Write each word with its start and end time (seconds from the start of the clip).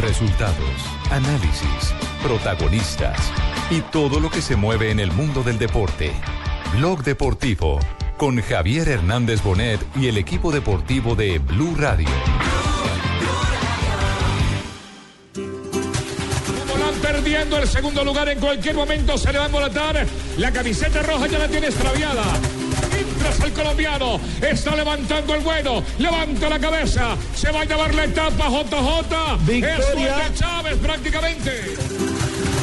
Resultados, 0.00 0.56
análisis, 1.10 1.94
protagonistas 2.22 3.18
y 3.70 3.80
todo 3.82 4.18
lo 4.18 4.30
que 4.30 4.40
se 4.40 4.56
mueve 4.56 4.90
en 4.90 4.98
el 4.98 5.12
mundo 5.12 5.42
del 5.42 5.58
deporte. 5.58 6.12
Blog 6.74 7.02
Deportivo 7.04 7.78
con 8.16 8.40
Javier 8.40 8.88
Hernández 8.88 9.42
Bonet 9.42 9.80
y 9.96 10.06
el 10.06 10.16
equipo 10.16 10.52
deportivo 10.52 11.14
de 11.16 11.38
Blue 11.38 11.74
Radio. 11.76 12.08
Perdiendo 17.02 17.58
el 17.58 17.68
segundo 17.68 18.04
lugar 18.04 18.28
en 18.28 18.38
cualquier 18.38 18.74
momento 18.74 19.18
se 19.18 19.32
le 19.32 19.38
va 19.38 19.44
a 19.44 19.46
embolatar. 19.46 20.06
La 20.38 20.52
camiseta 20.52 21.02
roja 21.02 21.26
ya 21.26 21.38
la 21.38 21.48
tiene 21.48 21.66
extraviada. 21.66 22.22
El 23.44 23.52
colombiano 23.52 24.20
está 24.40 24.76
levantando 24.76 25.34
el 25.34 25.40
bueno, 25.40 25.82
levanta 25.98 26.48
la 26.48 26.58
cabeza, 26.58 27.16
se 27.34 27.50
va 27.50 27.62
a 27.62 27.64
llevar 27.64 27.94
la 27.94 28.04
etapa 28.04 28.48
JJ. 28.48 29.46
Victoria. 29.46 30.26
Es 30.26 30.32
de 30.32 30.38
Chávez 30.38 30.76
prácticamente. 30.76 31.76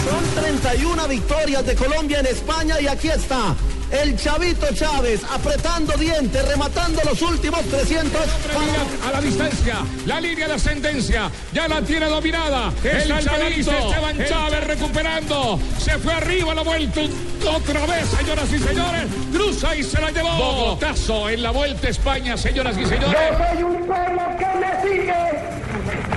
Son 0.08 0.44
31 0.44 1.08
victorias 1.08 1.66
de 1.66 1.76
Colombia 1.76 2.20
en 2.20 2.28
España 2.28 2.80
y 2.80 2.88
aquí 2.88 3.10
está 3.10 3.56
el 3.92 4.18
Chavito 4.18 4.68
Chávez 4.74 5.22
apretando 5.30 5.94
dientes, 5.94 6.48
rematando 6.48 7.02
los 7.06 7.22
últimos 7.22 7.62
300. 7.62 8.22
A 9.08 9.12
la 9.12 9.22
distancia, 9.22 9.78
la 10.06 10.20
línea 10.20 10.48
de 10.48 10.54
ascendencia 10.54 11.32
ya 11.54 11.68
la 11.68 11.82
tiene 11.82 12.08
dominada. 12.08 12.72
El, 12.84 13.08
chavito 13.24 13.72
Esteban 13.72 14.26
Chávez 14.26 14.64
recuperando. 14.66 15.60
Se 15.80 15.98
fue 16.00 16.14
arriba, 16.14 16.54
la 16.54 16.64
vuelta 16.64 17.02
otra 17.50 17.86
vez, 17.86 18.10
señoras 18.10 18.52
y 18.52 18.60
señores. 18.60 19.04
Cruza 19.32 19.76
y 19.76 19.84
se 19.84 20.02
la 20.02 20.12
llevó. 20.12 20.36
Bogotazo 20.38 21.30
en 21.30 21.44
la 21.44 21.52
vuelta 21.52 21.88
a 21.88 21.90
España, 21.90 22.38
señoras 22.38 22.78
y 22.78 22.86
señores. 22.86 23.20
Yo 23.32 23.46
soy 23.46 23.64
un 23.64 23.86
pueblo 23.86 24.22
que 24.38 24.46
me 24.60 24.82
sigue, 24.82 25.47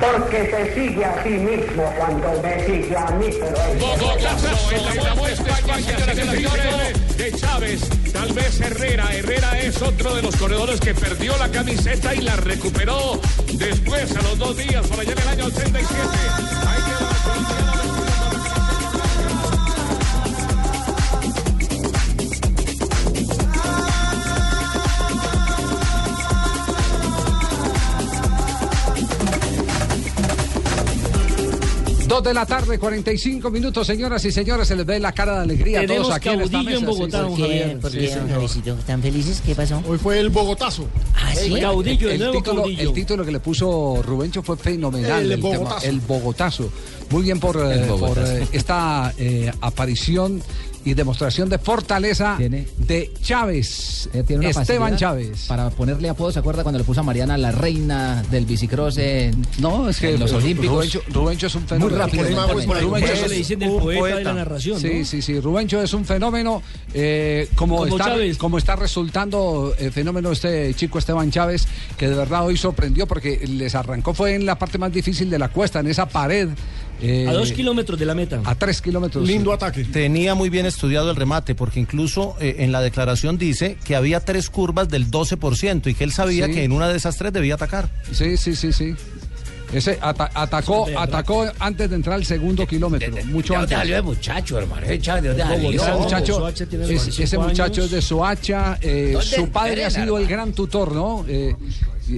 porque 0.01 0.51
se 0.51 0.75
sigue 0.75 1.05
a 1.05 1.23
sí 1.23 1.31
mismo 1.31 1.85
cuando 1.97 2.43
me 2.43 2.65
sigue 2.65 2.97
a 2.97 3.11
mí. 3.13 3.27
Pero. 3.39 3.59
De 7.17 7.33
Chávez, 7.33 7.81
tal 8.13 8.33
vez 8.33 8.61
Herrera. 8.61 9.15
Herrera 9.15 9.59
es 9.61 9.83
otro 9.83 10.15
de 10.15 10.23
los 10.23 10.37
corredores 10.37 10.81
que 10.81 10.95
perdió 10.95 11.37
la 11.39 11.49
camiseta 11.51 12.15
y 12.15 12.21
la 12.23 12.37
recuperó 12.37 13.21
después, 13.55 14.17
a 14.17 14.23
los 14.23 14.39
dos 14.39 14.57
días, 14.57 14.87
por 14.87 15.01
allá 15.01 15.13
en 15.13 15.19
el 15.19 15.29
año 15.29 15.45
87. 15.47 15.99
Ahí 16.67 16.83
quedó 16.87 17.10
Dos 32.11 32.25
de 32.25 32.35
la 32.35 32.45
tarde, 32.45 32.77
45 32.77 33.53
minutos, 33.53 33.87
señoras 33.87 34.25
y 34.25 34.33
señores. 34.33 34.67
Se 34.67 34.75
les 34.75 34.85
ve 34.85 34.99
la 34.99 35.13
cara 35.13 35.35
de 35.37 35.41
alegría 35.43 35.79
a 35.79 35.83
Tenemos 35.83 36.09
todos 36.09 36.17
aquí 36.17 36.29
en 36.31 36.41
esta 36.41 36.51
caudillo 36.51 36.77
en 36.77 36.85
mesa. 36.85 36.91
Bogotá, 36.91 37.29
sí, 37.29 37.35
sí. 37.37 37.77
¿Por 37.81 37.91
Sí, 37.93 37.99
qué, 37.99 38.09
señor. 38.09 38.21
don 38.23 38.31
Javiercito? 38.31 38.79
¿Están 38.81 39.03
felices? 39.03 39.43
¿Qué 39.47 39.55
pasó? 39.55 39.83
Hoy 39.87 39.97
fue 39.97 40.19
el 40.19 40.29
Bogotazo. 40.31 40.87
Ah, 41.15 41.33
sí. 41.37 41.55
El 41.55 41.61
caudillo, 41.61 42.11
el, 42.11 42.19
nuevo 42.19 42.35
título, 42.35 42.63
caudillo. 42.63 42.83
el 42.83 42.93
título 42.93 43.25
que 43.25 43.31
le 43.31 43.39
puso 43.39 44.03
Rubencho 44.03 44.43
fue 44.43 44.57
fenomenal. 44.57 45.31
El 45.31 45.41
Bogotazo. 45.41 45.87
el 45.87 46.01
Bogotazo. 46.01 46.73
Muy 47.11 47.23
bien 47.23 47.39
por, 47.39 47.57
eh, 47.59 47.87
por, 47.87 48.19
eh, 48.19 48.45
esta 48.51 49.15
eh, 49.17 49.53
aparición 49.61 50.43
y 50.85 50.95
demostración 50.95 51.49
de 51.49 51.59
fortaleza 51.59 52.35
Tiene- 52.39 52.67
de 52.79 53.13
Chávez. 53.23 54.09
Eh, 54.13 54.23
tiene 54.27 54.49
una 54.49 54.61
Esteban 54.61 54.97
Chávez. 54.97 55.47
Para 55.47 55.71
ponerle 55.71 56.09
apodo, 56.09 56.33
¿se 56.33 56.39
acuerda 56.39 56.63
cuando 56.63 56.79
le 56.79 56.85
puso 56.85 57.01
a 57.01 57.03
Mariana 57.03 57.37
la 57.39 57.53
reina 57.53 58.23
del 58.31 58.47
bicicross 58.47 58.97
en, 58.99 59.45
No, 59.59 59.89
es 59.89 59.99
que 59.99 60.15
en 60.15 60.21
los 60.21 60.33
Olímpicos? 60.33 60.99
Rubencho, 61.13 61.47
es 61.49 61.55
un 61.55 61.67
fenómeno. 61.67 61.91
Muy 61.91 61.99
rápido. 61.99 62.81
Rubencho 62.81 63.13
es- 63.13 63.29
le 63.31 63.37
dicen 63.37 63.59
del 63.59 63.71
poeta, 63.71 64.17
de 64.17 64.25
la 64.25 64.33
narración, 64.35 64.81
Sí, 64.81 64.91
¿no? 65.01 65.05
sí, 65.05 65.23
sí. 65.23 65.41
Rubencho 65.41 65.83
es 65.83 65.93
un 65.93 66.05
fenómeno. 66.05 66.63
eh, 66.93 67.49
como, 67.55 67.77
Como 67.79 67.87
está, 67.97 68.05
Chávez. 68.11 68.37
como 68.39 68.59
está 68.59 68.75
resultando 68.77 69.75
eh, 69.79 69.91
fenómeno 69.91 70.33
este 70.33 70.75
chico 70.75 70.99
Esteban 70.99 71.31
Chávez, 71.31 71.67
que 71.97 72.09
de 72.09 72.15
verdad 72.17 72.45
hoy 72.47 72.57
sorprendió 72.57 73.07
porque 73.07 73.47
les 73.47 73.75
arrancó, 73.75 74.13
fue 74.15 74.35
en 74.35 74.45
la 74.47 74.59
parte 74.59 74.77
más 74.79 74.93
difícil 74.93 75.31
de 75.31 75.39
la 75.39 75.49
cuesta, 75.51 75.81
en 75.81 75.87
esa 75.89 76.07
pared. 76.09 76.49
Eh, 77.03 77.27
A 77.29 77.33
dos 77.33 77.53
kilómetros 77.53 77.99
de 77.99 78.07
la 78.07 78.15
meta. 78.15 78.41
A 78.45 78.55
tres 78.55 78.81
kilómetros. 78.81 79.27
Lindo 79.27 79.53
ataque. 79.53 79.85
Tenía 79.85 80.35
muy 80.35 80.51
bien 80.51 80.67
estudiado 80.67 81.11
el 81.11 81.17
remate, 81.17 81.55
porque 81.55 81.81
incluso 81.81 82.37
eh, 82.41 82.57
en 82.59 82.73
la 82.73 82.81
declaración 82.81 83.39
dice 83.39 83.77
que 83.85 83.97
había 83.97 84.21
tres 84.21 84.51
curvas 84.51 84.89
del 84.89 85.11
12% 85.11 85.87
y 85.91 85.95
que 85.95 86.05
él 86.05 86.13
sabía 86.13 86.47
Sí. 86.47 86.53
que 86.53 86.65
en 86.65 86.73
una 86.73 86.89
de 86.89 86.97
esas 86.97 87.17
tres 87.17 87.33
debía 87.33 87.55
atacar. 87.55 87.89
Sí, 88.13 88.37
sí, 88.37 88.55
sí, 88.57 88.73
sí. 88.73 88.95
Ese 89.73 89.99
ata- 90.01 90.31
atacó, 90.35 90.89
es 90.89 90.97
atacó 90.97 91.47
antes 91.61 91.89
de 91.91 91.97
entrar 91.97 92.17
al 92.17 92.25
segundo 92.25 92.67
kilómetro, 92.67 93.09
mucho 93.27 93.55
antes. 93.63 93.79
de 93.97 94.03
muchacho, 94.03 94.59
hermano? 94.59 94.87
¿De 95.33 95.39
dónde 95.39 95.45
salió? 95.63 95.83
Ese 95.83 95.93
muchacho, 95.99 96.53
tiene 96.69 96.85
ese, 96.85 96.93
25 96.95 97.23
ese 97.25 97.39
muchacho 97.39 97.85
es 97.85 97.91
de 97.93 98.03
Soacha, 98.03 98.79
eh, 98.81 99.11
¿Dónde 99.13 99.27
su 99.37 99.49
padre 99.51 99.85
ha 99.85 99.91
sido 99.91 100.19
el 100.19 100.27
gran 100.27 100.53
tutor, 100.53 100.93
¿no? 100.93 101.25
Eh, 101.29 101.55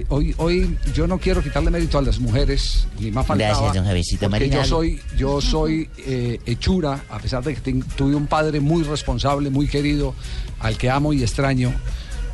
hoy, 0.09 0.35
hoy 0.39 0.79
yo 0.95 1.07
no 1.07 1.19
quiero 1.19 1.43
quitarle 1.43 1.71
mérito 1.71 1.99
a 1.99 2.03
las 2.03 2.19
mujeres, 2.19 2.87
ni 2.99 3.11
más 3.11 3.27
faltaba. 3.27 3.51
Gracias, 3.51 3.75
don 3.75 3.85
Javiercito 3.85 4.31
porque 4.31 4.49
yo 4.49 4.65
soy, 4.65 5.01
yo 5.19 5.41
soy 5.43 5.89
eh, 6.07 6.41
hechura, 6.47 7.05
a 7.11 7.19
pesar 7.19 7.43
de 7.45 7.55
que 7.55 7.61
ten- 7.61 7.83
tuve 7.97 8.15
un 8.15 8.27
padre 8.27 8.61
muy 8.61 8.83
responsable, 8.83 9.51
muy 9.51 9.69
querido, 9.69 10.15
al 10.61 10.79
que 10.79 10.89
amo 10.89 11.13
y 11.13 11.23
extraño. 11.23 11.73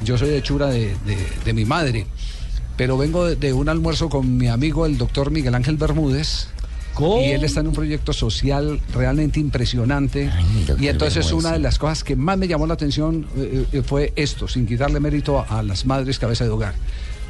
Yo 0.05 0.17
soy 0.17 0.31
hechura 0.35 0.69
de, 0.69 0.95
de- 1.05 1.27
de 1.45 1.53
mi 1.53 1.65
madre. 1.65 2.07
Pero 2.79 2.97
vengo 2.97 3.27
de, 3.27 3.37
de 3.37 3.53
un 3.53 3.69
almuerzo 3.69 4.09
con 4.09 4.39
mi 4.39 4.49
amigo, 4.49 4.87
el 4.87 4.97
doctor 4.97 5.31
Miguel 5.31 5.55
Ángel 5.55 5.77
Bermúdez. 5.77 6.47
¿Cómo? 6.95 7.21
Y 7.21 7.27
él 7.27 7.45
está 7.45 7.61
en 7.61 7.69
un 7.69 7.75
proyecto 7.75 8.13
social 8.13 8.81
realmente 8.95 9.39
impresionante. 9.39 10.31
Ay, 10.33 10.67
y 10.81 10.89
entonces 10.89 11.31
una 11.33 11.53
de 11.53 11.59
las 11.59 11.79
cosas 11.79 12.03
que 12.03 12.17
más 12.17 12.39
me 12.39 12.49
llamó 12.49 12.67
la 12.67 12.75
atención 12.75 13.27
eh, 13.37 13.67
eh, 13.73 13.83
fue 13.83 14.13
esto, 14.17 14.49
sin 14.49 14.67
quitarle 14.67 14.99
mérito 14.99 15.39
a, 15.39 15.59
a 15.59 15.63
las 15.63 15.87
madres 15.87 16.19
cabeza 16.19 16.45
de 16.45 16.51
hogar. 16.51 16.75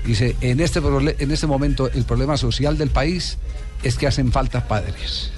Dice, 0.06 0.36
en 0.40 0.60
este, 0.60 0.80
en 1.18 1.30
este 1.30 1.46
momento 1.46 1.90
el 1.90 2.04
problema 2.04 2.36
social 2.36 2.78
del 2.78 2.90
país 2.90 3.36
es 3.82 3.96
que 3.96 4.06
hacen 4.06 4.32
falta 4.32 4.68
padres. 4.68 5.32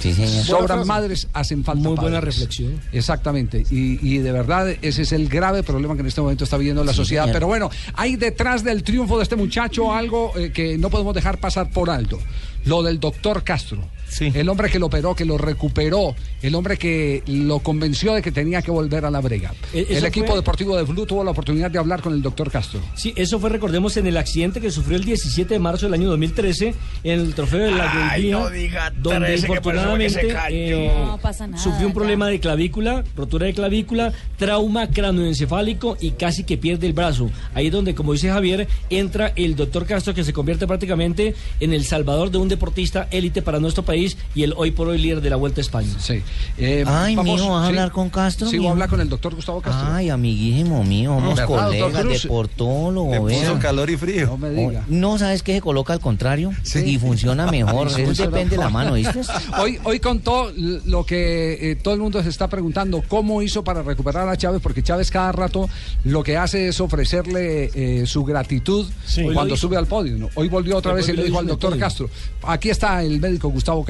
Sí, 0.00 0.12
señor. 0.14 0.44
Sobran 0.44 0.86
madres, 0.86 1.28
hacen 1.32 1.62
falta 1.62 1.86
Muy 1.88 1.96
buena 1.96 2.18
padres. 2.18 2.36
reflexión. 2.36 2.80
Exactamente. 2.92 3.64
Y, 3.70 3.98
y 4.06 4.18
de 4.18 4.32
verdad 4.32 4.68
ese 4.82 5.02
es 5.02 5.12
el 5.12 5.28
grave 5.28 5.62
problema 5.62 5.94
que 5.94 6.00
en 6.00 6.06
este 6.06 6.20
momento 6.20 6.44
está 6.44 6.56
viviendo 6.56 6.82
la 6.84 6.92
Sí, 6.92 6.96
sociedad. 6.98 7.24
señor. 7.24 7.34
Pero 7.34 7.46
bueno, 7.46 7.70
hay 7.94 8.16
detrás 8.16 8.64
del 8.64 8.82
triunfo 8.82 9.18
de 9.18 9.24
este 9.24 9.36
muchacho 9.36 9.92
algo 9.94 10.32
eh, 10.36 10.52
que 10.52 10.78
no 10.78 10.90
podemos 10.90 11.14
dejar 11.14 11.38
pasar 11.38 11.70
por 11.70 11.90
alto. 11.90 12.18
Lo 12.64 12.82
del 12.82 12.98
doctor 12.98 13.42
Castro. 13.44 13.82
Sí. 14.10 14.30
El 14.34 14.48
hombre 14.48 14.68
que 14.68 14.78
lo 14.78 14.86
operó, 14.86 15.14
que 15.14 15.24
lo 15.24 15.38
recuperó, 15.38 16.14
el 16.42 16.54
hombre 16.54 16.76
que 16.76 17.22
lo 17.26 17.60
convenció 17.60 18.12
de 18.12 18.22
que 18.22 18.32
tenía 18.32 18.60
que 18.60 18.70
volver 18.70 19.04
a 19.04 19.10
la 19.10 19.20
brega. 19.20 19.54
Eh, 19.72 19.86
El 19.90 20.04
equipo 20.04 20.26
fue- 20.26 20.36
deportivo 20.36 20.76
de 20.76 20.82
Blue 20.82 21.06
tuvo 21.06 21.22
la 21.24 21.30
oportunidad 21.30 21.70
de 21.70 21.78
hablar 21.78 22.02
con 22.02 22.12
el 22.12 22.20
doctor 22.20 22.50
Castro. 22.50 22.80
Sí, 22.96 23.12
eso 23.16 23.38
fue, 23.38 23.50
recordemos, 23.50 23.96
en 23.96 24.06
el 24.08 24.16
accidente 24.16 24.60
que 24.60 24.70
sufrió 24.70 24.96
el 24.96 25.04
17 25.04 25.54
de 25.54 25.60
marzo 25.60 25.86
del 25.86 25.94
año 25.94 26.08
2013 26.10 26.74
en 27.04 27.20
el 27.20 27.34
trofeo 27.34 27.60
de 27.66 27.70
la 27.70 28.16
Guilguía, 28.16 28.90
donde 29.00 29.36
infortunadamente 29.36 30.36
eh, 30.50 30.92
No 31.06 31.18
pasa 31.18 31.46
nada, 31.46 31.62
sufrió 31.62 31.86
un 31.86 31.92
ya. 31.92 31.94
problema 31.94 32.26
de 32.28 32.40
clavícula, 32.40 33.04
rotura 33.16 33.46
de 33.46 33.54
clavícula, 33.54 34.12
trauma 34.36 34.88
cranoencefálico 34.90 35.96
y 36.00 36.12
casi 36.12 36.44
que 36.44 36.58
pierde 36.58 36.86
el 36.86 36.92
brazo. 36.94 37.30
Ahí 37.54 37.66
es 37.66 37.72
donde, 37.72 37.94
como 37.94 38.12
dice 38.12 38.28
Javier, 38.30 38.66
entra 38.90 39.32
el 39.36 39.54
doctor 39.56 39.86
Castro 39.86 40.14
que 40.14 40.24
se 40.24 40.32
convierte 40.32 40.66
prácticamente 40.66 41.34
en 41.60 41.72
el 41.72 41.84
salvador 41.84 42.30
de 42.30 42.38
un 42.38 42.48
deportista 42.48 43.06
élite 43.10 43.42
para 43.42 43.60
nuestro 43.60 43.84
país 43.84 43.99
y 44.34 44.42
el 44.42 44.54
hoy 44.56 44.70
por 44.70 44.88
hoy 44.88 44.98
líder 44.98 45.20
de 45.20 45.30
la 45.30 45.36
Vuelta 45.36 45.60
a 45.60 45.62
España. 45.62 45.88
Sí. 45.98 46.22
Eh, 46.58 46.84
Ay, 46.86 47.16
mijo, 47.16 47.48
¿vas 47.50 47.64
a 47.64 47.66
hablar 47.66 47.90
con 47.92 48.10
Castro, 48.10 48.48
Sí, 48.48 48.58
voy 48.58 48.68
a 48.68 48.70
hablar 48.70 48.88
con 48.88 49.00
el 49.00 49.08
doctor 49.08 49.34
Gustavo 49.34 49.60
Castro. 49.60 49.88
Ay, 49.92 50.08
amiguísimo 50.10 50.82
mío, 50.84 51.14
somos 51.14 51.36
¿Verdad, 51.36 51.48
doctor 51.48 51.92
colegas, 51.92 52.22
deportólogo, 52.22 53.24
vea. 53.24 53.58
calor 53.58 53.90
y 53.90 53.96
frío. 53.96 54.26
no 54.26 54.36
me 54.38 54.50
diga. 54.50 54.84
No, 54.88 55.18
¿sabes 55.18 55.42
qué? 55.42 55.54
Se 55.54 55.60
coloca 55.60 55.92
al 55.92 56.00
contrario 56.00 56.52
y 56.84 56.98
funciona 56.98 57.50
mejor. 57.50 57.88
Eso 57.98 58.22
depende 58.22 58.56
de 58.56 58.62
la 58.62 58.68
mano, 58.70 58.94
¿viste? 58.94 59.20
Hoy, 59.60 59.78
hoy 59.84 60.00
contó 60.00 60.50
lo 60.56 61.04
que 61.04 61.70
eh, 61.72 61.76
todo 61.76 61.94
el 61.94 62.00
mundo 62.00 62.22
se 62.22 62.28
está 62.28 62.48
preguntando, 62.48 63.02
cómo 63.08 63.42
hizo 63.42 63.64
para 63.64 63.82
recuperar 63.82 64.28
a 64.28 64.36
Chávez, 64.36 64.60
porque 64.62 64.82
Chávez 64.82 65.10
cada 65.10 65.32
rato 65.32 65.68
lo 66.04 66.22
que 66.22 66.36
hace 66.36 66.68
es 66.68 66.80
ofrecerle 66.80 67.70
eh, 67.74 68.06
su 68.06 68.24
gratitud 68.24 68.86
Sí. 69.06 69.24
Cuando 69.34 69.56
sube 69.56 69.76
al 69.76 69.86
podio. 69.86 70.16
¿no? 70.16 70.28
Hoy 70.34 70.48
volvió 70.48 70.76
otra 70.76 70.92
vez 70.92 71.08
y 71.08 71.12
le 71.12 71.18
lo 71.18 71.24
dijo 71.24 71.38
al 71.38 71.46
doctor. 71.46 71.78
Castro. 71.78 72.08
Aquí 72.42 72.70
está 72.70 73.02
el 73.02 73.20
médico 73.20 73.48
Gustavo 73.48 73.84
Castro. 73.84 73.89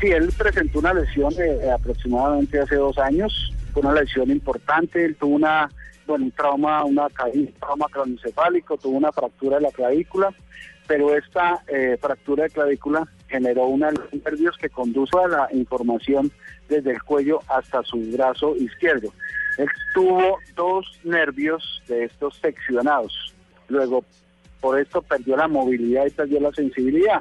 Sí, 0.00 0.06
él 0.08 0.32
presentó 0.36 0.78
una 0.78 0.94
lesión 0.94 1.32
eh, 1.38 1.70
aproximadamente 1.70 2.58
hace 2.58 2.76
dos 2.76 2.96
años, 2.98 3.52
fue 3.72 3.82
una 3.82 4.00
lesión 4.00 4.30
importante, 4.30 5.04
él 5.04 5.14
tuvo 5.16 5.34
una, 5.34 5.68
bueno, 6.06 6.24
un 6.24 6.30
trauma, 6.30 6.84
una 6.84 7.08
caída, 7.10 7.50
trauma 7.60 7.86
craneoencefálico, 7.90 8.78
tuvo 8.78 8.96
una 8.96 9.12
fractura 9.12 9.56
de 9.56 9.64
la 9.64 9.70
clavícula, 9.70 10.32
pero 10.86 11.14
esta 11.14 11.62
eh, 11.68 11.98
fractura 12.00 12.44
de 12.44 12.50
clavícula 12.50 13.06
generó 13.28 13.66
una 13.66 13.90
nervios 14.24 14.56
que 14.56 14.70
condujo 14.70 15.24
a 15.24 15.28
la 15.28 15.48
información 15.52 16.32
desde 16.68 16.92
el 16.92 17.02
cuello 17.02 17.40
hasta 17.48 17.82
su 17.82 17.98
brazo 18.12 18.56
izquierdo. 18.56 19.12
Él 19.58 19.68
tuvo 19.94 20.38
dos 20.56 20.86
nervios 21.04 21.82
de 21.88 22.04
estos 22.04 22.36
seccionados, 22.36 23.34
luego 23.68 24.02
por 24.60 24.80
esto 24.80 25.02
perdió 25.02 25.36
la 25.36 25.46
movilidad 25.46 26.06
y 26.06 26.10
perdió 26.10 26.40
la 26.40 26.52
sensibilidad 26.52 27.20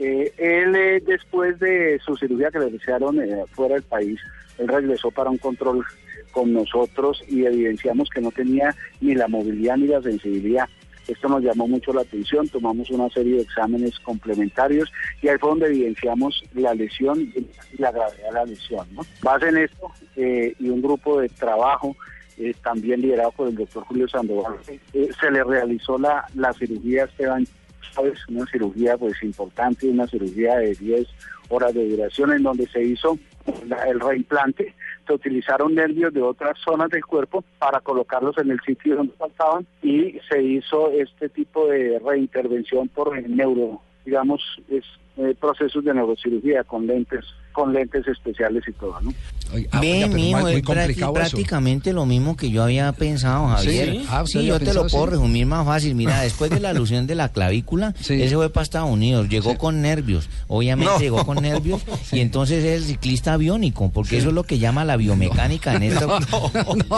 Eh, 0.00 0.32
él, 0.38 0.74
eh, 0.74 1.02
después 1.06 1.58
de 1.58 2.00
su 2.02 2.16
cirugía 2.16 2.50
que 2.50 2.58
le 2.58 2.64
realizaron 2.64 3.20
eh, 3.20 3.44
fuera 3.52 3.74
del 3.74 3.82
país, 3.82 4.18
él 4.56 4.66
regresó 4.66 5.10
para 5.10 5.28
un 5.28 5.36
control 5.36 5.84
con 6.32 6.54
nosotros 6.54 7.22
y 7.28 7.44
evidenciamos 7.44 8.08
que 8.08 8.22
no 8.22 8.30
tenía 8.30 8.74
ni 9.02 9.14
la 9.14 9.28
movilidad 9.28 9.76
ni 9.76 9.88
la 9.88 10.00
sensibilidad. 10.00 10.66
Esto 11.06 11.28
nos 11.28 11.42
llamó 11.42 11.68
mucho 11.68 11.92
la 11.92 12.00
atención, 12.00 12.48
tomamos 12.48 12.88
una 12.88 13.10
serie 13.10 13.36
de 13.36 13.42
exámenes 13.42 13.98
complementarios 14.00 14.90
y 15.20 15.28
ahí 15.28 15.36
fue 15.38 15.50
donde 15.50 15.66
evidenciamos 15.66 16.44
la 16.54 16.72
lesión 16.72 17.20
y 17.20 17.46
la 17.76 17.92
gravedad 17.92 18.26
de 18.26 18.32
la 18.32 18.44
lesión. 18.46 18.86
¿no? 18.94 19.02
En 19.46 19.56
esto 19.58 19.92
eh, 20.16 20.54
y 20.58 20.70
un 20.70 20.80
grupo 20.80 21.20
de 21.20 21.28
trabajo 21.28 21.94
también 22.62 23.02
liderado 23.02 23.32
por 23.32 23.48
el 23.48 23.54
doctor 23.54 23.84
Julio 23.84 24.08
Sandoval, 24.08 24.54
se 24.64 25.30
le 25.30 25.44
realizó 25.44 25.98
la, 25.98 26.24
la 26.34 26.54
cirugía 26.54 27.02
a 27.02 27.04
Esteban 27.04 27.46
Chávez, 27.80 28.18
una 28.28 28.46
cirugía 28.46 28.96
pues 28.96 29.22
importante, 29.22 29.88
una 29.88 30.06
cirugía 30.06 30.56
de 30.56 30.74
10 30.74 31.08
horas 31.48 31.74
de 31.74 31.88
duración 31.88 32.32
en 32.32 32.42
donde 32.42 32.66
se 32.68 32.82
hizo 32.82 33.18
el 33.86 34.00
reimplante, 34.00 34.74
se 35.06 35.12
utilizaron 35.12 35.74
nervios 35.74 36.12
de 36.12 36.22
otras 36.22 36.58
zonas 36.58 36.90
del 36.90 37.04
cuerpo 37.04 37.44
para 37.58 37.80
colocarlos 37.80 38.38
en 38.38 38.50
el 38.50 38.60
sitio 38.60 38.96
donde 38.96 39.14
faltaban 39.14 39.66
y 39.82 40.18
se 40.28 40.42
hizo 40.42 40.90
este 40.92 41.28
tipo 41.28 41.66
de 41.66 41.98
reintervención 41.98 42.88
por 42.88 43.16
el 43.16 43.34
neuro, 43.34 43.80
digamos, 44.04 44.40
es, 44.68 44.84
eh, 45.16 45.34
procesos 45.38 45.84
de 45.84 45.92
neurocirugía 45.94 46.64
con 46.64 46.86
lentes, 46.86 47.24
con 47.52 47.72
lentes 47.72 48.06
especiales 48.06 48.62
y 48.68 48.72
todo, 48.72 49.00
¿no? 49.00 49.12
Ah, 49.72 49.80
Ve, 49.80 50.06
mijo, 50.08 50.46
es 50.46 50.62
eso. 50.64 51.12
prácticamente 51.12 51.92
lo 51.92 52.06
mismo 52.06 52.36
que 52.36 52.50
yo 52.50 52.62
había 52.62 52.92
pensado, 52.92 53.48
Javier. 53.48 53.90
¿Sí? 53.90 54.06
Ah, 54.08 54.22
¿usted 54.22 54.32
Sí, 54.32 54.38
había 54.38 54.48
yo 54.50 54.58
te 54.60 54.64
pensado 54.66 54.84
lo 54.84 54.90
puedo 54.90 55.04
así? 55.04 55.10
resumir 55.14 55.46
más 55.46 55.66
fácil. 55.66 55.94
Mira, 55.96 56.20
después 56.22 56.50
de 56.52 56.60
la 56.60 56.70
alusión 56.70 57.08
de 57.08 57.16
la 57.16 57.30
clavícula, 57.30 57.92
Sí. 58.00 58.22
él 58.22 58.28
se 58.28 58.36
fue 58.36 58.48
para 58.50 58.62
Estados 58.62 58.88
Unidos, 58.88 59.28
llegó 59.28 59.58
con 59.58 59.82
nervios, 59.82 60.28
obviamente 60.46 60.92
No. 60.94 61.00
llegó 61.00 61.26
con 61.26 61.38
nervios, 61.42 61.82
y 62.12 62.20
entonces 62.20 62.62
es 62.64 62.76
el 62.82 62.84
ciclista 62.84 63.32
aviónico, 63.34 63.90
porque 63.90 64.18
eso 64.18 64.28
es 64.28 64.34
lo 64.34 64.44
que 64.44 64.60
llama 64.60 64.84
la 64.84 64.96
biomecánica 64.96 65.74
en 65.74 65.82
esto. 65.92 66.18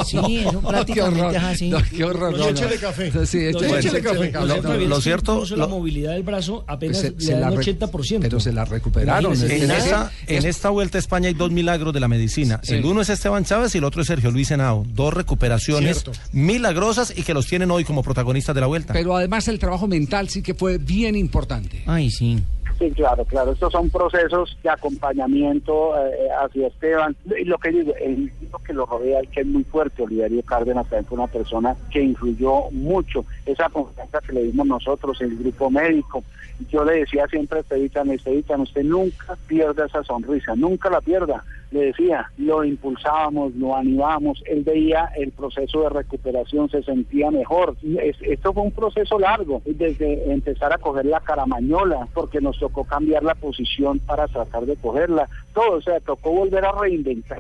sí, 0.05 0.39
eso 0.47 0.61
prácticamente 0.61 1.37
es 1.39 1.43
así. 1.43 1.71
No, 1.71 1.79
qué 1.83 2.05
horror. 2.05 2.37
no, 2.39 2.51
no. 2.51 2.61
café. 2.81 3.27
Sí, 3.27 3.51
Lo- 3.53 3.61
café. 4.03 5.01
cierto- 5.01 5.45
la 5.57 5.67
movilidad 5.67 6.13
del 6.13 6.23
brazo 6.23 6.65
apenas 6.67 6.99
Se- 6.99 7.11
le 7.19 7.33
da 7.41 7.51
la 7.51 7.57
un 8.03 8.09
re- 8.09 8.19
80%. 8.19 8.21
pero 8.21 8.41
se 8.41 8.53
la 8.53 8.65
recuperaron. 8.65 9.33
En 9.51 9.71
esta, 9.71 10.11
en 10.27 10.47
esta 10.47 10.71
vuelta 10.71 10.99
a 10.99 11.01
España 11.01 11.29
hay 11.29 11.35
dos 11.35 11.51
milagros 11.51 11.93
de 11.95 12.01
la 12.01 12.09
medicina. 12.09 12.61
Sí. 12.63 12.75
El 12.75 12.85
uno 12.85 13.01
es 13.03 13.09
Esteban 13.09 13.45
Chávez 13.45 13.75
y 13.75 13.79
el 13.79 13.85
otro 13.85 14.03
es 14.03 14.09
Sergio 14.09 14.31
Luis 14.31 14.51
Henao. 14.51 14.85
Dos 14.89 15.15
recuperaciones 15.15 16.03
Cierto. 16.03 16.21
milagrosas 16.33 17.17
y 17.17 17.23
que 17.23 17.35
los 17.35 17.47
tienen 17.47 17.71
hoy 17.71 17.85
como 17.85 18.03
protagonistas 18.03 18.55
de 18.55 18.61
la 18.61 18.67
vuelta. 18.67 18.93
Pero 18.93 19.17
además 19.17 19.49
el 19.49 19.59
trabajo 19.59 19.87
mental 19.87 20.29
sí 20.29 20.43
que 20.43 20.55
fue 20.55 20.79
bien 20.79 21.17
importante. 21.17 21.83
Ay, 21.87 22.11
sí. 22.11 22.43
Sí, 22.79 22.91
claro, 22.91 23.25
claro. 23.27 23.53
Estos 23.53 23.71
son 23.73 23.91
procesos 23.91 24.57
de 24.63 24.71
acompañamiento 24.71 25.95
eh, 26.07 26.29
hacia 26.43 26.67
Esteban. 26.69 27.15
Y 27.39 27.45
lo 27.45 27.59
que 27.59 27.71
digo, 27.71 27.93
el 28.01 28.33
que 28.67 28.73
lo 28.73 28.87
rodea, 28.87 29.21
que 29.31 29.41
es 29.41 29.47
muy 29.47 29.63
fuerte, 29.65 30.03
Oliverio 30.03 30.43
Cárdenas, 30.43 30.87
también 30.89 31.05
fue 31.07 31.19
una 31.19 31.27
persona 31.27 31.77
que 31.91 32.03
influyó 32.03 32.71
mucho. 32.71 33.25
Esa 33.45 33.69
confianza 33.71 34.21
que 34.21 34.33
le 34.33 34.45
dimos 34.45 34.67
nosotros, 34.67 35.21
el 35.21 35.37
grupo 35.37 35.71
médico. 35.71 36.23
Yo 36.71 36.85
le 36.85 37.01
decía 37.01 37.27
siempre 37.27 37.59
a 37.59 37.63
Estevitan, 37.63 38.11
Estevitan, 38.11 38.61
usted 38.61 38.85
nunca 38.85 39.37
pierda 39.47 39.87
esa 39.87 40.05
sonrisa, 40.05 40.55
nunca 40.55 40.89
la 40.91 41.01
pierda. 41.01 41.45
Le 41.73 41.87
decía, 41.87 42.31
lo 42.37 42.63
impulsábamos, 42.65 43.55
lo 43.57 43.75
animábamos, 43.75 44.43
él 44.47 44.63
veía 44.63 45.11
el 45.17 45.33
proceso 45.33 45.83
de 45.83 45.89
recuperación, 45.89 46.69
se 46.69 46.83
sentía 46.83 47.31
mejor. 47.31 47.77
Es- 47.83 48.21
esto 48.21 48.53
fue 48.53 48.63
un 48.63 48.73
proceso 48.73 49.19
largo, 49.19 49.63
desde 49.65 50.31
empezar 50.31 50.73
a 50.73 50.79
coger 50.79 51.07
la 51.07 51.21
caramañola, 51.21 52.07
porque 52.13 52.41
nos 52.41 52.59
tocó 52.59 52.85
cambiar 52.85 53.25
la 53.25 53.35
posición 53.35 53.99
para 54.01 54.29
tratar 54.29 54.67
de 54.67 54.77
cogerla, 54.77 55.29
todo, 55.55 55.79
o 55.79 55.83
sea, 55.83 55.99
tocó 56.01 56.31
volver 56.31 56.65
a 56.65 56.73
reinventar 56.73 57.39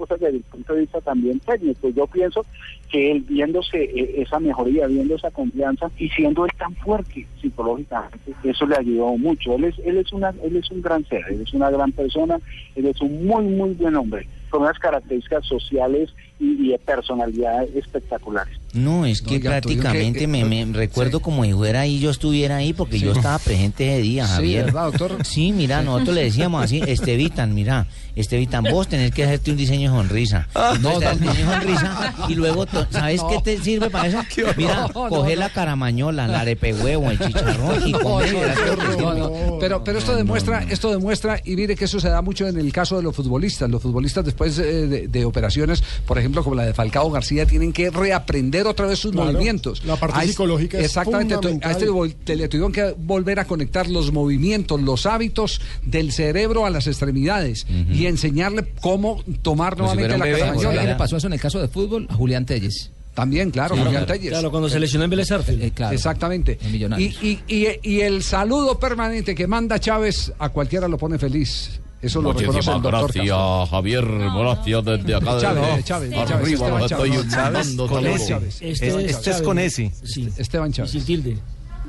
cosas 0.00 0.20
desde 0.20 0.38
el 0.38 0.42
punto 0.44 0.72
de 0.72 0.80
vista 0.80 1.00
también 1.02 1.38
técnico. 1.40 1.90
Yo 1.90 2.06
pienso 2.06 2.46
que 2.90 3.12
él 3.12 3.20
viéndose 3.28 3.82
eh, 3.84 4.22
esa 4.22 4.40
mejoría, 4.40 4.86
viendo 4.86 5.14
esa 5.14 5.30
confianza 5.30 5.90
y 5.98 6.08
siendo 6.08 6.46
él 6.46 6.52
tan 6.58 6.74
fuerte 6.76 7.26
psicológicamente, 7.40 8.32
eso 8.42 8.66
le 8.66 8.76
ayudó 8.76 9.16
mucho. 9.18 9.54
Él 9.56 9.64
es, 9.64 9.78
él 9.84 9.98
es 9.98 10.10
una, 10.12 10.30
él 10.42 10.56
es 10.56 10.70
un 10.70 10.80
gran 10.80 11.04
ser, 11.04 11.24
él 11.28 11.42
es 11.42 11.52
una 11.52 11.70
gran 11.70 11.92
persona, 11.92 12.38
él 12.74 12.86
es 12.86 13.00
un 13.02 13.26
muy, 13.26 13.44
muy 13.44 13.74
buen 13.74 13.94
hombre, 13.94 14.26
con 14.50 14.62
unas 14.62 14.78
características 14.78 15.46
sociales 15.46 16.10
y, 16.38 16.66
y 16.66 16.68
de 16.72 16.78
personalidad 16.78 17.64
espectaculares. 17.74 18.56
No, 18.72 19.04
es 19.04 19.20
que 19.22 19.40
prácticamente 19.40 20.20
que- 20.20 20.26
me, 20.28 20.44
me 20.44 20.64
sí. 20.64 20.72
recuerdo 20.72 21.20
como 21.20 21.44
si 21.44 21.52
fuera 21.52 21.80
ahí, 21.80 21.98
yo 21.98 22.10
estuviera 22.10 22.56
ahí, 22.56 22.72
porque 22.72 22.98
Sí. 22.98 23.04
yo 23.04 23.12
estaba 23.12 23.38
presente 23.38 23.92
ese 23.94 24.02
día, 24.02 24.26
Sí, 24.26 24.32
Javier. 24.34 24.64
¿verdad, 24.66 24.84
doctor? 24.84 25.24
Sí, 25.24 25.52
mira, 25.52 25.82
nosotros 25.82 26.14
le 26.14 26.24
decíamos 26.24 26.64
así, 26.64 26.80
Estevitan, 26.86 27.52
mira, 27.54 27.86
Estevitan, 28.14 28.64
vos 28.64 28.86
tenés 28.88 29.12
que 29.12 29.24
hacerte 29.24 29.50
un 29.50 29.56
diseño 29.56 29.90
de 29.92 29.96
sonrisa. 29.98 30.48
no, 30.80 31.00
das 31.00 31.20
no. 31.20 31.30
diseño 31.30 31.48
de 31.50 31.54
sonrisa 31.56 32.14
y 32.28 32.34
luego, 32.36 32.66
to- 32.66 32.86
¿sabes 32.90 33.20
No. 33.22 33.28
qué 33.28 33.38
te 33.42 33.58
sirve 33.62 33.90
para 33.90 34.06
eso? 34.08 34.20
Mira, 34.56 34.86
No, 34.94 35.04
no, 35.04 35.08
coge 35.08 35.34
no. 35.34 35.40
la 35.40 35.50
caramañola, 35.50 36.28
la 36.28 36.40
arepe 36.40 36.72
huevo, 36.74 37.10
el 37.10 37.18
chicharrón 37.18 37.88
y 37.88 37.92
No, 38.00 38.20
no, 38.20 39.14
no, 39.14 39.14
no. 39.14 39.58
Pero, 39.58 39.82
pero 39.84 39.98
esto 39.98 40.14
demuestra, 40.14 40.62
esto 40.70 40.90
demuestra, 40.90 41.40
y 41.44 41.56
mire 41.56 41.74
que 41.76 41.84
eso 41.86 41.98
se 42.00 42.08
da 42.08 42.22
mucho 42.22 42.46
en 42.46 42.56
el 42.58 42.72
caso 42.72 42.96
de 42.96 43.02
los 43.02 43.14
futbolistas. 43.14 43.68
Los 43.68 43.82
futbolistas 43.82 44.24
después 44.24 44.39
eh, 44.58 44.86
de, 44.86 45.08
de 45.08 45.24
operaciones, 45.24 45.82
por 46.06 46.18
ejemplo, 46.18 46.42
como 46.42 46.56
la 46.56 46.64
de 46.64 46.74
Falcao 46.74 47.10
García, 47.10 47.46
tienen 47.46 47.72
que 47.72 47.90
reaprender 47.90 48.66
otra 48.66 48.86
vez 48.86 48.98
sus 48.98 49.12
Claro, 49.12 49.32
movimientos. 49.32 49.84
la 49.84 49.96
parte 49.96 50.18
A 50.18 50.22
es- 50.24 50.30
psicológica 50.30 50.78
es 50.78 50.84
Exactamente. 50.86 51.34
fundamental. 51.34 51.70
A 51.70 51.72
este 51.72 52.36
le 52.36 52.48
tuvieron 52.48 52.72
que 52.72 52.94
volver 52.98 53.38
a 53.40 53.44
conectar 53.44 53.88
los 53.88 54.12
movimientos, 54.12 54.80
los 54.80 55.06
hábitos 55.06 55.60
del 55.84 56.12
cerebro 56.12 56.64
a 56.66 56.70
las 56.70 56.86
extremidades 56.86 57.66
y 57.92 58.06
enseñarle 58.06 58.66
cómo 58.80 59.22
tomar 59.42 59.74
si 59.74 59.78
nuevamente 59.80 60.14
un 60.14 60.18
la 60.20 60.24
bebé, 60.24 60.38
¿Sabe 60.38 60.50
caramañola. 60.50 60.82
qué 60.82 60.88
le 60.88 60.94
pasó 60.96 61.16
eso 61.16 61.26
en 61.26 61.32
el 61.34 61.40
caso 61.40 61.60
de 61.60 61.68
fútbol? 61.68 62.06
A 62.10 62.14
Julián 62.14 62.46
Telles. 62.46 62.90
También, 63.14 63.50
claro, 63.50 63.76
Julián 63.76 64.06
Telles. 64.06 64.30
Claro, 64.30 64.50
cuando 64.50 64.68
se 64.68 64.78
lesionó 64.78 65.04
en 65.04 65.10
Vélez 65.10 65.28
Sarsfield. 65.28 65.62
Eh, 65.62 65.70
claro. 65.72 65.94
Exactamente. 65.94 66.58
En 66.62 66.72
Millonarios. 66.72 67.18
Y, 67.22 67.40
y, 67.48 67.56
y, 67.66 67.66
y 67.82 68.00
el 68.00 68.22
saludo 68.22 68.78
permanente 68.78 69.34
que 69.34 69.46
manda 69.46 69.78
Chávez 69.80 70.32
a 70.38 70.48
cualquiera 70.50 70.86
lo 70.88 70.96
pone 70.96 71.18
feliz. 71.18 71.80
Eso 72.02 72.22
lo 72.22 72.32
reconoce 72.32 72.70
el 72.70 72.80
doctor 72.82 73.12
Castro. 73.12 73.66
Javier. 73.66 74.04
Gracias 74.06 74.84
desde 74.84 75.14
acá. 75.14 75.38
Chávez, 75.38 75.76
de 75.76 75.82
Chávez, 75.84 76.10
Chávez, 76.10 76.12
Arriba 76.30 76.48
Esteban 76.48 76.80
los 76.80 76.90
estoy 76.92 77.10
Chávez. 77.10 77.36
mandando 77.36 77.86
con 77.88 78.06
ese. 78.06 78.28
Chávez. 78.28 78.62
Este 78.62 78.70
Es- 78.70 78.80
es 78.82 78.94
este 78.96 79.10
es 79.10 79.20
Chávez, 79.22 79.42
con 79.42 79.58
ese. 79.58 79.90
Sí. 80.04 80.28
Esteban 80.38 80.72
Chávez. 80.72 80.90
sin 80.92 81.04
tilde. 81.04 81.36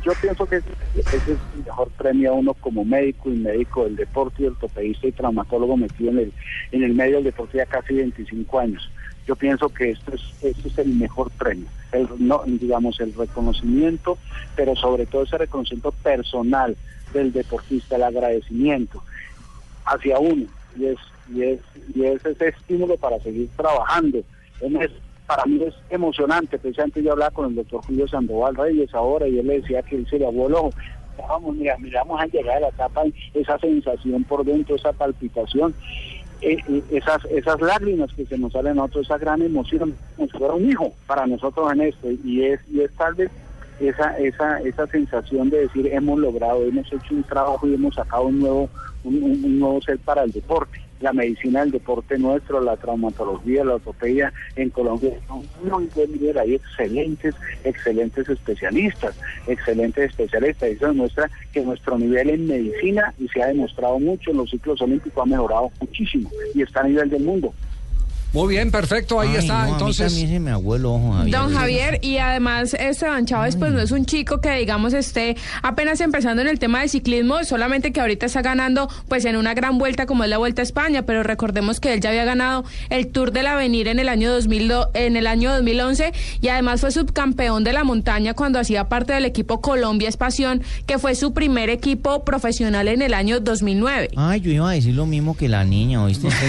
Yo 0.06 0.13
pienso 0.22 0.46
que 0.48 0.56
ese 0.56 1.18
es 1.18 1.28
el 1.28 1.38
mejor 1.66 1.90
premio 1.92 2.31
a 2.31 2.34
uno 2.34 2.54
como 2.56 2.84
médico 2.84 3.30
y 3.30 3.36
médico 3.38 3.84
del 3.84 3.96
deporte 3.96 4.44
y 4.44 4.46
ortopedista 4.48 5.08
y 5.08 5.12
traumatólogo 5.12 5.77
metido 5.77 6.10
en 6.12 6.18
el, 6.20 6.34
en 6.72 6.84
el 6.84 6.94
medio 6.94 7.15
del 7.15 7.25
deporte 7.25 7.58
ya 7.60 7.65
casi 7.68 7.94
25 7.94 8.60
años. 8.60 8.89
Yo 9.27 9.36
pienso 9.36 9.70
que 9.70 9.91
esto 9.91 10.13
es, 10.15 10.22
esto 10.41 10.68
es 10.68 10.77
el 10.80 10.89
mejor 10.96 11.30
premio, 11.32 11.68
el, 11.91 12.08
no, 12.18 12.41
digamos 12.48 13.00
el 13.00 13.13
reconocimiento, 13.13 14.18
pero 14.56 14.75
sobre 14.75 15.06
todo 15.06 15.24
ese 15.24 15.38
reconocimiento 15.38 15.91
personal 15.91 16.75
del 17.13 17.32
deportista, 17.32 17.98
el 17.98 18.03
agradecimiento 18.03 19.03
hacia 19.86 20.20
uno 20.20 20.46
y 20.78 20.86
es, 20.86 20.98
y 21.34 21.44
es, 21.44 21.60
y 21.96 22.06
es 22.06 22.26
ese 22.26 22.50
estímulo 22.50 22.98
para 22.98 23.20
seguir 23.20 23.50
trabajando. 23.56 24.20
Es- 24.62 24.92
para 25.28 25.46
mí 25.46 25.64
es 25.64 25.74
emocionante, 25.90 26.58
precisamente 26.60 27.02
yo 27.02 27.14
hablaba 27.14 27.32
con 27.32 27.46
el 27.48 27.56
doctor 27.56 27.82
Julio 27.86 28.06
Sandoval 28.06 28.54
Reyes 28.56 28.94
ahora 28.94 29.28
y 29.30 29.40
él 29.40 29.48
le 29.48 29.62
decía 29.62 29.82
que 29.82 29.96
él 29.96 30.06
se 30.10 30.20
le 30.20 30.26
abuelo. 30.26 30.72
Vamos, 31.18 31.56
mira, 31.56 31.78
miramos 31.78 32.20
a 32.20 32.26
llegar 32.26 32.58
a 32.58 32.62
la 32.62 32.68
etapa, 32.70 33.04
esa 33.34 33.58
sensación 33.60 34.26
por 34.26 34.44
dentro, 34.44 34.76
esa 34.76 34.92
palpitación, 34.92 35.74
eh, 36.42 36.58
eh, 36.68 36.84
esas 36.92 37.24
esas 37.26 37.62
lágrimas 37.62 38.12
que 38.14 38.26
se 38.26 38.38
nos 38.38 38.52
salen 38.52 38.74
a 38.74 38.76
nosotros, 38.82 39.06
esa 39.06 39.18
gran 39.20 39.42
emoción, 39.42 39.96
como 40.18 40.28
si 40.30 40.38
fuera 40.38 40.54
un 40.54 40.70
hijo 40.70 40.92
para 41.08 41.26
nosotros 41.28 41.72
en 41.72 41.82
esto, 41.82 42.10
y 42.26 42.44
es, 42.44 42.60
y 42.70 42.82
es 42.82 42.92
tal 42.98 43.14
vez 43.14 43.30
esa, 43.80 44.18
esa, 44.18 44.60
esa 44.62 44.88
sensación 44.88 45.50
de 45.50 45.60
decir 45.62 45.88
hemos 45.94 46.20
logrado, 46.20 46.64
hemos 46.66 46.88
hecho 46.92 47.14
un 47.14 47.24
trabajo 47.24 47.66
y 47.68 47.76
hemos 47.76 47.96
sacado 47.96 48.24
un 48.24 48.40
nuevo, 48.40 48.70
un, 49.03 49.60
nuevo 49.60 49.81
ser 49.81 50.00
para 50.00 50.24
el 50.24 50.31
deporte. 50.31 50.79
La 51.00 51.13
medicina 51.13 51.62
del 51.62 51.72
deporte 51.72 52.20
nuestro, 52.20 52.62
la 52.62 52.77
traumatología, 52.77 53.65
la 53.65 53.75
ortopedia 53.75 54.31
en 54.55 54.70
Colombia, 54.70 55.12
son 55.27 55.43
muy 55.63 55.89
buen 55.96 56.12
nivel. 56.12 56.38
Hay 56.38 56.53
excelentes, 56.53 57.34
excelentes 57.63 58.29
especialistas, 58.29 59.15
excelentes 59.48 60.12
especialistas. 60.12 60.70
Eso 60.70 60.88
demuestra 60.88 61.27
que 61.51 61.62
nuestro 61.62 61.98
nivel 61.98 62.29
en 62.29 62.46
medicina, 62.46 63.13
y 63.17 63.27
se 63.29 63.41
ha 63.41 63.48
demostrado 63.48 63.98
mucho 63.98 64.29
en 64.29 64.38
los 64.38 64.51
ciclos 64.51 64.79
olímpicos, 64.81 65.24
ha 65.24 65.25
mejorado 65.25 65.72
muchísimo 65.79 66.29
y 66.53 66.62
está 66.62 66.81
a 66.81 66.88
nivel 66.88 67.10
del 67.10 67.24
mundo. 67.24 67.51
Muy 68.34 68.48
bien, 68.54 68.72
perfecto, 68.72 69.20
ahí 69.20 69.30
Ay, 69.32 69.36
está. 69.38 69.54
no, 69.54 69.60
a 69.60 69.66
mí 69.66 69.72
entonces, 69.74 70.08
también 70.08 70.30
se 70.30 70.40
me 70.40 70.52
abuelo 70.52 70.96
el 70.96 71.02
ojo, 71.02 71.14
Javier. 71.14 71.38
Don 71.38 71.54
Javier, 71.54 72.00
y 72.02 72.18
además 72.18 72.74
Esteban 72.74 73.26
Chávez, 73.26 73.58
pues 73.58 73.74
no 73.74 73.80
es 73.80 73.92
un 73.92 74.06
chico 74.06 74.40
que 74.40 74.52
digamos 74.56 74.94
esté 74.94 75.36
apenas 75.64 76.00
empezando 76.00 76.42
en 76.42 76.48
el 76.48 76.58
tema 76.58 76.80
del 76.80 76.90
ciclismo, 76.90 77.44
solamente 77.44 77.92
que 77.92 78.00
ahorita 78.00 78.26
está 78.26 78.42
ganando 78.42 78.90
pues 79.10 79.26
en 79.26 79.36
una 79.36 79.54
gran 79.54 79.78
vuelta 79.78 80.06
como 80.06 80.24
es 80.24 80.30
la 80.30 80.38
Vuelta 80.38 80.62
a 80.62 80.64
España, 80.64 81.02
pero 81.06 81.24
recordemos 81.24 81.80
que 81.80 81.94
él 81.94 82.00
ya 82.00 82.10
había 82.10 82.24
ganado 82.26 82.64
el 82.90 83.08
Tour 83.08 83.32
del 83.32 83.48
Avenir 83.48 83.88
en 83.90 84.00
el 84.00 84.08
año 84.10 84.32
2000, 84.32 84.72
en 84.94 85.18
el 85.18 85.28
año 85.28 85.52
2011 85.54 86.14
y 86.40 86.48
además 86.48 86.82
fue 86.82 86.92
subcampeón 86.92 87.64
de 87.64 87.74
la 87.74 87.84
montaña 87.84 88.34
cuando 88.34 88.60
hacía 88.60 88.88
parte 88.88 89.14
del 89.14 89.26
equipo 89.26 89.62
Colombia 89.62 90.08
Espación, 90.08 90.62
que 90.86 91.00
fue 91.00 91.16
su 91.16 91.34
primer 91.34 91.70
equipo 91.70 92.24
profesional 92.24 92.88
en 92.88 93.02
el 93.02 93.14
año 93.14 93.40
2009. 93.40 94.10
Ay, 94.16 94.40
yo 94.42 94.52
iba 94.52 94.70
a 94.70 94.74
decir 94.74 94.96
lo 94.96 95.06
mismo 95.06 95.36
que 95.36 95.50
la 95.50 95.64
niña, 95.64 96.02
¿oíste? 96.04 96.30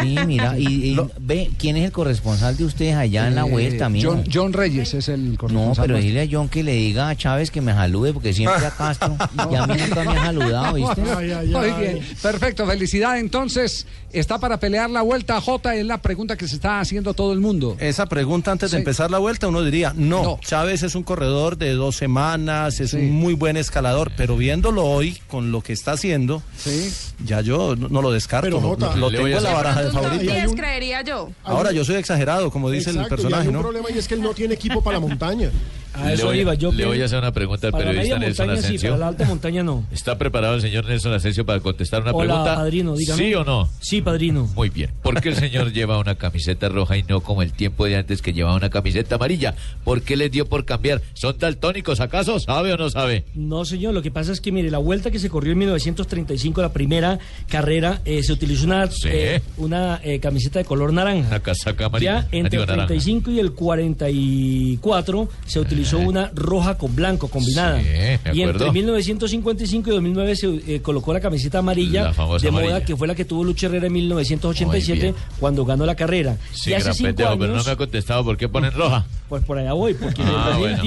Sí, 0.00 0.16
mira, 0.26 0.58
y, 0.58 0.92
y 0.92 0.96
ve, 1.20 1.50
¿quién 1.58 1.76
es 1.76 1.84
el 1.84 1.92
corresponsal 1.92 2.56
de 2.56 2.64
ustedes 2.64 2.94
allá 2.94 3.28
en 3.28 3.34
la 3.34 3.46
eh, 3.46 3.50
vuelta, 3.50 3.88
mijo? 3.88 4.10
John, 4.10 4.24
John 4.32 4.52
Reyes 4.52 4.94
es 4.94 5.08
el 5.08 5.32
No, 5.32 5.36
corresponsal. 5.38 5.82
pero 5.84 5.94
nuestro. 5.94 6.08
dile 6.08 6.22
a 6.22 6.28
John 6.30 6.48
que 6.48 6.62
le 6.62 6.72
diga 6.72 7.08
a 7.08 7.16
Chávez 7.16 7.50
que 7.50 7.60
me 7.60 7.72
salude, 7.72 8.12
porque 8.12 8.32
siempre 8.32 8.64
a 8.66 8.70
Castro, 8.70 9.16
y 9.50 9.54
a 9.54 9.66
mí 9.66 9.74
nunca 9.78 10.04
me 10.04 10.18
ha 10.18 10.24
saludado, 10.26 10.74
¿viste? 10.74 11.00
Muy 11.02 11.70
bien, 11.80 12.00
perfecto, 12.22 12.66
felicidad. 12.66 13.18
Entonces, 13.18 13.86
¿está 14.12 14.38
para 14.38 14.58
pelear 14.58 14.88
la 14.90 15.02
vuelta 15.02 15.40
J? 15.40 15.74
Es 15.76 15.84
la 15.86 15.98
pregunta 15.98 16.36
que 16.36 16.48
se 16.48 16.54
está 16.56 16.80
haciendo 16.80 17.14
todo 17.14 17.32
el 17.32 17.40
mundo. 17.40 17.76
Esa 17.80 18.06
pregunta 18.06 18.52
antes 18.52 18.70
de 18.70 18.78
empezar 18.78 19.10
la 19.10 19.18
vuelta, 19.18 19.48
uno 19.48 19.62
diría, 19.62 19.92
no, 19.96 20.22
No. 20.22 20.38
Chávez 20.42 20.82
es 20.82 20.94
un 20.94 21.02
corredor 21.02 21.56
de 21.58 21.72
dos 21.72 21.96
semanas, 21.96 22.80
es 22.80 22.90
Sí. 22.90 22.96
un 22.96 23.12
muy 23.12 23.34
buen 23.34 23.56
escalador, 23.56 24.12
pero 24.16 24.36
viéndolo 24.36 24.84
hoy 24.84 25.18
con 25.28 25.52
lo 25.52 25.60
que 25.62 25.72
está 25.72 25.92
haciendo, 25.92 26.42
Sí. 26.56 26.90
ya 27.24 27.40
yo 27.40 27.76
no, 27.76 27.88
no 27.88 28.02
lo 28.02 28.10
descarto, 28.12 28.46
Pero, 28.46 28.60
lo, 28.60 28.68
Jota, 28.68 28.96
lo 28.96 29.10
le 29.10 29.18
tengo 29.18 29.22
voy 29.28 29.32
a 29.34 29.38
en 29.38 29.42
la 29.44 29.52
baraja 29.52 29.82
de 29.84 29.90
favorito. 29.92 30.32
creería 30.56 31.02
yo. 31.02 31.30
Ahora 31.44 31.72
yo 31.72 31.84
soy 31.84 31.96
exagerado, 31.96 32.50
como 32.50 32.70
dice 32.70 32.90
el 32.90 32.96
Exacto, 32.96 33.14
y 33.14 33.16
personaje, 33.16 33.42
hay 33.42 33.48
un 33.48 33.54
¿no? 33.54 33.60
problema 33.60 33.88
y 33.94 33.98
es 33.98 34.08
que 34.08 34.14
él 34.14 34.22
no 34.22 34.32
tiene 34.34 34.54
equipo 34.54 34.82
para 34.82 34.94
la 34.98 35.00
montaña. 35.06 35.50
A 35.96 36.08
Le 36.08 36.14
eso 36.14 36.26
voy, 36.26 36.40
iba 36.40 36.54
yo. 36.54 36.70
le 36.72 36.84
voy 36.86 37.00
a 37.00 37.06
hacer 37.06 37.18
una 37.18 37.32
pregunta 37.32 37.68
al 37.68 37.72
periodista 37.72 38.18
Nelson 38.18 38.46
montaña 38.46 38.60
sí, 38.62 38.66
Asensio. 38.68 38.90
para 38.90 39.00
la 39.00 39.08
alta 39.08 39.24
montaña 39.24 39.62
no. 39.62 39.84
¿Está 39.90 40.18
preparado 40.18 40.54
el 40.56 40.60
señor 40.60 40.84
Nelson 40.86 41.12
Asensio 41.14 41.46
para 41.46 41.60
contestar 41.60 42.02
una 42.02 42.12
Hola, 42.12 42.26
pregunta? 42.34 42.54
padrino, 42.56 42.96
dígame. 42.96 43.22
¿Sí 43.22 43.34
o 43.34 43.44
no? 43.44 43.68
Sí, 43.80 44.02
padrino. 44.02 44.46
Muy 44.54 44.68
bien. 44.68 44.90
¿Por 45.02 45.20
qué 45.20 45.30
el 45.30 45.36
señor 45.36 45.72
lleva 45.72 45.98
una 45.98 46.14
camiseta 46.16 46.68
roja 46.68 46.96
y 46.98 47.02
no 47.02 47.20
como 47.22 47.42
el 47.42 47.52
tiempo 47.52 47.86
de 47.86 47.96
antes 47.96 48.20
que 48.22 48.32
llevaba 48.32 48.56
una 48.56 48.70
camiseta 48.70 49.14
amarilla? 49.14 49.54
¿Por 49.84 50.02
qué 50.02 50.16
les 50.16 50.30
dio 50.30 50.46
por 50.46 50.64
cambiar? 50.64 51.00
¿Son 51.14 51.36
daltónicos 51.38 52.00
acaso? 52.00 52.38
¿Sabe 52.40 52.72
o 52.72 52.76
no 52.76 52.90
sabe? 52.90 53.24
No, 53.34 53.64
señor, 53.64 53.94
lo 53.94 54.02
que 54.02 54.10
pasa 54.10 54.32
es 54.32 54.40
que, 54.40 54.52
mire, 54.52 54.70
la 54.70 54.78
vuelta 54.78 55.10
que 55.10 55.18
se 55.18 55.30
corrió 55.30 55.52
en 55.52 55.58
1935, 55.58 56.60
la 56.62 56.72
primera 56.72 57.18
carrera, 57.48 58.00
eh, 58.04 58.22
se 58.22 58.32
utilizó 58.32 58.66
una, 58.66 58.86
Sí. 58.88 59.08
eh, 59.10 59.40
una 59.56 60.00
eh, 60.04 60.20
camiseta 60.20 60.58
de 60.58 60.64
color 60.66 60.92
naranja. 60.92 61.28
Una 61.28 61.40
casaca 61.40 61.86
amarilla. 61.86 62.22
Ya 62.30 62.38
entre 62.38 62.60
el 62.60 62.66
naranja. 62.66 62.86
35 62.88 63.30
y 63.30 63.38
el 63.40 63.52
44 63.52 65.28
se 65.46 65.60
utilizó 65.60 65.85
una 65.94 66.30
roja 66.34 66.76
con 66.78 66.94
blanco 66.96 67.28
combinada. 67.28 67.80
Sí, 67.80 67.86
y 67.86 68.42
entre 68.42 68.42
acuerdo. 68.42 68.72
1955 68.72 69.90
y 69.90 69.92
2009 69.94 70.36
se 70.36 70.46
eh, 70.74 70.82
colocó 70.82 71.12
la 71.12 71.20
camiseta 71.20 71.58
amarilla 71.58 72.04
La 72.04 72.10
de 72.12 72.16
moda 72.50 72.64
amarilla. 72.66 72.84
que 72.84 72.96
fue 72.96 73.06
la 73.08 73.14
que 73.14 73.24
tuvo 73.24 73.44
Lucha 73.44 73.66
Herrera 73.66 73.86
en 73.86 73.92
Muy 73.92 74.02
1987 74.02 75.00
bien. 75.00 75.14
cuando 75.38 75.64
ganó 75.64 75.86
la 75.86 75.94
carrera. 75.94 76.36
Sí, 76.52 76.70
y 76.70 76.74
hace 76.74 76.92
cinco 76.94 77.08
pendejo, 77.08 77.30
años, 77.30 77.40
pero 77.40 77.56
no 77.56 77.64
me 77.64 77.70
ha 77.70 77.76
contestado 77.76 78.24
por 78.24 78.36
qué 78.36 78.48
ponen 78.48 78.72
roja. 78.76 79.04
pues 79.28 79.42
por 79.44 79.58
allá 79.58 79.72
voy, 79.72 79.94
porque 79.94 80.22
en 80.22 80.28
Ah, 80.28 80.50
el 80.54 80.58
bueno. 80.58 80.82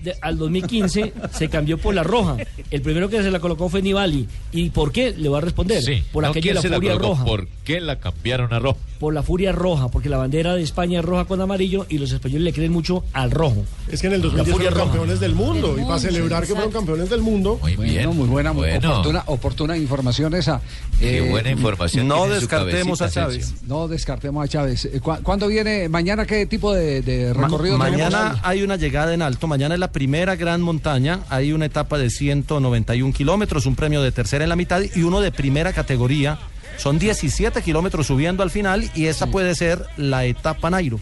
2010 0.00 0.04
de- 0.04 0.16
al 0.20 0.38
2015 0.38 1.12
se 1.32 1.48
cambió 1.48 1.78
por 1.78 1.94
la 1.94 2.02
roja. 2.02 2.36
El 2.70 2.82
primero 2.82 3.08
que 3.08 3.22
se 3.22 3.30
la 3.30 3.40
colocó 3.40 3.68
fue 3.68 3.82
Nibali. 3.82 4.28
¿Y 4.52 4.70
por 4.70 4.92
qué? 4.92 5.12
Le 5.16 5.28
voy 5.28 5.38
a 5.38 5.40
responder. 5.42 5.82
Sí. 5.82 6.02
Por 6.12 6.22
No, 6.24 6.30
aquello 6.30 6.42
¿quién 6.42 6.54
de 6.56 6.62
se 6.62 6.68
la 6.68 6.76
furia 6.76 6.92
colocó? 6.92 7.08
roja. 7.10 7.24
¿Por 7.24 7.48
qué 7.64 7.80
la 7.80 7.98
cambiaron 7.98 8.52
a 8.52 8.58
roja? 8.58 8.78
Por 8.98 9.14
la 9.14 9.22
furia 9.22 9.52
roja, 9.52 9.88
porque 9.88 10.08
la 10.10 10.18
bandera 10.18 10.54
de 10.54 10.62
España 10.62 10.98
es 11.00 11.04
roja 11.04 11.24
con 11.24 11.40
amarillo 11.40 11.86
y 11.88 11.98
los 11.98 12.12
españoles 12.12 12.42
le 12.44 12.52
creen 12.52 12.70
mucho 12.72 13.02
al 13.14 13.30
rojo. 13.30 13.64
Es 13.90 14.00
que 14.02 14.08
en 14.08 14.14
el 14.14 14.22
2010 14.22 14.52
furia 14.54 14.70
fueron 14.70 14.78
roja. 14.88 14.90
campeones 14.98 15.20
del 15.20 15.34
mundo. 15.34 15.68
Del 15.68 15.76
y 15.78 15.80
para 15.86 15.94
mundo, 15.94 15.98
celebrar 15.98 16.46
que 16.46 16.52
fueron 16.54 16.70
campeones 16.72 17.08
del 17.10 17.20
mundo, 17.22 17.58
Muy 17.62 17.76
Bueno, 17.76 17.92
bien. 17.92 18.16
muy 18.16 18.28
buena, 18.28 18.52
muy 18.52 18.68
Bueno. 18.68 18.90
oportuna, 18.92 19.22
oportuna 19.26 19.76
información 19.76 20.34
esa. 20.34 20.60
Qué 20.98 21.18
Eh, 21.18 21.30
buena 21.30 21.50
información. 21.50 22.06
no 22.08 22.26
descartemos 22.28 23.00
a 23.00 23.08
Chávez. 23.10 23.44
Asensio. 23.46 23.66
No 23.68 23.88
descartemos 23.88 24.44
a 24.44 24.48
Chávez. 24.48 24.84
Eh, 24.84 25.00
¿cu- 25.00 25.16
¿Cuándo 25.22 25.48
viene? 25.48 25.88
¿Mañana 25.88 26.26
qué 26.26 26.44
tipo 26.46 26.74
de, 26.74 27.00
de 27.00 27.32
Ma- 27.34 27.44
recorrido 27.44 27.78
mañana 27.78 28.38
hay 28.42 28.62
una 28.62 28.76
llegada 28.76 29.14
en 29.14 29.22
alto, 29.22 29.46
mañana 29.46 29.74
es 29.74 29.80
la 29.80 29.89
primera 29.92 30.36
gran 30.36 30.62
montaña, 30.62 31.20
hay 31.28 31.52
una 31.52 31.66
etapa 31.66 31.98
de 31.98 32.10
191 32.10 33.12
kilómetros, 33.12 33.66
un 33.66 33.76
premio 33.76 34.02
de 34.02 34.12
tercera 34.12 34.44
en 34.44 34.48
la 34.48 34.56
mitad 34.56 34.80
y 34.94 35.02
uno 35.02 35.20
de 35.20 35.32
primera 35.32 35.72
categoría. 35.72 36.38
Son 36.76 36.98
17 36.98 37.60
kilómetros 37.62 38.06
subiendo 38.06 38.42
al 38.42 38.50
final 38.50 38.90
y 38.94 39.06
esa 39.06 39.26
puede 39.26 39.54
ser 39.54 39.84
la 39.96 40.24
etapa 40.24 40.70
Nairo. 40.70 40.98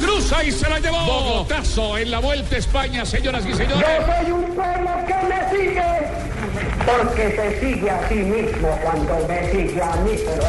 cruza 0.00 0.42
y 0.44 0.50
se 0.50 0.68
la 0.68 0.80
llevó. 0.80 1.04
Bogotazo 1.04 1.98
en 1.98 2.10
la 2.10 2.18
Vuelta 2.18 2.56
a 2.56 2.58
España, 2.58 3.04
señoras 3.04 3.44
y 3.46 3.54
señores. 3.54 3.86
soy 4.06 4.32
un 4.32 4.54
pueblo 4.54 4.90
que 5.06 5.14
me 5.28 5.50
sigue, 5.50 5.82
porque 6.86 7.36
se 7.36 7.60
sigue 7.60 7.90
a 7.90 8.08
sí 8.08 8.14
mismo 8.16 8.68
cuando 8.82 9.26
me 9.28 9.50
sigue 9.50 9.82
a 9.82 9.96
mí. 9.96 10.12
Pero 10.16 10.42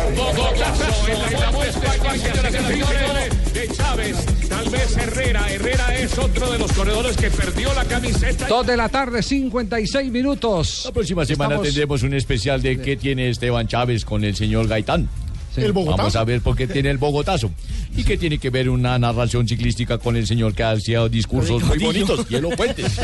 y 2.16 2.62
señores. 2.62 3.54
De 3.54 3.68
Chávez, 3.68 4.26
tal 4.50 4.70
vez 4.70 4.98
Herrera. 4.98 5.52
Herrera 5.52 5.96
es 5.98 6.18
otro 6.18 6.52
de 6.52 6.60
los 6.60 6.72
corredores 6.72 7.18
que 7.18 7.30
perdió 7.30 7.74
la 7.74 7.86
camiseta. 7.86 8.48
Dos 8.48 8.66
de 8.66 8.78
la 8.78 8.90
tarde, 8.90 9.22
56 9.22 10.12
minutos. 10.12 10.84
La 10.86 10.92
próxima 10.92 11.26
semana 11.26 11.56
Estamos- 11.56 11.68
tendremos 11.68 12.04
un 12.04 12.14
especial 12.14 12.62
de 12.62 12.80
qué 12.80 12.96
tiene 12.98 13.30
Esteban 13.30 13.68
Chávez 13.68 14.06
con 14.06 14.24
el 14.24 14.36
señor 14.36 14.68
Gaitán. 14.68 15.10
El 15.58 15.74
Bogotazo. 15.74 15.98
Vamos 15.98 16.16
a 16.16 16.24
ver 16.24 16.40
por 16.42 16.56
qué 16.56 16.66
tiene 16.66 16.90
el 16.92 16.98
Bogotazo. 16.98 17.52
Y 17.96 18.04
qué 18.04 18.18
tiene 18.18 18.38
que 18.38 18.50
ver 18.50 18.70
una 18.70 18.98
narración 18.98 19.48
ciclística 19.48 19.98
con 19.98 20.16
el 20.16 20.26
señor 20.26 20.54
que 20.54 20.64
hacía 20.64 21.08
discursos 21.10 21.62
muy 21.64 21.78
bonitos. 21.78 22.28
Hielo 22.30 22.50
Puentes. 22.52 22.98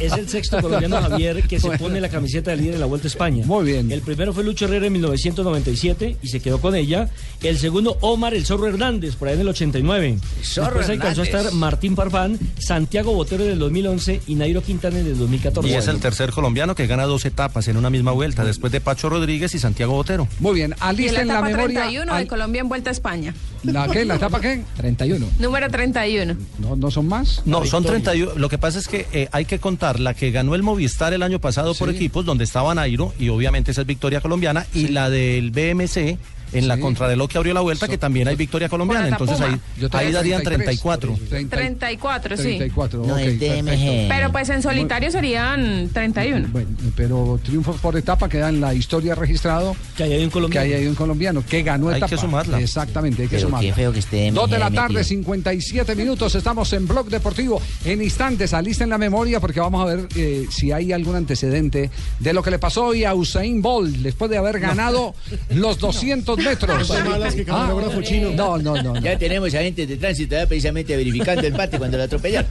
Es 0.00 0.12
el 0.12 0.28
sexto 0.28 0.60
colombiano 0.60 1.00
Javier 1.00 1.42
que 1.44 1.58
se 1.58 1.70
pone 1.78 2.00
la 2.00 2.08
camiseta 2.10 2.50
de 2.50 2.58
líder 2.58 2.74
en 2.74 2.80
la 2.80 2.86
Vuelta 2.86 3.06
a 3.06 3.08
España. 3.08 3.44
Muy 3.46 3.64
bien. 3.64 3.90
El 3.90 4.02
primero 4.02 4.32
fue 4.32 4.44
Lucho 4.44 4.66
Herrera 4.66 4.86
en 4.86 4.92
1997 4.92 6.16
y 6.22 6.28
se 6.28 6.40
quedó 6.40 6.60
con 6.60 6.74
ella. 6.74 7.08
El 7.42 7.58
segundo, 7.58 7.96
Omar 8.00 8.34
el 8.34 8.44
Zorro 8.44 8.66
Hernández, 8.68 9.16
por 9.16 9.28
ahí 9.28 9.34
en 9.34 9.40
el 9.40 9.48
89. 9.48 10.18
Zorro 10.42 10.66
Después 10.78 10.90
alcanzó 10.90 11.22
a 11.22 11.24
estar 11.24 11.52
Martín 11.52 11.94
Parfán, 11.94 12.38
Santiago 12.58 13.14
Botero 13.14 13.44
en 13.44 13.52
el 13.52 13.58
2011 13.58 14.20
y 14.26 14.34
Nairo 14.34 14.62
Quintana 14.62 14.98
en 14.98 15.06
el 15.06 15.18
2014. 15.18 15.68
Y 15.68 15.74
es 15.74 15.88
el 15.88 15.98
tercer 16.00 16.30
colombiano 16.30 16.74
que 16.74 16.86
gana 16.86 17.04
dos 17.04 17.24
etapas 17.24 17.68
en 17.68 17.76
una 17.76 17.90
misma 17.90 18.12
vuelta, 18.12 18.44
después 18.44 18.72
de 18.72 18.80
Pacho 18.80 19.08
Rodríguez 19.08 19.54
y 19.54 19.58
Santiago 19.58 19.94
Botero. 19.94 20.28
Muy 20.40 20.54
bien, 20.54 20.74
Y 20.76 20.80
la 20.80 20.86
alisten 20.88 21.26
la 21.26 21.34
etapa 21.34 21.48
memoria. 21.48 21.80
31 21.80 22.12
de 22.12 22.18
al- 22.20 22.26
Colombia 22.26 22.60
en 22.60 22.68
Vuelta 22.68 22.90
a 22.90 22.92
España. 22.92 23.34
¿La 23.62 23.86
qué? 23.94 24.04
¿La 24.04 24.16
etapa 24.16 24.40
qué? 24.40 24.62
31. 24.76 25.26
Número 25.38 25.70
31. 25.70 26.36
No, 26.58 26.76
no 26.76 26.90
son 26.90 27.06
más. 27.06 27.42
No, 27.44 27.64
son 27.64 27.84
31. 27.84 28.34
Lo 28.36 28.48
que 28.48 28.58
pasa 28.58 28.78
es 28.78 28.88
que 28.88 29.06
eh, 29.12 29.28
hay 29.32 29.44
que 29.44 29.58
contar 29.58 30.00
la 30.00 30.14
que 30.14 30.30
ganó 30.30 30.54
el 30.54 30.62
Movistar 30.62 31.12
el 31.12 31.22
año 31.22 31.38
pasado 31.40 31.74
por 31.74 31.90
equipos, 31.90 32.24
donde 32.24 32.44
estaba 32.44 32.74
Nairo, 32.74 33.12
y 33.18 33.28
obviamente 33.28 33.70
esa 33.70 33.82
es 33.82 33.86
victoria 33.86 34.20
colombiana, 34.20 34.66
y 34.74 34.88
la 34.88 35.10
del 35.10 35.50
BMC 35.50 36.18
en 36.54 36.68
la 36.68 36.76
Sí. 36.76 36.80
contrarreloj 36.80 37.28
que 37.28 37.38
abrió 37.38 37.52
la 37.54 37.60
vuelta, 37.60 37.86
que 37.88 37.98
también 37.98 38.28
hay 38.28 38.36
victoria 38.36 38.68
colombiana. 38.68 39.08
Entonces 39.08 39.40
ahí, 39.40 39.60
ahí 39.92 40.12
darían 40.12 40.42
33. 40.42 40.80
34. 40.80 41.18
30 41.28 41.56
34, 41.56 42.36
sí. 42.36 42.42
34, 42.42 43.04
No, 43.06 43.12
ok, 43.14 43.18
es 43.20 43.38
perfecto. 43.38 43.70
DMG. 43.70 44.08
Pero 44.08 44.32
pues 44.32 44.48
en 44.48 44.62
solitario 44.62 45.10
serían 45.10 45.88
31. 45.92 46.48
Bueno, 46.52 46.68
pero 46.96 47.38
triunfos 47.42 47.76
por 47.80 47.96
etapa 47.96 48.28
queda 48.28 48.48
en 48.48 48.60
la 48.60 48.72
historia 48.74 49.14
registrado 49.14 49.76
Que 49.96 50.04
haya 50.04 50.16
un 50.18 50.24
que 50.24 50.30
colombiano. 50.30 50.66
hay 50.66 50.72
ahí 50.74 50.86
un 50.86 50.94
colombiano 50.94 51.44
que 51.46 51.62
ganó 51.62 51.88
Hay 51.88 51.96
etapa. 51.96 52.10
que 52.10 52.16
sumarla. 52.16 52.60
Exactamente, 52.60 53.22
hay 53.22 53.28
que 53.28 53.36
Pero 53.36 53.48
sumarla. 53.48 53.68
qué 53.68 53.74
feo 53.74 53.92
que 53.92 53.98
esté 53.98 54.16
DMG 54.30 54.34
Dos 54.34 54.50
de 54.50 54.58
la 54.58 54.70
tarde, 54.70 54.94
metido. 54.94 55.04
57 55.04 55.94
minutos. 55.96 56.34
Estamos 56.34 56.72
en 56.72 56.86
Blog 56.86 57.08
Deportivo. 57.08 57.60
En 57.84 58.02
instantes, 58.02 58.52
alisten 58.54 58.88
la 58.90 58.98
memoria 58.98 59.40
porque 59.40 59.60
vamos 59.60 59.82
a 59.82 59.94
ver 59.94 60.08
eh, 60.16 60.46
si 60.50 60.72
hay 60.72 60.92
algún 60.92 61.16
antecedente 61.16 61.90
de 62.20 62.32
lo 62.32 62.42
que 62.42 62.50
le 62.50 62.58
pasó 62.58 62.86
hoy 62.86 63.04
a 63.04 63.14
Usain 63.14 63.60
Bolt 63.62 63.96
después 63.96 64.30
de 64.30 64.38
haber 64.38 64.60
ganado 64.60 65.14
los 65.50 65.78
200 65.84 66.43
metros. 66.44 66.86
Son 66.86 67.08
malas 67.08 67.34
que 67.34 67.44
camarógrafo 67.44 68.02
chino. 68.02 68.30
No, 68.30 68.58
no, 68.58 68.74
no. 68.82 68.94
no. 68.94 69.00
Ya 69.00 69.18
tenemos 69.18 69.54
agentes 69.54 69.88
de 69.88 69.96
tránsito 69.96 70.36
ya 70.36 70.46
precisamente 70.46 70.96
verificando 70.96 71.46
el 71.46 71.52
parte 71.52 71.78
cuando 71.78 71.96
lo 71.96 72.04
atropellaron. 72.04 72.50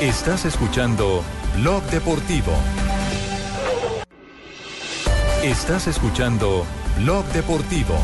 Estás 0.00 0.44
escuchando 0.44 1.22
Blog 1.58 1.82
Deportivo. 1.90 2.52
Estás 5.44 5.86
escuchando 5.86 6.64
Blog 6.98 7.24
Deportivo. 7.32 7.98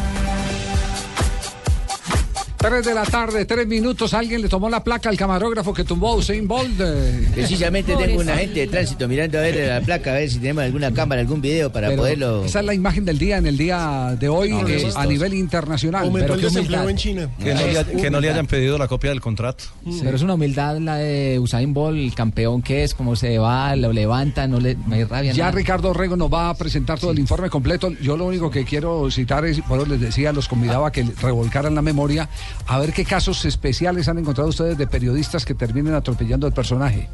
3 2.59 2.85
de 2.85 2.93
la 2.95 3.05
tarde, 3.05 3.45
3 3.45 3.69
minutos. 3.69 4.13
Alguien 4.15 4.43
le 4.43 4.49
tomó 4.49 4.69
la 4.69 4.83
placa 4.83 5.09
al 5.09 5.17
camarógrafo 5.17 5.73
que 5.73 5.85
tumbó 5.85 6.09
a 6.11 6.15
Usain 6.17 6.49
Bolt. 6.49 6.81
eh. 6.81 7.29
Precisamente 7.33 7.95
tengo 7.95 8.21
un 8.21 8.29
agente 8.29 8.61
de 8.61 8.67
tránsito 8.67 9.07
mirando 9.07 9.39
a 9.39 9.43
ver 9.43 9.69
la 9.69 9.81
placa, 9.81 10.11
a 10.11 10.15
ver 10.15 10.29
si 10.29 10.39
tenemos 10.39 10.65
alguna 10.65 10.93
cámara, 10.93 11.21
algún 11.21 11.41
video 11.41 11.71
para 11.71 11.89
Pero 11.89 12.03
poderlo. 12.03 12.45
Esa 12.45 12.59
es 12.59 12.67
la 12.67 12.75
imagen 12.75 13.05
del 13.05 13.17
día 13.17 13.37
en 13.39 13.47
el 13.47 13.57
día 13.57 14.17
de 14.19 14.29
hoy 14.29 14.51
No, 14.51 14.67
eh, 14.67 14.91
a 14.97 15.07
nivel 15.07 15.35
internacional. 15.35 16.05
Aumentó 16.07 16.25
Pero 16.25 16.35
el 16.35 16.41
qué 16.41 16.47
desempleo 16.47 16.81
humildad. 16.83 16.91
en 16.91 16.97
China. 16.97 17.31
Que 17.39 17.55
no, 17.55 17.67
le, 17.95 18.03
que 18.03 18.11
no 18.11 18.21
le 18.21 18.31
hayan 18.31 18.47
pedido 18.49 18.77
la 18.77 18.89
copia 18.89 19.11
del 19.11 19.21
contrato. 19.21 19.65
Pero 20.03 20.17
es 20.17 20.23
una 20.23 20.35
humildad 20.35 20.79
la 20.79 20.97
de 20.97 21.39
Usain 21.39 21.73
Bolt, 21.73 21.97
el 21.97 22.15
campeón 22.15 22.61
que 22.63 22.83
es, 22.83 22.93
cómo 22.93 23.15
se 23.15 23.39
va, 23.39 23.77
lo 23.77 23.93
levanta, 23.93 24.49
no 24.49 24.59
le 24.59 24.75
no 24.75 24.97
hay 24.97 25.05
rabia. 25.05 25.33
Ya 25.33 25.45
nada. 25.45 25.57
Ricardo 25.57 25.93
Rego 25.93 26.17
nos 26.17 26.33
va 26.33 26.51
a 26.51 26.55
presentar 26.55 26.99
todo 26.99 27.13
el 27.13 27.21
informe 27.21 27.51
completo. 27.51 27.93
Yo 28.03 28.17
lo 28.17 28.25
único 28.27 28.51
que 28.51 28.65
quiero 28.65 29.09
citar 29.13 29.45
es, 29.45 29.61
por 29.61 29.79
eso 29.79 29.89
les 29.89 30.01
decía, 30.01 30.33
los 30.33 30.49
convidaba 30.49 30.89
a 30.89 30.93
que 30.93 31.05
revolcaran 31.23 31.75
la 31.77 31.83
memoria 31.83 32.29
a 32.67 32.79
ver 32.79 32.93
qué 32.93 33.05
casos 33.05 33.45
especiales 33.45 34.09
han 34.09 34.19
encontrado 34.19 34.49
ustedes 34.51 34.77
de 34.79 34.87
periodistas 34.87 35.45
que 35.45 35.55
terminen 35.55 35.95
atropellando 35.95 36.47
al 36.47 36.53
personaje. 36.53 37.09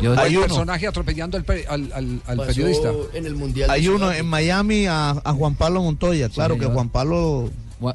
Yo- 0.00 0.18
Hay 0.18 0.34
el 0.34 0.40
personaje 0.40 0.86
atropellando 0.86 1.36
al, 1.36 1.44
al- 1.68 1.92
al- 1.92 2.22
al 2.26 2.36
Pasó 2.38 2.48
periodista. 2.48 2.90
en 3.12 3.26
el 3.26 3.34
mundial 3.34 3.70
Hay 3.70 3.86
uno 3.88 4.10
en 4.10 4.26
Miami 4.26 4.86
a, 4.86 5.10
a 5.10 5.32
Juan 5.34 5.54
Pablo 5.54 5.82
Montoya. 5.82 6.28
Claro 6.30 6.56
que. 6.58 6.64
Juan 6.66 6.88
Pablo 6.88 7.50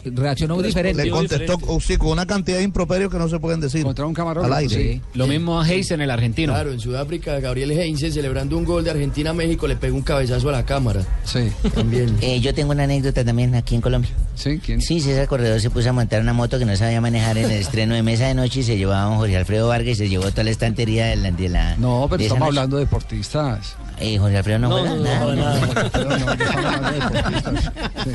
reaccionó 0.05 0.61
diferente. 0.61 1.03
Le 1.05 1.11
contestó 1.11 1.57
oh, 1.67 1.79
sí, 1.79 1.97
con 1.97 2.09
una 2.09 2.25
cantidad 2.25 2.57
de 2.57 2.63
improperios 2.63 3.11
que 3.11 3.17
no 3.17 3.29
se 3.29 3.39
pueden 3.39 3.59
decir. 3.59 3.83
Contra 3.83 4.05
un 4.05 4.15
Al 4.17 4.53
aire. 4.53 5.01
Lo 5.13 5.27
mismo 5.27 5.59
a 5.61 5.67
Heisen, 5.67 6.01
el 6.01 6.09
argentino. 6.11 6.53
Claro, 6.53 6.71
en 6.71 6.79
Sudáfrica, 6.79 7.39
Gabriel 7.39 7.71
Heinze, 7.71 8.11
celebrando 8.11 8.57
un 8.57 8.65
gol 8.65 8.83
de 8.83 8.91
Argentina 8.91 9.29
a 9.31 9.33
México, 9.33 9.67
le 9.67 9.75
pegó 9.75 9.95
un 9.95 10.01
cabezazo 10.01 10.49
a 10.49 10.51
la 10.53 10.65
cámara. 10.65 11.01
Sí. 11.23 11.51
También. 11.73 12.15
Eh, 12.21 12.39
yo 12.39 12.53
tengo 12.53 12.71
una 12.71 12.83
anécdota 12.83 13.23
también 13.23 13.53
aquí 13.55 13.75
en 13.75 13.81
Colombia. 13.81 14.09
Sí, 14.35 14.59
¿quién? 14.63 14.81
Sí, 14.81 14.99
César 14.99 15.27
Corredor 15.27 15.59
se 15.61 15.69
puso 15.69 15.89
a 15.89 15.93
montar 15.93 16.21
una 16.21 16.33
moto 16.33 16.57
que 16.59 16.65
no 16.65 16.75
sabía 16.75 16.99
manejar 17.01 17.37
en 17.37 17.45
el 17.45 17.59
estreno 17.59 17.93
de 17.95 18.03
Mesa 18.03 18.27
de 18.27 18.33
Noche 18.35 18.61
y 18.61 18.63
se 18.63 18.77
llevó 18.77 18.93
a 18.93 19.01
don 19.01 19.17
Jorge 19.17 19.37
Alfredo 19.37 19.67
Vargas 19.67 19.89
y 19.91 19.95
se 19.95 20.09
llevó 20.09 20.29
toda 20.31 20.43
la 20.45 20.51
estantería 20.51 21.05
de 21.07 21.15
la... 21.17 21.31
De 21.31 21.49
la 21.49 21.75
No, 21.77 22.07
pero 22.09 22.17
de 22.19 22.23
estamos 22.25 22.39
noche. 22.41 22.49
hablando 22.49 22.77
de 22.77 22.85
deportistas. 22.85 23.75
Eh, 23.99 24.17
Jorge 24.17 24.37
Alfredo 24.37 24.59
no, 24.59 24.69
No, 24.69 24.77
juega 24.77 24.95
no, 24.95 24.95
no, 24.97 25.03
nada. 25.03 25.19
no, 25.25 25.35
no, 25.35 25.73
no, 25.73 25.81
estamos 25.81 26.65
hablando 26.65 26.91
de 26.91 26.99
deportistas. 26.99 27.71
Sí. 28.03 28.09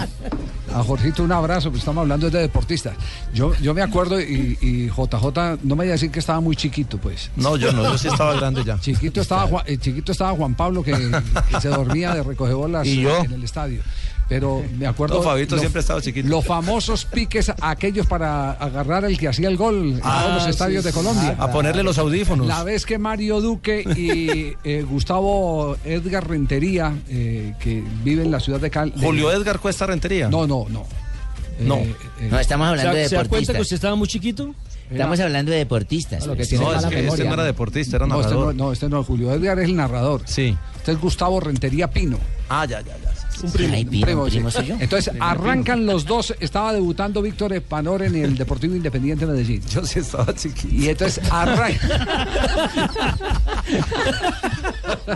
A 0.75 0.85
Jorgito 0.85 1.25
un 1.25 1.33
pero 1.69 1.79
estamos 1.79 2.03
hablando 2.03 2.31
de 2.31 2.39
deportistas. 2.41 2.95
Yo, 3.35 3.53
yo 3.61 3.75
me 3.75 3.83
acuerdo 3.83 4.21
y, 4.21 4.59
y 4.61 4.89
JJ, 4.89 5.59
no 5.63 5.77
me 5.77 5.85
voy 5.85 5.89
a 5.89 5.93
decir 5.93 6.11
que 6.11 6.19
estaba 6.21 6.41
muy 6.41 6.57
chiquito, 6.57 6.99
pues. 6.99 7.31
No, 7.37 7.57
yo 7.57 7.73
no, 7.73 7.83
yo 7.85 7.99
sí 7.99 8.09
estaba 8.09 8.35
grande 8.35 8.65
ya. 8.65 8.79
Chiquito 8.79 9.21
estaba, 9.23 9.47
Juan, 9.47 9.65
eh, 9.67 9.79
chiquito 9.79 10.13
estaba 10.13 10.33
Juan 10.33 10.55
Pablo 10.55 10.83
que, 10.83 10.93
que 10.93 11.61
se 11.61 11.69
dormía 11.69 12.15
de 12.15 12.23
recoger 12.23 12.55
bolas 12.55 12.87
¿Y 12.87 13.03
yo? 13.03 13.25
en 13.25 13.33
el 13.33 13.45
estadio. 13.45 13.83
Pero 14.29 14.63
me 14.79 14.87
acuerdo. 14.87 15.17
No, 15.17 15.23
Fabito 15.25 15.57
lo- 15.57 15.61
siempre 15.61 15.81
estaba 15.81 16.01
chiquito. 16.01 16.29
Los 16.29 16.45
famosos 16.47 17.05
piques, 17.05 17.51
aquellos 17.61 18.07
para 18.07 18.53
agarrar 18.53 19.05
el 19.05 19.19
que 19.19 19.27
hacía 19.27 19.49
el 19.49 19.57
gol 19.57 19.95
en 19.95 20.01
Ah, 20.05 20.21
todos 20.23 20.35
los 20.37 20.45
sí, 20.45 20.51
estadios 20.51 20.85
de 20.85 20.93
Colombia. 20.93 21.35
A 21.37 21.51
ponerle 21.51 21.83
los 21.83 21.99
audífonos. 21.99 22.47
La 22.47 22.63
vez 22.63 22.87
que 22.87 22.97
Mario 22.97 23.41
Duque 23.41 23.83
y 23.97 24.55
eh, 24.63 24.85
Gustavo 24.89 25.77
Edgar 25.85 26.29
Rentería, 26.29 26.95
eh, 27.09 27.55
que 27.59 27.83
vive 28.05 28.23
en 28.23 28.31
la 28.31 28.39
ciudad 28.39 28.61
de 28.61 28.71
Cali. 28.71 28.93
Julio 29.01 29.33
Edgar 29.33 29.59
Cuesta 29.59 29.87
Rentería. 29.87 30.29
No, 30.29 30.47
no, 30.47 30.65
no. 30.69 30.85
No. 31.61 31.77
Eh, 31.77 31.95
eh, 32.21 32.29
No, 32.31 32.39
estamos 32.39 32.69
hablando 32.69 32.95
de 32.95 33.09
¿Se 33.09 33.15
da 33.17 33.21
cuenta 33.25 33.29
que 33.29 33.41
deportistas. 33.41 33.61
usted 33.61 33.75
estaba 33.77 33.95
muy 33.97 34.09
chiquito? 34.09 34.55
Estamos 34.91 35.21
hablando 35.21 35.53
de 35.53 35.59
deportistas. 35.59 36.27
No, 36.27 36.33
es 36.33 36.37
que 36.37 36.43
este 36.57 36.59
no 37.25 37.35
era 37.35 37.45
deportista, 37.45 37.97
era 37.97 38.07
no, 38.07 38.21
este 38.21 38.33
narrador. 38.33 38.55
no, 38.57 38.65
no, 38.67 38.73
este 38.73 38.89
no, 38.89 39.05
Julio 39.05 39.33
Edgar 39.33 39.59
es 39.61 39.67
el 39.67 39.77
narrador. 39.77 40.23
Sí. 40.25 40.57
Este 40.77 40.93
es 40.93 41.01
Gustavo 41.01 41.39
Rentería 41.39 41.89
Pino. 41.91 42.19
Ah, 42.49 42.65
ya, 42.67 42.81
ya, 42.81 42.97
ya. 42.99 43.11
Un 43.45 43.53
primo. 43.53 43.75
Ay, 43.75 43.85
Pino, 43.85 44.07
primo 44.27 44.51
soy 44.51 44.67
yo. 44.67 44.77
Entonces, 44.81 45.11
Primo, 45.11 45.25
arrancan 45.25 45.87
los 45.87 46.05
dos. 46.05 46.35
Estaba 46.41 46.73
debutando 46.73 47.23
Víctor 47.23 47.53
Epanor 47.53 48.03
en 48.03 48.17
el 48.17 48.37
Deportivo 48.37 48.75
Independiente 48.75 49.25
de 49.27 49.33
Medellín. 49.33 49.63
Yo 49.69 49.85
sí 49.87 50.01
estaba 50.01 50.35
chiquito. 50.35 50.75
Y 50.75 50.89
entonces 50.89 51.23
arrancan. 51.31 51.91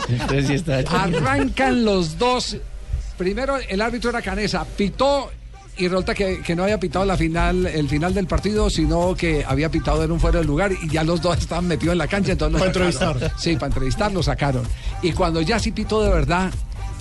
Entonces 0.08 0.46
sí 0.46 0.54
está 0.54 0.84
chiquito. 0.84 0.96
Arrancan 1.18 1.84
los 1.84 2.18
dos. 2.18 2.56
Primero 3.18 3.58
el 3.68 3.80
árbitro 3.80 4.10
era 4.10 4.22
Canesa, 4.22 4.64
pitó 4.64 5.30
y 5.76 5.88
resulta 5.88 6.14
que, 6.14 6.40
que 6.40 6.54
no 6.54 6.64
había 6.64 6.78
pitado 6.78 7.04
la 7.04 7.16
final, 7.16 7.66
el 7.66 7.88
final 7.88 8.14
del 8.14 8.26
partido, 8.26 8.71
sino 8.71 9.14
que 9.14 9.45
había 9.45 9.71
pitado 9.71 10.04
en 10.04 10.12
un 10.12 10.21
fuera 10.21 10.40
de 10.40 10.45
lugar 10.45 10.73
y 10.73 10.88
ya 10.88 11.02
los 11.04 11.21
dos 11.21 11.38
estaban 11.38 11.66
metidos 11.66 11.93
en 11.93 11.99
la 11.99 12.07
cancha. 12.07 12.33
Entonces 12.33 12.59
Para 12.59 12.71
entrevistar. 12.71 13.33
Sí, 13.38 13.54
para 13.54 13.66
entrevistar 13.66 14.12
lo 14.12 14.23
sacaron. 14.23 14.64
Y 15.02 15.12
cuando 15.12 15.40
ya 15.40 15.59
sí 15.59 15.73
pitó 15.73 16.02
de 16.02 16.11
verdad, 16.11 16.52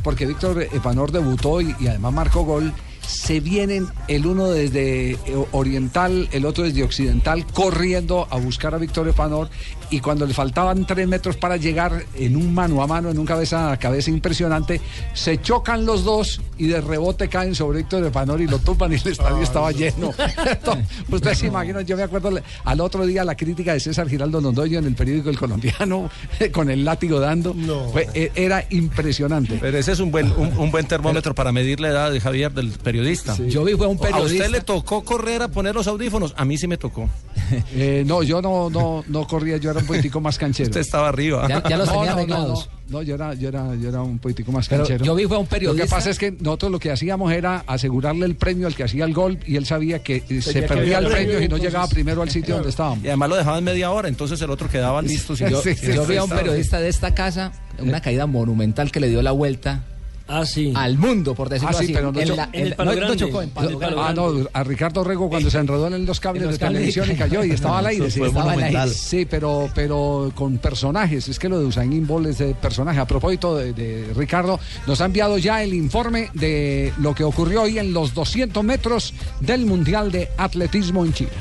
porque 0.04 0.26
Víctor 0.26 0.64
Epanor 0.64 1.12
debutó 1.12 1.62
y, 1.62 1.76
y 1.80 1.88
además 1.88 2.14
marcó 2.14 2.44
gol, 2.44 2.74
se 3.08 3.40
vienen 3.40 3.88
el 4.08 4.26
uno 4.26 4.50
desde 4.50 5.12
eh, 5.12 5.20
oriental, 5.52 6.30
el 6.32 6.46
otro 6.46 6.64
desde 6.64 6.84
occidental, 6.84 7.46
corriendo 7.46 8.28
a 8.30 8.38
buscar 8.38 8.74
a 8.74 8.78
Víctor 8.78 9.08
Epanor. 9.08 9.50
Y 9.94 10.00
cuando 10.00 10.26
le 10.26 10.34
faltaban 10.34 10.86
tres 10.88 11.08
metros 11.08 11.38
para 11.38 11.56
llegar 11.58 12.04
en 12.16 12.36
un 12.36 12.52
mano 12.52 12.82
a 12.82 12.88
mano, 12.88 13.12
en 13.12 13.20
un 13.20 13.26
cabeza 13.28 13.72
a 13.72 13.78
cabeza 13.78 14.10
impresionante, 14.10 14.82
se 15.14 15.40
chocan 15.40 15.86
los 15.86 16.04
dos 16.04 16.42
y 16.58 16.66
de 16.66 16.82
rebote 16.82 17.30
caen 17.30 17.54
sobre 17.54 17.78
Víctor 17.80 18.04
Epanor 18.06 18.42
y 18.42 18.48
lo 18.48 18.58
tumban 18.58 18.92
y 18.92 18.96
el 18.96 19.08
estadio 19.08 19.42
estaba 19.44 19.72
lleno. 19.72 20.12
Ustedes 21.12 21.38
se 21.38 21.46
imaginan, 21.48 21.86
yo 21.86 21.96
me 21.96 22.02
acuerdo 22.04 22.32
al 22.64 22.82
otro 22.82 23.06
día 23.06 23.24
la 23.24 23.36
crítica 23.36 23.74
de 23.74 23.80
César 23.80 24.10
Giraldo 24.10 24.42
Londoño 24.42 24.80
en 24.80 24.86
el 24.86 24.96
periódico 24.96 25.30
El 25.30 25.38
Colombiano, 25.38 26.10
con 26.52 26.72
el 26.72 26.84
látigo 26.84 27.20
dando. 27.20 27.54
Fue- 27.92 28.10
e- 28.16 28.32
era 28.36 28.66
impresionante. 28.72 29.60
Pero 29.62 29.78
ese 29.78 29.92
es 29.92 30.00
un 30.00 30.10
buen, 30.10 30.32
un, 30.32 30.58
un 30.58 30.72
buen 30.72 30.88
termómetro 30.88 31.36
para 31.36 31.52
medir 31.52 31.80
la 31.80 31.90
edad 31.90 32.12
de 32.12 32.20
Javier 32.20 32.52
del 32.52 32.72
periodista. 32.72 33.38
Yo 33.48 33.64
vi 33.64 33.74
fue 33.76 33.86
un 33.86 33.98
¿A 33.98 34.02
usted 34.02 34.12
periodista. 34.12 34.48
le 34.48 34.62
tocó 34.62 35.04
correr 35.04 35.44
a 35.44 35.50
poner 35.50 35.76
los 35.76 35.86
audífonos? 35.86 36.34
A 36.36 36.46
mí 36.46 36.58
sí 36.58 36.68
me 36.68 36.78
tocó. 36.78 37.08
Eh, 37.76 38.04
no, 38.08 38.24
yo 38.24 38.42
no, 38.42 38.70
no, 38.70 39.04
no 39.08 39.28
corría, 39.28 39.58
yo 39.58 39.70
era 39.72 39.83
un 39.84 39.88
poquitico 39.88 40.20
más 40.20 40.38
canchero. 40.38 40.68
Usted 40.70 40.82
estaba 40.82 41.08
arriba. 41.10 41.48
Ya- 41.48 41.64
ya 41.70 41.78
los 41.78 41.88
no, 41.88 41.94
tenía 41.94 42.06
no, 42.10 42.16
no, 42.16 42.18
arreglados. 42.22 42.70
No, 42.90 42.98
no, 43.00 43.02
yo 43.04 43.16
era, 43.16 43.34
yo 43.36 43.48
era, 43.50 43.76
yo 43.76 43.90
era 43.90 44.02
un 44.02 44.20
poquitico 44.20 44.52
más 44.52 44.68
Pero 44.68 44.84
canchero. 44.84 45.06
yo 45.06 45.16
vi 45.16 45.26
fue 45.26 45.38
a 45.38 45.40
un 45.40 45.46
Lo 45.46 45.50
que 45.50 45.56
periodista- 45.56 45.96
pasa 45.96 46.10
es 46.10 46.20
que 46.20 46.32
nosotros 46.32 46.72
lo 46.72 46.80
que 46.80 46.92
hacíamos 46.92 47.32
era 47.32 47.64
asegurarle 47.68 48.26
el 48.26 48.36
premio 48.36 48.68
al 48.68 48.76
que 48.76 48.84
hacía 48.84 49.06
el 49.06 49.14
gol 49.14 49.40
y 49.46 49.56
él 49.56 49.66
sabía 49.66 50.00
que 50.04 50.24
eh, 50.30 50.42
se 50.42 50.62
perdía 50.64 50.98
el 51.00 51.06
premio, 51.06 51.10
premio 51.10 51.32
si 51.34 51.38
no 51.38 51.44
entonces- 51.44 51.66
llegaba 51.68 51.88
primero 51.88 52.22
al 52.22 52.30
sitio 52.30 52.56
donde 52.56 52.70
estábamos. 52.70 53.04
Y 53.04 53.08
además 53.08 53.30
lo 53.30 53.36
dejaban 53.38 53.64
media 53.64 53.92
hora, 53.92 54.08
entonces 54.10 54.42
el 54.42 54.50
otro 54.50 54.70
quedaba 54.70 55.02
listo. 55.02 55.36
sin- 55.36 55.48
Yo, 55.50 55.62
Sí, 55.62 55.76
sí, 55.76 55.88
yo 55.94 56.06
sí, 56.06 56.12
vi 56.12 56.18
a 56.18 56.24
un 56.24 56.30
periodista 56.30 56.80
de 56.80 56.90
esta 56.90 57.14
casa, 57.16 57.52
una 57.80 58.02
caída 58.02 58.26
monumental 58.26 58.92
que 58.92 59.00
le 59.00 59.10
dio 59.10 59.22
la 59.22 59.32
vuelta 59.32 59.84
al 60.28 60.98
mundo, 60.98 61.36
por 61.36 61.50
decirlo 61.50 61.70
Ah, 61.76 61.80
sí, 61.80 61.84
así. 61.86 61.94
pero 61.94 62.12
no 62.12 62.20
En 62.20 62.28
cho- 62.28 62.36
la- 62.36 62.50
en 62.54 62.62
en 62.62 62.68
el 62.68 62.76
palo 62.76 62.96
no- 62.96 63.16
chocó 63.16 63.42
en 63.42 63.50
palo. 63.50 63.80
Ah, 64.02 64.14
no, 64.16 64.32
a 64.54 64.64
Ricardo 64.64 65.04
Rego 65.04 65.30
cuando 65.30 65.50
se 65.50 65.58
enredó 65.58 65.88
en 65.88 66.06
los 66.06 66.20
cables 66.20 66.44
En 66.44 66.48
los 66.50 66.56
de 66.56 66.60
cables. 66.60 66.78
televisión 66.80 67.12
y 67.12 67.16
cayó 67.16 67.44
y 67.44 67.52
estaba 67.52 67.80
al 67.80 67.88
aire. 67.88 68.10
Sí, 68.10 68.22
estaba 68.22 68.54
al 68.54 68.64
aire. 68.64 68.88
Sí, 68.94 69.26
pero, 69.26 69.70
pero 69.76 70.32
con 70.34 70.58
personajes. 70.60 71.28
Es 71.28 71.38
que 71.40 71.50
lo 71.50 71.60
de 71.60 71.66
Usain 71.66 72.08
Bolt 72.08 72.28
es 72.28 72.38
de 72.38 72.56
personaje. 72.56 73.00
A 73.00 73.06
propósito 73.08 73.58
de, 73.58 73.74
de 73.74 74.14
Ricardo, 74.16 74.60
nos 74.88 75.02
ha 75.02 75.06
enviado 75.06 75.38
ya 75.38 75.62
el 75.62 75.74
informe 75.74 76.30
de 76.34 76.94
lo 77.00 77.14
que 77.14 77.24
ocurrió 77.24 77.64
hoy 77.64 77.78
en 77.80 77.94
los 77.94 78.14
200 78.14 78.64
metros 78.64 79.14
del 79.42 79.66
Mundial 79.66 80.12
de 80.12 80.30
Atletismo 80.38 81.06
en 81.06 81.14
Chile. 81.14 81.32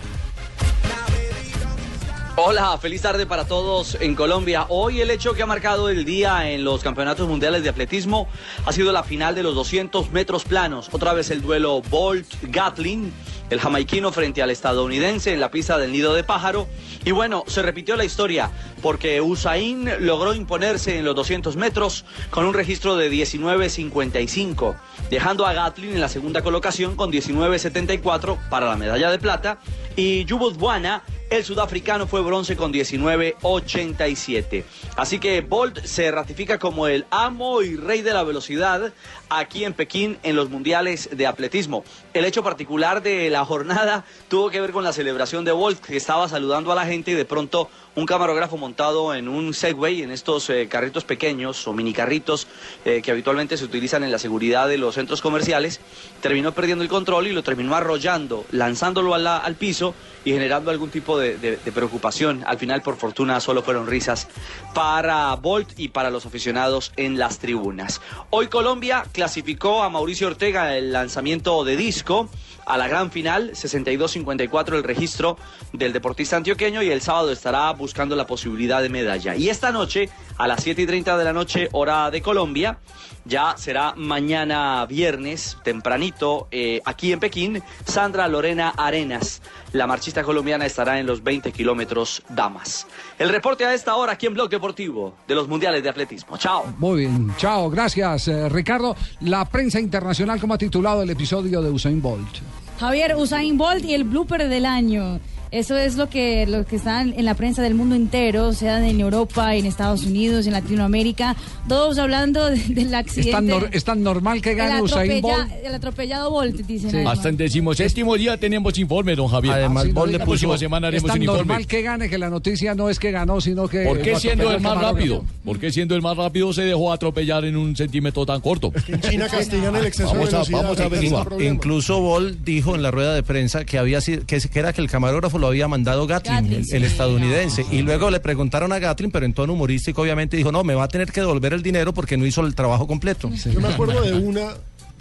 Hola, 2.44 2.76
feliz 2.76 3.02
tarde 3.02 3.24
para 3.24 3.46
todos 3.46 3.96
en 4.00 4.16
Colombia. 4.16 4.66
Hoy 4.68 5.00
el 5.00 5.12
hecho 5.12 5.32
que 5.32 5.44
ha 5.44 5.46
marcado 5.46 5.88
el 5.88 6.04
día 6.04 6.50
en 6.50 6.64
los 6.64 6.82
campeonatos 6.82 7.28
mundiales 7.28 7.62
de 7.62 7.68
atletismo 7.68 8.26
ha 8.66 8.72
sido 8.72 8.90
la 8.90 9.04
final 9.04 9.36
de 9.36 9.44
los 9.44 9.54
200 9.54 10.10
metros 10.10 10.42
planos. 10.42 10.88
Otra 10.90 11.12
vez 11.12 11.30
el 11.30 11.40
duelo 11.40 11.80
Bolt-Gatlin, 11.82 13.12
el 13.48 13.60
jamaiquino 13.60 14.10
frente 14.10 14.42
al 14.42 14.50
estadounidense 14.50 15.32
en 15.32 15.38
la 15.38 15.52
pista 15.52 15.78
del 15.78 15.92
nido 15.92 16.14
de 16.14 16.24
pájaro. 16.24 16.66
Y 17.04 17.12
bueno, 17.12 17.44
se 17.46 17.62
repitió 17.62 17.94
la 17.94 18.04
historia 18.04 18.50
porque 18.82 19.20
Usain 19.20 19.88
logró 20.04 20.34
imponerse 20.34 20.98
en 20.98 21.04
los 21.04 21.14
200 21.14 21.54
metros 21.54 22.04
con 22.30 22.44
un 22.44 22.54
registro 22.54 22.96
de 22.96 23.08
19.55, 23.08 24.74
dejando 25.10 25.46
a 25.46 25.52
Gatlin 25.52 25.92
en 25.92 26.00
la 26.00 26.08
segunda 26.08 26.42
colocación 26.42 26.96
con 26.96 27.12
19.74 27.12 28.48
para 28.48 28.66
la 28.66 28.76
medalla 28.76 29.12
de 29.12 29.20
plata. 29.20 29.60
Y 29.94 30.24
Yubut 30.24 30.56
Buana 30.56 31.04
el 31.32 31.44
sudafricano 31.44 32.06
fue 32.06 32.20
bronce 32.20 32.56
con 32.56 32.74
19.87. 32.74 34.64
Así 34.96 35.18
que 35.18 35.40
Bolt 35.40 35.82
se 35.82 36.10
ratifica 36.10 36.58
como 36.58 36.88
el 36.88 37.06
amo 37.10 37.62
y 37.62 37.74
rey 37.74 38.02
de 38.02 38.12
la 38.12 38.22
velocidad 38.22 38.92
aquí 39.30 39.64
en 39.64 39.72
Pekín 39.72 40.18
en 40.24 40.36
los 40.36 40.50
mundiales 40.50 41.08
de 41.10 41.26
atletismo. 41.26 41.84
El 42.12 42.26
hecho 42.26 42.42
particular 42.42 43.02
de 43.02 43.30
la 43.30 43.46
jornada 43.46 44.04
tuvo 44.28 44.50
que 44.50 44.60
ver 44.60 44.72
con 44.72 44.84
la 44.84 44.92
celebración 44.92 45.46
de 45.46 45.52
Bolt, 45.52 45.80
que 45.80 45.96
estaba 45.96 46.28
saludando 46.28 46.70
a 46.70 46.74
la 46.74 46.84
gente 46.84 47.12
y 47.12 47.14
de 47.14 47.24
pronto 47.24 47.70
un 47.94 48.06
camarógrafo 48.06 48.56
montado 48.56 49.14
en 49.14 49.28
un 49.28 49.52
Segway, 49.52 50.02
en 50.02 50.10
estos 50.10 50.48
eh, 50.50 50.66
carritos 50.68 51.04
pequeños 51.04 51.66
o 51.66 51.72
mini 51.72 51.92
carritos 51.92 52.46
eh, 52.84 53.02
que 53.02 53.10
habitualmente 53.10 53.56
se 53.56 53.64
utilizan 53.64 54.02
en 54.02 54.10
la 54.10 54.18
seguridad 54.18 54.68
de 54.68 54.78
los 54.78 54.94
centros 54.94 55.20
comerciales, 55.20 55.80
terminó 56.20 56.52
perdiendo 56.52 56.82
el 56.82 56.88
control 56.88 57.26
y 57.26 57.32
lo 57.32 57.42
terminó 57.42 57.74
arrollando, 57.74 58.44
lanzándolo 58.50 59.14
al 59.14 59.54
piso 59.56 59.94
y 60.24 60.32
generando 60.32 60.70
algún 60.70 60.90
tipo 60.90 61.18
de 61.18 61.58
preocupación. 61.74 62.44
Al 62.46 62.58
final, 62.58 62.80
por 62.82 62.96
fortuna, 62.96 63.40
solo 63.40 63.62
fueron 63.62 63.86
risas 63.86 64.28
para 64.74 65.34
Bolt 65.34 65.78
y 65.78 65.88
para 65.88 66.10
los 66.10 66.24
aficionados 66.26 66.92
en 66.96 67.18
las 67.18 67.38
tribunas. 67.38 68.00
Hoy 68.30 68.46
Colombia 68.46 69.04
clasificó 69.12 69.82
a 69.82 69.90
Mauricio 69.90 70.28
Ortega 70.28 70.76
el 70.76 70.92
lanzamiento 70.92 71.64
de 71.64 71.76
disco 71.76 72.30
a 72.66 72.76
la 72.76 72.88
gran 72.88 73.10
final, 73.10 73.52
62-54 73.52 74.74
el 74.74 74.84
registro 74.84 75.36
del 75.72 75.92
deportista 75.92 76.36
antioqueño 76.36 76.82
y 76.82 76.90
el 76.90 77.00
sábado 77.00 77.32
estará 77.32 77.70
buscando 77.72 78.16
la 78.16 78.26
posibilidad 78.26 78.82
de 78.82 78.88
medalla. 78.88 79.34
Y 79.36 79.48
esta 79.48 79.72
noche, 79.72 80.08
a 80.38 80.46
las 80.46 80.62
7 80.62 80.82
y 80.82 80.86
30 80.86 81.16
de 81.16 81.24
la 81.24 81.32
noche, 81.32 81.68
hora 81.72 82.10
de 82.10 82.22
Colombia, 82.22 82.78
ya 83.24 83.54
será 83.56 83.94
mañana 83.96 84.84
viernes, 84.86 85.56
tempranito, 85.62 86.48
eh, 86.50 86.80
aquí 86.84 87.12
en 87.12 87.20
Pekín, 87.20 87.62
Sandra 87.86 88.26
Lorena 88.28 88.70
Arenas. 88.70 89.42
La 89.72 89.86
marchista 89.86 90.22
colombiana 90.22 90.66
estará 90.66 90.98
en 90.98 91.06
los 91.06 91.22
20 91.22 91.52
kilómetros 91.52 92.22
damas. 92.28 92.86
El 93.18 93.28
reporte 93.28 93.64
a 93.64 93.74
esta 93.74 93.94
hora 93.94 94.12
aquí 94.12 94.26
en 94.26 94.34
Blog 94.34 94.50
Deportivo 94.50 95.14
de 95.26 95.34
los 95.34 95.48
Mundiales 95.48 95.82
de 95.82 95.88
Atletismo. 95.88 96.36
Chao. 96.36 96.64
Muy 96.78 97.00
bien, 97.00 97.32
chao, 97.36 97.70
gracias 97.70 98.28
eh, 98.28 98.48
Ricardo. 98.48 98.96
La 99.20 99.44
prensa 99.44 99.80
internacional, 99.80 100.40
¿cómo 100.40 100.54
ha 100.54 100.58
titulado 100.58 101.02
el 101.02 101.10
episodio 101.10 101.62
de 101.62 101.70
Usain 101.70 102.02
Bolt? 102.02 102.41
Javier, 102.82 103.14
Usain 103.14 103.56
Bolt 103.56 103.84
y 103.84 103.94
el 103.94 104.02
blooper 104.02 104.48
del 104.48 104.66
año. 104.66 105.20
Eso 105.52 105.76
es 105.76 105.96
lo 105.96 106.08
que, 106.08 106.46
lo 106.46 106.64
que 106.64 106.76
está 106.76 107.02
en 107.02 107.24
la 107.24 107.34
prensa 107.34 107.60
del 107.62 107.74
mundo 107.74 107.94
entero, 107.94 108.54
sea 108.54 108.88
en 108.88 108.98
Europa, 109.00 109.54
en 109.54 109.66
Estados 109.66 110.02
Unidos, 110.04 110.46
en 110.46 110.52
Latinoamérica, 110.54 111.36
todos 111.68 111.98
hablando 111.98 112.46
de- 112.50 112.56
del 112.56 112.94
accidente. 112.94 113.30
¿Es 113.30 113.36
tan, 113.36 113.46
nor- 113.48 113.68
es 113.70 113.84
tan 113.84 114.02
normal 114.02 114.40
que 114.40 114.52
el, 114.52 114.56
gane 114.56 114.80
Usain 114.80 115.10
atropella- 115.10 115.20
Bolt? 115.20 115.52
el 115.64 115.74
atropellado 115.74 116.30
Bolt, 116.30 116.56
dicen. 116.66 116.90
Sí. 116.90 116.96
Hasta 117.06 117.28
el 117.28 117.36
decimoséptimo 117.36 118.16
día 118.16 118.36
tenemos 118.38 118.78
informe, 118.78 119.14
don 119.14 119.28
Javier. 119.28 119.52
Además, 119.54 119.84
Sí, 119.84 119.92
Bolt 119.92 120.12
le 120.12 120.18
la 120.18 120.24
puso- 120.24 120.30
próxima 120.32 120.56
semana 120.58 120.88
es 120.88 120.94
haremos 120.94 121.08
tan 121.10 121.18
un 121.18 121.22
informe. 121.24 121.38
normal 121.46 121.66
que 121.66 121.82
gane 121.82 122.08
que 122.08 122.16
la 122.18 122.30
noticia 122.30 122.74
no 122.74 122.88
es 122.88 122.98
que 122.98 123.10
ganó, 123.10 123.40
sino 123.40 123.68
que... 123.68 123.84
¿Por 123.84 124.00
qué 124.00 124.16
siendo 124.18 124.50
el 124.50 124.60
más 124.60 124.80
rápido? 124.80 125.22
¿Por 125.44 125.58
qué 125.58 125.70
siendo 125.70 125.94
el 125.94 126.00
más 126.00 126.16
rápido 126.16 126.52
se 126.54 126.62
dejó 126.62 126.92
atropellar 126.92 127.44
en 127.44 127.56
un 127.56 127.76
centímetro 127.76 128.24
tan 128.24 128.40
corto? 128.40 128.72
En 128.88 129.00
China 129.02 129.26
castigan 129.30 129.76
el 129.76 129.84
exceso 129.84 130.08
vamos 130.14 130.30
de 130.30 130.36
a, 130.36 130.38
velocidad. 130.38 130.62
Vamos 130.62 130.78
a 130.78 130.80
el 130.80 130.86
averiguar. 130.86 131.26
problema. 131.28 131.54
Incluso 131.54 132.00
Bolt 132.00 132.38
dijo 132.42 132.74
en 132.74 132.82
la 132.82 132.90
rueda 132.90 133.14
de 133.14 133.22
prensa 133.22 133.66
que 133.66 133.76
había 133.78 134.00
sido, 134.00 134.24
que, 134.26 134.40
que 134.40 134.58
era 134.58 134.72
que 134.72 134.80
el 134.80 134.88
camarógrafo 134.90 135.38
lo 135.42 135.48
había 135.48 135.68
mandado 135.68 136.06
Gatlin, 136.06 136.36
Gatlin, 136.36 136.52
el, 136.54 136.64
sí, 136.64 136.76
el 136.76 136.84
estadounidense. 136.84 137.66
Y 137.70 137.82
luego 137.82 138.10
le 138.10 138.20
preguntaron 138.20 138.72
a 138.72 138.78
Gatlin, 138.78 139.10
pero 139.10 139.26
en 139.26 139.34
tono 139.34 139.52
humorístico, 139.52 140.00
obviamente 140.02 140.36
dijo, 140.36 140.50
no, 140.50 140.64
me 140.64 140.74
va 140.74 140.84
a 140.84 140.88
tener 140.88 141.12
que 141.12 141.20
devolver 141.20 141.52
el 141.52 141.62
dinero 141.62 141.92
porque 141.92 142.16
no 142.16 142.24
hizo 142.24 142.40
el 142.46 142.54
trabajo 142.54 142.86
completo. 142.86 143.28
Yo 143.30 143.60
me 143.60 143.68
acuerdo 143.68 144.00
de 144.00 144.14
una, 144.14 144.54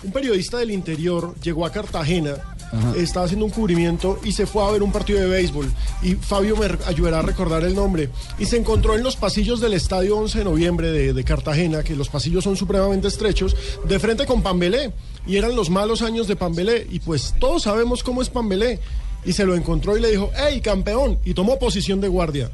un 0.04 0.12
periodista 0.12 0.58
del 0.58 0.71
interior 0.71 1.36
llegó 1.41 1.65
a 1.65 1.71
Cartagena, 1.71 2.34
Ajá. 2.73 2.93
estaba 2.97 3.25
haciendo 3.25 3.45
un 3.45 3.51
cubrimiento 3.51 4.19
y 4.23 4.32
se 4.32 4.47
fue 4.47 4.63
a 4.63 4.71
ver 4.71 4.82
un 4.82 4.91
partido 4.91 5.19
de 5.19 5.27
béisbol. 5.27 5.71
Y 6.01 6.15
Fabio 6.15 6.56
me 6.58 6.67
ayudará 6.88 7.19
a 7.19 7.21
recordar 7.21 7.63
el 7.63 7.75
nombre. 7.75 8.10
Y 8.39 8.45
se 8.45 8.58
encontró 8.58 8.95
en 8.95 9.04
los 9.04 9.15
pasillos 9.15 9.62
del 9.62 9.73
estadio 9.73 10.17
11 10.17 10.39
de 10.39 10.43
noviembre 10.45 10.91
de, 10.91 11.13
de 11.13 11.23
Cartagena, 11.23 11.84
que 11.84 11.95
los 11.95 12.10
pasillos 12.10 12.43
son 12.43 12.58
supremamente 12.58 13.08
estrechos, 13.08 13.56
de 13.88 13.99
frente 13.99 14.25
con 14.25 14.41
Pambelé. 14.41 14.91
Y 15.27 15.36
eran 15.36 15.56
los 15.56 15.69
malos 15.69 16.01
años 16.01 16.27
de 16.27 16.36
Pambelé. 16.36 16.88
Y 16.89 16.99
pues 16.99 17.36
todos 17.39 17.62
sabemos 17.63 18.01
cómo 18.01 18.23
es 18.23 18.30
Pambelé. 18.30 18.80
Y 19.23 19.34
se 19.34 19.45
lo 19.45 19.55
encontró 19.55 19.97
y 19.97 20.01
le 20.01 20.10
dijo, 20.10 20.31
hey, 20.36 20.62
campeón. 20.62 21.19
Y 21.23 21.34
tomó 21.34 21.60
posición 21.60 22.01
de 22.01 22.07
guardia. 22.07 22.49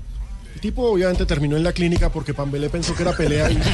El 0.56 0.62
tipo 0.62 0.84
obviamente 0.84 1.26
terminó 1.26 1.56
en 1.56 1.64
la 1.64 1.72
clínica 1.72 2.10
porque 2.10 2.34
Pambelé 2.34 2.70
pensó 2.70 2.96
que 2.96 3.04
era 3.04 3.16
pelea. 3.16 3.52
Y... 3.52 3.60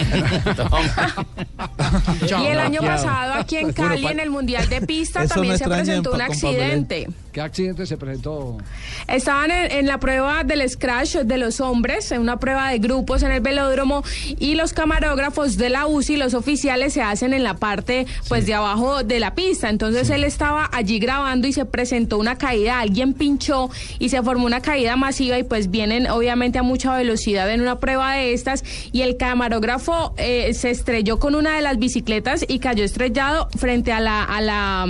Y 2.22 2.48
el 2.48 2.60
año 2.60 2.82
pasado 2.82 3.34
aquí 3.34 3.58
en 3.58 3.72
Cali, 3.72 4.06
en 4.06 4.20
el 4.20 4.30
Mundial 4.30 4.68
de 4.68 4.82
Pista, 4.82 5.24
Eso 5.24 5.36
también 5.36 5.54
no 5.54 5.58
se 5.60 5.66
presentó 5.66 6.10
en 6.10 6.16
un 6.16 6.22
accidente. 6.22 7.08
¿Qué 7.34 7.42
accidente 7.42 7.88
se 7.88 7.98
presentó? 7.98 8.60
Estaban 9.08 9.50
en, 9.50 9.72
en 9.72 9.88
la 9.88 10.00
prueba 10.00 10.44
del 10.44 10.70
scratch 10.70 11.16
de 11.16 11.40
los 11.40 11.62
hombres, 11.62 12.12
en 12.12 12.22
una 12.22 12.38
prueba 12.38 12.70
de 12.70 12.78
grupos 12.78 13.24
en 13.24 13.32
el 13.32 13.42
velódromo, 13.42 14.04
y 14.38 14.54
los 14.54 14.72
camarógrafos 14.72 15.58
de 15.58 15.72
la 15.72 15.88
UCI, 15.88 16.18
los 16.18 16.36
oficiales, 16.36 16.94
se 16.94 17.02
hacen 17.02 17.34
en 17.34 17.44
la 17.44 17.56
parte 17.56 18.06
pues 18.30 18.46
de 18.46 18.54
abajo 18.54 19.04
de 19.04 19.20
la 19.20 19.34
pista. 19.34 19.72
Entonces 19.72 20.12
él 20.12 20.24
estaba 20.24 20.70
allí 20.72 21.00
grabando 21.00 21.48
y 21.48 21.54
se 21.54 21.66
presentó 21.66 22.20
una 22.20 22.38
caída, 22.38 22.80
alguien 22.80 23.14
pinchó 23.14 23.72
y 23.98 24.10
se 24.10 24.22
formó 24.22 24.46
una 24.46 24.62
caída 24.62 24.96
masiva 24.96 25.40
y 25.40 25.44
pues 25.44 25.72
vienen 25.72 26.08
obviamente 26.12 26.60
a 26.60 26.64
mucha 26.64 26.96
velocidad 26.96 27.50
en 27.52 27.62
una 27.62 27.80
prueba 27.80 28.14
de 28.14 28.34
estas 28.34 28.64
y 28.92 29.02
el 29.02 29.18
camarógrafo 29.18 30.14
eh, 30.18 30.54
se 30.54 30.70
estrelló 30.70 31.18
con 31.18 31.34
una 31.34 31.56
de 31.56 31.64
las 31.64 31.80
bicicletas 31.80 32.46
y 32.48 32.60
cayó 32.60 32.84
estrellado 32.84 33.50
frente 33.58 33.92
a 33.92 34.00
la 34.00 34.24
a 34.24 34.40
la 34.40 34.84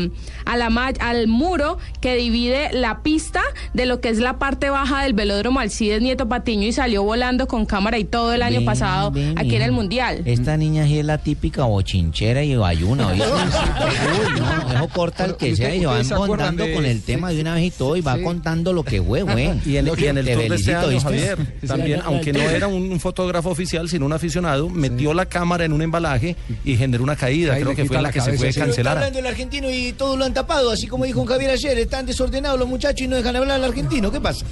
a 0.45 0.57
la 0.57 0.93
al 0.99 1.27
muro 1.27 1.77
que 2.01 2.15
divide 2.15 2.32
la 2.37 3.01
pista 3.03 3.41
de 3.73 3.85
lo 3.85 4.01
que 4.01 4.09
es 4.09 4.17
la 4.19 4.39
parte 4.39 4.69
baja 4.69 5.03
del 5.03 5.13
velódromo 5.13 5.59
Alcides 5.59 6.01
Nieto 6.01 6.27
Patiño 6.27 6.67
y 6.67 6.73
salió 6.73 7.03
volando 7.03 7.47
con 7.47 7.65
cámara 7.65 7.99
y 7.99 8.05
todo 8.05 8.33
el 8.33 8.41
año 8.41 8.57
Ven, 8.57 8.65
pasado 8.65 9.11
ven, 9.11 9.37
aquí 9.37 9.55
en 9.55 9.61
el 9.61 9.71
mundial. 9.71 10.21
Esta 10.25 10.57
niña 10.57 10.85
sí 10.87 10.99
es 10.99 11.05
la 11.05 11.19
típica 11.19 11.65
bochinchera 11.65 12.43
y 12.43 12.55
bayuna. 12.55 13.09
¿oíste? 13.09 13.27
Uy, 13.27 14.39
no, 14.39 14.71
eso 14.73 14.87
corta 14.89 15.25
el 15.25 15.35
que 15.37 15.55
sea 15.55 15.75
y 15.75 15.79
se 15.81 15.85
va 15.85 15.91
¿ustedes 15.93 16.07
se 16.07 16.13
acuerdan 16.15 16.47
montando 16.47 16.63
de- 16.65 16.73
con 16.73 16.85
el 16.85 17.01
tema 17.03 17.29
de 17.29 17.41
una 17.41 17.53
vez 17.55 17.63
y 17.65 17.71
todo 17.71 17.95
y 17.95 18.01
va 18.01 18.15
Sí. 18.15 18.23
contando 18.23 18.73
lo 18.73 18.83
que 18.83 19.01
fue, 19.01 19.21
güey. 19.23 19.51
Y 19.65 19.77
en, 19.77 19.87
y 19.97 20.05
en 20.05 20.17
el 20.17 20.25
Te 20.25 20.33
tour 20.33 20.49
de 20.49 20.55
este 20.55 20.71
felicito, 20.73 20.87
año. 20.87 20.99
Javier, 21.01 21.37
también, 21.67 22.01
aunque 22.05 22.33
no 22.33 22.41
era 22.41 22.67
un, 22.67 22.91
un 22.91 22.99
fotógrafo 22.99 23.49
oficial, 23.49 23.87
sino 23.89 24.05
un 24.05 24.13
aficionado, 24.13 24.69
metió 24.69 25.13
la 25.13 25.25
cámara 25.25 25.65
en 25.65 25.73
un 25.73 25.81
embalaje 25.81 26.35
y 26.65 26.75
generó 26.77 27.03
una 27.03 27.15
caída. 27.15 27.53
Ahí 27.53 27.61
Creo 27.63 27.75
que 27.75 27.85
fue 27.85 27.95
la 27.97 28.03
la 28.03 28.11
que 28.11 28.21
se 28.21 28.37
sí. 28.51 28.59
cancelar. 28.59 28.97
Hablando 28.97 29.19
el 29.19 29.25
argentino 29.27 29.69
y 29.71 29.93
todos 29.93 30.17
lo 30.17 30.25
han 30.25 30.33
tapado, 30.33 30.71
así 30.71 30.87
como 30.87 31.05
dijo 31.05 31.25
Javier 31.25 31.51
ayer, 31.51 31.77
están 31.79 32.05
desordenados 32.23 32.59
los 32.59 32.67
muchachos 32.69 33.01
y 33.01 33.07
no 33.07 33.15
dejan 33.15 33.35
hablar 33.35 33.57
al 33.57 33.65
argentino. 33.65 34.11
¿Qué 34.11 34.21
pasa? 34.21 34.45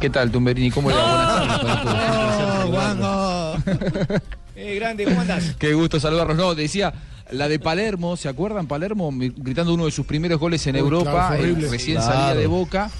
¿Qué 0.00 0.10
tal, 0.10 0.30
Tumberini? 0.30 0.70
¿Cómo 0.70 0.90
le 0.90 0.96
va? 0.96 1.38
Buenas 1.38 1.60
tardes 1.62 2.70
para 2.74 2.94
todos. 2.96 4.22
Eh, 4.56 4.74
grande, 4.74 5.04
¿cómo 5.04 5.20
andás? 5.20 5.54
Qué 5.58 5.72
gusto 5.74 6.00
saludarlos. 6.00 6.36
No, 6.36 6.54
decía, 6.54 6.92
la 7.30 7.48
de 7.48 7.58
Palermo, 7.58 8.16
¿se 8.16 8.28
acuerdan? 8.28 8.66
Palermo 8.66 9.10
gritando 9.12 9.72
uno 9.74 9.84
de 9.86 9.90
sus 9.90 10.04
primeros 10.06 10.38
goles 10.40 10.66
en 10.66 10.74
Uy, 10.76 10.80
Europa, 10.80 11.28
claro, 11.28 11.44
eh, 11.44 11.54
recién 11.70 11.96
Claro. 11.98 12.12
salía 12.12 12.34
de 12.40 12.46
Boca. 12.46 12.90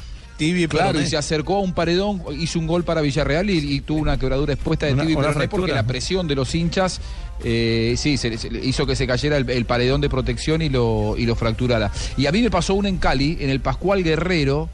Tibi 0.41 0.67
Claro, 0.67 0.89
Peroné. 0.93 1.07
y 1.07 1.11
se 1.11 1.17
acercó 1.17 1.57
a 1.57 1.61
un 1.61 1.73
paredón, 1.75 2.23
hizo 2.39 2.59
un 2.59 2.67
gol 2.67 2.83
para 2.83 3.01
Villarreal 3.01 3.49
y, 3.51 3.59
y 3.59 3.81
tuvo 3.83 4.01
una 4.01 4.19
quebradura 4.19 4.55
expuesta 4.55 4.87
de 4.87 4.95
Una- 4.95 5.03
Tibi 5.03 5.15
una 5.15 5.29
Peroné 5.29 5.49
porque 5.49 5.73
la 5.73 5.87
presión 5.87 6.27
de 6.27 6.35
los 6.35 6.55
hinchas 6.55 7.01
eh, 7.45 7.95
sí, 7.97 8.17
se, 8.17 8.37
se 8.39 8.51
le 8.51 8.65
hizo 8.65 8.87
que 8.87 8.97
se 8.97 9.07
cayera 9.07 9.37
el, 9.37 9.49
el 9.49 9.65
paredón 9.67 10.01
de 10.01 10.09
protección 10.09 10.61
y 10.63 10.69
lo, 10.69 11.15
y 11.17 11.27
lo 11.27 11.35
fracturara. 11.37 11.91
Y 12.17 12.27
a 12.27 12.33
mí 12.33 12.43
me 12.43 12.51
pasó 12.51 12.75
una 12.75 12.89
en 12.89 12.99
Cali, 12.99 13.39
en 13.41 13.51
el 13.51 13.61
Pascual 13.61 14.03
Guerrero, 14.03 14.69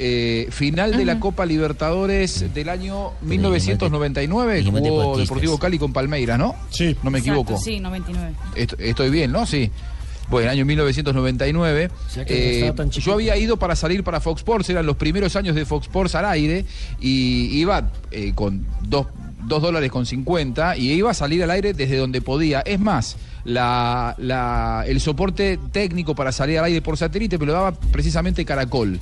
eh, 0.00 0.46
final 0.50 0.96
de 0.96 1.04
la 1.04 1.18
Copa 1.18 1.44
Libertadores 1.44 2.54
del 2.54 2.68
año 2.68 3.10
1999, 3.22 4.56
dijimos 4.58 4.80
jugó 4.80 4.90
deportistas. 5.00 5.28
Deportivo 5.28 5.58
Cali 5.58 5.78
con 5.78 5.92
Palmeiras, 5.92 6.38
¿no? 6.38 6.54
Sí. 6.70 6.96
No 7.02 7.10
me 7.10 7.18
equivoco. 7.18 7.52
Exacto, 7.54 7.64
sí, 7.64 7.80
99. 7.80 8.34
Est- 8.54 8.74
estoy 8.78 9.10
bien, 9.10 9.32
¿no? 9.32 9.44
Sí. 9.46 9.70
Bueno, 10.30 10.50
año 10.50 10.64
1999. 10.64 11.90
sea 12.08 12.24
que 12.24 12.72
no 12.76 12.82
eh, 12.84 12.88
yo 12.90 13.12
había 13.14 13.36
ido 13.36 13.56
para 13.56 13.74
salir 13.76 14.04
para 14.04 14.20
Fox 14.20 14.40
Sports, 14.40 14.68
eran 14.70 14.84
los 14.86 14.96
primeros 14.96 15.36
años 15.36 15.54
de 15.56 15.64
Fox 15.64 15.86
Sports 15.86 16.14
al 16.14 16.26
aire, 16.26 16.64
y 17.00 17.58
iba 17.58 17.90
eh, 18.10 18.32
con 18.34 18.66
dos, 18.82 19.06
dos 19.46 19.62
dólares 19.62 19.90
con 19.90 20.04
50 20.04 20.76
y 20.76 20.92
iba 20.92 21.10
a 21.10 21.14
salir 21.14 21.42
al 21.42 21.50
aire 21.50 21.72
desde 21.72 21.96
donde 21.96 22.20
podía. 22.20 22.60
Es 22.60 22.78
más, 22.78 23.16
la, 23.44 24.14
la- 24.18 24.84
el 24.86 25.00
soporte 25.00 25.58
técnico 25.72 26.14
para 26.14 26.30
salir 26.32 26.58
al 26.58 26.66
aire 26.66 26.82
por 26.82 26.96
satélite 26.98 27.38
me 27.38 27.46
lo 27.46 27.52
daba 27.54 27.72
precisamente 27.72 28.44
Caracol. 28.44 29.00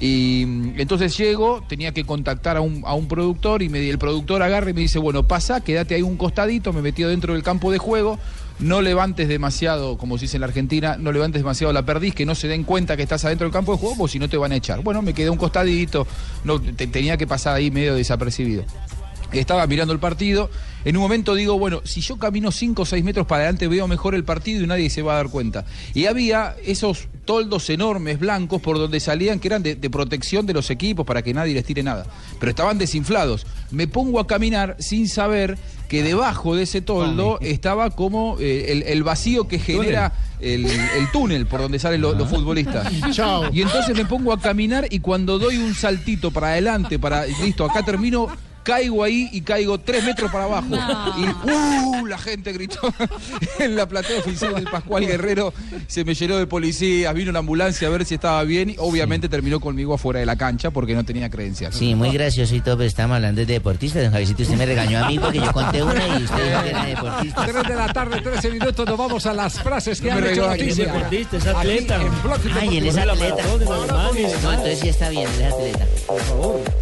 Y 0.00 0.44
mm, 0.44 0.80
entonces 0.80 1.16
llego, 1.16 1.62
tenía 1.68 1.92
que 1.92 2.02
contactar 2.04 2.56
a 2.56 2.60
un, 2.60 2.82
a 2.84 2.94
un 2.94 3.06
productor 3.06 3.62
y 3.62 3.68
me, 3.68 3.88
el 3.88 3.98
productor 3.98 4.42
agarra 4.42 4.70
y 4.70 4.74
me 4.74 4.80
dice, 4.80 4.98
bueno, 4.98 5.28
pasa, 5.28 5.60
quédate 5.62 5.94
ahí 5.94 6.02
un 6.02 6.16
costadito, 6.16 6.72
me 6.72 6.82
metió 6.82 7.08
dentro 7.08 7.32
del 7.34 7.44
campo 7.44 7.70
de 7.70 7.78
juego, 7.78 8.18
no 8.60 8.80
levantes 8.82 9.28
demasiado, 9.28 9.98
como 9.98 10.16
se 10.18 10.22
dice 10.26 10.36
en 10.36 10.42
la 10.42 10.46
Argentina, 10.46 10.96
no 10.98 11.12
levantes 11.12 11.40
demasiado 11.42 11.72
la 11.72 11.84
perdiz, 11.84 12.14
que 12.14 12.24
no 12.26 12.34
se 12.34 12.48
den 12.48 12.64
cuenta 12.64 12.96
que 12.96 13.02
estás 13.02 13.24
adentro 13.24 13.46
del 13.46 13.52
campo 13.52 13.72
de 13.72 13.78
juego, 13.78 13.96
porque 13.96 14.12
si 14.12 14.18
no 14.18 14.28
te 14.28 14.36
van 14.36 14.52
a 14.52 14.56
echar. 14.56 14.80
Bueno, 14.82 15.02
me 15.02 15.12
quedé 15.12 15.30
un 15.30 15.36
costadito, 15.38 16.06
no, 16.44 16.60
te- 16.60 16.86
tenía 16.86 17.16
que 17.16 17.26
pasar 17.26 17.56
ahí 17.56 17.70
medio 17.70 17.94
desapercibido. 17.94 18.64
Estaba 19.34 19.66
mirando 19.66 19.92
el 19.92 20.00
partido. 20.00 20.50
En 20.84 20.96
un 20.96 21.02
momento 21.02 21.34
digo, 21.34 21.58
bueno, 21.58 21.80
si 21.84 22.00
yo 22.00 22.18
camino 22.18 22.52
5 22.52 22.82
o 22.82 22.84
6 22.84 23.02
metros 23.04 23.26
para 23.26 23.42
adelante 23.42 23.68
veo 23.68 23.88
mejor 23.88 24.14
el 24.14 24.24
partido 24.24 24.62
y 24.62 24.66
nadie 24.66 24.90
se 24.90 25.02
va 25.02 25.14
a 25.14 25.16
dar 25.16 25.28
cuenta. 25.28 25.64
Y 25.94 26.06
había 26.06 26.56
esos 26.64 27.08
toldos 27.24 27.70
enormes 27.70 28.18
blancos 28.18 28.60
por 28.60 28.78
donde 28.78 29.00
salían 29.00 29.40
que 29.40 29.48
eran 29.48 29.62
de, 29.62 29.76
de 29.76 29.90
protección 29.90 30.44
de 30.44 30.52
los 30.52 30.70
equipos 30.70 31.06
para 31.06 31.22
que 31.22 31.32
nadie 31.32 31.54
les 31.54 31.64
tire 31.64 31.82
nada. 31.82 32.06
Pero 32.38 32.50
estaban 32.50 32.78
desinflados. 32.78 33.46
Me 33.70 33.88
pongo 33.88 34.20
a 34.20 34.26
caminar 34.26 34.76
sin 34.78 35.08
saber 35.08 35.58
que 35.88 36.02
debajo 36.02 36.56
de 36.56 36.64
ese 36.64 36.80
toldo 36.80 37.38
estaba 37.40 37.90
como 37.90 38.36
eh, 38.40 38.72
el, 38.72 38.82
el 38.82 39.02
vacío 39.02 39.48
que 39.48 39.58
genera 39.58 40.12
el, 40.40 40.66
el 40.66 41.10
túnel 41.12 41.46
por 41.46 41.60
donde 41.60 41.78
salen 41.78 42.00
los, 42.00 42.16
los 42.16 42.28
futbolistas. 42.28 42.92
Chao. 43.12 43.44
Y 43.52 43.62
entonces 43.62 43.96
me 43.96 44.04
pongo 44.04 44.32
a 44.32 44.40
caminar 44.40 44.86
y 44.90 45.00
cuando 45.00 45.38
doy 45.38 45.58
un 45.58 45.74
saltito 45.74 46.30
para 46.30 46.48
adelante, 46.48 46.98
para 46.98 47.26
listo, 47.26 47.64
acá 47.64 47.82
termino, 47.84 48.28
caigo 48.64 49.04
ahí 49.04 49.28
y 49.30 49.42
caigo 49.42 49.78
tres 49.78 50.02
metros 50.04 50.32
para 50.32 50.44
abajo. 50.44 50.66
Y 51.16 51.50
¡uh! 51.50 52.06
la 52.06 52.18
gente 52.18 52.52
gritó 52.52 52.80
en 53.60 53.76
la 53.76 53.86
platea 53.86 54.18
oficial 54.18 54.54
del 54.54 54.64
Pascual 54.64 55.06
Guerrero. 55.06 55.52
Se 55.86 56.04
me 56.04 56.14
llenó 56.14 56.36
de 56.36 56.46
policías, 56.46 57.14
vino 57.14 57.30
una 57.30 57.38
ambulancia 57.40 57.86
a 57.86 57.90
ver 57.90 58.04
si 58.04 58.14
estaba 58.14 58.42
bien 58.42 58.70
y 58.70 58.76
obviamente 58.78 59.28
terminó 59.28 59.60
conmigo 59.60 59.94
afuera 59.94 60.18
de 60.20 60.26
la 60.26 60.36
cancha 60.36 60.70
porque 60.70 60.94
no 60.94 61.04
tenía 61.04 61.30
credencial. 61.30 61.72
Sí, 61.72 61.94
muy 61.94 62.10
gracioso 62.10 62.54
y 62.56 62.60
todo, 62.60 62.78
pero 62.78 62.88
estamos 62.88 63.14
hablando 63.16 63.40
de 63.40 63.46
deportistas. 63.46 64.02
Don 64.02 64.10
Javiercito, 64.12 64.42
usted 64.42 64.56
me 64.56 64.66
regañó 64.66 65.04
a 65.04 65.08
mí 65.08 65.18
porque 65.18 65.38
yo 65.38 65.52
conté 65.52 65.82
una 65.82 66.18
y 66.18 66.24
usted 66.24 66.44
dijo 66.44 66.62
que 66.62 66.70
era 66.70 66.84
deportista. 66.86 67.46
3 67.46 67.68
de 67.68 67.74
la 67.74 67.92
tarde, 67.92 68.20
13 68.20 68.50
minutos, 68.50 68.86
nos 68.86 68.98
vamos 68.98 69.26
a 69.26 69.34
las 69.34 69.60
frases 69.60 70.00
que 70.00 70.10
No 70.10 70.16
han 70.16 70.26
hecho 70.26 70.46
noticia. 70.48 70.68
es 70.68 70.76
deportista, 70.92 71.36
es 71.36 71.46
Aquí 71.46 71.56
atleta. 71.58 72.00
Ay, 72.58 72.78
él 72.78 72.86
es 72.86 72.96
atleta. 72.96 73.42
No, 73.44 74.14
entonces 74.16 74.78
sí 74.80 74.88
está 74.88 75.10
bien, 75.10 75.28
él 75.36 75.42
es 75.42 75.52
atleta. 75.52 75.86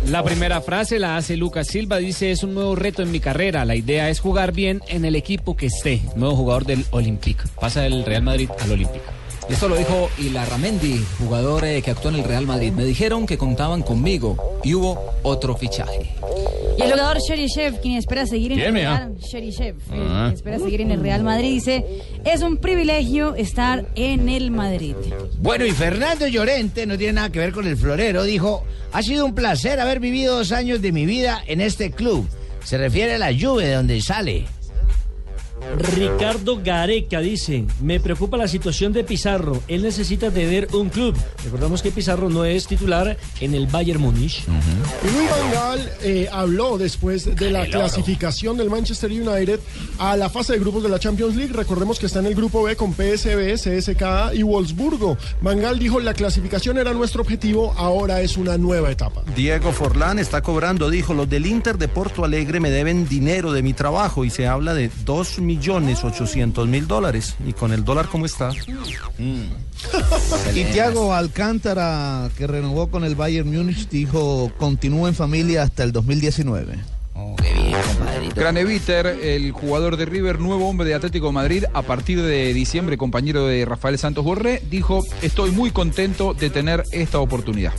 La 0.07 0.23
primera 0.23 0.61
frase 0.61 0.99
la 0.99 1.17
hace 1.17 1.37
Lucas 1.37 1.72
Silva, 1.73 1.97
dice 1.97 2.31
es 2.31 2.43
un 2.43 2.53
nuevo 2.53 2.77
reto 2.77 3.01
en 3.01 3.11
mi 3.11 3.19
carrera, 3.19 3.65
la 3.65 3.75
idea 3.75 4.11
es 4.11 4.21
jugar 4.21 4.53
bien 4.53 4.83
en 4.89 5.07
el 5.07 5.17
equipo 5.17 5.57
que 5.57 5.65
esté, 5.65 6.03
nuevo 6.17 6.37
jugador 6.37 6.67
del 6.67 6.85
Olympique, 6.91 7.45
pasa 7.59 7.81
del 7.81 8.05
Real 8.05 8.23
Madrid 8.23 8.51
al 8.61 8.73
Olympique. 8.73 9.22
Esto 9.49 9.69
lo 9.69 9.77
dijo 9.77 10.09
Ilarramendi, 10.19 11.05
jugador 11.19 11.65
eh, 11.65 11.83
que 11.83 11.91
actuó 11.91 12.11
en 12.11 12.17
el 12.17 12.25
Real 12.25 12.47
Madrid. 12.47 12.73
Me 12.73 12.85
dijeron 12.85 13.27
que 13.27 13.37
contaban 13.37 13.83
conmigo 13.83 14.37
y 14.63 14.75
hubo 14.75 14.99
otro 15.23 15.57
fichaje. 15.57 16.11
Y 16.79 16.83
el 16.83 16.93
jugador 16.93 17.19
Sherishev, 17.21 17.81
quien 17.81 17.97
espera 17.99 18.25
seguir 18.27 18.53
en 18.53 18.59
¿Quién, 18.59 18.69
el 18.69 18.75
mira? 18.75 18.97
Real, 18.99 19.17
Sherishev, 19.19 19.77
eh, 19.77 19.81
Ah. 20.09 20.23
quien 20.27 20.35
espera 20.35 20.59
seguir 20.59 20.81
en 20.81 20.91
el 20.91 21.01
Real 21.01 21.23
Madrid, 21.23 21.51
dice, 21.55 21.85
es 22.25 22.41
un 22.43 22.57
privilegio 22.57 23.35
estar 23.35 23.85
en 23.95 24.29
el 24.29 24.51
Madrid. 24.51 24.95
Bueno, 25.39 25.67
y 25.67 25.73
Fernando 25.73 26.27
Llorente, 26.29 26.87
no 26.87 26.97
tiene 26.97 27.15
nada 27.15 27.31
que 27.31 27.41
ver 27.41 27.53
con 27.53 27.67
el 27.67 27.77
florero, 27.77 28.23
dijo, 28.25 28.65
ha 28.93 29.03
sido 29.03 29.27
un 29.27 29.35
placer 29.35 29.81
haber 29.81 30.01
vivido 30.01 30.39
dos 30.39 30.53
años 30.53 30.81
de 30.81 30.93
mi 30.93 31.05
vida 31.05 31.43
en 31.47 31.61
este 31.61 31.91
club. 31.91 32.27
Se 32.65 32.79
refiere 32.79 33.15
a 33.15 33.19
la 33.19 33.33
lluvia 33.33 33.67
de 33.67 33.75
donde 33.75 34.01
sale. 34.01 34.45
Ricardo 35.79 36.61
Gareca 36.63 37.21
dice, 37.21 37.65
me 37.81 37.99
preocupa 37.99 38.37
la 38.37 38.49
situación 38.49 38.93
de 38.93 39.05
Pizarro, 39.05 39.63
él 39.69 39.83
necesita 39.83 40.31
tener 40.31 40.69
un 40.75 40.91
club. 40.91 41.17
Recordamos 41.45 41.83
que 41.83 41.91
Pizarro 41.91 42.29
no 42.29 42.45
es 42.45 42.67
titular 42.67 43.17
en 43.41 43.55
el 43.55 43.67
Bayern 43.67 44.01
Múnich. 44.01 44.45
Y 44.47 45.17
Luis 45.17 45.31
Van 45.31 45.53
Gaal 45.53 45.93
eh, 46.03 46.29
habló 46.31 46.77
después 46.77 47.35
de 47.37 47.51
la 47.51 47.67
clasificación 47.67 48.57
del 48.57 48.71
Manchester 48.71 49.11
United 49.11 49.61
a 49.99 50.17
la 50.17 50.29
fase 50.29 50.55
de 50.55 50.59
grupos 50.59 50.83
de 50.83 50.89
la 50.89 50.99
Champions 50.99 51.37
League. 51.37 51.53
Recordemos 51.53 51.99
que 51.99 52.07
está 52.07 52.19
en 52.19 52.27
el 52.27 52.35
grupo 52.35 52.63
B 52.63 52.77
con 52.77 52.93
PSV, 52.93 53.55
CSKA 53.55 54.35
y 54.35 54.43
Wolfsburgo. 54.43 55.17
Van 55.41 55.59
Gaal 55.59 55.79
dijo, 55.79 56.01
la 56.01 56.15
clasificación 56.15 56.79
era 56.79 56.93
nuestro 56.93 57.23
objetivo, 57.23 57.73
ahora 57.77 58.21
es 58.21 58.37
una 58.37 58.59
nueva 58.59 58.91
etapa. 58.91 59.23
Diego 59.35 59.73
Forlán 59.73 60.19
está 60.19 60.43
cobrando, 60.43 60.91
dijo, 60.91 61.15
los 61.15 61.29
del 61.29 61.47
Inter 61.47 61.79
de 61.79 61.89
Porto 61.89 62.25
Alegre 62.25 62.61
me 62.61 62.71
deben 62.71 63.09
dinero 63.09 63.53
de 63.53 63.63
mi 63.63 63.73
trabajo 63.73 64.25
y 64.25 64.31
se 64.31 64.47
habla 64.47 64.75
de 64.75 64.91
2 65.05 65.39
millones 65.39 65.52
800 65.59 66.69
mil 66.69 66.87
dólares. 66.87 67.35
¿Y 67.47 67.53
con 67.53 67.73
el 67.73 67.85
dólar 67.85 68.09
cómo 68.09 68.27
está? 68.27 68.51
Y 70.55 70.65
Thiago 70.65 71.15
Alcántara, 71.15 72.31
que 72.37 72.47
renovó 72.47 72.89
con 72.89 73.05
el 73.05 73.15
Bayern 73.15 73.51
Múnich, 73.55 73.89
dijo, 73.89 74.53
continúa 74.59 75.09
en 75.09 75.15
familia 75.15 75.63
hasta 75.63 75.83
el 75.83 75.93
2019. 75.93 76.79
Graneviter, 78.35 79.07
el 79.07 79.53
jugador 79.53 79.97
de 79.97 80.07
River, 80.07 80.41
nuevo 80.41 80.69
hombre 80.69 80.89
de 80.89 80.95
Atlético 80.95 81.27
de 81.27 81.33
Madrid, 81.33 81.65
a 81.73 81.83
partir 81.83 82.23
de 82.23 82.53
diciembre, 82.55 82.97
compañero 82.97 83.47
de 83.47 83.65
Rafael 83.65 83.99
Santos 83.99 84.25
Borré, 84.25 84.63
dijo, 84.71 85.05
estoy 85.21 85.51
muy 85.51 85.71
contento 85.71 86.35
de 86.35 86.51
tener 86.51 86.85
esta 86.93 87.21
oportunidad. 87.21 87.73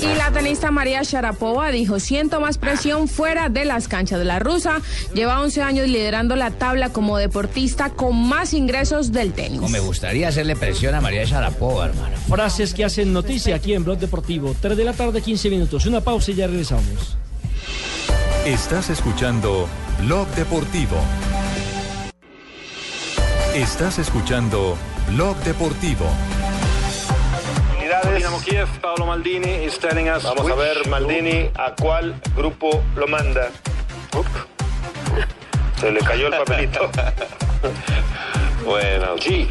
Y 0.00 0.14
la 0.14 0.30
tenista 0.30 0.70
María 0.70 1.02
Sharapova 1.02 1.70
dijo, 1.70 1.98
siento 2.00 2.40
más 2.40 2.58
presión 2.58 3.08
fuera 3.08 3.48
de 3.48 3.64
las 3.64 3.88
canchas 3.88 4.18
de 4.18 4.24
la 4.24 4.38
rusa. 4.38 4.80
Lleva 5.14 5.40
11 5.40 5.62
años 5.62 5.88
liderando 5.88 6.36
la 6.36 6.50
tabla 6.50 6.90
como 6.90 7.16
deportista 7.16 7.90
con 7.90 8.28
más 8.28 8.52
ingresos 8.52 9.12
del 9.12 9.32
tenis. 9.32 9.60
me 9.70 9.80
gustaría 9.80 10.28
hacerle 10.28 10.56
presión 10.56 10.94
a 10.94 11.00
María 11.00 11.24
Sharapova, 11.24 11.86
hermano. 11.86 12.16
Frases 12.28 12.74
que 12.74 12.84
hacen 12.84 13.12
noticia 13.12 13.56
aquí 13.56 13.74
en 13.74 13.84
Blog 13.84 13.98
Deportivo. 13.98 14.54
3 14.60 14.76
de 14.76 14.84
la 14.84 14.92
tarde, 14.92 15.22
15 15.22 15.50
minutos. 15.50 15.86
Una 15.86 16.00
pausa 16.00 16.30
y 16.30 16.34
ya 16.34 16.46
regresamos. 16.46 17.16
Estás 18.44 18.90
escuchando 18.90 19.66
Blog 20.02 20.28
Deportivo. 20.34 20.96
Estás 23.54 23.98
escuchando 23.98 24.76
Blog 25.10 25.36
Deportivo. 25.38 26.06
Dinamo 28.14 28.40
Kiev, 28.40 28.68
Paolo 28.80 29.06
Maldini 29.06 29.64
is 29.64 29.78
telling 29.78 30.08
us 30.08 30.22
Vamos 30.24 30.50
a 30.50 30.54
ver, 30.54 30.88
Maldini, 30.88 31.50
¿a 31.54 31.74
cuál 31.74 32.14
grupo 32.34 32.82
lo 32.96 33.06
manda? 33.06 33.50
Up. 34.16 34.26
Se 35.80 35.90
le 35.90 36.00
cayó 36.00 36.28
el 36.28 36.32
papelito. 36.32 36.90
bueno. 38.64 39.18
Sí. 39.20 39.50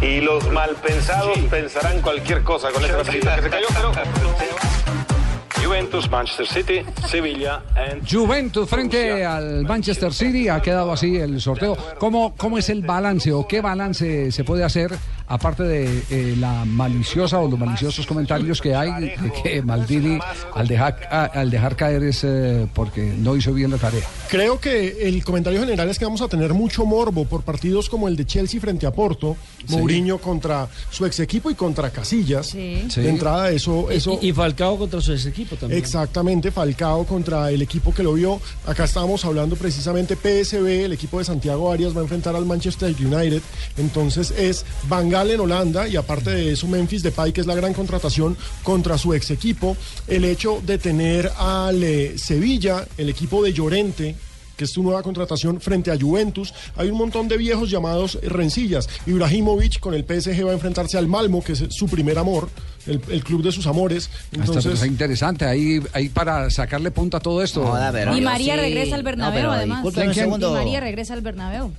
Y 0.00 0.20
los 0.20 0.50
malpensados 0.52 1.38
pensarán 1.50 2.00
cualquier 2.02 2.42
cosa 2.42 2.70
con 2.70 2.84
ese 2.84 2.94
papelito 2.94 3.28
que 3.34 3.42
se 3.42 3.50
cayó, 3.50 3.66
pero... 3.74 3.92
Juventus, 5.68 6.08
Manchester 6.10 6.46
City, 6.46 6.86
Sevilla 7.06 7.62
and... 7.76 8.08
Juventus 8.08 8.68
frente 8.68 9.26
al 9.26 9.64
Manchester 9.64 10.14
City, 10.14 10.48
ha 10.48 10.62
quedado 10.62 10.92
así 10.92 11.16
el 11.16 11.40
sorteo. 11.40 11.76
¿Cómo, 11.98 12.34
¿Cómo 12.36 12.58
es 12.58 12.70
el 12.70 12.82
balance 12.82 13.32
o 13.32 13.46
qué 13.46 13.60
balance 13.60 14.32
se 14.32 14.44
puede 14.44 14.64
hacer, 14.64 14.92
aparte 15.28 15.62
de 15.62 16.02
eh, 16.10 16.36
la 16.38 16.64
maliciosa 16.64 17.38
o 17.38 17.48
los 17.48 17.58
maliciosos 17.58 18.06
comentarios 18.06 18.60
que 18.60 18.74
hay, 18.74 18.90
de 19.16 19.32
que 19.42 19.62
Maldini 19.62 20.18
al 20.54 20.66
dejar, 20.66 21.08
a- 21.10 21.24
al 21.26 21.50
dejar 21.50 21.76
caer 21.76 22.02
es 22.04 22.24
eh, 22.24 22.66
porque 22.74 23.02
no 23.18 23.36
hizo 23.36 23.52
bien 23.52 23.70
la 23.70 23.76
tarea? 23.76 24.02
Creo 24.28 24.58
que 24.60 25.06
el 25.08 25.22
comentario 25.24 25.60
general 25.60 25.88
es 25.88 25.98
que 25.98 26.04
vamos 26.04 26.22
a 26.22 26.28
tener 26.28 26.54
mucho 26.54 26.84
morbo 26.84 27.24
por 27.24 27.42
partidos 27.42 27.88
como 27.88 28.08
el 28.08 28.16
de 28.16 28.26
Chelsea 28.26 28.60
frente 28.60 28.86
a 28.86 28.92
Porto, 28.92 29.36
Sí. 29.66 29.76
Mourinho 29.76 30.18
contra 30.18 30.66
su 30.90 31.04
ex 31.04 31.20
equipo 31.20 31.50
y 31.50 31.54
contra 31.54 31.90
Casillas. 31.90 32.46
Sí. 32.48 32.86
De 32.96 33.08
entrada, 33.08 33.50
eso, 33.50 33.90
eso 33.90 34.18
Y, 34.22 34.28
y 34.28 34.32
Falcao 34.32 34.78
contra 34.78 35.00
su 35.00 35.12
ex 35.12 35.26
equipo 35.26 35.56
también. 35.56 35.78
Exactamente, 35.78 36.50
Falcao 36.50 37.04
contra 37.04 37.50
el 37.50 37.60
equipo 37.60 37.92
que 37.92 38.02
lo 38.02 38.14
vio. 38.14 38.40
Acá 38.66 38.84
estábamos 38.84 39.24
hablando 39.24 39.56
precisamente 39.56 40.16
PSV, 40.16 40.84
el 40.86 40.92
equipo 40.92 41.18
de 41.18 41.24
Santiago 41.24 41.70
Arias 41.70 41.94
va 41.94 42.00
a 42.00 42.02
enfrentar 42.04 42.34
al 42.36 42.46
Manchester 42.46 42.94
United. 42.98 43.42
Entonces 43.76 44.30
es 44.30 44.64
Van 44.88 45.10
Gaal 45.18 45.32
en 45.32 45.40
Holanda 45.40 45.88
y 45.88 45.96
aparte 45.96 46.30
de 46.30 46.52
eso 46.52 46.68
Memphis 46.68 47.02
Depay, 47.02 47.32
que 47.32 47.40
es 47.40 47.46
la 47.46 47.56
gran 47.56 47.74
contratación 47.74 48.36
contra 48.62 48.96
su 48.96 49.14
ex 49.14 49.32
equipo. 49.32 49.76
El 50.06 50.24
hecho 50.24 50.62
de 50.64 50.78
tener 50.78 51.30
al 51.36 51.82
eh, 51.82 52.16
Sevilla, 52.16 52.86
el 52.96 53.08
equipo 53.08 53.42
de 53.42 53.52
Llorente, 53.52 54.14
que 54.56 54.64
es 54.64 54.70
su 54.70 54.82
nueva 54.82 55.02
contratación 55.02 55.60
frente 55.60 55.90
a 55.90 55.98
Juventus. 55.98 56.54
Hay 56.76 56.88
un 56.88 56.98
montón 56.98 57.26
de 57.26 57.36
viejos 57.36 57.68
llamados 57.68 58.18
rencillas. 58.22 58.88
Ibrahimovic 59.06 59.80
con 59.80 59.94
el 59.94 60.04
PSG 60.04 60.46
va 60.46 60.50
a 60.50 60.54
enfrentarse 60.54 60.98
al 60.98 61.08
Malmo, 61.08 61.42
que 61.42 61.52
es 61.52 61.64
su 61.70 61.88
primer 61.88 62.16
amor, 62.16 62.48
el, 62.86 63.00
el 63.10 63.24
club 63.24 63.42
de 63.42 63.50
sus 63.50 63.66
amores. 63.66 64.10
Hasta 64.30 64.36
Entonces, 64.36 64.82
es 64.82 64.86
interesante, 64.86 65.46
ahí, 65.46 65.80
ahí 65.92 66.08
para 66.08 66.48
sacarle 66.50 66.92
punta 66.92 67.16
a 67.16 67.20
todo 67.20 67.42
esto. 67.42 67.72
y 68.16 68.20
María 68.20 68.54
regresa 68.56 68.94
al 68.94 69.02
Bernabéu, 69.02 69.50
además. 69.50 69.84
¿Quién, 69.92 70.12
quién? 70.12 70.32
Y 70.32 70.38
María 70.38 70.78
regresa 70.78 71.14
al 71.14 71.22
Bernabéu. 71.22 71.72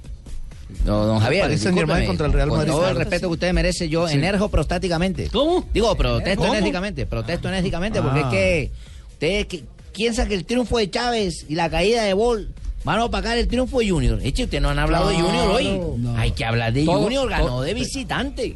No, 0.86 1.06
don 1.06 1.20
Javier, 1.20 1.44
Paris 1.44 1.62
Saint-Germain 1.62 2.00
discúlpeme, 2.02 2.08
contra 2.08 2.28
el 2.28 2.34
Real 2.34 2.50
con 2.50 2.58
Madrid. 2.60 2.72
todo 2.74 2.90
el 2.90 2.96
respeto 2.96 3.28
que 3.28 3.34
usted 3.34 3.54
merece, 3.54 3.90
yo 3.90 4.08
Sí. 4.08 4.16
enerjo 4.16 4.50
prostáticamente. 4.50 5.28
¿Cómo? 5.32 5.66
Digo, 5.74 5.96
protesto 5.96 6.42
¿Cómo? 6.42 6.54
enérgicamente, 6.54 7.06
protesto 7.06 7.48
enérgicamente, 7.50 8.02
porque 8.02 8.20
Ah. 8.20 8.24
es 8.24 8.30
que 8.30 8.72
usted 9.14 9.48
que- 9.48 9.64
piensa 9.94 10.28
que 10.28 10.36
el 10.36 10.46
triunfo 10.46 10.78
de 10.78 10.90
Chávez 10.90 11.46
y 11.50 11.56
la 11.56 11.70
caída 11.70 12.04
de 12.04 12.14
Bol 12.14 12.50
van 12.84 13.00
a 13.00 13.06
opacar 13.06 13.38
el 13.38 13.48
triunfo 13.48 13.80
de 13.80 13.90
Junior. 13.90 14.20
Eche, 14.24 14.44
usted 14.46 14.62
no 14.62 14.70
han 14.70 14.80
hablado 14.80 15.10
de 15.10 15.16
Junior 15.16 15.48
hoy. 15.50 15.82
Hay 16.18 16.32
que 16.32 16.46
hablar 16.46 16.72
de 16.72 16.86
Todo- 16.86 17.02
Junior, 17.04 17.28
ganó 17.30 17.48
todo- 17.48 17.62
de 17.64 17.74
visitante. 17.74 18.56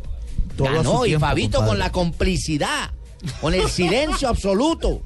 Todo 0.56 0.68
ganó 0.72 1.06
y 1.06 1.10
tiempo, 1.10 1.26
Fabito 1.26 1.58
compadre. 1.58 1.70
con 1.70 1.80
la 1.80 1.92
complicidad, 1.92 2.92
con 3.42 3.54
el 3.56 3.68
silencio 3.68 4.30
absoluto. 4.30 5.02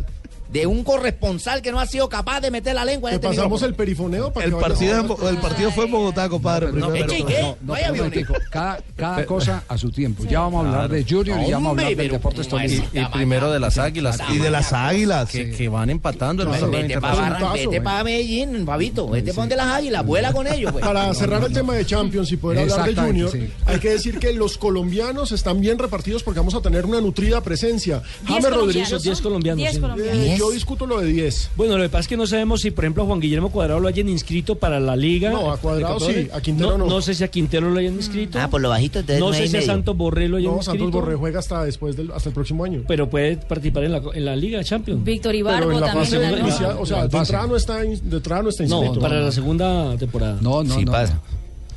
De 0.52 0.66
un 0.66 0.84
corresponsal 0.84 1.62
que 1.62 1.72
no 1.72 1.80
ha 1.80 1.86
sido 1.86 2.08
capaz 2.10 2.40
de 2.42 2.52
meter 2.52 2.74
la 2.76 2.86
lengua 2.86 3.12
en 3.12 3.20
Te 3.20 3.28
este 3.28 3.36
pasamos 3.36 3.62
micrófono. 3.62 3.68
el 3.68 3.76
perifoneo 3.76 4.32
para 4.34 4.46
El 4.46 4.54
que 4.54 4.60
partido, 4.60 4.96
a- 4.96 5.00
en 5.00 5.08
Bo- 5.08 5.30
el 5.30 5.38
partido 5.38 5.72
fue 5.72 5.86
en 5.86 5.92
Bogotá, 5.92 6.30
compadre. 6.30 6.68
primero. 6.68 6.96
Eche, 6.96 7.20
¿y 7.20 7.24
qué? 7.24 7.42
No, 7.42 7.58
No 7.62 7.96
momentico, 7.96 8.34
cada, 8.50 8.80
cada 8.96 9.26
cosa 9.26 9.64
a 9.68 9.78
su 9.78 9.92
tiempo. 9.92 10.24
Ya 10.26 10.40
vamos 10.42 10.66
a 10.66 10.70
hablar 10.70 10.90
de 10.90 11.04
Junior 11.04 11.40
y 11.42 11.48
ya 11.50 11.56
vamos 11.58 11.68
a 11.68 11.72
hablar 11.72 11.96
del 11.96 12.10
Deportes 12.12 12.48
Tolima. 12.48 12.86
Y, 12.94 13.00
y 13.00 13.06
primero 13.06 13.52
de 13.52 13.60
las 13.60 13.78
águilas. 13.78 14.20
Y 14.32 14.38
de 14.38 14.50
las 14.52 14.74
águilas. 14.74 15.30
Que, 15.30 15.52
que 15.52 15.70
van 15.70 15.90
empatando 15.90 16.44
en 16.44 16.72
Vete 16.72 17.00
para 17.02 17.54
vete 17.54 17.82
pa 17.82 18.04
Medellín, 18.04 18.66
Fabito. 18.66 19.08
Vete 19.10 19.32
para 19.32 19.42
donde 19.44 19.56
las 19.56 19.68
águilas, 19.68 20.06
vuela 20.06 20.32
con 20.34 20.48
ellos. 20.48 20.72
Pues. 20.72 20.84
Para 20.86 21.14
cerrar 21.14 21.44
el 21.44 21.54
tema 21.54 21.74
de 21.76 21.86
Champions 21.86 22.32
y 22.32 22.38
poder 22.38 22.60
hablar 22.72 22.88
de 22.88 22.96
Junior, 22.96 23.32
hay 23.66 23.80
que 23.80 23.90
decir 23.92 24.20
que 24.20 24.34
los 24.34 24.58
colombianos 24.58 25.32
están 25.32 25.60
bien 25.62 25.78
repartidos 25.78 26.24
porque 26.24 26.40
vamos 26.40 26.56
a 26.56 26.62
tener 26.62 26.86
una 26.86 27.02
nutrida 27.02 27.42
presencia. 27.42 28.02
James 28.26 28.44
Rodríguez. 28.50 28.90
colombianos, 28.90 29.04
diez 29.04 29.80
colombianos, 29.80 30.37
Yo 30.38 30.52
discuto 30.52 30.86
lo 30.86 31.00
de 31.00 31.08
10. 31.08 31.52
Bueno, 31.56 31.78
lo 31.78 31.84
que 31.84 31.90
pasa 31.90 32.02
es 32.02 32.08
que 32.08 32.18
no 32.18 32.28
sabemos 32.28 32.62
si, 32.62 32.72
por 32.72 32.84
ejemplo, 32.86 33.04
a 33.04 33.06
Juan 33.06 33.20
Guillermo 33.20 33.52
Cuadrado 33.52 33.80
lo 33.80 33.88
hayan 33.88 34.08
inscrito 34.10 34.56
para 34.56 34.80
la 34.80 34.96
liga. 34.96 35.32
No, 35.32 35.52
a 35.52 35.58
Cuadrado 35.58 36.00
sí, 36.00 36.28
a 36.34 36.42
Quintero 36.42 36.78
no. 36.78 36.86
No 36.88 37.02
sé 37.02 37.14
si 37.14 37.24
a 37.24 37.28
Quintero 37.28 37.70
lo 37.70 37.80
hayan 37.80 37.96
inscrito. 37.96 38.40
Ah, 38.40 38.50
por 38.50 38.62
lo 38.62 38.70
bajito, 38.70 39.00
entonces 39.00 39.20
no 39.20 39.28
no 39.30 39.34
sé 39.34 39.48
si 39.48 39.58
a. 39.58 39.62
Santos 39.62 39.96
Borré 39.98 40.28
lo 40.28 40.38
hayan 40.38 40.52
No, 40.52 40.58
inscrito. 40.58 40.84
Santos 40.86 41.02
Borré 41.02 41.16
juega 41.16 41.40
hasta 41.40 41.64
después 41.64 41.96
del, 41.98 42.12
hasta 42.12 42.30
el 42.30 42.36
próximo 42.36 42.64
año. 42.64 42.84
Pero 42.88 43.10
puede 43.10 43.38
participar 43.38 43.84
en 43.86 43.92
la, 43.94 44.02
en 44.14 44.26
la 44.26 44.36
Liga 44.36 44.64
Champions. 44.64 45.04
Víctor 45.04 45.36
Ibarbo 45.36 45.72
en 45.72 45.80
la 45.82 45.88
también. 45.88 46.06
fase 46.06 46.16
en 46.18 46.22
la 46.32 46.40
inicial, 46.40 46.62
nueva. 46.64 46.80
o 46.82 46.86
sea, 46.86 46.98
La 46.98 47.04
de 47.04 47.10
fase. 47.10 47.32
entrada 47.32 47.48
no 47.48 47.56
está, 47.56 47.86
in- 47.86 48.10
de 48.10 48.18
entrada 48.18 48.42
no 48.44 48.50
está 48.50 48.64
No, 48.66 48.78
inscrito. 48.84 49.00
para 49.02 49.20
la 49.22 49.32
segunda 49.32 49.98
temporada. 49.98 50.38
No, 50.42 50.64
no, 50.64 50.76
Sí 50.76 50.86
no. 50.86 50.92
pasa. 50.92 51.22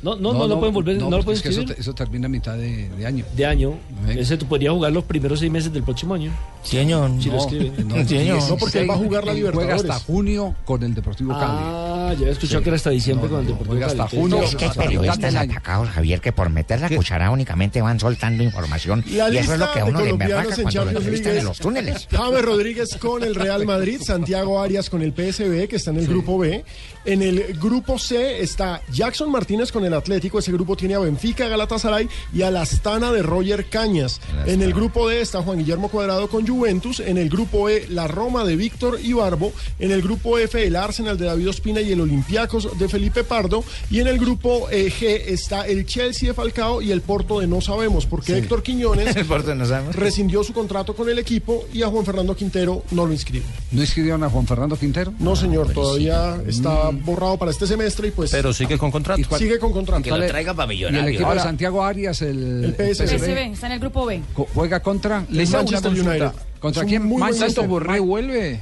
No, 0.03 0.15
no, 0.15 0.33
no, 0.33 0.47
lo 0.47 0.59
pueden 0.59 0.73
volver, 0.73 0.97
no, 0.97 1.09
lo 1.09 1.09
porque 1.17 1.25
pueden 1.25 1.37
es 1.37 1.43
que 1.43 1.73
eso, 1.73 1.79
eso 1.79 1.93
termina 1.93 2.25
a 2.25 2.29
mitad 2.29 2.57
de, 2.57 2.89
de 2.89 3.05
año. 3.05 3.23
De 3.35 3.45
año. 3.45 3.75
Sí. 4.07 4.19
Ese 4.19 4.37
tú 4.37 4.47
podría 4.47 4.71
jugar 4.71 4.91
los 4.91 5.03
primeros 5.03 5.39
seis 5.39 5.51
meses 5.51 5.71
del 5.71 5.83
próximo 5.83 6.13
año. 6.15 6.31
Sí, 6.63 6.77
señor. 6.77 7.11
Si 7.19 7.29
lo 7.29 7.37
escriben. 7.37 7.87
No, 7.87 7.95
señor. 8.07 8.39
No, 8.49 8.57
porque 8.57 8.79
él 8.79 8.89
va 8.89 8.95
a 8.95 8.97
jugar 8.97 9.25
la 9.25 9.31
Él 9.33 9.41
Juega 9.41 9.51
Libertadores. 9.51 9.91
hasta 9.91 10.05
junio 10.05 10.55
con 10.65 10.83
el 10.83 10.93
Deportivo 10.95 11.33
Cali. 11.33 11.43
Ah, 11.45 12.15
ya 12.19 12.27
he 12.27 12.31
escuchado 12.31 12.63
que 12.63 12.69
era 12.69 12.75
hasta 12.75 12.89
diciembre 12.89 13.29
con 13.29 13.39
el 13.41 13.45
Deportivo 13.47 13.71
juega 13.73 13.87
hasta 13.87 14.07
Cali. 14.07 14.21
junio. 14.21 14.41
Es 14.41 14.55
que 14.55 14.69
periodistas 14.69 15.35
atacados, 15.35 15.89
Javier, 15.89 16.19
que 16.19 16.31
por 16.31 16.49
meter 16.49 16.81
la 16.81 16.89
cuchara 16.89 17.29
únicamente 17.31 17.81
van 17.81 17.99
soltando 17.99 18.43
información. 18.43 19.03
La 19.11 19.29
y 19.29 19.37
eso 19.37 19.53
es 19.53 19.59
lo 19.59 19.71
que 19.71 19.79
a 19.79 19.85
uno 19.85 20.01
le 20.01 20.09
emberraca 20.09 20.55
en 20.55 20.61
cuando 20.63 20.85
lo 20.85 20.91
entrevistan 20.91 21.37
en 21.37 21.45
los 21.45 21.59
túneles. 21.59 22.07
James 22.11 22.41
Rodríguez 22.41 22.97
con 22.99 23.23
el 23.23 23.35
Real 23.35 23.65
Madrid, 23.65 24.01
Santiago 24.03 24.59
Arias 24.59 24.89
con 24.89 25.01
el 25.01 25.11
PSV, 25.13 25.67
que 25.67 25.75
está 25.75 25.91
en 25.91 25.97
el 25.97 26.07
grupo 26.07 26.37
B. 26.37 26.63
En 27.03 27.21
el 27.23 27.57
grupo 27.59 27.97
C 27.97 28.41
está 28.41 28.81
Jackson 28.91 29.31
Martínez 29.31 29.71
con 29.71 29.83
el 29.85 29.93
Atlético. 29.93 30.37
Ese 30.39 30.51
grupo 30.51 30.75
tiene 30.75 30.93
a 30.95 30.99
Benfica, 30.99 31.47
Galatasaray 31.47 32.07
y 32.33 32.43
a 32.43 32.51
la 32.51 32.61
Astana 32.61 33.11
de 33.11 33.23
Roger 33.23 33.65
Cañas. 33.69 34.21
En 34.45 34.61
el 34.61 34.73
grupo 34.73 35.09
D 35.09 35.19
está 35.19 35.41
Juan 35.41 35.57
Guillermo 35.57 35.89
Cuadrado 35.89 36.29
con 36.29 36.45
Juventus. 36.45 36.99
En 36.99 37.17
el 37.17 37.29
grupo 37.29 37.69
E, 37.69 37.87
la 37.89 38.07
Roma 38.07 38.43
de 38.43 38.55
Víctor 38.55 38.99
Ibarbo. 39.01 39.51
En 39.79 39.91
el 39.91 40.01
grupo 40.03 40.37
F, 40.37 40.63
el 40.63 40.75
Arsenal 40.75 41.17
de 41.17 41.25
David 41.25 41.49
Ospina 41.49 41.81
y 41.81 41.91
el 41.91 42.01
Olympiacos 42.01 42.77
de 42.77 42.87
Felipe 42.87 43.23
Pardo. 43.23 43.63
Y 43.89 43.99
en 43.99 44.07
el 44.07 44.19
grupo 44.19 44.69
eh, 44.69 44.91
G 44.91 45.05
está 45.27 45.65
el 45.65 45.85
Chelsea 45.87 46.29
de 46.29 46.33
Falcao 46.35 46.81
y 46.83 46.91
el 46.91 47.01
Porto 47.01 47.39
de 47.39 47.47
No 47.47 47.61
Sabemos, 47.61 48.05
porque 48.05 48.37
Héctor 48.37 48.61
Quiñones 48.61 49.15
El 49.15 49.25
Porto 49.25 49.55
no 49.55 49.65
sabemos. 49.65 49.95
rescindió 49.95 50.43
su 50.43 50.53
contrato 50.53 50.95
con 50.95 51.09
el 51.09 51.17
equipo 51.17 51.65
y 51.73 51.81
a 51.81 51.87
Juan 51.87 52.05
Fernando 52.05 52.35
Quintero 52.35 52.83
no 52.91 53.05
lo 53.07 53.11
inscribe. 53.13 53.45
¿No 53.71 53.81
inscribieron 53.81 54.23
a 54.23 54.29
Juan 54.29 54.45
Fernando 54.45 54.77
Quintero? 54.77 55.13
No, 55.19 55.35
señor, 55.35 55.71
todavía 55.73 56.39
está 56.45 56.90
borrado 56.91 57.37
para 57.37 57.51
este 57.51 57.65
semestre 57.67 58.09
y 58.09 58.11
pues 58.11 58.31
Pero 58.31 58.53
sigue 58.53 58.77
con 58.77 58.91
contrato. 58.91 59.19
¿Y 59.19 59.23
cuál- 59.23 59.39
sigue 59.39 59.59
con 59.59 59.71
contrato. 59.71 60.03
Que 60.03 60.11
lo 60.11 60.25
traiga 60.27 60.53
para 60.53 60.73
Y 60.73 60.83
el 60.83 60.91
millonarios. 60.91 61.15
equipo 61.21 61.33
de 61.33 61.39
Santiago 61.39 61.83
Arias, 61.83 62.21
el, 62.21 62.63
el 62.65 62.73
PSV. 62.75 63.17
PSV, 63.17 63.37
está 63.53 63.67
en 63.67 63.73
el 63.73 63.79
grupo 63.79 64.05
B. 64.05 64.21
co- 64.33 64.47
juega 64.53 64.79
contra 64.79 65.25
una 65.29 65.37
Manchester 65.45 65.81
consulta. 65.81 66.09
United. 66.11 66.31
¿Contra 66.59 66.85
quién? 66.85 67.03
muy 67.05 67.19
Manchester 67.19 67.47
¿Santos 67.49 67.63
equipo. 67.63 67.73
Borré 67.73 67.99
vuelve? 67.99 68.59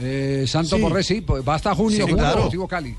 eh, 0.00 0.44
Santos 0.46 0.78
Sí. 0.78 0.82
Borré, 0.82 1.02
sí, 1.02 1.20
pues 1.20 1.42
va 1.46 1.54
hasta 1.56 1.74
junio 1.74 1.96
Sí, 1.96 2.00
con 2.02 2.10
el 2.10 2.16
claro. 2.16 2.36
Deportivo 2.36 2.68
Cali. 2.68 2.94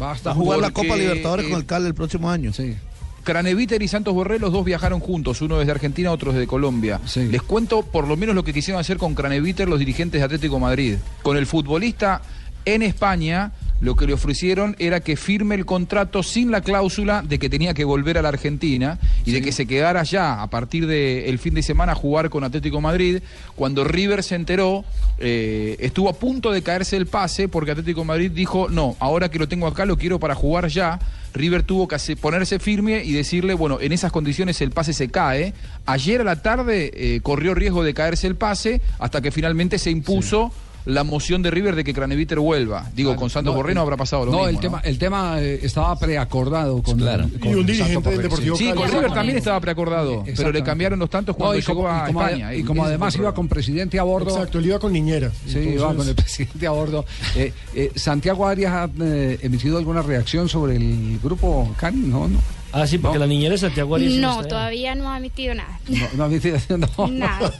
Va 0.00 0.12
hasta 0.12 0.30
Va 0.30 0.34
a 0.34 0.38
jugar 0.38 0.58
la 0.60 0.70
Copa 0.70 0.94
Libertadores 0.96 1.46
eh, 1.46 1.50
con 1.50 1.58
el 1.60 1.66
Cali 1.66 1.86
el 1.86 1.94
próximo 1.94 2.30
año. 2.30 2.52
Sí. 2.52 2.76
Craneviter 3.24 3.82
y 3.82 3.88
Santos 3.88 4.14
Borré, 4.14 4.38
los 4.38 4.52
dos 4.52 4.64
viajaron 4.64 5.00
juntos, 5.00 5.40
uno 5.40 5.58
desde 5.58 5.72
Argentina, 5.72 6.12
otro 6.12 6.32
desde 6.32 6.46
Colombia. 6.46 7.00
Sí. 7.06 7.26
Les 7.26 7.42
cuento 7.42 7.82
por 7.82 8.06
lo 8.06 8.16
menos 8.16 8.36
lo 8.36 8.44
que 8.44 8.52
quisieron 8.52 8.80
hacer 8.80 8.98
con 8.98 9.16
Craneviter 9.16 9.68
los 9.68 9.80
dirigentes 9.80 10.20
de 10.20 10.24
Atlético 10.24 10.60
Madrid. 10.60 10.96
Con 11.22 11.36
el 11.36 11.46
futbolista 11.46 12.22
en 12.64 12.82
España, 12.82 13.50
lo 13.80 13.94
que 13.94 14.06
le 14.06 14.12
ofrecieron 14.12 14.74
era 14.78 15.00
que 15.00 15.16
firme 15.16 15.54
el 15.54 15.66
contrato 15.66 16.22
sin 16.22 16.50
la 16.50 16.60
cláusula 16.60 17.22
de 17.22 17.38
que 17.38 17.50
tenía 17.50 17.74
que 17.74 17.84
volver 17.84 18.18
a 18.18 18.22
la 18.22 18.28
Argentina 18.28 18.98
y 19.24 19.32
de 19.32 19.42
que 19.42 19.52
se 19.52 19.66
quedara 19.66 20.02
ya 20.02 20.42
a 20.42 20.48
partir 20.48 20.86
del 20.86 21.38
fin 21.38 21.54
de 21.54 21.62
semana 21.62 21.92
a 21.92 21.94
jugar 21.94 22.30
con 22.30 22.44
Atlético 22.44 22.80
Madrid. 22.80 23.20
Cuando 23.54 23.84
River 23.84 24.22
se 24.22 24.34
enteró, 24.34 24.84
eh, 25.18 25.76
estuvo 25.80 26.08
a 26.08 26.14
punto 26.14 26.52
de 26.52 26.62
caerse 26.62 26.96
el 26.96 27.06
pase 27.06 27.48
porque 27.48 27.72
Atlético 27.72 28.04
Madrid 28.04 28.30
dijo, 28.30 28.68
no, 28.68 28.96
ahora 28.98 29.30
que 29.30 29.38
lo 29.38 29.48
tengo 29.48 29.66
acá 29.66 29.84
lo 29.84 29.98
quiero 29.98 30.18
para 30.18 30.34
jugar 30.34 30.68
ya. 30.68 30.98
River 31.34 31.62
tuvo 31.64 31.86
que 31.86 32.16
ponerse 32.16 32.58
firme 32.58 33.04
y 33.04 33.12
decirle, 33.12 33.52
bueno, 33.52 33.78
en 33.80 33.92
esas 33.92 34.10
condiciones 34.10 34.60
el 34.62 34.70
pase 34.70 34.94
se 34.94 35.10
cae. 35.10 35.52
Ayer 35.84 36.22
a 36.22 36.24
la 36.24 36.40
tarde 36.40 36.90
eh, 36.94 37.20
corrió 37.22 37.54
riesgo 37.54 37.84
de 37.84 37.92
caerse 37.92 38.26
el 38.26 38.36
pase 38.36 38.80
hasta 38.98 39.20
que 39.20 39.30
finalmente 39.30 39.78
se 39.78 39.90
impuso 39.90 40.50
la 40.86 41.04
moción 41.04 41.42
de 41.42 41.50
River 41.50 41.76
de 41.76 41.84
que 41.84 41.92
Craneviter 41.92 42.38
vuelva. 42.38 42.88
Digo, 42.94 43.14
con 43.16 43.28
Santos 43.30 43.52
No, 43.52 43.56
Borré 43.58 43.74
no 43.74 43.80
el- 43.82 43.84
habrá 43.84 43.96
pasado 43.96 44.24
lo 44.24 44.32
no, 44.32 44.38
mismo. 44.38 44.50
el 44.50 44.58
tema, 44.60 44.80
el 44.84 44.98
tema 44.98 45.40
eh, 45.40 45.60
estaba 45.62 45.98
preacordado 45.98 46.82
con, 46.82 46.96
Claro. 46.98 47.28
con 47.40 47.50
Y 47.50 47.54
un 47.54 47.66
dirigente 47.66 48.10
del 48.10 48.22
Deportivo 48.22 48.56
Sí, 48.56 48.66
Cali. 48.68 48.78
con 48.80 48.90
River 48.90 49.12
también 49.12 49.38
estaba 49.38 49.60
preacordado, 49.60 50.24
pero 50.36 50.50
le 50.52 50.62
cambiaron 50.62 50.98
los 50.98 51.10
tantos 51.10 51.36
cuando 51.36 51.52
No, 51.54 51.58
y 51.58 51.62
llegó 51.62 51.74
como, 51.74 51.88
a 51.88 52.04
y 52.04 52.06
como 52.06 52.20
ade- 52.20 52.26
España. 52.32 52.54
y 52.54 52.62
como 52.62 52.84
además 52.84 53.14
iba 53.16 53.34
con 53.34 53.48
presidente 53.48 53.98
a 53.98 54.02
bordo. 54.04 54.30
Exacto, 54.30 54.58
él 54.58 54.66
iba 54.66 54.78
con 54.78 54.92
Niñera. 54.92 55.30
Sí, 55.46 55.58
iba 55.58 55.94
con 55.94 56.08
el 56.08 56.14
presidente 56.16 56.66
a 56.66 56.70
bordo. 56.70 57.04
Eh, 57.34 57.52
eh, 57.74 57.92
¿Santiago 57.96 58.46
Arias 58.46 58.72
ha 58.72 58.88
eh, 59.00 59.38
emitido 59.42 59.78
alguna 59.78 60.02
reacción 60.02 60.48
sobre 60.48 60.76
el 60.76 61.18
grupo 61.22 61.74
Cali? 61.78 61.98
No, 61.98 62.28
no. 62.28 62.38
Ah, 62.72 62.86
sí, 62.86 62.98
porque 62.98 63.18
la 63.18 63.26
niñera 63.26 63.52
de 63.52 63.58
Santiago 63.58 63.94
Arias 63.96 64.12
No, 64.14 64.44
todavía 64.44 64.94
no 64.94 65.10
ha 65.10 65.16
emitido 65.16 65.54
nada. 65.54 65.80
No, 65.88 66.06
no 66.14 66.24
ha 66.24 66.26
emitido. 66.26 66.58
No. 66.76 67.08
Nada. 67.08 67.52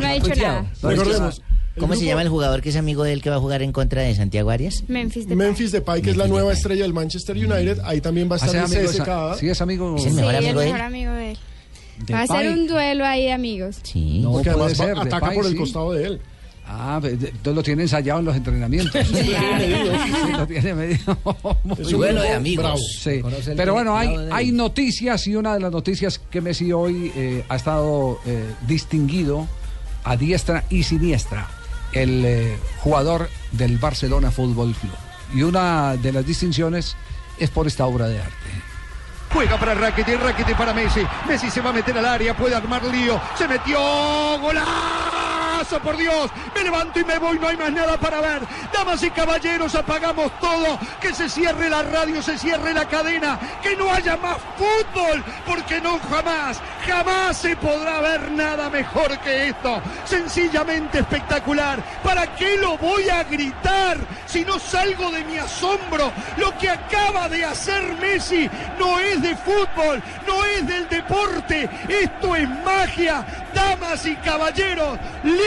No 0.00 0.06
ha 0.06 0.12
dicho 0.12 0.34
nada. 0.40 0.66
Recordemos. 0.82 1.42
¿Cómo 1.78 1.94
se 1.96 2.04
llama 2.04 2.22
el 2.22 2.28
jugador 2.28 2.60
que 2.60 2.68
es 2.68 2.76
amigo 2.76 3.02
de 3.04 3.12
él 3.14 3.22
que 3.22 3.30
va 3.30 3.36
a 3.36 3.40
jugar 3.40 3.62
en 3.62 3.72
contra 3.72 4.02
de 4.02 4.14
Santiago 4.14 4.50
Arias? 4.50 4.84
Memphis 4.88 5.26
de 5.26 5.34
Memphis 5.36 5.72
Depay, 5.72 6.02
que 6.02 6.10
es 6.10 6.16
la 6.16 6.26
nueva 6.28 6.52
estrella 6.52 6.82
del 6.82 6.92
Manchester 6.92 7.36
United. 7.36 7.80
Ahí 7.84 8.00
también 8.00 8.30
va 8.30 8.36
a 8.36 8.38
Ah, 8.42 8.46
estar 8.46 8.68
¿sí 8.68 8.76
el 8.76 8.82
de 8.82 8.88
CSKA. 8.88 9.34
Sí, 9.38 9.48
es 9.48 9.60
amigo. 9.62 9.96
¿Es 9.96 10.06
el 10.06 10.14
mejor 10.14 10.34
el 10.34 10.36
amigo 10.44 10.60
de 10.60 10.66
mejor 10.66 10.80
él? 10.80 10.86
amigo 10.86 11.12
de 11.12 11.30
él. 11.32 11.38
de 12.06 12.14
Va 12.14 12.22
a 12.22 12.26
ser 12.26 12.50
un 12.52 12.66
duelo 12.66 13.04
ahí 13.06 13.24
de 13.24 13.32
amigos. 13.32 13.76
Sí. 13.82 14.20
No 14.22 14.32
Porque 14.32 14.50
puede 14.50 14.64
además 14.64 14.80
va- 14.80 14.84
ser. 14.84 14.94
de 14.94 15.00
ataca 15.00 15.30
por 15.32 15.46
el 15.46 15.52
sí. 15.52 15.58
costado 15.58 15.92
de 15.92 16.04
él. 16.06 16.20
Ah, 16.66 17.00
de- 17.02 17.10
entonces 17.10 17.54
lo 17.54 17.62
tiene 17.62 17.82
ensayado 17.82 18.20
en 18.20 18.24
los 18.26 18.36
entrenamientos. 18.36 19.06
Sí, 19.06 19.32
lo 20.36 20.46
tiene 20.46 20.74
medido. 20.74 21.18
Es 21.78 21.86
un 21.86 21.92
Duelo 21.92 22.22
de 22.22 22.32
amigos. 22.32 22.64
bravo. 22.64 22.78
Sí, 22.78 23.20
pero 23.56 23.72
bueno, 23.74 23.96
hay, 23.96 24.14
de 24.16 24.32
hay 24.32 24.52
noticias 24.52 25.26
y 25.26 25.36
una 25.36 25.54
de 25.54 25.60
las 25.60 25.72
noticias 25.72 26.18
que 26.30 26.40
Messi 26.40 26.70
hoy 26.72 27.10
eh, 27.16 27.44
ha 27.48 27.56
estado 27.56 28.18
eh, 28.26 28.44
distinguido 28.66 29.48
a 30.04 30.16
diestra 30.16 30.64
y 30.70 30.82
siniestra, 30.82 31.48
el 31.92 32.24
eh, 32.24 32.58
jugador 32.78 33.28
del 33.52 33.78
Barcelona 33.78 34.30
Fútbol 34.30 34.74
Club. 34.74 34.92
Y 35.34 35.42
una 35.42 35.96
de 35.96 36.12
las 36.12 36.26
distinciones 36.26 36.96
es 37.38 37.50
por 37.50 37.66
esta 37.66 37.86
obra 37.86 38.08
de 38.08 38.20
arte. 38.20 38.32
Juega 39.32 39.58
para 39.58 39.74
Rakitic, 39.74 40.20
Rakitic 40.20 40.56
para 40.56 40.74
Messi. 40.74 41.00
Messi 41.26 41.50
se 41.50 41.60
va 41.60 41.70
a 41.70 41.72
meter 41.72 41.96
al 41.96 42.04
área, 42.04 42.36
puede 42.36 42.54
armar 42.54 42.84
lío. 42.84 43.20
Se 43.36 43.48
metió, 43.48 43.78
por 45.68 45.96
Dios. 45.96 46.30
Me 46.54 46.64
levanto 46.64 46.98
y 46.98 47.04
me 47.04 47.18
voy, 47.18 47.38
no 47.38 47.48
hay 47.48 47.56
más 47.56 47.72
nada 47.72 47.96
para 47.96 48.20
ver. 48.20 48.42
Damas 48.72 49.02
y 49.02 49.10
caballeros, 49.10 49.74
apagamos 49.74 50.32
todo. 50.40 50.78
Que 51.00 51.14
se 51.14 51.28
cierre 51.28 51.70
la 51.70 51.82
radio, 51.82 52.22
se 52.22 52.36
cierre 52.36 52.74
la 52.74 52.86
cadena. 52.88 53.38
Que 53.62 53.76
no 53.76 53.92
haya 53.92 54.16
más 54.16 54.38
fútbol, 54.56 55.22
porque 55.46 55.80
no 55.80 55.98
jamás, 56.10 56.60
jamás 56.86 57.36
se 57.36 57.56
podrá 57.56 58.00
ver 58.00 58.30
nada 58.32 58.68
mejor 58.70 59.16
que 59.20 59.48
esto. 59.48 59.80
Sencillamente 60.04 60.98
espectacular. 60.98 61.78
¿Para 62.02 62.34
qué 62.34 62.56
lo 62.56 62.76
voy 62.78 63.08
a 63.08 63.22
gritar 63.24 63.98
si 64.26 64.44
no 64.44 64.58
salgo 64.58 65.10
de 65.10 65.24
mi 65.24 65.38
asombro? 65.38 66.12
Lo 66.36 66.56
que 66.58 66.68
acaba 66.68 67.28
de 67.28 67.44
hacer 67.44 67.82
Messi 68.00 68.50
no 68.78 68.98
es 68.98 69.22
de 69.22 69.36
fútbol, 69.36 70.02
no 70.26 70.44
es 70.44 70.66
del 70.66 70.88
deporte, 70.88 71.68
esto 71.88 72.34
es 72.34 72.48
magia. 72.64 73.24
Damas 73.54 74.06
y 74.06 74.16
caballeros, 74.16 74.98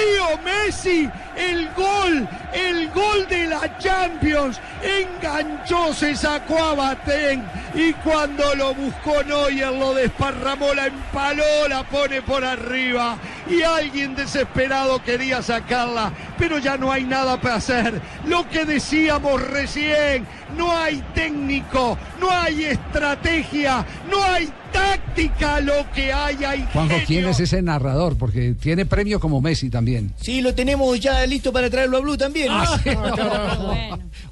Leo 0.06 0.38
Messi, 0.44 1.10
el 1.36 1.70
gol, 1.74 2.28
el 2.56 2.90
gol 2.92 3.28
de 3.28 3.48
la 3.48 3.78
Champions, 3.78 4.60
enganchó, 4.82 5.94
se 5.94 6.16
sacó 6.16 6.58
a 6.58 6.76
Batén 6.76 7.44
y 7.74 7.92
cuando 7.94 8.56
lo 8.56 8.74
buscó 8.74 9.22
Neuer 9.24 9.74
lo 9.74 9.94
desparramó, 9.94 10.74
la 10.74 10.88
empaló, 10.88 11.68
la 11.68 11.84
pone 11.84 12.22
por 12.22 12.44
arriba. 12.44 13.18
y 13.50 13.62
alguien 13.62 14.16
desesperado 14.16 15.04
quería 15.04 15.42
sacarla, 15.42 16.12
pero 16.38 16.58
ya 16.58 16.78
no 16.78 16.92
hay 16.92 17.04
nada 17.04 17.40
para 17.40 17.56
hacer. 17.56 18.02
Lo 18.26 18.50
que 18.50 18.66
decíamos 18.66 19.42
recién, 19.42 20.26
no 20.58 20.76
hay 20.76 21.04
técnico, 21.14 21.98
no 22.20 22.32
hay 22.32 22.66
estrategia, 22.66 23.86
no 24.10 24.24
hay 24.24 24.50
táctica, 24.72 25.62
lo 25.62 25.90
que 25.94 26.12
hay 26.12 26.44
hay 26.44 26.68
Juanjo, 26.74 26.96
¿quién 27.08 27.26
es 27.26 27.40
ese 27.40 27.62
narrador? 27.62 28.18
Porque 28.18 28.56
tiene 28.60 28.86
premio 28.86 29.20
como 29.20 29.42
Messi 29.42 29.70
también. 29.70 30.14
Sí, 30.20 30.42
lo 30.42 30.54
tenemos 30.54 31.00
ya 31.00 31.26
listo 31.26 31.54
para 31.54 31.70
traerlo 31.70 31.98
a 31.98 32.00
Blue 32.02 32.18
también. 32.18 32.45
Ah, 32.50 32.80
sí. 32.84 32.90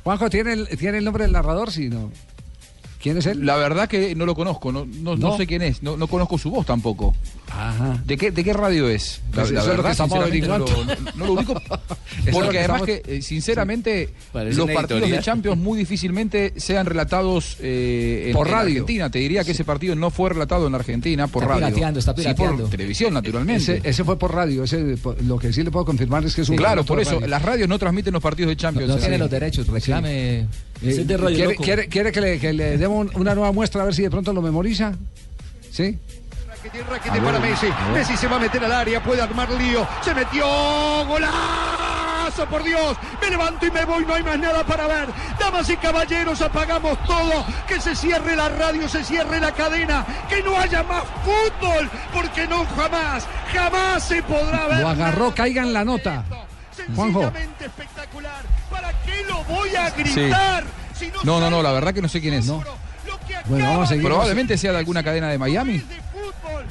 Juanjo, 0.03 0.29
¿tiene 0.29 0.53
el, 0.53 0.67
¿tiene 0.77 0.97
el 0.99 1.05
nombre 1.05 1.23
del 1.23 1.33
narrador? 1.33 1.71
Sí, 1.71 1.89
no. 1.89 2.11
¿Quién 3.03 3.17
es 3.17 3.25
él? 3.25 3.45
La 3.45 3.57
verdad 3.57 3.89
que 3.89 4.15
no 4.15 4.25
lo 4.25 4.33
conozco, 4.33 4.71
no, 4.71 4.85
no, 4.85 5.17
no 5.17 5.31
¿No? 5.31 5.37
sé 5.37 5.45
quién 5.45 5.61
es, 5.61 5.83
no, 5.83 5.97
no 5.97 6.07
conozco 6.07 6.37
su 6.37 6.49
voz 6.49 6.65
tampoco. 6.65 7.13
Ajá. 7.51 8.01
¿De 8.05 8.15
qué, 8.17 8.31
¿De 8.31 8.45
qué 8.45 8.53
radio 8.53 8.87
es? 8.87 9.19
Pues 9.33 9.51
es 9.51 9.65
lo 9.67 9.83
que 9.83 9.91
estamos 9.91 10.17
averiguando. 10.17 10.65
No, 11.17 11.25
lo 11.25 11.33
ubico. 11.33 11.53
Porque 12.31 12.49
que 12.51 12.59
además 12.59 12.81
que, 12.83 13.01
eh, 13.05 13.21
sinceramente, 13.21 14.09
los 14.33 14.71
partidos 14.71 15.09
de 15.09 15.19
Champions 15.19 15.57
muy 15.59 15.77
difícilmente 15.77 16.53
sean 16.55 16.85
relatados 16.85 17.57
eh, 17.59 18.27
en, 18.27 18.33
Por 18.33 18.47
en 18.47 18.53
radio. 18.53 18.69
Argentina. 18.71 19.09
Te 19.11 19.19
diría 19.19 19.43
que 19.43 19.51
ese 19.51 19.65
partido 19.65 19.95
no 19.95 20.09
fue 20.09 20.29
relatado 20.29 20.65
en 20.67 20.73
Argentina 20.73 21.27
por 21.27 21.43
Está 21.43 21.55
radio. 21.55 21.67
pirateando, 21.67 21.99
está 21.99 22.13
Sí, 22.13 22.21
pirateando. 22.21 22.61
por 22.63 22.71
televisión, 22.71 23.13
naturalmente. 23.13 23.77
Ese, 23.79 23.81
ese 23.89 24.03
fue 24.05 24.17
por 24.17 24.33
radio. 24.33 24.63
Ese, 24.63 24.95
por- 24.95 25.21
lo 25.21 25.37
que 25.37 25.51
sí 25.51 25.61
le 25.61 25.71
puedo 25.71 25.83
confirmar 25.85 26.23
es 26.23 26.33
que 26.35 26.41
es 26.43 26.49
un 26.49 26.55
claro, 26.55 26.85
por 26.85 27.01
eso, 27.01 27.15
radio. 27.15 27.27
las 27.27 27.41
radios 27.41 27.67
no 27.67 27.77
transmiten 27.77 28.13
los 28.13 28.23
partidos 28.23 28.49
de 28.51 28.55
Champions. 28.55 28.87
No 28.87 28.95
Sí. 28.95 29.01
tiene 29.01 29.17
los 29.17 29.29
derechos, 29.29 29.67
reclame. 29.67 30.47
Eh, 30.83 30.89
Ese 30.89 31.01
es 31.01 31.07
de 31.07 31.17
Radio 31.17 31.35
¿Quiere, 31.35 31.51
Loco. 31.51 31.63
quiere- 31.63 31.87
quiere 31.87 32.11
que 32.11 32.21
le, 32.21 32.39
que 32.39 32.53
le 32.53 32.77
demos 32.77 33.05
un- 33.07 33.21
una 33.21 33.33
nueva 33.33 33.51
muestra 33.51 33.81
a 33.81 33.85
ver 33.85 33.95
si 33.95 34.01
de 34.01 34.09
pronto 34.11 34.33
lo 34.33 34.41
memoriza? 34.41 34.91
¿Sí? 35.71 35.97
Rakitic, 36.47 36.89
Rakitic 36.89 37.23
para 37.23 37.39
Messi. 37.39 37.67
Messi 37.93 38.17
se 38.17 38.27
va 38.27 38.35
a 38.35 38.39
meter 38.39 38.63
al 38.63 38.71
área, 38.71 39.01
puede 39.03 39.21
armar 39.21 39.49
lío. 39.51 39.87
Se 40.03 40.13
metió. 40.13 40.45
¡Golazo! 41.07 42.45
Por 42.49 42.63
Dios, 42.63 42.97
me 43.21 43.29
levanto 43.29 43.65
y 43.65 43.71
me 43.71 43.85
voy, 43.85 44.05
no 44.05 44.13
hay 44.15 44.23
más 44.23 44.39
nada 44.39 44.65
para 44.65 44.87
ver. 44.87 45.07
Damas 45.39 45.69
y 45.69 45.77
caballeros, 45.77 46.41
apagamos 46.41 46.97
todo. 47.05 47.45
Que 47.67 47.79
se 47.79 47.95
cierre 47.95 48.35
la 48.35 48.49
radio, 48.49 48.87
se 48.89 49.03
cierre 49.03 49.39
la 49.39 49.51
cadena. 49.53 50.05
Que 50.29 50.41
no 50.41 50.57
haya 50.57 50.83
más 50.83 51.03
fútbol, 51.23 51.89
porque 52.13 52.47
no 52.47 52.65
jamás, 52.75 53.27
jamás 53.53 54.03
se 54.03 54.23
podrá 54.23 54.67
ver. 54.67 54.79
Lo 54.79 54.87
agarró, 54.89 55.33
caiga 55.35 55.61
en 55.63 55.73
la 55.73 55.85
nota. 55.85 56.23
Juanjo. 56.95 57.21
Sencillamente 57.21 57.65
espectacular. 57.65 58.43
¿Para 58.69 58.91
qué 59.03 59.23
lo 59.27 59.43
voy 59.43 59.75
a 59.75 59.89
gritar? 59.91 60.63
Si 60.97 61.07
no 61.07 61.23
No, 61.23 61.39
no, 61.39 61.49
no, 61.49 61.61
la 61.63 61.71
verdad 61.71 61.93
que 61.93 62.01
no 62.01 62.09
sé 62.09 62.21
quién 62.21 62.33
es. 62.35 62.47
Bueno, 62.47 63.65
vamos 63.65 63.85
a 63.85 63.87
seguir. 63.87 64.05
Probablemente 64.05 64.57
sea 64.57 64.71
de 64.71 64.77
alguna 64.79 65.03
cadena 65.03 65.29
de 65.29 65.37
Miami. 65.37 65.83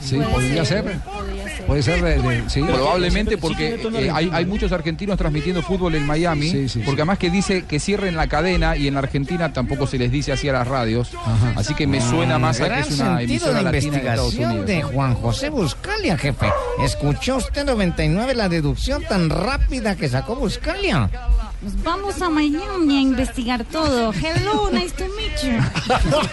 Sí, 0.01 0.17
podría 0.31 0.65
ser. 0.65 0.85
Puede 1.67 1.83
ser 1.83 2.03
de, 2.03 2.19
de- 2.21 2.51
sí. 2.51 2.61
Probablemente 2.63 3.39
porque 3.39 3.75
eh, 3.95 4.11
hay, 4.13 4.31
hay 4.33 4.45
muchos 4.47 4.73
argentinos 4.73 5.17
transmitiendo 5.17 5.63
fútbol 5.63 5.95
en 5.95 6.07
Miami, 6.07 6.51
Sí, 6.51 6.69
sí, 6.69 6.83
porque 6.85 7.03
además 7.03 7.19
que 7.19 7.31
dice 7.31 7.65
que 7.65 7.79
cierren 7.79 8.17
la 8.17 8.27
cadena 8.27 8.77
y 8.77 8.89
en 8.89 8.97
Argentina 8.97 9.53
tampoco 9.53 9.87
se 9.87 9.99
les 9.99 10.11
dice 10.11 10.33
así 10.33 10.49
a 10.49 10.53
las 10.55 10.67
radios, 10.67 11.11
así 11.57 11.75
que 11.75 11.87
me 11.87 12.01
suena 12.01 12.39
más 12.39 12.61
a 12.61 12.69
que 12.75 12.81
es 12.81 12.99
una 12.99 13.23
emisora 13.23 13.59
de 13.59 13.63
latina 13.63 13.71
de 13.93 13.99
Estados 13.99 14.35
investigación 14.35 14.51
Unidos. 14.51 14.67
de 14.67 14.83
Juan 14.83 15.15
José 15.15 15.51
Buscalia, 15.51 16.19
jefe. 16.19 16.47
¿Escuchó 16.83 17.37
usted 17.37 17.65
99 17.65 18.35
la 18.35 18.49
deducción 18.49 19.03
tan 19.09 19.31
rápida 19.31 19.95
que 19.97 20.09
sacó 20.09 20.35
Buscalia? 20.37 21.09
Nos 21.63 21.81
vamos 21.85 22.21
a 22.21 22.29
Miami 22.29 22.97
a 22.97 23.01
investigar 23.01 23.65
todo. 23.65 24.13
Hello, 24.13 24.69
nice 24.73 24.93
to 24.97 25.05
meet 25.17 25.43
you. 25.45 25.63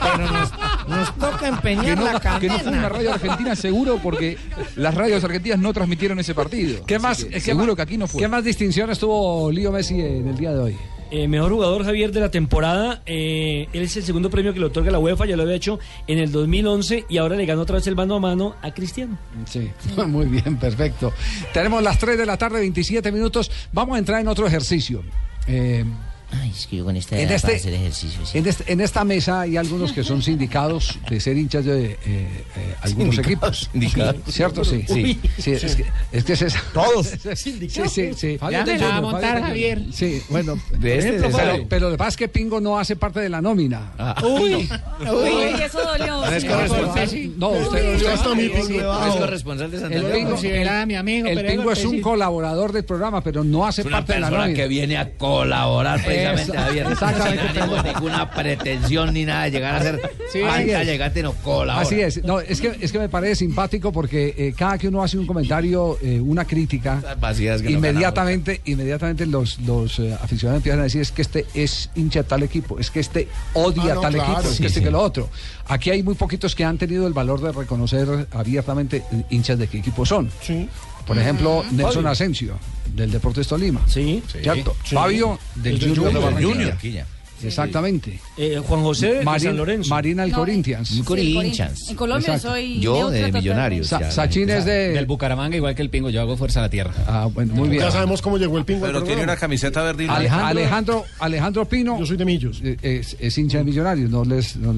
Pero 0.02 0.32
nos, 0.32 0.52
nos 0.88 1.16
toca 1.18 1.48
empeñar 1.50 1.86
Que 1.86 1.96
no, 1.96 2.06
la 2.06 2.20
cadena. 2.20 2.40
que 2.40 2.48
no 2.48 2.60
fue 2.60 2.72
una 2.72 2.90
radio 2.90 3.14
argentina 3.14 3.56
seguro 3.56 4.00
porque 4.02 4.38
las 4.76 4.94
radios 4.96 5.24
argentinas 5.24 5.60
no 5.60 5.72
transmitieron 5.72 6.20
ese 6.20 6.34
partido. 6.34 6.84
¿Qué 6.86 6.96
Así 6.96 7.04
más? 7.04 7.24
que 7.24 7.30
qué 7.30 7.40
seguro 7.42 7.68
más- 7.68 7.76
que 7.76 7.82
aquí 7.84 7.98
no 7.98 8.08
fue. 8.08 8.22
¿Qué 8.22 8.28
más 8.28 8.44
distinciones 8.44 8.98
tuvo 8.98 9.52
Lío 9.52 9.72
Messi 9.72 10.02
en 10.02 10.28
el 10.30 10.36
día 10.36 10.52
de 10.52 10.60
hoy? 10.60 10.78
Eh, 11.12 11.28
mejor 11.28 11.52
jugador 11.52 11.84
Javier 11.84 12.12
de 12.12 12.20
la 12.20 12.30
temporada. 12.32 13.02
eh, 13.06 13.68
él 13.74 13.82
es 13.82 13.98
el 13.98 14.04
segundo 14.04 14.30
premio 14.30 14.54
que 14.54 14.60
le 14.60 14.66
otorga 14.68 14.92
la 14.92 15.00
UEFA. 15.00 15.26
Ya 15.26 15.36
lo 15.36 15.44
había 15.44 15.56
hecho 15.56 15.80
en 16.08 16.20
el 16.20 16.32
2011 16.32 17.06
y 17.10 17.18
ahora 17.18 17.36
le 17.36 17.46
ganó 17.46 17.62
otra 17.62 17.78
vez 17.78 17.88
el 17.88 17.96
mano 17.96 18.16
a 18.16 18.20
mano 18.20 18.56
a 18.62 18.72
Cristiano. 18.74 19.18
Sí, 19.46 19.70
muy 20.08 20.28
bien, 20.28 20.58
perfecto. 20.58 21.12
Tenemos 21.54 21.82
las 21.82 21.98
3 21.98 22.18
de 22.18 22.26
la 22.26 22.38
tarde, 22.38 22.60
27 22.60 23.12
minutos. 23.12 23.50
Vamos 23.74 23.96
a 23.96 24.00
entrar 24.00 24.22
en 24.22 24.28
otro 24.28 24.46
ejercicio. 24.46 25.02
Eh, 25.48 25.84
Ay, 26.32 26.52
es 26.56 26.68
que 26.68 26.78
yo 26.78 26.86
con 26.86 26.96
esta 26.96 27.16
En 27.18 27.24
edad 27.28 27.36
este- 27.38 27.48
para 27.48 27.58
hacer 27.58 27.74
ejercicio. 27.74 28.26
sí. 28.26 28.38
en, 28.38 28.48
este- 28.48 28.72
en 28.72 28.82
esta 28.82 29.04
mesa 29.04 29.42
hay 29.42 29.58
algunos 29.58 29.92
que 29.94 30.04
son 30.04 30.22
sindicados 30.22 31.00
de 31.10 31.20
ser 31.20 31.38
hinchas 31.38 31.66
de 31.66 31.92
eh, 31.94 31.98
eh, 32.06 32.76
algunos 32.82 33.16
Sindicados, 33.16 33.64
equipos. 33.64 33.70
sindicados. 33.72 34.16
¿Cierto? 34.34 34.64
Sí. 34.64 34.86
Uy. 34.90 35.20
Sí, 35.40 35.52
es, 35.54 35.76
que, 35.76 35.86
es 36.12 36.24
que 36.24 36.34
es 36.34 36.42
esa. 36.44 36.62
Todos. 36.74 37.08
Sí, 37.36 37.68
sí, 37.90 38.12
sí. 38.16 38.38
Ya 38.52 38.64
me 38.66 38.78
la 38.78 38.88
va 38.88 38.96
a 38.98 39.02
montar, 39.02 39.42
Javier. 39.42 39.84
Sí, 39.92 40.22
bueno. 40.30 40.60
De 40.78 40.98
este, 40.98 41.12
pero, 41.14 41.30
de 41.30 41.34
pero, 41.38 41.66
pero 41.70 41.86
lo 41.88 41.92
que 41.94 41.98
pasa 41.98 42.10
es 42.10 42.18
que 42.18 42.28
Pingo 42.28 42.60
no 42.62 42.78
hace 42.80 42.96
parte 42.96 43.20
de 43.22 43.30
la 43.30 43.42
nómina. 43.42 43.94
Uy, 44.24 44.70
Uy, 45.00 45.62
eso 45.64 45.80
dolió. 45.84 46.18
No 46.18 46.26
es 46.28 46.42
sí. 46.44 46.48
corresponsal. 46.48 47.10
No, 47.38 47.50
usted 47.50 47.98
Ya 48.02 48.14
está 48.14 48.36
mi 48.36 48.50
pingo 48.50 48.82
No 48.82 49.08
es 49.08 49.16
corresponsal 49.16 49.72
de 49.72 49.78
El 49.78 49.84
Santander. 49.84 50.12
Pingo, 50.14 50.30
considerada 50.32 50.86
mi 50.86 50.96
amigo, 50.96 51.28
el 51.28 51.46
Pingo 51.46 51.72
es 51.72 51.84
un 51.86 52.02
colaborador 52.02 52.72
del 52.72 52.84
programa, 52.86 53.22
pero 53.24 53.44
no 53.44 53.66
hace 53.66 53.84
parte 53.84 54.14
de 54.14 54.20
la 54.20 54.28
persona 54.28 54.46
nómina. 54.46 54.58
que 54.64 54.68
viene 54.68 54.98
a 54.98 55.10
colaborar 55.18 56.00
precisamente, 56.34 56.52
Eso, 56.52 56.54
Javier. 56.54 56.88
exactamente. 56.92 57.60
Ánimo 57.60 57.84
de 57.84 57.94
ninguna 57.94 58.30
pretensión 58.32 59.14
ni 59.14 59.26
nada 59.26 59.44
de 59.46 59.52
llegar 59.52 59.76
a 59.76 59.82
ser 59.82 60.02
Sí, 60.32 60.40
pantalla 60.42 60.80
así 60.80 60.88
es. 60.90 60.92
gigante, 60.94 61.24
no 61.24 61.34
colabora. 61.34 61.80
Así 61.86 62.00
es, 62.02 62.24
no, 62.24 62.40
es 62.40 62.62
que, 62.62 62.78
es 62.80 62.92
que 62.92 63.00
me 63.00 63.10
parece 63.10 63.36
simpático 63.38 63.92
porque 63.92 64.34
eh, 64.38 64.54
cada 64.58 64.78
que 64.78 64.88
uno 64.88 65.02
hace 65.04 65.18
un 65.18 65.26
comentario, 65.26 65.98
eh, 66.02 66.20
una 66.20 66.46
crítica, 66.46 67.02
vacías 67.20 67.62
que 67.62 67.70
no 67.70 67.78
inmediatamente, 67.78 68.62
inmediatamente 68.66 69.26
los, 69.26 69.60
los 69.60 70.00
eh, 70.00 70.14
aficionados 70.22 70.60
empiezan 70.60 70.80
a 70.80 70.84
decir 70.84 71.02
es 71.02 71.12
que 71.12 71.22
este 71.22 71.46
es 71.54 71.90
hincha 71.96 72.24
de 72.24 72.30
tal 72.30 72.44
equipo, 72.44 72.80
es 72.80 72.92
que 72.92 73.00
este 73.00 73.28
odia 73.54 73.92
Ah, 73.92 73.96
no, 73.96 74.02
tal 74.02 74.14
claro. 74.14 74.34
equipo, 74.34 74.50
es 74.50 74.56
Sí, 74.56 74.62
que 74.62 74.68
este 74.68 74.80
sí. 74.80 74.84
que 74.86 74.92
lo 74.92 75.02
otro. 75.02 75.30
Aquí 75.68 75.90
hay 75.92 76.04
muy 76.04 76.16
poquitos 76.16 76.56
que 76.56 76.64
han 76.66 76.78
tenido 76.78 77.08
el 77.08 77.14
valor 77.14 77.42
de 77.42 77.52
reconocer 77.52 78.28
abiertamente 78.32 79.04
hinchas 79.30 79.58
de 79.60 79.68
qué 79.68 79.78
equipo 79.80 80.06
son. 80.06 80.30
Sí. 80.42 80.68
Por 81.10 81.18
ejemplo, 81.20 81.66
Nelson 81.72 81.94
Fabio. 81.96 82.10
Asensio, 82.10 82.60
del 82.96 83.12
Deportes 83.12 83.48
Tolima. 83.48 83.82
Sí. 83.88 84.24
¿Cierto? 84.42 84.76
Sí. 84.86 84.96
Fabio, 84.96 85.38
del 85.56 85.78
Del 85.80 85.90
Junior 85.90 86.14
de 86.14 86.20
Junior. 86.44 86.68
Barranquilla. 86.72 87.06
Exactamente. 87.42 88.20
Eh, 88.38 88.62
Juan 88.68 88.82
José 88.82 89.14
de 89.24 89.40
San 89.40 89.56
Lorenzo. 89.58 89.90
Marina 89.90 90.24
del 90.24 90.32
No, 90.32 90.38
Corinthians. 90.40 90.90
sí, 90.90 91.00
el 91.00 91.06
Corinthians. 91.06 91.36
Corinthians. 91.38 91.90
En 91.90 91.96
Colombia 91.96 92.34
Exacto. 92.36 92.50
soy. 92.50 92.80
Yo 92.82 93.10
de. 93.10 93.32
Millonarios. 93.32 93.88
Sa- 93.88 94.12
Sachin 94.12 94.50
es 94.50 94.66
de... 94.66 94.90
Del 94.90 95.06
Bucaramanga, 95.06 95.56
igual 95.56 95.74
que 95.74 95.82
el 95.82 95.90
Pingo, 95.90 96.10
yo 96.10 96.20
hago 96.22 96.36
fuerza 96.36 96.60
a 96.60 96.64
la 96.64 96.70
tierra. 96.70 96.94
Ah, 97.08 97.30
bueno, 97.34 97.54
muy 97.54 97.70
bien. 97.70 97.82
Ya 97.84 97.92
sabemos 97.92 98.22
cómo 98.22 98.38
llegó 98.38 98.58
el 98.58 98.66
pingo 98.66 98.86
Pero 98.86 99.04
tiene 99.04 99.24
una 99.24 99.38
camiseta 99.38 99.82
verde 99.84 100.06
y 100.06 100.08
Ale- 100.10 100.28
blanca. 100.28 100.48
Alejandro, 100.50 101.06
Alejandro 101.20 101.66
Pino 101.66 101.98
Yo 102.00 102.06
soy 102.06 102.18
de 102.18 102.26
Millos. 102.26 102.60
eh, 102.64 102.78
es, 102.82 103.16
es 103.20 103.38
hincha 103.38 103.60
de 103.60 103.64
Millonarios, 103.64 104.10
no 104.12 104.26
les... 104.26 104.56
no- 104.58 104.76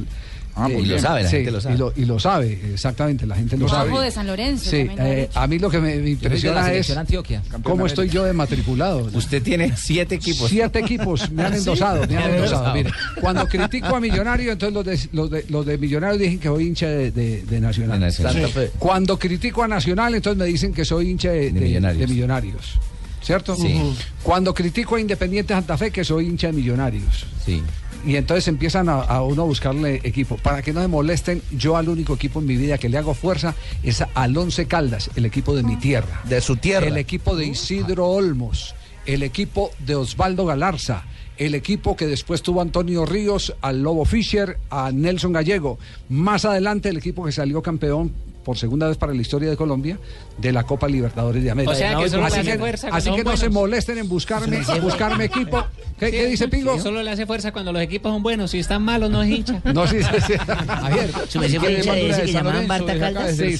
Ah, 0.56 0.68
pues 0.72 0.86
eh, 0.86 0.92
lo 0.92 1.00
sabe, 1.00 1.24
la 1.24 1.30
sí, 1.30 1.36
gente 1.38 1.52
lo 1.52 1.62
sabe. 1.62 1.76
Y 1.76 1.78
lo, 1.78 1.94
y 1.96 2.06
lo 2.06 2.20
sabe, 2.20 2.60
exactamente, 2.74 3.26
la 3.26 3.36
gente 3.36 3.58
lo 3.58 3.68
sabe. 3.70 3.98
De 4.02 4.12
San 4.12 4.28
Lorenzo. 4.28 4.70
Sí, 4.70 4.88
eh, 4.98 5.30
a 5.34 5.48
mí 5.48 5.60
lo 5.60 5.70
que 5.70 5.80
me, 5.80 5.96
impresiona 6.10 6.72
es 6.74 6.90
Antioquia. 6.96 7.42
cómo 7.64 7.86
estoy 7.86 8.10
yo 8.10 8.24
de 8.24 8.34
matriculado. 8.34 9.10
Usted 9.14 9.42
tiene 9.42 9.76
siete 9.78 10.16
equipos. 10.16 10.50
Siete 10.50 10.80
equipos 10.80 11.30
me 11.32 11.44
han 11.44 11.54
endosado, 11.56 12.06
me 12.08 12.18
han 12.18 12.34
endosado. 12.36 12.74
Mire, 12.74 12.92
cuando 13.20 13.48
critico 13.48 13.96
a 13.96 14.00
Millonario, 14.00 14.52
entonces 14.52 14.74
los 14.74 14.86
de, 14.86 15.10
los 15.14 15.30
de, 15.32 15.46
los 15.50 15.66
de 15.66 15.78
Millonarios 15.78 16.20
dicen 16.20 16.40
que 16.40 16.48
soy 16.48 16.68
hincha 16.68 16.88
de, 16.88 17.12
de- 17.12 17.42
de 17.44 17.60
Nacional. 17.62 18.00
De 18.00 18.06
Nacional. 18.08 18.34
Sí. 18.34 18.42
Santa 18.42 18.54
Fe. 18.60 18.72
Cuando 18.80 19.18
critico 19.18 19.64
a 19.64 19.68
Nacional, 19.68 20.16
entonces 20.16 20.38
me 20.38 20.46
dicen 20.46 20.74
que 20.74 20.84
soy 20.86 21.10
hincha 21.12 21.32
de, 21.32 21.52
de- 21.52 21.60
Millonarios. 21.62 22.00
de 22.02 22.08
Millonarios. 22.14 22.80
¿Cierto? 23.22 23.56
Sí. 23.56 23.76
Ujú. 23.76 23.94
Cuando 24.24 24.54
critico 24.54 24.96
a 24.96 25.00
Independiente 25.00 25.54
Santa 25.54 25.78
Fe, 25.78 25.92
que 25.92 26.04
soy 26.04 26.26
hincha 26.28 26.48
de 26.48 26.54
Millonarios. 26.54 27.26
Sí. 27.46 27.62
Y 28.06 28.16
entonces 28.16 28.48
empiezan 28.48 28.90
a, 28.90 29.02
a 29.02 29.22
uno 29.22 29.44
a 29.44 29.46
buscarle 29.46 30.02
equipo. 30.04 30.38
Para 30.38 30.62
que 30.62 30.74
no 30.74 30.82
me 30.82 30.88
molesten, 30.88 31.42
yo 31.52 31.78
al 31.78 31.90
único 31.90 32.16
equipo 32.16 32.40
en 32.40 32.46
mi 32.46 32.56
vida 32.56 32.78
que 32.78 32.90
le 32.90 32.98
hago 32.98 33.14
fuerza 33.14 33.56
es 33.84 34.04
al 34.14 34.38
Once 34.38 34.66
Caldas, 34.66 35.10
el 35.16 35.26
equipo 35.26 35.56
de 35.56 35.64
mi 35.64 35.76
tierra. 35.76 36.22
De 36.26 36.42
su 36.42 36.58
tierra. 36.58 36.88
El 36.88 36.98
equipo 36.98 37.36
de 37.36 37.46
Isidro 37.46 38.08
Olmos, 38.08 38.76
el 39.06 39.24
equipo 39.24 39.72
de 39.80 39.96
Osvaldo 39.96 40.46
Galarza, 40.46 41.04
el 41.38 41.56
equipo 41.56 41.96
que 41.96 42.08
después 42.08 42.42
tuvo 42.42 42.62
Antonio 42.62 43.06
Ríos, 43.06 43.56
al 43.62 43.82
Lobo 43.82 44.06
Fischer, 44.06 44.58
a 44.70 44.92
Nelson 44.92 45.34
Gallego. 45.34 45.80
Más 46.10 46.46
adelante 46.46 46.90
el 46.90 46.98
equipo 46.98 47.26
que 47.26 47.32
salió 47.32 47.62
campeón 47.62 48.12
por 48.44 48.58
segunda 48.58 48.88
vez 48.88 48.98
para 48.98 49.14
la 49.14 49.22
historia 49.22 49.50
de 49.50 49.58
Colombia 49.58 49.98
de 50.38 50.52
la 50.52 50.64
Copa 50.64 50.88
Libertadores 50.88 51.44
de 51.44 51.52
América. 51.52 51.72
O 51.72 51.76
sea, 51.76 51.96
que 51.96 52.10
solo 52.10 52.22
le 52.24 52.28
así 52.28 52.40
hace 52.40 52.52
que, 52.52 52.58
fuerza 52.58 52.88
cuando 52.88 52.98
así 52.98 53.08
son 53.08 53.16
que 53.18 53.24
no 53.24 53.38
se 53.38 53.48
buenos. 53.48 53.54
molesten 53.62 53.98
en 53.98 54.10
buscarme, 54.10 54.62
buscarme 54.82 55.26
equipo. 55.26 55.64
¿Qué, 56.00 56.12
qué 56.12 56.26
dice 56.28 56.48
Pingo? 56.48 56.80
Solo 56.80 57.04
le 57.04 57.12
hace 57.12 57.26
fuerza 57.26 57.52
cuando 57.52 57.72
los 57.72 57.82
equipos 57.82 58.12
son 58.12 58.24
buenos. 58.24 58.52
Si 58.52 58.60
están 58.60 58.84
malos, 58.84 59.10
no 59.12 59.22
es 59.24 59.30
hincha. 59.30 59.62
No, 59.74 59.88
sí, 59.88 59.98
sí, 60.02 60.10
sí. 60.28 60.34
Javier, 60.38 61.12
Su 61.30 61.40
merced 61.40 61.60
fue 61.60 61.68
¿Quiere 61.68 61.80
hincha 61.82 61.94
de 61.94 62.10
ese 62.10 62.22
que 62.24 62.32
llamaban 62.34 62.68
Lorenzo, 62.68 62.86
Barta 62.86 63.00
Caldas. 63.00 63.38
Sí, 63.38 63.58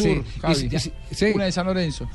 sí. 1.12 1.26
Una 1.34 1.46
de 1.46 1.52
San 1.52 1.66
Lorenzo. 1.68 2.08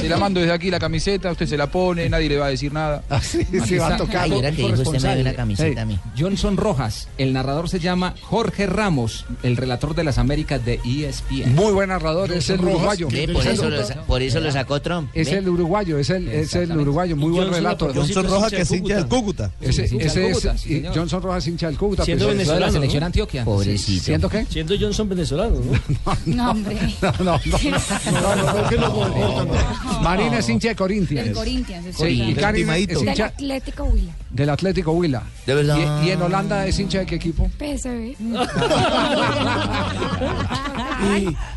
Se 0.00 0.08
la 0.08 0.16
mando 0.18 0.40
desde 0.40 0.52
aquí 0.52 0.70
la 0.70 0.78
camiseta, 0.78 1.30
usted 1.32 1.46
se 1.46 1.56
la 1.56 1.66
pone, 1.70 2.08
nadie 2.08 2.28
le 2.28 2.36
va 2.36 2.46
a 2.46 2.50
decir 2.50 2.72
nada. 2.72 3.02
sí, 3.22 3.40
Aquí 3.60 3.74
está. 3.74 3.96
Ay, 4.20 4.32
era 4.38 4.50
que 4.50 4.56
dijo 4.62 4.82
usted 4.82 5.00
me 5.00 5.12
dio 5.14 5.20
una 5.22 5.34
camiseta 5.34 5.82
a 5.82 5.84
mí. 5.84 5.98
Johnson 6.18 6.56
Rojas, 6.56 7.08
el 7.18 7.32
narrador 7.32 7.68
se 7.68 7.80
llama 7.80 8.14
Jorge 8.22 8.66
Ramos, 8.66 9.24
el 9.42 9.56
relator 9.56 9.94
de 9.94 10.04
las 10.04 10.18
Américas 10.18 10.64
de 10.64 10.80
E 10.84 11.06
ESPN. 11.08 11.54
Muy 11.54 11.72
buen 11.72 11.88
narrador, 11.88 12.30
es 12.32 12.50
el 12.50 12.60
uruguayo. 12.60 13.08
Sí, 13.10 13.26
por, 13.26 13.46
eso 13.46 13.70
lo, 13.70 13.84
sa- 13.84 14.02
por 14.02 14.22
eso 14.22 14.40
lo 14.40 14.52
sacó 14.52 14.80
Trump. 14.82 15.10
Es 15.14 15.30
¿ve? 15.30 15.38
el 15.38 15.48
uruguayo, 15.48 15.98
es 15.98 16.10
el, 16.10 16.28
es 16.28 16.54
el 16.54 16.76
uruguayo, 16.76 17.16
muy 17.16 17.30
buen 17.30 17.44
Johnson, 17.44 17.54
relato. 17.56 17.84
a 17.86 17.88
propósito, 17.92 18.20
Johnson 18.20 18.36
Rojas, 18.36 18.50
que 18.52 18.60
es 18.62 18.70
hincha 18.70 18.94
del 18.96 19.06
Cúcuta. 19.08 19.50
Ese, 19.60 19.84
es. 19.84 20.94
Johnson 20.94 21.22
Rojas 21.22 21.46
hincha 21.46 21.66
del 21.68 21.76
Cúcuta. 21.78 22.04
Siendo 22.04 22.26
pues, 22.26 22.36
venezolano, 22.36 22.60
la 22.60 22.66
¿no? 22.66 22.72
selección 22.74 23.02
Antioquia. 23.04 23.44
Pobrecito. 23.44 24.04
¿Siento 24.04 24.28
qué? 24.28 24.44
Siendo 24.48 24.74
Johnson 24.78 25.08
venezolano, 25.08 25.56
¿no? 25.56 26.16
No, 26.26 26.50
hombre. 26.50 26.76
No, 27.00 27.12
no, 27.24 27.40
no. 29.16 29.29
Marina 30.02 30.38
es 30.38 30.48
hincha 30.48 30.68
de 30.68 30.76
Corinthians. 30.76 31.38
Sí, 31.96 32.22
y. 32.22 32.34
Karen 32.34 32.70
es 32.70 33.02
hincha 33.02 33.26
Atlético 33.26 33.84
Huila. 33.84 34.12
Del 34.30 34.50
Atlético 34.50 34.92
Huila. 34.92 35.22
De 35.46 35.54
verdad. 35.54 36.02
¿Y, 36.02 36.08
y 36.08 36.10
en 36.10 36.22
Holanda 36.22 36.66
es 36.66 36.78
hincha 36.78 37.00
de 37.00 37.06
qué 37.06 37.16
equipo? 37.16 37.50
PSV. 37.58 38.16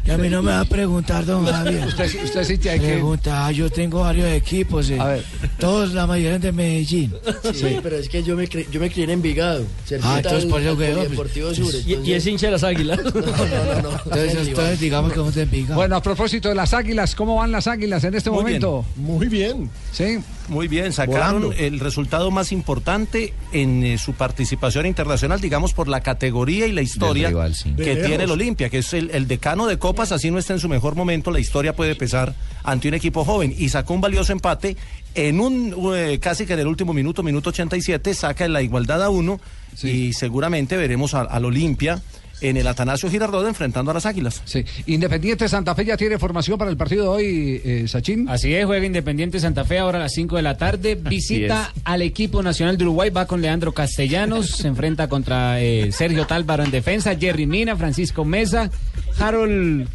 Y 0.06 0.12
a 0.12 0.18
mí 0.18 0.30
no 0.30 0.42
me 0.42 0.52
va 0.52 0.62
a 0.62 0.66
preguntar, 0.66 1.26
don 1.26 1.46
Javier. 1.46 1.86
¿Usted, 1.88 2.24
usted 2.24 2.42
es 2.42 2.50
hincha 2.50 2.72
de 2.72 2.80
qué? 2.80 2.88
Pregunta, 2.94 3.46
ah, 3.46 3.52
yo 3.52 3.70
tengo 3.70 4.00
varios 4.02 4.28
equipos. 4.32 4.90
eh. 4.90 5.00
A 5.00 5.06
ver. 5.06 5.24
Todos, 5.60 5.94
la 5.94 6.08
mayoría 6.08 6.40
de 6.40 6.52
Medellín. 6.52 7.14
Sí, 7.54 7.78
pero 7.82 7.98
es 7.98 8.10
que 8.10 8.24
yo 8.24 8.36
me, 8.36 8.48
cre- 8.50 8.70
yo 8.70 8.80
me 8.80 8.90
crié 8.90 9.06
en 9.06 9.10
Envigado. 9.12 9.66
Ah, 10.02 10.18
entonces 10.18 10.46
por 10.46 10.62
eso 10.62 10.78
que 10.78 10.90
yo, 10.90 10.96
Polideportivo 10.96 11.54
Sur. 11.54 11.74
Y, 11.86 11.96
y 12.10 12.14
es 12.14 12.26
hincha 12.26 12.48
de 12.48 12.52
las 12.54 12.64
águilas. 12.64 13.00
Entonces, 13.04 14.48
entonces 14.48 14.80
digamos 14.80 15.12
que 15.12 15.18
somos 15.18 15.36
de 15.36 15.44
Envigado. 15.44 15.76
Bueno, 15.76 15.96
a 15.98 16.02
propósito 16.02 16.50
de 16.50 16.56
las 16.56 16.74
águilas, 16.74 17.16
¿cómo 17.16 17.36
van 17.36 17.52
las 17.52 17.68
águilas 17.68 18.04
en 18.04 18.16
este 18.16 18.30
Muy 18.30 18.40
momento? 18.40 18.86
Muy 18.96 19.28
bien. 19.28 19.70
Sí. 19.92 20.20
Muy 20.50 20.68
bien, 20.68 20.92
sacaron 20.92 21.42
Volando. 21.44 21.64
el 21.64 21.80
resultado 21.80 22.30
más 22.30 22.52
importante 22.52 22.63
en 23.52 23.84
eh, 23.84 23.98
su 23.98 24.14
participación 24.14 24.86
internacional, 24.86 25.40
digamos, 25.40 25.74
por 25.74 25.88
la 25.88 26.02
categoría 26.02 26.66
y 26.66 26.72
la 26.72 26.82
historia 26.82 27.28
Del 27.28 27.36
rival, 27.36 27.56
sí. 27.56 27.74
que 27.76 27.98
tiene 27.98 28.24
el 28.24 28.32
Olimpia, 28.32 28.70
que 28.70 28.80
es 28.80 28.94
el, 28.94 29.12
el 29.12 29.28
decano 29.28 29.68
de 29.68 29.78
copas, 29.78 30.12
así 30.12 30.32
no 30.32 30.40
está 30.40 30.54
en 30.54 30.60
su 30.60 30.70
mejor 30.70 30.96
momento, 30.96 31.32
la 31.32 31.40
historia 31.40 31.76
puede 31.76 31.96
pesar 31.96 32.34
ante 32.64 32.88
un 32.88 32.94
equipo 32.94 33.24
joven. 33.24 33.54
Y 33.58 33.70
sacó 33.70 33.94
un 33.94 34.02
valioso 34.02 34.32
empate 34.32 34.78
en 35.16 35.40
un, 35.40 35.76
eh, 35.96 36.20
casi 36.20 36.46
que 36.46 36.54
en 36.54 36.60
el 36.60 36.68
último 36.68 36.94
minuto, 36.94 37.24
minuto 37.24 37.50
87, 37.50 38.14
saca 38.14 38.48
la 38.48 38.62
igualdad 38.62 39.04
a 39.04 39.10
uno 39.10 39.40
y 39.82 40.14
seguramente 40.14 40.78
veremos 40.78 41.14
al 41.14 41.46
Olimpia 41.46 42.02
en 42.42 42.58
el 42.58 42.68
Atanasio 42.68 43.10
Girardot 43.10 43.48
enfrentando 43.48 43.92
a 43.92 43.94
las 43.94 44.06
Águilas. 44.06 44.42
Sí. 44.46 44.66
Independiente 44.86 45.48
Santa 45.48 45.76
Fe 45.76 45.86
ya 45.86 45.98
tiene 45.98 46.18
formación 46.18 46.58
para 46.58 46.72
el 46.72 46.78
partido 46.78 47.04
de 47.04 47.10
hoy, 47.10 47.62
eh, 47.64 47.88
Sachin. 47.88 48.28
Así 48.30 48.54
es, 48.54 48.66
juega 48.66 48.86
Independiente 48.86 49.40
Santa 49.40 49.64
Fe 49.66 49.80
ahora 49.80 50.00
a 50.00 50.02
las 50.02 50.14
5 50.14 50.36
de 50.36 50.42
la 50.42 50.58
tarde. 50.58 50.96
Visita 50.96 51.72
al 51.84 52.02
equipo 52.02 52.44
nacional 52.44 52.78
de 52.78 52.84
Uruguay, 52.84 53.10
va 53.10 53.26
con 53.26 53.42
Leandro 53.42 53.74
Castellanos, 53.74 54.50
se 54.50 54.68
enfrenta 54.68 55.08
contra 55.08 55.62
eh, 55.62 55.92
Sergio 55.92 56.26
Tálvaro 56.26 56.64
en 56.64 56.72
defensa, 56.72 57.16
Jerry 57.16 57.46
Mina, 57.46 57.76
Francisco 57.76 58.26
Mesa, 58.26 58.70
Harold 59.20 59.88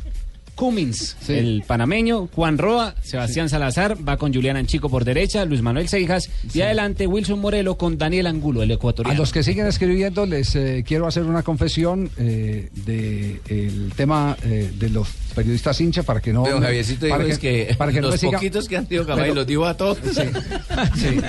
Cummins, 0.59 1.17
el 1.29 1.63
panameño, 1.65 2.29
Juan 2.35 2.59
Roa, 2.59 2.97
Sebastián 3.01 3.49
Salazar, 3.49 3.97
va 4.07 4.17
con 4.17 4.35
Julián 4.35 4.57
Anchico 4.57 4.89
por 4.91 5.05
derecha, 5.05 5.45
Luis 5.45 5.63
Manuel 5.63 5.89
Seijas 5.89 6.29
y 6.53 6.61
adelante 6.63 7.07
Wilson 7.07 7.39
Morelo 7.39 7.77
con 7.79 7.97
Daniel 7.97 8.27
Angulo, 8.27 8.65
el 8.65 8.73
A 8.73 8.75
ecuatoriano. 8.75 9.17
los 9.21 9.33
que 9.33 9.45
siguen 9.45 9.67
escribiendo 9.67 10.27
les 10.27 10.57
eh, 10.57 10.85
quiero 10.85 11.07
hacer 11.07 11.23
una 11.23 11.45
confesión 11.45 12.11
eh, 12.19 12.71
de 12.85 13.41
el 13.49 13.93
tema 13.97 14.37
eh, 14.43 14.73
de 14.77 14.91
los 14.91 15.07
periodistas 15.33 15.81
hinchas 15.81 16.05
para 16.05 16.21
que 16.21 16.33
no 16.33 16.45
Don 16.45 16.61
Javiercito 16.61 17.09
para 17.09 17.25
es 17.25 17.39
que, 17.39 17.73
para 17.79 17.93
que 17.93 18.01
no 18.01 18.09
los 18.09 18.15
me 18.15 18.19
sigan- 18.29 18.33
poquitos 18.35 18.69
que 18.69 18.77
han 18.77 18.87
tenido 18.87 19.07
Cabal 19.07 19.23
Pero- 19.23 19.35
los 19.37 19.47
dio 19.47 19.65
a 19.65 19.77
todos. 19.77 19.99
Sí, 20.03 20.11
sí. 20.97 21.21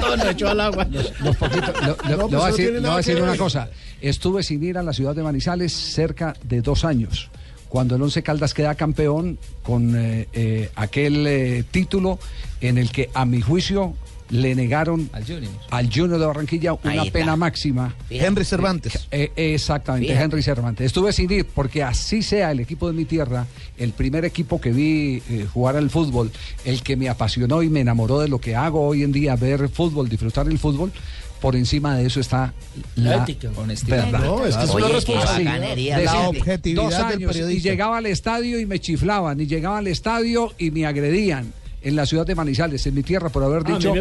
Todo 0.00 0.16
nos 0.16 0.26
echó 0.26 0.48
al 0.48 0.60
agua. 0.60 0.86
Los 1.24 1.36
poquitos, 1.36 1.74
lo, 1.82 1.88
lo- 1.88 1.96
No, 1.96 2.10
le 2.10 2.16
pues 2.16 2.30
voy 2.30 2.34
a 2.36 2.38
no 2.38 2.46
decir, 2.46 2.72
le 2.72 2.80
voy 2.80 2.90
a 2.90 2.96
decir 2.98 3.16
que 3.16 3.22
una 3.22 3.36
cosa. 3.36 3.68
Estuve 4.00 4.42
sin 4.44 4.62
ir 4.62 4.78
a 4.78 4.82
la 4.84 4.92
ciudad 4.92 5.14
de 5.16 5.22
Manizales 5.24 5.72
cerca 5.72 6.34
de 6.44 6.62
dos 6.62 6.84
años. 6.84 7.28
Cuando 7.70 7.96
el 7.96 8.02
Once 8.02 8.22
Caldas 8.22 8.52
queda 8.52 8.74
campeón 8.74 9.38
con 9.62 9.96
eh, 9.96 10.28
eh, 10.34 10.70
aquel 10.74 11.26
eh, 11.26 11.64
título 11.70 12.18
en 12.60 12.76
el 12.76 12.90
que, 12.92 13.08
a 13.14 13.24
mi 13.24 13.40
juicio, 13.40 13.94
le 14.28 14.54
negaron 14.54 15.08
Al 15.12 15.24
Junior. 15.24 15.50
al 15.70 15.86
Junior 15.92 16.18
de 16.20 16.26
Barranquilla 16.26 16.72
una 16.74 17.04
pena 17.06 17.34
máxima. 17.36 17.94
Henry 18.10 18.44
Cervantes. 18.44 19.08
Eh, 19.10 19.32
exactamente, 19.34 20.08
Fíjate. 20.08 20.24
Henry 20.24 20.42
Cervantes. 20.42 20.86
Estuve 20.86 21.12
sin 21.12 21.30
ir 21.32 21.46
porque 21.46 21.82
así 21.82 22.22
sea 22.22 22.50
el 22.52 22.60
equipo 22.60 22.86
de 22.86 22.92
mi 22.92 23.06
tierra, 23.06 23.46
el 23.76 23.92
primer 23.92 24.24
equipo 24.24 24.60
que 24.60 24.70
vi 24.70 25.22
eh, 25.30 25.46
jugar 25.52 25.76
al 25.76 25.90
fútbol, 25.90 26.30
el 26.64 26.82
que 26.82 26.96
me 26.96 27.08
apasionó 27.08 27.62
y 27.62 27.70
me 27.70 27.80
enamoró 27.80 28.20
de 28.20 28.28
lo 28.28 28.40
que 28.40 28.54
hago 28.54 28.86
hoy 28.86 29.02
en 29.02 29.10
día, 29.12 29.34
ver 29.36 29.68
fútbol, 29.68 30.08
disfrutar 30.08 30.46
el 30.46 30.58
fútbol. 30.58 30.92
Por 31.40 31.56
encima 31.56 31.96
de 31.96 32.06
eso 32.06 32.20
está 32.20 32.52
la, 32.96 33.16
La 33.16 33.22
ética. 33.22 33.50
Honestidad. 33.56 34.10
No, 34.10 34.44
es 34.44 34.56
que 34.56 34.64
es 34.64 34.70
una 34.70 34.88
responsabilidad. 34.88 36.04
La 36.04 36.28
objetividad 36.28 36.82
dos 36.82 36.94
del 36.96 37.04
años 37.04 37.36
y 37.36 37.60
llegaba 37.60 37.98
al 37.98 38.06
estadio 38.06 38.60
y 38.60 38.66
me 38.66 38.78
chiflaban, 38.78 39.40
y 39.40 39.46
llegaba 39.46 39.78
al 39.78 39.86
estadio 39.86 40.52
y 40.58 40.70
me 40.70 40.86
agredían 40.86 41.52
en 41.82 41.96
la 41.96 42.04
ciudad 42.04 42.26
de 42.26 42.34
Manizales, 42.34 42.86
en 42.86 42.94
mi 42.94 43.02
tierra, 43.02 43.30
por 43.30 43.42
haber 43.42 43.62
Ah, 43.66 43.78
dicho, 43.78 43.94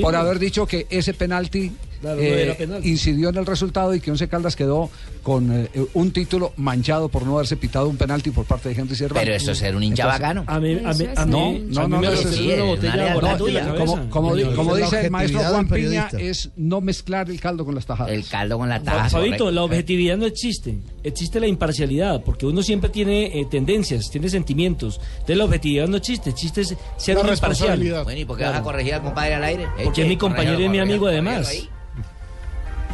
por 0.00 0.14
haber 0.14 0.38
dicho 0.38 0.66
que 0.66 0.86
ese 0.88 1.14
penalti 1.14 1.72
Claro, 2.04 2.16
no 2.18 2.22
eh, 2.22 2.56
era 2.60 2.78
incidió 2.86 3.30
en 3.30 3.36
el 3.36 3.46
resultado 3.46 3.94
y 3.94 4.00
que 4.00 4.10
Once 4.10 4.28
Caldas 4.28 4.56
quedó 4.56 4.90
con 5.22 5.50
eh, 5.50 5.70
un 5.94 6.10
título 6.10 6.52
manchado 6.56 7.08
por 7.08 7.24
no 7.24 7.36
haberse 7.36 7.56
pitado 7.56 7.88
un 7.88 7.96
penalti 7.96 8.30
por 8.30 8.44
parte 8.44 8.68
de 8.68 8.74
Henry 8.78 8.94
Cervantes. 8.94 9.24
Pero 9.24 9.34
eso 9.34 9.52
es 9.52 9.58
ser 9.58 9.74
un 9.74 9.82
hincha 9.82 10.04
bacano. 10.04 10.44
A 10.46 10.60
mí, 10.60 10.78
a 10.84 10.92
mí, 10.92 11.06
a 11.16 11.24
No, 11.24 11.52
mí, 11.52 11.64
no, 11.70 11.88
no, 11.88 12.00
me 12.00 12.06
no, 12.08 12.12
cabeza. 12.12 14.06
como, 14.10 14.36
dice 14.76 15.06
el 15.06 15.10
maestro 15.10 15.40
Juan 15.40 15.66
Piña, 15.66 16.10
es 16.18 16.50
no 16.56 16.82
mezclar 16.82 17.30
el 17.30 17.40
caldo 17.40 17.64
con 17.64 17.74
las 17.74 17.86
tajadas. 17.86 18.12
El 18.12 18.26
caldo 18.26 18.58
con 18.58 18.68
la 18.68 18.80
taza. 18.82 19.08
Fabito, 19.08 19.50
la 19.50 19.62
objetividad 19.62 20.18
no 20.18 20.26
existe. 20.26 20.78
Existe 21.02 21.40
la 21.40 21.46
imparcialidad, 21.46 22.22
porque 22.22 22.44
uno 22.44 22.62
siempre 22.62 22.90
tiene 22.90 23.40
eh, 23.40 23.46
tendencias, 23.50 24.10
tiene 24.10 24.28
sentimientos. 24.28 25.00
Entonces 25.14 25.36
la 25.38 25.44
objetividad 25.44 25.88
no 25.88 25.96
existe, 25.96 26.30
existe 26.30 26.60
es 26.60 26.76
ser 26.98 27.16
La 27.16 27.22
un 27.22 27.28
imparcial. 27.30 27.78
Bueno, 28.04 28.20
¿y 28.20 28.24
por 28.26 28.36
qué 28.36 28.44
vas 28.44 28.56
a 28.56 28.62
corregir 28.62 28.92
al 28.92 29.02
compadre 29.02 29.34
al 29.34 29.44
aire? 29.44 29.66
Porque 29.82 30.02
es 30.02 30.08
mi 30.08 30.18
compañero 30.18 30.60
y 30.60 30.68
mi 30.68 30.80
amigo 30.80 31.06
además. 31.06 31.48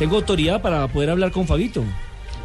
Tengo 0.01 0.17
autoridad 0.17 0.63
para 0.63 0.89
poder 0.89 1.11
hablar 1.11 1.31
con 1.31 1.47
Fabito. 1.47 1.85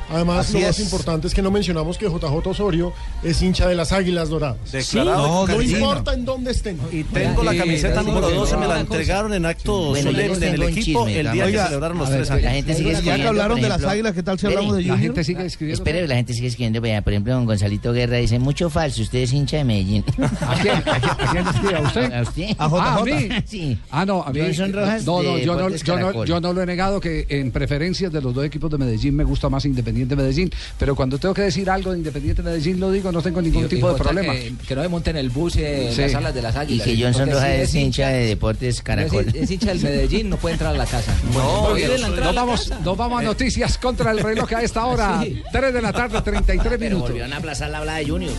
Además, 0.10 0.48
Así 0.48 0.54
lo 0.60 0.68
más 0.68 0.80
es. 0.80 0.86
importante 0.86 1.28
es 1.28 1.34
que 1.34 1.42
no 1.42 1.50
mencionamos 1.52 1.98
que 1.98 2.06
JJ 2.08 2.48
Osorio 2.48 2.94
es 3.24 3.42
hincha 3.42 3.68
de 3.68 3.76
las 3.76 3.92
Águilas 3.92 4.30
Doradas. 4.30 4.72
Declarado 4.72 5.48
No, 5.48 5.48
no 5.48 5.62
importa 5.62 6.14
en 6.14 6.26
dónde 6.26 6.52
estén. 6.52 6.78
Y 6.92 7.04
tengo 7.04 7.44
la 7.44 7.52
Sí, 7.54 7.58
camiseta 7.58 8.02
sí, 8.02 8.06
número 8.08 8.30
sí, 8.30 8.36
12, 8.36 8.54
sí. 8.54 8.58
me 8.60 8.68
la 8.68 8.80
entregaron 8.82 9.34
en 9.34 9.46
acto 9.46 9.90
Bueno, 9.90 10.12
solemne 10.12 10.48
en 10.48 10.54
el 10.56 10.64
equipo 10.64 11.06
chisme, 11.06 11.20
el 11.22 11.32
día 11.32 11.46
Oiga, 11.46 11.62
que 11.64 11.68
celebraron 11.70 11.98
los 11.98 12.10
ver, 12.10 12.18
tres 12.20 12.30
La 12.30 12.36
años. 12.36 12.52
gente 12.52 12.74
sigue 12.76 12.84
Ya 12.86 12.92
que 12.92 12.98
escribiendo, 12.98 13.30
hablaron 13.30 13.52
por 13.58 13.62
de 13.64 13.70
las 13.70 13.78
ejemplo- 13.80 13.90
águilas, 13.92 14.14
¿qué 14.14 14.24
tal 14.24 14.40
si 14.40 14.46
hablamos 14.46 14.76
de 14.78 14.84
La 14.84 14.98
gente 14.98 15.24
sigue 15.24 15.46
escribiendo. 15.46 15.84
Espere, 15.84 16.08
la 16.08 16.16
gente 16.16 16.34
sigue 16.34 16.48
escribiendo. 16.48 16.82
Por 17.04 17.14
ejemplo, 17.14 17.34
don 17.34 17.46
Gonzalito 17.46 17.92
Guerra 17.94 18.18
dice, 18.18 18.38
mucho 18.38 18.70
falso, 18.70 19.02
usted 19.02 19.20
es 19.20 19.34
hincha 19.34 19.58
de 19.58 19.64
Medellín. 19.64 20.04
¿A 20.42 20.54
quién, 20.62 20.76
a 20.76 21.32
quién, 21.32 21.48
a 21.76 21.82
usted? 21.82 22.14
¿A 22.14 22.22
usted? 22.22 22.56
A 22.60 22.68
JJ. 22.68 22.80
Ah, 22.80 22.98
a 23.00 23.04
mí. 23.04 23.30
Sí. 23.46 23.78
Ah, 23.90 24.06
no, 24.06 24.22
a 24.24 24.32
mí. 24.32 24.40
Rojas 24.42 25.06
no, 25.06 25.24
no, 25.24 25.38
yo 25.38 25.56
no, 25.56 26.26
yo 26.26 26.40
no 26.42 26.54
lo 26.54 26.62
he 26.62 26.66
negado 26.66 27.00
que 27.00 27.26
en 27.30 27.52
preferencias 27.52 28.12
de 28.12 28.22
los 28.22 28.34
dos 28.34 28.46
equipos 28.46 28.70
de 28.70 28.78
Medellín 28.78 29.16
me 29.16 29.24
gusta 29.24 29.50
más 29.50 29.66
Independiente 29.66 29.95
Medellín. 29.96 30.50
Pero 30.78 30.96
cuando 30.96 31.18
tengo 31.18 31.34
que 31.34 31.44
decir 31.44 31.70
algo 31.70 31.92
de 31.92 32.00
Independiente 32.00 32.42
Medellín 32.44 32.80
lo 32.80 32.92
digo, 32.92 33.12
no 33.12 33.22
tengo 33.22 33.42
ningún 33.42 33.64
Y- 33.64 33.66
y 33.66 33.70
tipo 33.70 33.92
de 33.92 33.98
problema. 33.98 34.34
Que, 34.34 34.54
que 34.68 34.76
no 34.76 34.82
se 34.82 34.88
monte 34.90 35.10
en 35.12 35.18
el 35.18 35.30
bus 35.30 35.56
eh, 35.56 35.88
en 35.90 35.94
Sí. 35.96 36.02
las 36.02 36.12
salas 36.12 36.34
de 36.34 36.42
las 36.42 36.56
Y 36.56 36.58
águilas. 36.60 36.88
que 36.88 37.02
Johnson 37.02 37.30
Rojas 37.32 37.50
es 37.50 37.76
hincha 37.76 38.10
de 38.10 38.26
Deportes 38.28 38.82
Caracol. 38.82 39.28
Es, 39.30 39.36
es 39.36 39.52
hincha 39.52 39.68
del 39.68 39.82
Medellín, 39.82 40.30
no 40.30 40.38
puede 40.38 40.54
entrar 40.54 40.74
a 40.74 40.78
la 40.78 40.86
casa. 40.86 41.14
No, 41.34 41.76
entrada 41.78 42.30
a 42.30 42.34
la 42.34 42.42
vamos, 42.42 42.62
casa. 42.68 42.82
nos 42.84 42.98
vamos 42.98 43.20
a 43.20 43.24
noticias 43.24 43.78
contra 43.78 44.12
el 44.12 44.20
reloj 44.20 44.52
a 44.54 44.62
esta 44.64 44.86
hora. 44.88 45.24
3 45.52 45.74
de 45.74 45.82
la 45.82 45.94
tarde, 45.94 46.22
33 46.24 46.64
Pero 46.64 46.78
minutos. 46.80 47.02
volvieron 47.10 47.32
a 47.34 47.38
aplazar 47.38 47.70
la 47.70 47.78
habla 47.80 47.96
de 47.96 48.06
Junior. 48.10 48.34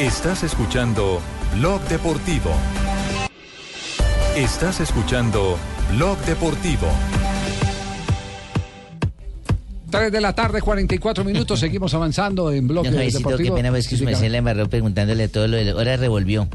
Estás 0.00 0.42
escuchando 0.42 1.20
Blog 1.56 1.80
Deportivo. 1.88 2.50
Estás 4.36 4.80
escuchando 4.80 5.58
Blog 5.92 6.18
Deportivo. 6.24 6.88
3 9.92 10.10
de 10.10 10.20
la 10.20 10.32
tarde, 10.34 10.60
44 10.60 11.22
minutos. 11.24 11.60
Seguimos 11.60 11.94
avanzando 11.94 12.50
en 12.50 12.66
bloque 12.66 12.88
Don 12.88 12.96
Javiercito, 12.96 13.22
qué 13.22 13.30
deportivo. 13.30 13.54
pena 13.56 13.70
pues 13.70 13.86
que 13.86 13.96
Sí, 13.96 14.04
dígame. 14.04 14.28
la 14.30 14.38
embarró 14.38 14.68
preguntándole 14.68 15.28
todo 15.28 15.46
lo 15.46 15.56
de 15.56 15.70
ahora 15.70 15.96
revolvió. 15.96 16.48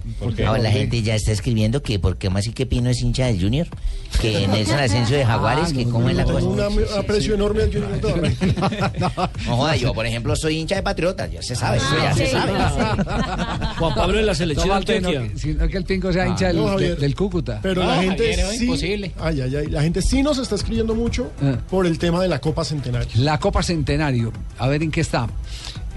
Ahora 0.46 0.62
la 0.62 0.72
gente 0.72 1.02
ya 1.02 1.16
está 1.16 1.32
escribiendo 1.32 1.82
que 1.82 2.00
por 2.00 2.18
qué 2.18 2.30
más 2.30 2.46
y 2.48 2.52
que 2.52 2.66
Pino 2.66 2.90
es 2.90 3.02
hincha 3.02 3.28
del 3.28 3.40
Junior, 3.42 3.68
que 4.22 4.46
Nelson 4.50 4.80
Asensio 4.80 5.16
de 5.18 5.26
Jaguares, 5.26 5.70
Ah, 5.70 5.74
que 5.74 5.86
no, 5.86 5.92
cómo 5.94 6.10
es 6.10 6.16
la 6.18 6.26
Tengo 6.26 6.40
cosa. 6.40 6.68
un 6.70 6.86
aprecio 7.00 7.36
enorme 7.36 7.64
al 7.64 7.72
Junior 7.72 8.02
Barranquilla. 8.02 9.30
No 9.48 9.56
joda, 9.58 9.76
yo 9.76 9.94
por 9.94 10.06
ejemplo 10.06 10.36
soy 10.36 10.58
hincha 10.58 10.76
de 10.76 10.84
Patriotas, 10.84 11.32
ya 11.32 11.42
se 11.42 11.56
sabe, 11.56 11.78
eso 11.78 11.86
ya 12.02 12.14
se 12.14 12.26
sí, 12.26 12.32
sabe. 12.32 12.52
Juan 13.78 13.94
Pablo 13.96 14.18
de 14.18 14.24
la 14.24 14.36
selección 14.36 14.68
No, 14.70 14.80
de 14.82 15.02
no, 15.02 15.10
que- 15.10 15.32
sino 15.38 15.68
que 15.68 15.78
el 15.78 15.84
pingo 15.84 16.12
sea 16.12 16.28
hincha 16.28 16.48
del, 16.48 16.58
no, 16.58 16.78
del 16.78 17.16
Cúcuta. 17.16 17.60
Pero 17.62 17.84
No, 17.84 17.90
la 17.90 18.02
gente 18.02 18.36
Javier, 18.36 18.58
sí, 18.58 18.64
imposible. 18.66 19.12
Ay, 19.20 19.42
ay, 19.42 19.56
ay, 19.56 19.68
la 19.68 19.82
gente 19.84 20.02
sí 20.02 20.24
nos 20.24 20.38
está 20.40 20.56
escribiendo 20.56 20.96
mucho 20.96 21.32
Eh. 21.42 21.56
por 21.70 21.86
el 21.86 21.98
tema 22.00 22.22
de 22.22 22.28
la 22.28 22.40
Copa 22.40 22.64
Centenario. 22.66 23.08
La 23.28 23.42
Copa 23.42 23.62
Centenario, 23.62 24.32
a 24.58 24.70
ver 24.70 24.84
en 24.84 24.90
qué 24.90 25.02
está. 25.02 25.28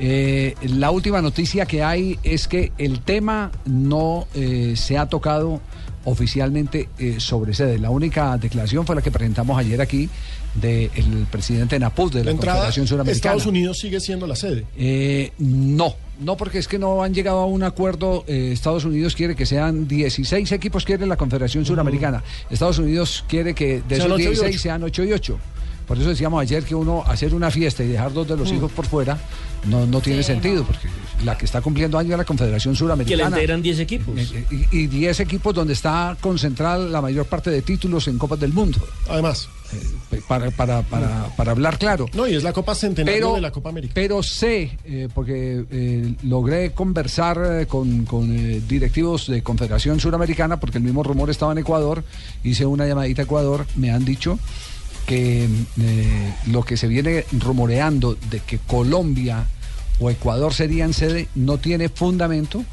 Eh, 0.00 0.56
la 0.62 0.90
última 0.90 1.22
noticia 1.22 1.64
que 1.64 1.80
hay 1.80 2.18
es 2.24 2.48
que 2.48 2.72
el 2.76 3.02
tema 3.02 3.52
no 3.66 4.26
eh, 4.34 4.74
se 4.74 4.98
ha 4.98 5.06
tocado 5.06 5.60
oficialmente 6.04 6.88
eh, 6.98 7.20
sobre 7.20 7.54
sede. 7.54 7.78
La 7.78 7.90
única 7.90 8.36
declaración 8.36 8.86
fue 8.86 8.96
la 8.96 9.02
que 9.02 9.10
presentamos 9.10 9.58
ayer 9.58 9.80
aquí 9.80 10.08
del 10.54 11.26
presidente 11.30 11.78
Napuz 11.78 12.12
de 12.12 12.24
la, 12.24 12.32
Confederación 12.32 12.86
Suramericana. 12.86 13.16
Estados 13.16 13.46
Unidos 13.46 13.78
sigue 13.78 14.00
siendo 14.00 14.26
la 14.26 14.34
sede. 14.34 14.64
Eh, 14.76 15.32
no, 15.38 15.94
no, 16.20 16.36
porque 16.36 16.58
es 16.58 16.66
que 16.66 16.78
no 16.78 17.02
han 17.02 17.14
llegado 17.14 17.38
a 17.38 17.46
un 17.46 17.62
acuerdo. 17.62 18.24
Eh, 18.26 18.50
Estados 18.52 18.84
Unidos 18.84 19.14
quiere 19.14 19.36
que 19.36 19.46
sean 19.46 19.86
16 19.86 20.50
equipos, 20.52 20.84
quiere 20.84 21.06
la 21.06 21.16
Confederación 21.16 21.64
Suramericana. 21.64 22.22
Estados 22.50 22.78
Unidos 22.78 23.24
quiere 23.28 23.54
que 23.54 23.82
de 23.88 23.96
Sean 23.96 24.06
esos 24.06 24.12
ocho 24.12 24.22
y 24.22 24.26
16 24.26 24.50
ocho. 24.50 24.58
sean 24.58 24.82
8 24.82 25.04
y 25.04 25.12
8. 25.12 25.38
Por 25.90 25.98
eso 25.98 26.08
decíamos 26.08 26.40
ayer 26.40 26.62
que 26.62 26.76
uno 26.76 27.02
hacer 27.04 27.34
una 27.34 27.50
fiesta 27.50 27.82
y 27.82 27.88
dejar 27.88 28.12
dos 28.12 28.28
de 28.28 28.36
los 28.36 28.52
Mm. 28.52 28.54
hijos 28.54 28.70
por 28.70 28.86
fuera 28.86 29.18
no, 29.66 29.86
no 29.86 30.00
tiene 30.00 30.22
sentido, 30.22 30.62
porque 30.62 30.86
la 31.24 31.36
que 31.36 31.46
está 31.46 31.60
cumpliendo 31.60 31.98
años 31.98 32.12
es 32.12 32.18
la 32.18 32.24
Confederación 32.24 32.74
Que 32.74 32.76
la 32.76 32.78
Suramericana. 32.94 33.28
integran 33.36 33.60
10 33.60 33.80
equipos. 33.80 34.14
Eh, 34.16 34.46
Y 34.70 34.78
y 34.82 34.86
10 34.86 35.18
equipos 35.18 35.52
donde 35.52 35.72
está 35.72 36.16
concentrada 36.20 36.78
la 36.78 37.02
mayor 37.02 37.26
parte 37.26 37.50
de 37.50 37.60
títulos 37.62 38.06
en 38.06 38.18
Copas 38.18 38.38
del 38.38 38.52
Mundo. 38.52 38.78
Además. 39.08 39.48
para, 40.28 40.50
para, 40.50 40.82
para, 40.82 41.26
para 41.36 41.50
hablar 41.52 41.78
claro. 41.78 42.06
No, 42.14 42.26
y 42.26 42.34
es 42.34 42.42
la 42.42 42.52
Copa 42.52 42.74
Centenario 42.74 43.20
Pero- 43.20 43.34
de 43.34 43.40
la 43.40 43.50
Copa 43.52 43.68
América. 43.70 43.92
Pero 43.94 44.20
sé, 44.22 44.76
eh, 44.84 45.08
porque 45.12 45.64
eh, 45.70 46.14
logré 46.22 46.70
conversar 46.72 47.40
eh, 47.60 47.66
con, 47.66 48.04
con, 48.04 48.32
eh, 48.36 48.60
directivos 48.68 49.26
de 49.28 49.42
Confederación 49.42 49.98
Suramericana, 50.00 50.58
porque 50.60 50.78
el 50.78 50.84
mismo 50.84 51.02
rumor 51.04 51.30
estaba 51.30 51.52
en 51.52 51.58
Ecuador, 51.58 52.02
hice 52.44 52.64
una 52.66 52.86
llamadita 52.86 53.22
a 53.22 53.24
Ecuador, 53.24 53.66
me 53.76 53.90
han 53.92 54.04
dicho 54.04 54.38
que 55.10 55.48
eh, 55.80 56.34
lo 56.46 56.62
que 56.62 56.76
se 56.76 56.86
viene 56.86 57.24
rumoreando 57.32 58.16
de 58.30 58.38
que 58.38 58.60
Colombia 58.60 59.44
o 59.98 60.08
Ecuador 60.08 60.54
serían 60.54 60.92
sede 60.94 61.26
no 61.34 61.58
tiene 61.58 61.88
fundamento 61.88 62.64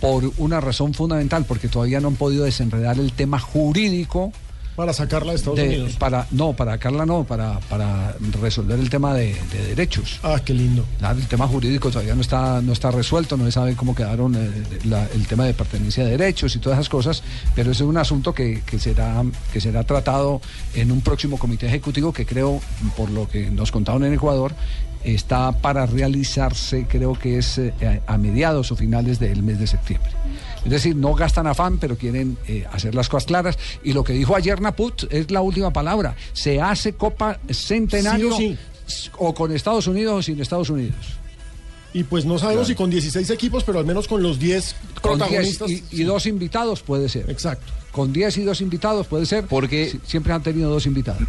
por 0.00 0.32
una 0.38 0.62
razón 0.62 0.94
fundamental, 0.94 1.44
porque 1.44 1.68
todavía 1.68 2.00
no 2.00 2.08
han 2.08 2.16
podido 2.16 2.44
desenredar 2.44 2.98
el 2.98 3.12
tema 3.12 3.38
jurídico 3.38 4.32
Para 4.76 4.92
sacarla 4.92 5.30
de 5.32 5.36
Estados 5.38 5.58
de- 5.58 5.68
Unidos. 5.68 5.92
para 5.96 6.26
no 6.32 6.52
para 6.52 6.76
Carla 6.78 7.06
no 7.06 7.22
para 7.24 7.60
para 7.60 8.16
resolver 8.42 8.78
el 8.80 8.90
tema 8.90 9.14
de, 9.14 9.34
de 9.52 9.66
derechos 9.68 10.18
ah 10.24 10.40
qué 10.44 10.52
lindo 10.52 10.84
Claro, 10.98 11.18
el 11.18 11.26
tema 11.28 11.46
jurídico 11.46 11.90
todavía 11.90 12.14
no 12.16 12.20
está 12.22 12.60
no 12.60 12.72
está 12.72 12.90
resuelto 12.90 13.36
no 13.36 13.44
se 13.44 13.52
sabe 13.52 13.76
cómo 13.76 13.94
quedaron 13.94 14.34
eh, 14.34 14.50
la- 14.84 15.06
el 15.14 15.26
tema 15.28 15.44
de 15.44 15.54
pertenencia 15.54 16.04
de 16.04 16.10
derechos 16.16 16.56
y 16.56 16.58
todas 16.58 16.78
esas 16.78 16.88
cosas 16.88 17.22
pero 17.54 17.70
ese 17.70 17.84
es 17.84 17.88
un 17.88 17.96
asunto 17.98 18.34
que, 18.34 18.62
que 18.66 18.78
será 18.80 19.22
que 19.52 19.60
será 19.60 19.84
tratado 19.84 20.40
en 20.74 20.90
un 20.90 21.00
próximo 21.02 21.38
comité 21.38 21.66
ejecutivo 21.66 22.12
que 22.12 22.26
creo 22.26 22.60
por 22.96 23.10
lo 23.10 23.28
que 23.28 23.50
nos 23.50 23.70
contaron 23.70 24.04
en 24.04 24.14
Ecuador 24.14 24.54
está 25.04 25.52
para 25.52 25.86
realizarse 25.86 26.86
creo 26.88 27.18
que 27.18 27.38
es 27.38 27.58
eh, 27.58 28.00
a 28.06 28.18
mediados 28.18 28.72
o 28.72 28.76
finales 28.76 29.18
del 29.18 29.42
mes 29.42 29.58
de 29.58 29.66
septiembre 29.66 30.10
es 30.64 30.70
decir, 30.70 30.96
no 30.96 31.14
gastan 31.14 31.46
afán, 31.46 31.76
pero 31.76 31.96
quieren 31.98 32.38
eh, 32.48 32.64
hacer 32.72 32.94
las 32.94 33.10
cosas 33.10 33.26
claras. 33.26 33.58
Y 33.82 33.92
lo 33.92 34.02
que 34.02 34.14
dijo 34.14 34.34
ayer 34.34 34.62
Naput 34.62 35.04
es 35.12 35.30
la 35.30 35.42
última 35.42 35.74
palabra. 35.74 36.16
Se 36.32 36.58
hace 36.58 36.94
Copa 36.94 37.38
Centenario 37.50 38.34
Sí 38.34 38.56
o 39.18 39.34
con 39.34 39.52
Estados 39.52 39.86
Unidos 39.86 40.18
o 40.18 40.22
sin 40.22 40.40
Estados 40.40 40.70
Unidos. 40.70 40.96
Y 41.92 42.04
pues 42.04 42.24
no 42.24 42.38
sabemos 42.38 42.66
Claro. 42.66 42.68
si 42.68 42.74
con 42.74 42.90
16 42.90 43.30
equipos, 43.30 43.62
pero 43.62 43.78
al 43.78 43.86
menos 43.86 44.08
con 44.08 44.22
los 44.22 44.38
10 44.38 44.74
Con 45.00 45.18
protagonistas. 45.18 45.68
10 45.68 45.82
y, 45.92 46.00
y 46.00 46.04
dos 46.04 46.26
invitados 46.26 46.82
puede 46.82 47.08
ser. 47.08 47.30
Exacto. 47.30 47.72
Con 47.92 48.12
10 48.12 48.38
y 48.38 48.42
dos 48.42 48.60
invitados 48.60 49.06
puede 49.06 49.26
ser. 49.26 49.46
Porque 49.46 49.96
siempre 50.04 50.32
han 50.32 50.42
tenido 50.42 50.70
dos 50.70 50.86
invitados. 50.86 51.28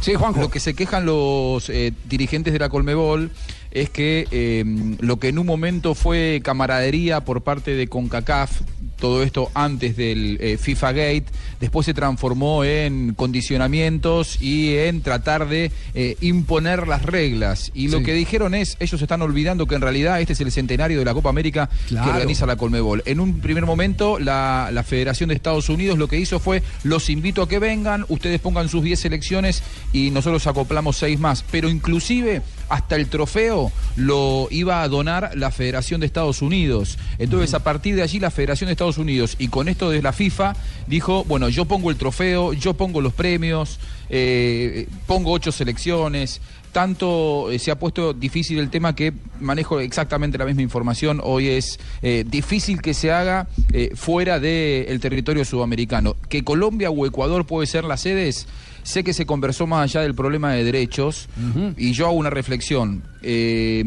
Sí, 0.00 0.14
Juanjo. 0.14 0.40
Lo 0.40 0.50
que 0.50 0.60
se 0.60 0.74
quejan 0.74 1.04
los 1.04 1.68
eh, 1.68 1.92
dirigentes 2.08 2.52
de 2.52 2.58
la 2.58 2.70
Colmebol 2.70 3.30
es 3.70 3.90
que 3.90 4.26
eh, 4.30 4.64
lo 5.00 5.18
que 5.18 5.28
en 5.28 5.38
un 5.38 5.46
momento 5.46 5.94
fue 5.94 6.40
camaradería 6.42 7.20
por 7.24 7.42
parte 7.42 7.74
de 7.74 7.86
CONCACAF, 7.86 8.62
todo 9.00 9.22
esto 9.22 9.50
antes 9.54 9.96
del 9.96 10.38
eh, 10.40 10.56
FIFA 10.58 10.92
Gate, 10.92 11.24
después 11.58 11.86
se 11.86 11.94
transformó 11.94 12.64
en 12.64 13.14
condicionamientos 13.14 14.40
y 14.40 14.76
en 14.76 15.02
tratar 15.02 15.48
de 15.48 15.72
eh, 15.94 16.16
imponer 16.20 16.86
las 16.86 17.02
reglas. 17.02 17.72
Y 17.74 17.88
lo 17.88 18.02
que 18.02 18.12
dijeron 18.14 18.54
es, 18.54 18.76
ellos 18.80 19.00
están 19.02 19.22
olvidando 19.22 19.66
que 19.66 19.74
en 19.74 19.80
realidad 19.80 20.20
este 20.20 20.34
es 20.34 20.40
el 20.40 20.52
centenario 20.52 20.98
de 20.98 21.04
la 21.04 21.14
Copa 21.14 21.28
América 21.30 21.68
Claro. 21.88 22.06
que 22.06 22.12
organiza 22.12 22.46
la 22.46 22.56
Colmebol. 22.56 23.02
En 23.06 23.20
un 23.20 23.40
primer 23.40 23.66
momento, 23.66 24.18
la, 24.18 24.70
la 24.72 24.82
Federación 24.82 25.28
de 25.28 25.34
Estados 25.34 25.68
Unidos 25.68 25.98
lo 25.98 26.08
que 26.08 26.18
hizo 26.18 26.38
fue, 26.38 26.62
los 26.84 27.10
invito 27.10 27.42
a 27.42 27.48
que 27.48 27.58
vengan, 27.58 28.04
ustedes 28.08 28.40
pongan 28.40 28.68
sus 28.68 28.82
10 28.82 29.00
selecciones 29.00 29.62
y 29.92 30.10
nosotros 30.10 30.46
acoplamos 30.46 30.96
6 30.98 31.18
más. 31.18 31.44
Pero 31.50 31.68
inclusive 31.68 32.42
hasta 32.70 32.96
el 32.96 33.08
trofeo 33.08 33.70
lo 33.96 34.48
iba 34.50 34.82
a 34.82 34.88
donar 34.88 35.32
la 35.34 35.50
Federación 35.50 36.00
de 36.00 36.06
Estados 36.06 36.40
Unidos. 36.40 36.98
Entonces, 37.18 37.52
a 37.52 37.62
partir 37.62 37.96
de 37.96 38.02
allí, 38.02 38.18
la 38.20 38.30
Federación 38.30 38.68
de 38.68 38.72
Estados 38.72 38.96
Unidos, 38.96 39.36
y 39.38 39.48
con 39.48 39.68
esto 39.68 39.90
de 39.90 40.00
la 40.00 40.12
FIFA, 40.12 40.54
dijo, 40.86 41.24
bueno, 41.24 41.48
yo 41.48 41.66
pongo 41.66 41.90
el 41.90 41.96
trofeo, 41.96 42.52
yo 42.52 42.74
pongo 42.74 43.00
los 43.00 43.12
premios, 43.12 43.78
eh, 44.08 44.88
pongo 45.06 45.32
ocho 45.32 45.52
selecciones. 45.52 46.40
Tanto 46.72 47.50
eh, 47.50 47.58
se 47.58 47.72
ha 47.72 47.78
puesto 47.80 48.12
difícil 48.12 48.60
el 48.60 48.70
tema 48.70 48.94
que 48.94 49.12
manejo 49.40 49.80
exactamente 49.80 50.38
la 50.38 50.44
misma 50.44 50.62
información. 50.62 51.20
Hoy 51.24 51.48
es 51.48 51.80
eh, 52.02 52.24
difícil 52.24 52.80
que 52.80 52.94
se 52.94 53.10
haga 53.10 53.48
fuera 53.96 54.38
del 54.38 55.00
territorio 55.00 55.44
sudamericano. 55.44 56.14
Que 56.28 56.44
Colombia 56.44 56.90
o 56.90 57.06
Ecuador 57.06 57.46
puede 57.46 57.66
ser 57.66 57.82
las 57.82 58.02
sedes, 58.02 58.46
sé 58.82 59.04
que 59.04 59.12
se 59.12 59.26
conversó 59.26 59.66
más 59.66 59.82
allá 59.84 60.02
del 60.02 60.14
problema 60.14 60.52
de 60.52 60.64
derechos 60.64 61.28
y 61.76 61.92
yo 61.92 62.06
hago 62.06 62.16
una 62.16 62.30
reflexión. 62.30 63.02
Eh, 63.22 63.84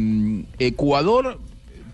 Ecuador 0.59 1.39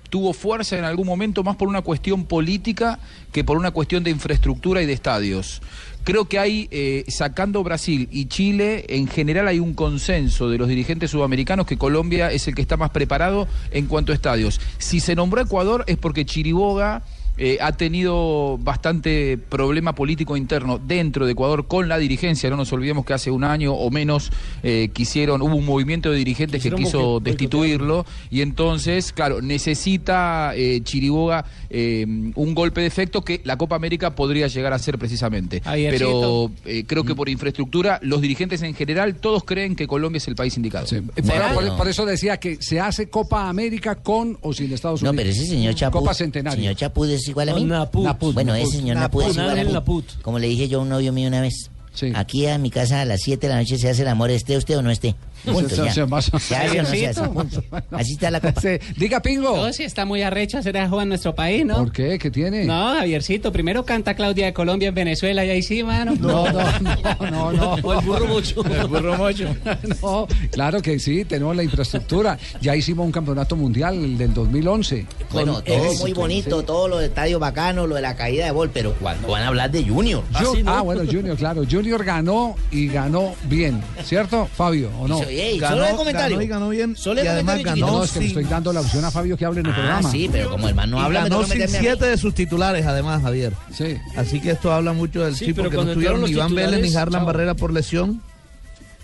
tuvo 0.10 0.34
fuerza 0.34 0.78
en 0.78 0.84
algún 0.84 1.08
momento 1.08 1.44
más 1.44 1.56
por 1.56 1.68
una 1.68 1.82
cuestión 1.82 2.26
política 2.26 3.00
que 3.32 3.44
por 3.44 3.58
una 3.58 3.72
cuestión 3.72 4.04
de 4.04 4.12
infraestructura 4.12 4.82
y 4.82 4.86
de 4.86 4.94
estadios. 4.94 5.62
Creo 6.04 6.26
que 6.26 6.40
hay, 6.40 6.68
eh, 6.72 7.06
sacando 7.08 7.64
Brasil 7.64 8.08
y 8.12 8.26
Chile, 8.26 8.86
en 8.90 9.08
general 9.08 9.48
hay 9.48 9.60
un 9.60 9.74
consenso 9.74 10.50
de 10.50 10.58
los 10.58 10.68
dirigentes 10.68 11.12
sudamericanos 11.12 11.68
que 11.68 11.78
Colombia 11.78 12.32
es 12.32 12.48
el 12.48 12.56
que 12.56 12.62
está 12.62 12.78
más 12.78 12.90
preparado 12.90 13.48
en 13.72 13.86
cuanto 13.86 14.12
a 14.12 14.16
estadios. 14.16 14.60
Si 14.78 15.00
se 15.00 15.16
nombró 15.16 15.42
Ecuador 15.42 15.84
es 15.88 15.98
porque 15.98 16.26
Chiriboga 16.26 17.04
eh, 17.40 17.58
ha 17.62 17.72
tenido 17.72 18.58
bastante 18.62 19.38
problema 19.38 19.96
político 19.96 20.38
interno 20.38 20.78
dentro 20.78 21.26
de 21.26 21.32
Ecuador 21.32 21.66
con 21.68 21.88
la 21.90 21.98
dirigencia. 21.98 22.50
No 22.50 22.58
nos 22.58 22.72
olvidemos 22.74 23.06
que 23.06 23.14
hace 23.14 23.32
un 23.32 23.44
año 23.44 23.74
o 23.74 23.90
menos 23.90 24.30
eh, 24.62 24.90
quisieron, 24.94 25.42
hubo 25.42 25.56
un 25.56 25.66
movimiento 25.66 26.12
de 26.12 26.18
dirigentes 26.18 26.62
que 26.62 26.72
quiso 26.72 27.20
destituirlo 27.20 28.06
y 28.30 28.42
entonces, 28.42 29.14
claro, 29.14 29.42
necesita 29.42 30.52
eh, 30.56 30.82
Chiriboga 30.84 31.46
eh, 31.70 32.06
un 32.36 32.54
golpe 32.54 32.82
de 32.82 32.88
efecto 32.88 33.24
que 33.24 33.42
la 33.46 33.58
Copa 33.58 33.76
América 33.76 34.16
podría 34.16 34.48
llegar 34.48 34.74
a 34.74 34.80
ser 34.80 34.98
precisamente. 35.00 35.62
Pero 35.64 36.52
eh, 36.66 36.84
creo 36.86 37.04
que 37.04 37.16
por 37.16 37.30
infraestructura, 37.30 38.00
los 38.04 38.22
dirigentes 38.22 38.62
en 38.62 38.74
general, 38.76 39.16
todos 39.16 39.44
creen 39.46 39.76
que 39.76 39.88
Colombia 39.88 40.18
es 40.18 40.28
el 40.28 40.36
país 40.36 40.58
indicado. 40.58 40.86
Por, 40.88 41.54
por- 41.54 41.78
por 41.78 41.88
eso 41.88 42.06
decía 42.06 42.38
que 42.38 42.58
se 42.62 42.80
hace 42.80 43.10
Copa 43.10 43.48
América 43.48 43.96
con 43.96 44.38
o 44.42 44.54
sin 44.54 44.72
Estados 44.74 45.02
No, 45.02 45.12
Unidos. 45.12 45.24
pero 45.26 45.36
ese 45.44 45.46
señor 45.50 45.76
Chaput, 45.76 46.02
Copa 46.02 46.14
Centenario. 46.14 46.58
señor 46.60 46.76
Chaput 46.76 47.08
es 47.10 47.29
igual 47.30 47.50
a 47.50 47.54
mí. 47.54 47.64
Naput. 47.64 48.04
Naput, 48.04 48.34
bueno, 48.34 48.56
ese 48.56 48.78
señor 48.78 48.98
Naput, 48.98 49.22
Naput, 49.22 49.32
es 49.32 49.38
igual 49.38 49.50
a 49.50 49.52
Ángel 49.54 49.68
mí. 49.68 49.74
Naput. 49.74 50.06
Como 50.22 50.40
le 50.40 50.48
dije 50.48 50.68
yo 50.68 50.80
a 50.80 50.82
un 50.82 50.90
novio 50.90 51.14
mío 51.14 51.28
una 51.28 51.42
vez. 51.42 51.70
Aquí 52.16 52.46
en 52.46 52.62
mi 52.62 52.70
casa 52.70 53.02
a 53.02 53.06
las 53.06 53.22
7 53.22 53.48
de 53.48 53.54
la 53.54 53.60
noche 53.60 53.78
se 53.78 53.90
hace 53.90 54.04
el 54.04 54.08
amor, 54.08 54.30
esté 54.30 54.58
usted 54.58 54.78
o 54.78 54.82
no 54.82 54.92
esté. 54.92 55.16
Punto, 55.46 55.76
ya. 55.86 55.92
se- 55.94 56.06
más- 56.06 56.32
Se 56.40 56.56
hace 56.56 56.80
o 56.80 56.84
no 56.84 56.90
se 56.90 57.08
hace, 57.08 57.22
punto. 57.24 57.64
Así 57.92 58.14
está 58.14 58.32
la 58.32 58.40
copa. 58.42 58.62
Diga, 58.98 59.22
Pingo. 59.22 59.56
No, 59.56 59.74
sí 59.74 59.84
está 59.84 60.06
muy 60.06 60.22
arrecho 60.22 60.58
hacer 60.58 60.78
a 60.78 60.88
juego 60.88 61.02
en 61.02 61.10
nuestro 61.10 61.34
país, 61.36 61.66
¿no? 61.66 61.76
¿Por 61.78 61.92
qué? 61.92 62.18
¿Qué 62.20 62.30
tiene? 62.32 62.66
No, 62.66 62.96
Javiercito, 62.96 63.52
primero 63.52 63.86
canta 63.86 64.14
Claudia 64.16 64.46
de 64.48 64.54
Colombia 64.54 64.90
en 64.90 64.96
Venezuela 64.96 65.46
y 65.46 65.50
ahí 65.50 65.62
sí, 65.62 65.84
mano. 65.84 66.14
No, 66.20 66.52
no, 66.52 67.32
no, 67.32 67.52
no. 67.52 67.76
O 67.84 67.94
el 67.94 68.06
burro 68.06 68.28
mocho. 68.28 68.64
El 68.70 68.88
burro 68.88 69.18
mocho. 69.18 69.56
No, 70.02 70.28
claro 70.52 70.82
que 70.82 71.00
sí, 71.00 71.26
tenemos 71.26 71.56
la 71.56 71.64
infraestructura. 71.64 72.38
Ya 72.62 72.76
hicimos 72.76 73.06
un 73.06 73.12
campeonato 73.12 73.56
mundial, 73.56 73.96
el 73.96 74.18
del 74.18 74.34
2011. 74.34 75.06
Bueno, 75.32 75.62
todo 75.62 75.76
éxito, 75.86 76.02
muy 76.02 76.14
bonito, 76.14 76.60
sí. 76.60 76.66
todos 76.66 76.90
los 76.90 77.02
estadios 77.04 77.40
bacanos, 77.40 77.88
lo 77.88 77.96
de 77.96 78.02
la 78.02 78.16
caída 78.16 78.46
de 78.46 78.52
bol, 78.52 78.70
pero 78.74 78.94
cuando 78.96 79.28
van 79.30 79.44
a 79.44 79.48
hablar 79.48 79.72
de 79.72 79.84
Junior. 79.84 80.24
Ju- 80.34 80.64
ah, 80.68 80.82
bueno, 80.82 81.02
Junior, 81.10 81.36
claro. 81.38 81.64
Junior 81.70 82.04
ganó 82.04 82.56
y 82.72 82.88
ganó 82.88 83.34
bien, 83.46 83.82
¿cierto, 84.04 84.48
Fabio? 84.56 84.90
¿O 85.00 85.08
no? 85.08 85.20
Ey, 85.30 85.60
solo 85.60 85.86
el 85.86 85.96
comentario. 85.96 86.38
ganó 86.38 86.44
y 86.44 86.48
ganó 86.48 86.70
bien. 86.70 86.96
Solo 86.96 87.24
y 87.24 87.28
además 87.28 87.56
comentario 87.58 87.86
ganó 87.86 87.98
No, 88.00 88.04
es 88.04 88.12
que 88.12 88.20
le 88.20 88.26
sin, 88.28 88.38
estoy 88.38 88.52
dando 88.52 88.74
la 88.74 88.82
opción 88.82 89.06
a 89.06 89.12
Fabio 89.12 89.38
que 89.38 89.46
hable 89.46 89.60
en 89.62 89.66
el 89.68 89.72
Ah, 89.72 89.76
programa. 89.76 90.12
sí, 90.12 90.30
pero 90.32 90.50
como 90.50 90.68
el 90.70 90.76
man 90.76 90.90
no 90.90 90.98
y 90.98 91.02
habla, 91.02 91.24
me 91.24 91.30
ganó 91.30 91.44
sin 91.46 91.60
mí. 91.60 91.68
siete 91.68 92.06
de 92.06 92.18
sus 92.18 92.34
titulares, 92.34 92.86
además, 92.86 93.22
Javier. 93.22 93.54
Sí. 93.74 93.98
Así 94.16 94.40
que 94.42 94.52
esto 94.52 94.72
habla 94.72 94.94
mucho 94.94 95.24
del 95.26 95.36
Sí, 95.36 95.54
pero 95.54 95.70
porque 95.70 95.78
no 95.78 95.92
estuvieron 95.92 96.22
ni 96.24 96.32
Iván 96.32 96.56
Vélez 96.56 96.82
ni 96.82 96.96
Harlan 96.96 97.22
chao. 97.22 97.26
Barrera 97.28 97.54
por 97.56 97.74
lesión. 97.74 98.22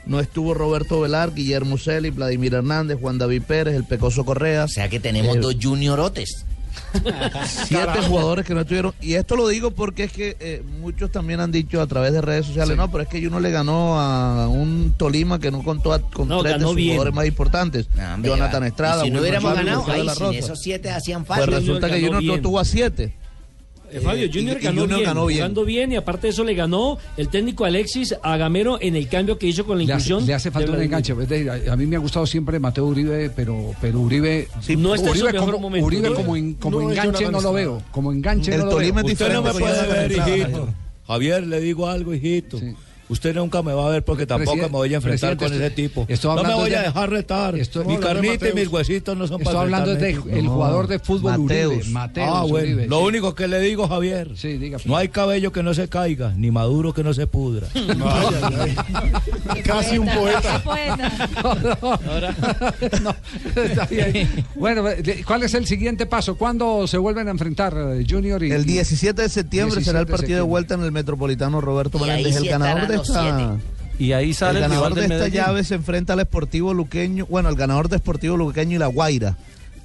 No 0.05 0.19
estuvo 0.19 0.53
Roberto 0.53 1.01
Velar, 1.01 1.33
Guillermo 1.33 1.77
Celi, 1.79 2.11
Vladimir 2.11 2.53
Hernández, 2.53 2.99
Juan 3.01 3.17
David 3.17 3.41
Pérez, 3.47 3.73
el 3.75 3.85
Pecoso 3.85 4.23
Correa. 4.23 4.65
O 4.65 4.67
sea 4.67 4.87
que 4.87 4.99
tenemos 4.99 5.39
dos 5.41 5.55
juniorotes. 5.61 6.45
Siete 7.45 8.01
jugadores 8.07 8.45
que 8.45 8.53
no 8.53 8.61
estuvieron. 8.61 8.93
Y 9.01 9.13
esto 9.15 9.35
lo 9.35 9.47
digo 9.47 9.71
porque 9.71 10.05
es 10.05 10.11
que 10.11 10.37
eh, 10.39 10.63
muchos 10.79 11.11
también 11.11 11.39
han 11.39 11.51
dicho 11.51 11.81
a 11.81 11.87
través 11.87 12.13
de 12.13 12.21
redes 12.21 12.45
sociales, 12.45 12.77
no, 12.77 12.89
pero 12.91 13.03
es 13.03 13.09
que 13.09 13.23
Juno 13.23 13.39
le 13.39 13.51
ganó 13.51 13.99
a 13.99 14.47
un 14.47 14.93
Tolima 14.97 15.39
que 15.39 15.51
no 15.51 15.63
contó 15.63 15.93
a- 15.93 15.99
con 16.01 16.27
No, 16.27 16.41
tres 16.41 16.59
de 16.59 16.65
sus 16.65 16.75
bien. 16.75 16.89
jugadores 16.93 17.13
más 17.15 17.25
importantes. 17.25 17.87
hombre, 18.13 18.29
Jonathan. 18.31 18.63
Estrada. 18.63 19.03
Y 19.03 19.07
si 19.07 19.11
no 19.11 19.21
hubiéramos 19.21 19.53
ganado, 19.53 19.85
ahí 19.91 20.09
sin 20.09 20.33
esos 20.33 20.59
siete 20.61 20.89
hacían 20.91 21.23
Pues 21.25 21.39
falta. 21.39 21.59
resulta 21.59 21.87
que 21.89 22.01
Junior 22.01 22.23
no 22.23 22.41
tuvo 22.41 22.59
a 22.59 22.65
siete. 22.65 23.13
Eh, 23.91 23.99
Fabio, 23.99 24.27
Junior 24.33 24.57
y- 24.57 24.61
y 24.61 24.63
ganó, 24.63 24.81
Junior 24.81 24.99
bien, 24.99 25.09
ganó 25.09 25.25
bien. 25.25 25.39
jugando 25.39 25.65
bien 25.65 25.91
y 25.91 25.95
aparte 25.95 26.27
de 26.27 26.31
eso 26.31 26.43
le 26.43 26.53
ganó 26.53 26.97
el 27.17 27.29
técnico 27.29 27.65
Alexis 27.65 28.15
a 28.21 28.37
Gamero 28.37 28.77
en 28.81 28.95
el 28.95 29.07
cambio 29.07 29.37
que 29.37 29.47
hizo 29.47 29.65
con 29.65 29.77
la 29.77 29.83
Le 29.85 29.93
hace, 29.93 30.03
inclusión. 30.09 30.27
le 30.27 30.33
hace 30.33 30.51
falta 30.51 30.71
un 30.71 30.81
enganche. 30.81 31.13
es 31.13 31.29
decir, 31.29 31.49
A, 31.49 31.73
a 31.73 31.75
mí 31.75 31.85
me 31.85 31.95
ha 31.95 31.99
gustado 31.99 32.25
siempre 32.25 32.59
Mateo 32.59 32.85
Uribe, 32.85 33.29
pero, 33.29 33.71
pero 33.81 33.99
Uribe. 34.01 34.47
no 34.77 34.95
está 34.95 35.07
en 35.09 35.13
su 35.15 35.19
Uribe 35.23 35.33
mejor 35.33 35.51
como, 35.53 35.59
momento. 35.69 35.85
Uribe 35.87 36.13
como, 36.13 36.35
en- 36.35 36.53
como 36.55 36.81
no 36.81 36.89
enganche 36.91 37.29
no 37.29 37.41
lo 37.41 37.53
veo. 37.53 37.81
Como 37.91 38.11
enganche 38.11 38.51
El 38.53 38.59
no 38.59 38.65
lo 38.65 38.71
Tolima 38.71 39.01
veo. 39.01 39.05
es 39.07 39.21
Usted 39.21 39.33
no 39.33 39.41
me 39.43 39.51
puede 39.53 39.87
ver, 39.87 40.11
hijito. 40.11 40.67
Javier, 41.07 41.45
le 41.45 41.59
digo 41.61 41.87
algo, 41.87 42.13
hijito. 42.13 42.59
Usted 43.07 43.35
nunca 43.35 43.61
me 43.61 43.71
va 43.73 43.85
a 43.87 43.89
ver 43.91 44.03
porque 44.03 44.25
tampoco 44.25 44.51
Presidente- 44.53 44.71
me 44.71 44.77
voy 44.77 44.93
a 44.93 44.97
enfrentar 44.97 45.37
con 45.37 45.53
ese 45.53 45.69
tipo. 45.69 46.05
estoy 46.09 46.35
no 46.35 46.43
me 46.43 46.53
voy 46.55 46.73
a 46.73 46.79
de- 46.79 46.85
dejar 46.87 47.09
retar. 47.09 47.55
estoy- 47.55 47.85
mi 47.85 47.93
no, 47.93 47.99
de 47.99 48.05
carnita 48.05 48.49
y 48.49 48.53
mis 48.53 48.67
huesitos 48.67 49.15
no 49.15 49.27
son 49.27 49.41
Estoy 49.41 49.45
para 49.53 49.61
hablando 49.63 49.93
de 49.95 50.09
enfrentarme. 50.09 50.39
el 50.39 50.47
jugador 50.47 50.87
de 50.87 50.99
fútbol 50.99 51.37
Uribe, 51.39 51.65
Mateus. 51.67 51.89
Mateus 51.89 52.27
Ah, 52.31 52.41
bueno. 52.47 52.67
Uribe, 52.67 52.87
Lo 52.87 52.99
sí. 52.99 53.05
único 53.05 53.35
que 53.35 53.47
le 53.47 53.59
digo, 53.59 53.87
Javier, 53.87 54.31
no 54.85 54.97
hay 54.97 55.09
cabello 55.09 55.51
que 55.51 55.61
no 55.61 55.73
se 55.75 55.87
caiga, 55.87 56.33
ni 56.35 56.49
maduro 56.51 56.93
que 56.93 57.03
no 57.03 57.13
se 57.13 57.27
pudra. 57.27 57.67
Casi 59.63 59.97
un 59.97 60.07
poeta. 60.07 60.63
Está 63.55 63.85
bien. 63.87 64.45
Bueno, 64.55 64.83
de- 64.83 65.23
¿cuál 65.25 65.43
es 65.43 65.53
el 65.53 65.65
siguiente 65.67 66.05
paso? 66.05 66.35
¿Cuándo 66.37 66.87
se 66.87 66.97
vuelven 66.97 67.27
a 67.27 67.31
enfrentar 67.31 67.73
eh, 67.77 68.05
Junior 68.09 68.43
y 68.43 68.51
El 68.51 68.65
17 68.65 69.21
de 69.21 69.29
septiembre 69.29 69.83
será 69.83 69.99
el 69.99 70.05
17 70.05 70.11
de 70.11 70.17
partido 70.17 70.37
de 70.37 70.43
vuelta 70.49 70.73
en 70.75 70.83
el 70.83 70.91
Metropolitano 70.91 71.61
Roberto 71.61 71.99
Menéndez. 71.99 72.35
El 72.37 72.47
ganador 72.49 72.87
de 72.87 72.94
Y 73.97 74.11
ahí 74.11 74.33
sale 74.33 74.59
el 74.59 74.67
ganador 74.67 74.93
de 74.93 75.01
esta 75.03 75.13
Medellín. 75.15 75.33
llave 75.35 75.63
se 75.63 75.75
enfrenta 75.75 76.13
al 76.13 76.19
Esportivo 76.19 76.73
Luqueño, 76.73 77.25
bueno, 77.27 77.49
el 77.49 77.55
ganador 77.55 77.87
de 77.87 77.95
Esportivo 77.97 78.35
Luqueño 78.35 78.75
y 78.75 78.79
La 78.79 78.87
Guaira, 78.87 79.37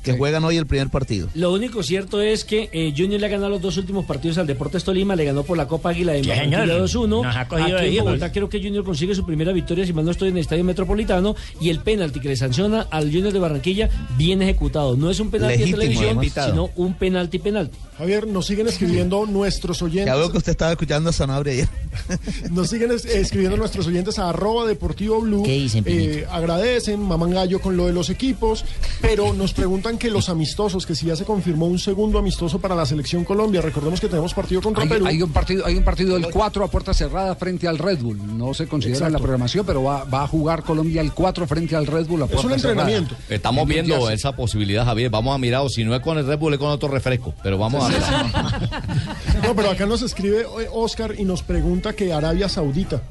que 0.02 0.16
juegan 0.16 0.42
hoy 0.44 0.56
el 0.56 0.66
primer 0.66 0.88
partido. 0.88 1.28
Lo 1.34 1.52
único 1.52 1.82
cierto 1.82 2.20
es 2.20 2.44
que 2.44 2.70
eh, 2.72 2.92
Junior 2.96 3.20
le 3.20 3.26
ha 3.26 3.28
ganado 3.28 3.50
los 3.50 3.60
dos 3.60 3.76
últimos 3.76 4.06
partidos 4.06 4.38
al 4.38 4.46
Deportes 4.46 4.82
Tolima, 4.82 5.14
le 5.14 5.26
ganó 5.26 5.44
por 5.44 5.56
la 5.56 5.68
Copa 5.68 5.90
Águila 5.90 6.12
de 6.12 6.22
Barranquilla 6.22 6.66
señor. 6.66 6.88
2-1. 6.88 7.08
Nos 7.22 7.36
ha 7.36 7.46
cogido 7.46 7.78
Aquí 7.78 7.98
en 7.98 8.04
Bogotá 8.04 8.32
creo 8.32 8.48
que 8.48 8.60
Junior 8.60 8.82
consigue 8.82 9.14
su 9.14 9.24
primera 9.24 9.52
victoria, 9.52 9.86
si 9.86 9.92
mal 9.92 10.04
no 10.04 10.10
estoy 10.10 10.30
en 10.30 10.36
el 10.36 10.40
Estadio 10.40 10.64
Metropolitano, 10.64 11.36
y 11.60 11.68
el 11.68 11.80
penalti 11.80 12.18
que 12.18 12.28
le 12.30 12.36
sanciona 12.36 12.88
al 12.90 13.12
Junior 13.12 13.32
de 13.32 13.38
Barranquilla 13.38 13.90
bien 14.16 14.42
ejecutado. 14.42 14.96
No 14.96 15.10
es 15.10 15.20
un 15.20 15.30
penalti 15.30 15.58
Legítimo, 15.58 15.78
de 15.78 15.86
televisión, 15.86 16.46
sino 16.46 16.70
un 16.76 16.94
penalti 16.94 17.38
penalti. 17.38 17.78
Javier, 18.00 18.26
nos 18.26 18.46
siguen 18.46 18.66
escribiendo 18.66 19.26
nuestros 19.30 19.82
oyentes. 19.82 20.06
Ya 20.06 20.16
veo 20.16 20.32
que 20.32 20.38
usted 20.38 20.52
estaba 20.52 20.72
escuchando 20.72 21.10
a 21.10 21.12
Sanabria 21.12 21.52
ayer. 21.52 21.68
Nos 22.50 22.70
siguen 22.70 22.92
es- 22.92 23.04
escribiendo 23.04 23.56
nuestros 23.56 23.86
oyentes 23.86 24.18
a 24.18 24.28
arroba 24.30 24.66
deportivo 24.66 25.20
blue. 25.20 25.42
¿Qué 25.42 25.52
dicen? 25.52 25.84
Eh, 25.86 26.24
agradecen, 26.30 27.00
maman 27.00 27.30
gallo 27.32 27.60
con 27.60 27.76
lo 27.76 27.86
de 27.86 27.92
los 27.92 28.08
equipos, 28.10 28.64
pero 29.00 29.32
nos 29.34 29.52
preguntan 29.52 29.98
que 29.98 30.08
los 30.08 30.28
amistosos, 30.28 30.86
que 30.86 30.94
si 30.94 31.06
ya 31.06 31.16
se 31.16 31.24
confirmó 31.24 31.66
un 31.66 31.78
segundo 31.78 32.18
amistoso 32.18 32.58
para 32.58 32.74
la 32.74 32.86
selección 32.86 33.24
Colombia. 33.24 33.60
Recordemos 33.60 34.00
que 34.00 34.08
tenemos 34.08 34.32
partido 34.34 34.62
contra 34.62 34.82
Hay, 34.84 34.88
Perú. 34.88 35.06
hay 35.06 35.22
un 35.22 35.32
partido, 35.32 35.66
hay 35.66 35.74
un 35.76 35.84
partido 35.84 36.14
del 36.14 36.30
4 36.30 36.64
a 36.64 36.68
puerta 36.70 36.94
cerrada 36.94 37.34
frente 37.34 37.68
al 37.68 37.76
Red 37.78 37.98
Bull. 37.98 38.18
No 38.38 38.54
se 38.54 38.66
considera 38.66 38.96
en 38.98 39.00
la 39.02 39.06
Exacto. 39.08 39.22
programación, 39.24 39.66
pero 39.66 39.82
va, 39.82 40.04
va 40.04 40.22
a 40.22 40.26
jugar 40.28 40.62
Colombia 40.62 41.00
el 41.02 41.12
4 41.12 41.46
frente 41.46 41.76
al 41.76 41.86
Red 41.86 42.06
Bull 42.06 42.22
a 42.22 42.26
puerta 42.26 42.58
cerrada. 42.58 42.88
Estamos 43.28 43.66
Bien, 43.66 43.84
viendo 43.86 44.02
ya 44.04 44.08
sé. 44.08 44.14
esa 44.14 44.36
posibilidad, 44.36 44.84
Javier. 44.84 45.10
Vamos 45.10 45.34
a 45.34 45.38
mirar, 45.38 45.62
o 45.62 45.68
si 45.68 45.84
no 45.84 45.94
es 45.94 46.00
con 46.00 46.16
el 46.18 46.26
Red 46.26 46.38
Bull, 46.38 46.54
es 46.54 46.58
con 46.58 46.68
otro 46.70 46.88
refresco. 46.88 47.34
Pero 47.42 47.58
vamos 47.58 47.84
a. 47.84 47.89
No, 49.42 49.54
pero 49.56 49.70
acá 49.70 49.86
nos 49.86 50.02
escribe 50.02 50.42
eh, 50.42 50.68
Oscar 50.72 51.14
y 51.18 51.24
nos 51.24 51.42
pregunta 51.42 51.94
que 51.94 52.12
Arabia 52.12 52.48
Saudita, 52.48 53.02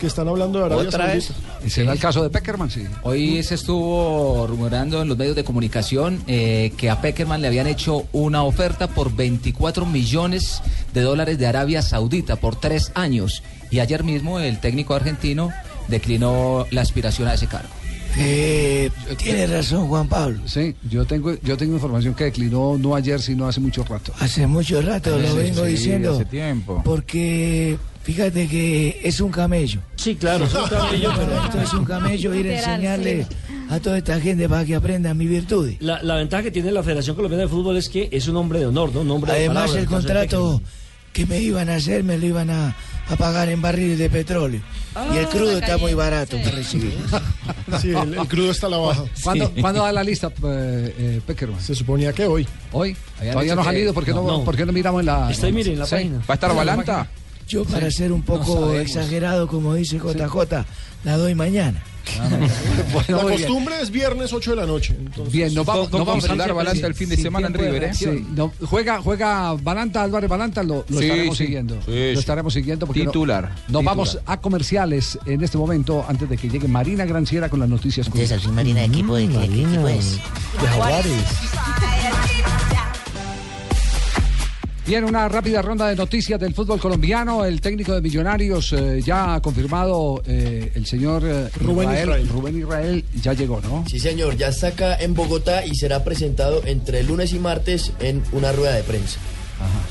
que 0.00 0.06
están 0.06 0.28
hablando 0.28 0.58
de 0.58 0.64
Arabia 0.66 0.88
¿Otra 0.88 1.06
vez? 1.06 1.26
Saudita. 1.26 1.66
¿Y 1.66 1.70
será 1.70 1.92
el 1.92 1.98
caso 1.98 2.22
de 2.22 2.30
Peckerman? 2.30 2.70
Sí. 2.70 2.84
Hoy 3.02 3.42
se 3.42 3.54
estuvo 3.54 4.46
rumorando 4.46 5.02
en 5.02 5.08
los 5.08 5.18
medios 5.18 5.36
de 5.36 5.44
comunicación 5.44 6.22
eh, 6.26 6.72
que 6.76 6.90
a 6.90 7.00
Peckerman 7.00 7.42
le 7.42 7.48
habían 7.48 7.66
hecho 7.66 8.06
una 8.12 8.44
oferta 8.44 8.88
por 8.88 9.14
24 9.14 9.84
millones 9.86 10.62
de 10.94 11.02
dólares 11.02 11.38
de 11.38 11.46
Arabia 11.46 11.82
Saudita 11.82 12.36
por 12.36 12.56
tres 12.56 12.92
años. 12.94 13.42
Y 13.70 13.80
ayer 13.80 14.04
mismo 14.04 14.40
el 14.40 14.58
técnico 14.60 14.94
argentino 14.94 15.50
declinó 15.88 16.66
la 16.70 16.80
aspiración 16.80 17.28
a 17.28 17.34
ese 17.34 17.46
cargo. 17.46 17.68
Eh, 18.16 18.90
tiene 19.18 19.46
razón 19.46 19.88
Juan 19.88 20.08
Pablo. 20.08 20.40
Sí, 20.46 20.74
yo 20.88 21.04
tengo, 21.04 21.34
yo 21.42 21.56
tengo 21.56 21.74
información 21.74 22.14
que 22.14 22.24
declinó 22.24 22.76
no 22.78 22.94
ayer, 22.94 23.20
sino 23.20 23.46
hace 23.48 23.60
mucho 23.60 23.84
rato. 23.84 24.12
Hace 24.20 24.46
mucho 24.46 24.80
rato 24.82 25.18
lo 25.18 25.28
Sí, 25.30 25.36
vengo 25.36 25.64
sí, 25.64 25.70
diciendo. 25.70 26.14
hace 26.14 26.24
tiempo. 26.24 26.80
Porque 26.84 27.76
fíjate 28.04 28.46
que 28.46 29.00
es 29.02 29.20
un 29.20 29.30
camello. 29.32 29.80
Sí, 29.96 30.14
claro, 30.14 30.44
es 30.44 30.54
un 30.54 30.68
camello, 30.68 31.12
pero- 31.16 31.44
Esto 31.44 31.60
es 31.60 31.74
un 31.74 31.84
camello 31.84 32.34
ir 32.34 32.46
a 32.48 32.56
enseñarle 32.58 33.26
a 33.70 33.80
toda 33.80 33.98
esta 33.98 34.20
gente 34.20 34.48
para 34.48 34.64
que 34.64 34.74
aprendan 34.74 35.16
mi 35.16 35.26
virtud. 35.26 35.72
La, 35.80 36.02
la 36.02 36.16
ventaja 36.16 36.42
que 36.44 36.50
tiene 36.50 36.70
la 36.70 36.82
Federación 36.82 37.16
Colombiana 37.16 37.44
de 37.44 37.48
Fútbol 37.48 37.76
es 37.76 37.88
que 37.88 38.08
es 38.12 38.28
un 38.28 38.36
hombre 38.36 38.60
de 38.60 38.66
honor, 38.66 38.94
¿no? 38.94 39.00
Un 39.00 39.10
hombre 39.10 39.32
de 39.32 39.38
Además, 39.38 39.62
palabra, 39.70 39.80
el 39.80 39.86
contrato 39.88 40.62
que 41.12 41.26
me 41.26 41.40
iban 41.40 41.68
a 41.68 41.76
hacer 41.76 42.02
me 42.04 42.18
lo 42.18 42.26
iban 42.26 42.50
a, 42.50 42.76
a 43.08 43.16
pagar 43.16 43.48
en 43.48 43.60
barriles 43.60 43.98
de 43.98 44.08
petróleo. 44.10 44.60
y 45.12 45.16
el 45.18 45.28
crudo 45.28 45.58
está 45.58 45.76
muy 45.78 45.94
barato 45.94 46.36
para 46.38 46.50
recibir. 46.52 46.96
Sí, 47.80 47.90
el, 47.90 48.14
el 48.14 48.28
crudo 48.28 48.50
está 48.50 48.66
a 48.68 48.70
la 48.70 48.76
baja. 48.78 49.04
¿Cuándo, 49.22 49.50
¿cuándo 49.60 49.82
da 49.82 49.90
la 49.92 50.04
lista, 50.04 50.28
eh, 50.28 50.94
eh, 50.98 51.20
Peckerman? 51.26 51.60
Se 51.60 51.74
suponía 51.74 52.12
que 52.12 52.26
hoy. 52.26 52.46
¿Hoy? 52.72 52.96
Todavía 53.18 53.54
no 53.54 53.62
ha 53.62 53.64
salido, 53.64 53.92
¿por 53.92 54.04
qué 54.04 54.12
no, 54.12 54.22
no. 54.22 54.44
por 54.44 54.54
qué 54.56 54.64
no 54.64 54.72
miramos 54.72 55.00
en 55.00 55.06
la... 55.06 55.30
Estoy, 55.30 55.52
mire, 55.52 55.72
en 55.72 55.78
la 55.80 55.86
Sí. 55.86 55.94
página. 55.96 56.18
¿Va 56.18 56.24
a 56.28 56.34
estar 56.34 56.54
Balanta? 56.54 57.08
Yo, 57.48 57.64
para 57.64 57.90
ser 57.90 58.12
un 58.12 58.22
poco 58.22 58.74
exagerado, 58.74 59.48
como 59.48 59.74
dice 59.74 59.98
JJ, 59.98 60.64
la 61.04 61.16
doy 61.16 61.34
mañana. 61.34 61.82
La 63.08 63.22
costumbre 63.22 63.74
es 63.80 63.90
viernes 63.90 64.32
8 64.32 64.50
de 64.50 64.56
la 64.56 64.66
noche. 64.66 64.94
entonces- 64.98 65.32
Bien, 65.32 65.52
nos 65.54 65.66
vamos, 65.66 65.88
¿Cómo 65.88 65.98
nos 66.00 66.06
vamos 66.06 66.22
vamos 66.24 66.28
a 66.28 66.32
andar 66.32 66.48
sí, 66.48 66.54
Balanta 66.54 66.80
sí, 66.80 66.86
el 66.86 66.94
fin 66.94 67.08
de 67.08 67.16
semana 67.16 67.46
en 67.48 67.54
River, 67.54 67.74
eh? 67.74 67.80
reacción. 67.80 68.16
Sí, 68.18 68.26
no, 68.34 68.52
juega, 68.66 69.00
juega 69.02 69.52
Balanta, 69.54 70.02
Álvarez 70.02 70.28
Balanta, 70.30 70.62
lo, 70.62 70.84
lo 70.88 70.98
Sí, 70.98 71.04
estaremos 71.06 71.36
sí. 71.36 71.44
siguiendo. 71.44 71.74
Sí, 71.84 72.12
lo 72.14 72.20
estaremos 72.20 72.52
siguiendo 72.54 72.86
porque 72.86 73.04
no- 73.04 73.10
Titular, 73.10 73.42
nos 73.48 73.56
titular. 73.66 73.84
vamos 73.84 74.18
a 74.26 74.40
comerciales 74.40 75.18
en 75.26 75.42
este 75.42 75.58
momento 75.58 76.04
antes 76.08 76.28
de 76.28 76.36
que 76.36 76.48
llegue 76.48 76.68
Marina 76.68 77.04
Granciera 77.04 77.48
con 77.48 77.60
las 77.60 77.68
noticias. 77.68 78.06
Entonces, 78.06 78.32
al 78.32 78.40
fin, 78.40 78.54
Marina, 78.54 78.84
¿equipo 78.84 79.16
de 79.16 79.28
qué 79.28 79.44
equipo 79.44 79.88
es? 79.88 80.16
De 80.60 80.66
Jaguares. 80.68 81.12
Bien, 84.86 85.02
una 85.04 85.30
rápida 85.30 85.62
ronda 85.62 85.88
de 85.88 85.96
noticias 85.96 86.38
del 86.38 86.52
fútbol 86.52 86.78
colombiano. 86.78 87.46
El 87.46 87.62
técnico 87.62 87.94
de 87.94 88.02
Millonarios 88.02 88.70
eh, 88.74 89.00
ya 89.02 89.34
ha 89.34 89.40
confirmado, 89.40 90.22
eh, 90.26 90.72
el 90.74 90.84
señor 90.84 91.22
eh, 91.24 91.48
Rubén 91.58 91.90
Israel. 91.90 92.28
Rubén 92.28 92.58
Israel 92.58 93.04
ya 93.22 93.32
llegó, 93.32 93.62
¿no? 93.62 93.84
Sí, 93.88 93.98
señor, 93.98 94.36
ya 94.36 94.48
está 94.48 94.68
acá 94.68 94.96
en 94.96 95.14
Bogotá 95.14 95.64
y 95.64 95.74
será 95.74 96.04
presentado 96.04 96.62
entre 96.66 97.02
lunes 97.02 97.32
y 97.32 97.38
martes 97.38 97.92
en 97.98 98.22
una 98.32 98.52
rueda 98.52 98.74
de 98.74 98.82
prensa. 98.82 99.20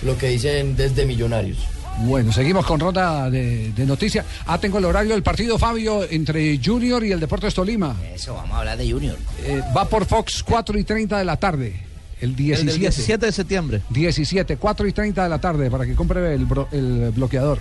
Lo 0.04 0.16
que 0.16 0.28
dicen 0.28 0.76
desde 0.76 1.08
Millonarios. 1.08 1.58
Bueno, 2.02 2.32
seguimos 2.32 2.64
con 2.66 2.80
ronda 2.80 3.32
de, 3.32 3.72
de 3.72 3.86
noticias. 3.86 4.26
Ah, 4.46 4.60
tengo 4.60 4.78
el 4.78 4.86
horario 4.86 5.14
del 5.14 5.24
partido, 5.24 5.58
Fabio, 5.58 6.04
entre 6.08 6.60
Junior 6.64 7.04
y 7.04 7.12
el 7.12 7.20
Deportes 7.20 7.54
Tolima. 7.54 7.96
Eso, 8.14 8.36
vamos 8.36 8.52
a 8.52 8.60
hablar 8.60 8.78
de 8.78 8.92
Junior. 8.92 9.18
Eh, 9.44 9.62
va 9.76 9.86
por 9.86 10.06
Fox 10.06 10.44
4 10.44 10.78
y 10.78 10.84
30 10.84 11.18
de 11.18 11.26
la 11.26 11.38
tarde. 11.38 11.93
El 12.24 12.36
17. 12.36 12.62
El 12.62 12.68
del 12.68 12.80
17 12.80 13.26
de 13.26 13.32
septiembre. 13.32 13.82
17, 13.90 14.58
4 14.58 14.88
y 14.88 14.92
30 14.94 15.24
de 15.24 15.30
la 15.30 15.40
tarde 15.40 15.70
para 15.70 15.86
que 15.86 15.94
compre 15.94 16.34
el, 16.34 16.48
bro- 16.48 16.68
el 16.72 17.12
bloqueador. 17.12 17.60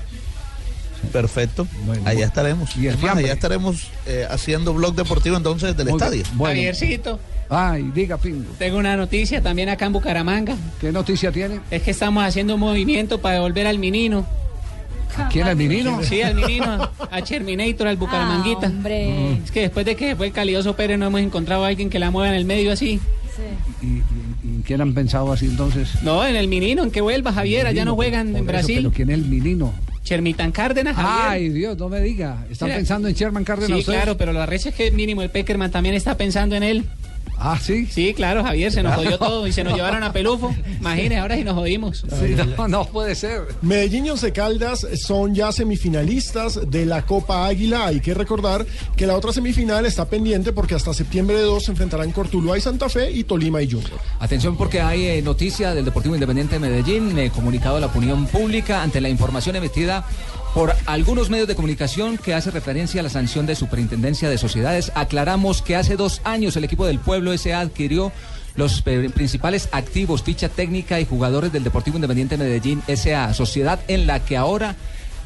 Perfecto. 1.12 1.66
allá 2.04 2.24
estaremos. 2.26 2.76
Y 2.76 2.82
el 2.86 2.86
Es 2.86 2.92
más, 2.94 3.00
fiambre. 3.02 3.24
allá 3.24 3.34
estaremos 3.34 3.88
eh, 4.06 4.24
haciendo 4.30 4.72
blog 4.72 4.94
deportivo 4.94 5.36
entonces 5.36 5.76
del 5.76 5.88
Muy 5.88 5.96
estadio. 5.96 6.22
Bueno. 6.34 6.54
Javiercito, 6.54 7.18
Ay, 7.48 7.90
diga, 7.92 8.18
Pingo. 8.18 8.50
tengo 8.58 8.78
una 8.78 8.96
noticia 8.96 9.42
también 9.42 9.68
acá 9.68 9.86
en 9.86 9.92
Bucaramanga. 9.94 10.56
¿Qué 10.80 10.92
noticia 10.92 11.32
tiene? 11.32 11.60
Es 11.70 11.82
que 11.82 11.90
estamos 11.90 12.24
haciendo 12.24 12.54
un 12.54 12.60
movimiento 12.60 13.20
para 13.20 13.34
devolver 13.36 13.66
al 13.66 13.78
menino. 13.80 14.24
¿Quién 15.30 15.48
al 15.48 15.56
menino? 15.56 16.00
Sí, 16.08 16.22
al 16.22 16.36
menino, 16.36 16.88
a 17.10 17.22
Terminator, 17.22 17.88
al 17.88 17.96
Bucaramanguita. 17.96 18.68
hombre. 18.68 19.38
Es 19.44 19.50
que 19.50 19.60
después 19.62 19.84
de 19.84 19.96
que 19.96 20.14
fue 20.16 20.28
el 20.28 20.32
calioso 20.32 20.74
Pérez 20.76 20.98
no 20.98 21.06
hemos 21.06 21.20
encontrado 21.20 21.64
a 21.64 21.68
alguien 21.68 21.90
que 21.90 21.98
la 21.98 22.10
mueva 22.12 22.28
en 22.28 22.34
el 22.34 22.44
medio 22.44 22.72
así. 22.72 23.00
¿Y, 23.82 23.86
y- 23.86 24.02
quién 24.62 24.80
han 24.80 24.94
pensado 24.94 25.32
así 25.32 25.46
entonces? 25.46 26.02
No, 26.02 26.26
en 26.26 26.36
el 26.36 26.48
menino, 26.48 26.82
en 26.82 26.90
que 26.90 27.00
vuelva 27.00 27.32
Javier, 27.32 27.66
allá 27.66 27.84
no 27.84 27.94
juegan 27.94 28.28
en 28.30 28.36
eso, 28.36 28.44
Brasil. 28.44 28.76
¿Pero 28.78 28.92
quién 28.92 29.10
es 29.10 29.18
el 29.18 29.24
menino? 29.26 29.72
Chermitán 30.02 30.50
Cárdenas, 30.52 30.96
Javier. 30.96 31.26
Ay, 31.28 31.48
Dios, 31.50 31.78
no 31.78 31.88
me 31.88 32.00
diga. 32.00 32.44
¿Están 32.50 32.70
pensando 32.70 33.06
en 33.08 33.14
Sherman 33.14 33.44
Cárdenas 33.44 33.68
Sí, 33.76 33.80
ustedes? 33.80 33.98
claro, 33.98 34.16
pero 34.16 34.32
la 34.32 34.46
recha 34.46 34.70
es 34.70 34.74
que 34.74 34.90
mínimo 34.90 35.22
el 35.22 35.30
Peckerman 35.30 35.70
también 35.70 35.94
está 35.94 36.16
pensando 36.16 36.56
en 36.56 36.62
él. 36.64 36.84
Ah, 37.38 37.58
sí. 37.60 37.86
Sí, 37.86 38.14
claro, 38.14 38.42
Javier, 38.44 38.70
se 38.70 38.82
nos 38.82 38.94
jodió 38.94 39.18
todo 39.18 39.46
y 39.46 39.52
se 39.52 39.64
nos 39.64 39.74
llevaron 39.74 40.02
a 40.02 40.12
Pelufo. 40.12 40.54
Imagínese, 40.78 41.18
ahora 41.18 41.36
sí 41.36 41.44
nos 41.44 41.54
jodimos. 41.54 42.04
no, 42.56 42.68
no 42.68 42.84
puede 42.86 43.14
ser. 43.14 43.42
Medellín 43.62 44.06
y 44.06 44.10
Once 44.10 44.32
Caldas 44.32 44.86
son 44.94 45.34
ya 45.34 45.50
semifinalistas 45.52 46.70
de 46.70 46.86
la 46.86 47.02
Copa 47.02 47.46
Águila. 47.46 47.86
Hay 47.86 48.00
que 48.00 48.14
recordar 48.14 48.64
que 48.96 49.06
la 49.06 49.16
otra 49.16 49.32
semifinal 49.32 49.86
está 49.86 50.06
pendiente 50.06 50.52
porque 50.52 50.74
hasta 50.74 50.94
septiembre 50.94 51.36
de 51.36 51.42
2 51.42 51.64
se 51.64 51.70
enfrentarán 51.72 52.12
Cortuluá 52.12 52.58
y 52.58 52.60
Santa 52.60 52.88
Fe 52.88 53.10
y 53.10 53.24
Tolima 53.24 53.62
y 53.62 53.70
Junior. 53.70 53.98
Atención 54.20 54.56
porque 54.56 54.80
hay 54.80 55.06
eh, 55.06 55.22
noticia 55.22 55.74
del 55.74 55.84
Deportivo 55.84 56.14
Independiente 56.14 56.54
de 56.54 56.60
Medellín, 56.60 57.18
eh, 57.18 57.30
comunicado 57.34 57.76
a 57.76 57.80
la 57.80 57.86
opinión 57.86 58.26
pública 58.26 58.82
ante 58.82 59.00
la 59.00 59.08
información 59.08 59.56
emitida 59.56 60.04
por 60.54 60.74
algunos 60.86 61.30
medios 61.30 61.48
de 61.48 61.54
comunicación 61.54 62.18
que 62.18 62.34
hace 62.34 62.50
referencia 62.50 63.00
a 63.00 63.04
la 63.04 63.08
sanción 63.08 63.46
de 63.46 63.54
Superintendencia 63.54 64.28
de 64.28 64.38
Sociedades. 64.38 64.92
Aclaramos 64.94 65.62
que 65.62 65.76
hace 65.76 65.96
dos 65.96 66.20
años 66.24 66.56
el 66.56 66.64
equipo 66.64 66.86
del 66.86 66.98
pueblo 66.98 67.32
S.A. 67.32 67.60
adquirió 67.60 68.12
los 68.54 68.82
principales 68.82 69.70
activos, 69.72 70.22
ficha 70.22 70.50
técnica 70.50 71.00
y 71.00 71.06
jugadores 71.06 71.52
del 71.52 71.64
Deportivo 71.64 71.96
Independiente 71.96 72.36
de 72.36 72.44
Medellín 72.44 72.82
S.A., 72.86 73.32
sociedad 73.32 73.80
en 73.88 74.06
la 74.06 74.20
que 74.24 74.36
ahora 74.36 74.76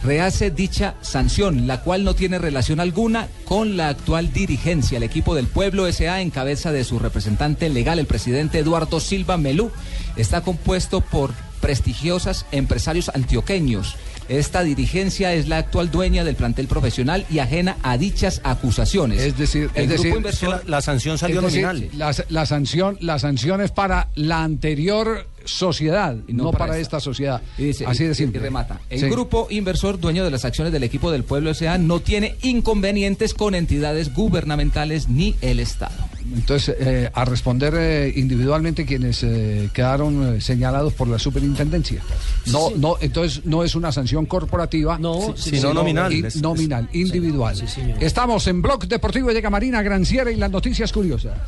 rehace 0.05 0.53
dicha 0.53 0.95
sanción, 1.01 1.67
la 1.67 1.83
cual 1.83 2.05
no 2.05 2.15
tiene 2.15 2.39
relación 2.39 2.79
alguna 2.79 3.27
con 3.45 3.77
la 3.77 3.89
actual 3.89 4.33
dirigencia. 4.33 4.99
El 4.99 5.03
equipo 5.03 5.35
del 5.35 5.49
Pueblo 5.49 5.91
SA, 5.91 6.21
en 6.21 6.31
cabeza 6.31 6.71
de 6.71 6.85
su 6.85 7.01
representante 7.01 7.69
legal, 7.69 7.99
el 7.99 8.07
presidente 8.07 8.61
Eduardo 8.61 9.01
Silva 9.01 9.37
Melú, 9.37 9.73
está 10.17 10.43
compuesto 10.43 11.01
por 11.01 11.33
prestigiosas 11.61 12.47
empresarios 12.53 13.09
antioqueños. 13.09 13.97
Esta 14.29 14.63
dirigencia 14.63 15.33
es 15.35 15.49
la 15.49 15.59
actual 15.59 15.91
dueña 15.91 16.25
del 16.25 16.35
plantel 16.35 16.67
profesional 16.67 17.25
y 17.31 17.39
ajena 17.39 17.77
a 17.83 17.97
dichas 17.97 18.41
acusaciones. 18.45 19.21
Es 19.23 19.39
decir, 19.39 19.71
el 19.75 19.85
es 19.93 20.01
grupo 20.03 20.19
decir, 20.21 20.49
inversor- 20.49 20.65
la, 20.65 20.71
la 20.71 20.81
sanción 20.83 21.19
salió 21.19 21.41
decir, 21.43 21.63
nominal. 21.63 21.91
La, 21.97 22.13
la 22.29 22.47
sanción, 22.47 22.99
la 23.01 23.19
sanción 23.19 23.61
es 23.61 23.71
para 23.71 24.09
la 24.15 24.43
anterior 24.43 25.27
sociedad, 25.47 26.15
no, 26.29 26.51
para, 26.53 26.79
esta, 26.79 27.01
sociedad. 27.01 27.41
Y 27.59 27.65
dice, 27.65 27.87
Así 27.87 28.03
y- 28.03 28.07
de 28.07 28.13
y 28.13 28.15
simple. 28.17 28.41
remata. 28.41 28.81
El 28.91 29.01
Sí. 29.01 29.07
grupo 29.09 29.47
inversor 29.51 29.99
dueño 29.99 30.25
de 30.25 30.31
las 30.31 30.45
acciones 30.45 30.73
del 30.73 30.83
equipo 30.83 31.11
del 31.11 31.25
pueblo 31.25 31.51
S.A. 31.51 31.79
no 31.79 32.01
tiene 32.01 32.37
inconvenientes 32.43 33.33
con 33.35 33.55
entidades 33.55 34.13
gubernamentales 34.15 35.09
ni 35.09 35.35
el 35.41 35.61
Estado. 35.61 35.95
Entonces, 36.35 36.75
eh, 36.81 37.11
a 37.15 37.25
responder 37.25 37.75
eh, 37.77 38.13
individualmente 38.17 38.85
quienes 38.85 39.23
eh, 39.23 39.71
quedaron 39.73 40.37
eh, 40.37 40.41
señalados 40.41 40.93
por 40.93 41.07
la 41.07 41.19
superintendencia. 41.21 42.03
No, 42.47 42.71
no, 42.77 42.97
entonces 43.01 43.45
no 43.47 43.63
es 43.63 43.77
una 43.77 43.93
sanción 43.93 44.27
corporativa, 44.27 44.99
No, 44.99 45.35
sí, 45.37 45.51
sino 45.51 45.69
sí, 45.69 45.75
nominal. 45.75 46.13
in- 46.13 46.27
nominal, 46.43 46.89
individual. 46.93 47.57
Estamos 48.01 48.47
en 48.49 48.61
Blog 48.61 48.89
Deportivo 48.89 49.33
de 49.33 49.41
Camarina 49.41 49.83
Granciera 49.83 50.31
y 50.33 50.37
las 50.37 50.51
noticias 50.51 50.93
curiosas. 50.93 51.39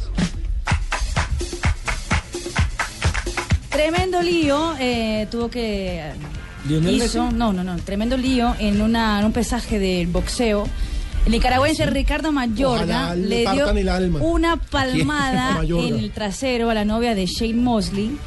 Tremendo 3.79 4.21
lío, 4.23 4.75
eh, 4.81 5.29
tuvo 5.31 5.49
que... 5.49 6.03
¿Lionel 6.67 6.97
hizo, 6.97 7.31
no, 7.31 7.53
no, 7.53 7.63
no, 7.63 7.77
tremendo 7.77 8.17
lío 8.17 8.57
en, 8.59 8.83
una, 8.83 9.21
en 9.21 9.27
un 9.27 9.33
pesaje 9.33 9.79
del 9.79 10.09
boxeo. 10.09 10.67
El 11.25 11.31
nicaragüense 11.31 11.87
Ricardo 11.87 12.33
Mayorga 12.33 13.15
le 13.15 13.29
le 13.29 13.37
dio 13.43 13.45
partan 13.67 13.79
el 13.79 13.89
alma. 13.89 14.19
una 14.21 14.55
¿A 14.55 14.57
palmada 14.57 15.61
en 15.63 15.95
el 15.97 16.11
trasero 16.11 16.71
a 16.71 16.75
la 16.75 16.85
novia 16.85 17.15
de 17.15 17.27
Shane 17.27 17.55
Mosley. 17.55 18.19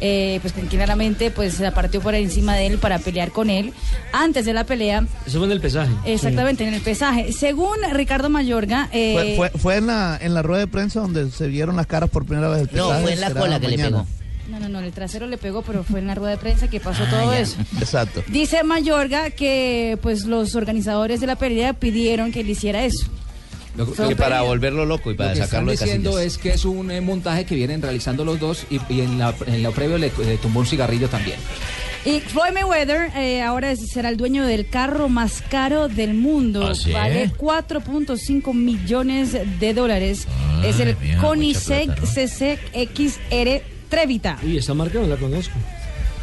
eh, 0.00 0.38
pues 0.42 0.52
que 0.52 0.62
claramente 0.62 1.32
pues 1.32 1.54
se 1.54 1.64
la 1.64 1.72
partió 1.74 2.00
por 2.00 2.14
encima 2.14 2.54
de 2.54 2.68
él 2.68 2.78
para 2.78 3.00
pelear 3.00 3.32
con 3.32 3.50
él. 3.50 3.72
Antes 4.12 4.44
de 4.46 4.52
la 4.52 4.62
pelea, 4.64 5.04
Eso 5.26 5.38
fue 5.38 5.46
en 5.46 5.52
el 5.52 5.60
pesaje. 5.60 5.90
exactamente 6.04 6.66
en 6.66 6.72
el 6.72 6.80
pesaje. 6.82 7.32
Según 7.32 7.76
Ricardo 7.92 8.30
Mayorga, 8.30 8.88
eh, 8.92 9.34
Fue, 9.36 9.50
fue, 9.50 9.58
fue 9.58 9.76
en, 9.78 9.88
la, 9.88 10.16
en 10.22 10.34
la 10.34 10.42
rueda 10.42 10.60
de 10.60 10.66
prensa 10.68 11.00
donde 11.00 11.28
se 11.32 11.48
vieron 11.48 11.74
las 11.74 11.88
caras 11.88 12.08
por 12.10 12.24
primera 12.24 12.48
vez. 12.48 12.68
El 12.70 12.76
No, 12.76 12.84
pesaje 12.86 13.02
fue 13.02 13.12
en 13.14 13.20
la 13.20 13.30
cola 13.34 13.58
que 13.58 13.68
le 13.68 13.76
pegó. 13.76 14.06
No, 14.50 14.60
no, 14.60 14.68
no, 14.68 14.80
el 14.80 14.92
trasero 14.92 15.26
le 15.26 15.38
pegó, 15.38 15.62
pero 15.62 15.84
fue 15.84 16.00
en 16.00 16.06
la 16.06 16.14
rueda 16.14 16.32
de 16.32 16.38
prensa 16.38 16.68
que 16.68 16.80
pasó 16.80 17.04
Ah, 17.06 17.10
todo 17.10 17.32
ya. 17.32 17.40
eso. 17.40 17.56
Exacto. 17.78 18.22
Dice 18.28 18.62
Mayorga 18.64 19.30
que 19.30 19.98
pues 20.02 20.24
los 20.24 20.54
organizadores 20.54 21.20
de 21.20 21.26
la 21.26 21.36
pelea 21.36 21.72
pidieron 21.72 22.32
que 22.32 22.40
él 22.40 22.50
hiciera 22.50 22.84
eso. 22.84 23.06
Lo, 23.76 23.84
un 23.86 24.16
para 24.16 24.42
volverlo 24.42 24.84
loco 24.84 25.12
y 25.12 25.16
lo 25.16 25.32
que 25.32 25.38
están 25.40 25.64
diciendo 25.64 26.18
es 26.18 26.38
que 26.38 26.50
es 26.50 26.64
un 26.64 26.90
eh, 26.90 27.00
montaje 27.00 27.46
que 27.46 27.54
vienen 27.54 27.80
realizando 27.80 28.24
los 28.24 28.40
dos 28.40 28.66
y, 28.68 28.80
y 28.92 29.00
en, 29.02 29.18
la, 29.18 29.32
en 29.46 29.62
lo 29.62 29.70
previo 29.70 29.96
le, 29.96 30.10
le 30.26 30.38
tumbó 30.38 30.60
un 30.60 30.66
cigarrillo 30.66 31.08
también. 31.08 31.38
Y 32.04 32.18
Floyd 32.20 32.52
Mayweather 32.54 33.12
eh, 33.16 33.42
ahora 33.42 33.76
será 33.76 34.08
el 34.08 34.16
dueño 34.16 34.44
del 34.46 34.68
carro 34.68 35.08
más 35.08 35.42
caro 35.48 35.86
del 35.88 36.14
mundo. 36.14 36.66
¿Ah, 36.66 36.74
sí? 36.74 36.92
Vale 36.92 37.30
4.5 37.32 38.54
millones 38.54 39.36
de 39.60 39.74
dólares. 39.74 40.26
es 40.64 40.80
el 40.80 40.96
mía, 40.96 41.18
Koenigsegg 41.20 41.86
plata, 41.94 42.00
¿no? 42.00 42.06
CC 42.06 42.58
XR 42.74 43.62
Trevita. 43.90 44.38
Uy, 44.42 44.56
esa 44.56 44.72
marca 44.72 44.98
no 44.98 45.06
la 45.06 45.16
conozco. 45.16 45.54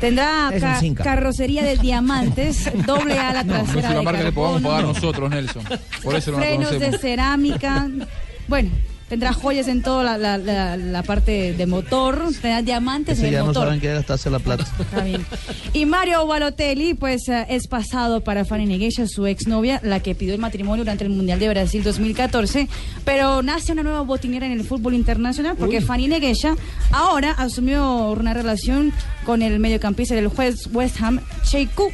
Tendrá 0.01 0.51
ca- 0.59 0.79
carrocería 1.03 1.63
de 1.63 1.75
diamantes, 1.77 2.69
doble 2.85 3.17
ala 3.19 3.43
No, 3.43 3.53
no 3.53 3.59
es 3.63 3.63
trasera 3.71 3.89
una 3.89 3.97
de 3.99 4.05
marca 4.05 4.19
que 4.19 4.25
le 4.25 4.31
podamos 4.31 4.61
carbono, 4.61 4.75
pagar 4.81 4.95
nosotros, 4.95 5.29
Nelson. 5.29 5.63
Por 6.03 6.15
eso 6.15 6.31
no 6.31 6.39
la 6.39 6.45
frenos 6.45 6.79
de 6.79 6.97
cerámica. 6.99 7.87
Bueno, 8.47 8.69
tendrá 9.09 9.33
joyas 9.33 9.67
en 9.67 9.81
toda 9.81 10.03
la, 10.03 10.17
la- 10.17 10.37
la- 10.37 10.77
la 10.77 11.03
parte 11.03 11.53
de 11.53 11.65
motor, 11.65 12.25
tendrá 12.41 12.61
diamantes 12.61 13.17
Ese 13.17 13.27
en 13.27 13.31
ya 13.33 13.37
el 13.39 13.43
no 13.43 13.47
motor. 13.47 13.65
saben 13.65 13.79
qué 13.79 13.93
gastarse 13.93 14.29
la 14.29 14.39
plata. 14.39 14.65
Está 14.79 15.03
bien. 15.03 15.25
Y 15.73 15.85
Mario 15.85 16.25
Balotelli, 16.27 16.93
pues 16.93 17.27
eh, 17.29 17.45
es 17.49 17.67
pasado 17.67 18.21
para 18.21 18.43
Fanny 18.45 18.65
Neguecha, 18.65 19.07
su 19.07 19.25
exnovia, 19.25 19.79
la 19.83 20.01
que 20.01 20.15
pidió 20.15 20.33
el 20.33 20.39
matrimonio 20.41 20.83
durante 20.83 21.03
el 21.03 21.09
Mundial 21.09 21.39
de 21.39 21.49
Brasil 21.49 21.83
2014. 21.83 22.67
Pero 23.05 23.41
nace 23.43 23.71
una 23.71 23.83
nueva 23.83 24.01
botinera 24.01 24.45
en 24.45 24.51
el 24.51 24.63
fútbol 24.63 24.93
internacional 24.93 25.55
porque 25.57 25.81
Fanny 25.81 26.07
Neguecha 26.07 26.55
ahora 26.91 27.31
asumió 27.31 28.11
una 28.11 28.33
relación 28.33 28.91
con 29.25 29.41
el 29.41 29.59
mediocampista 29.59 30.15
del 30.15 30.27
West, 30.27 30.67
West 30.73 31.01
Ham, 31.01 31.19
Sheiku 31.45 31.91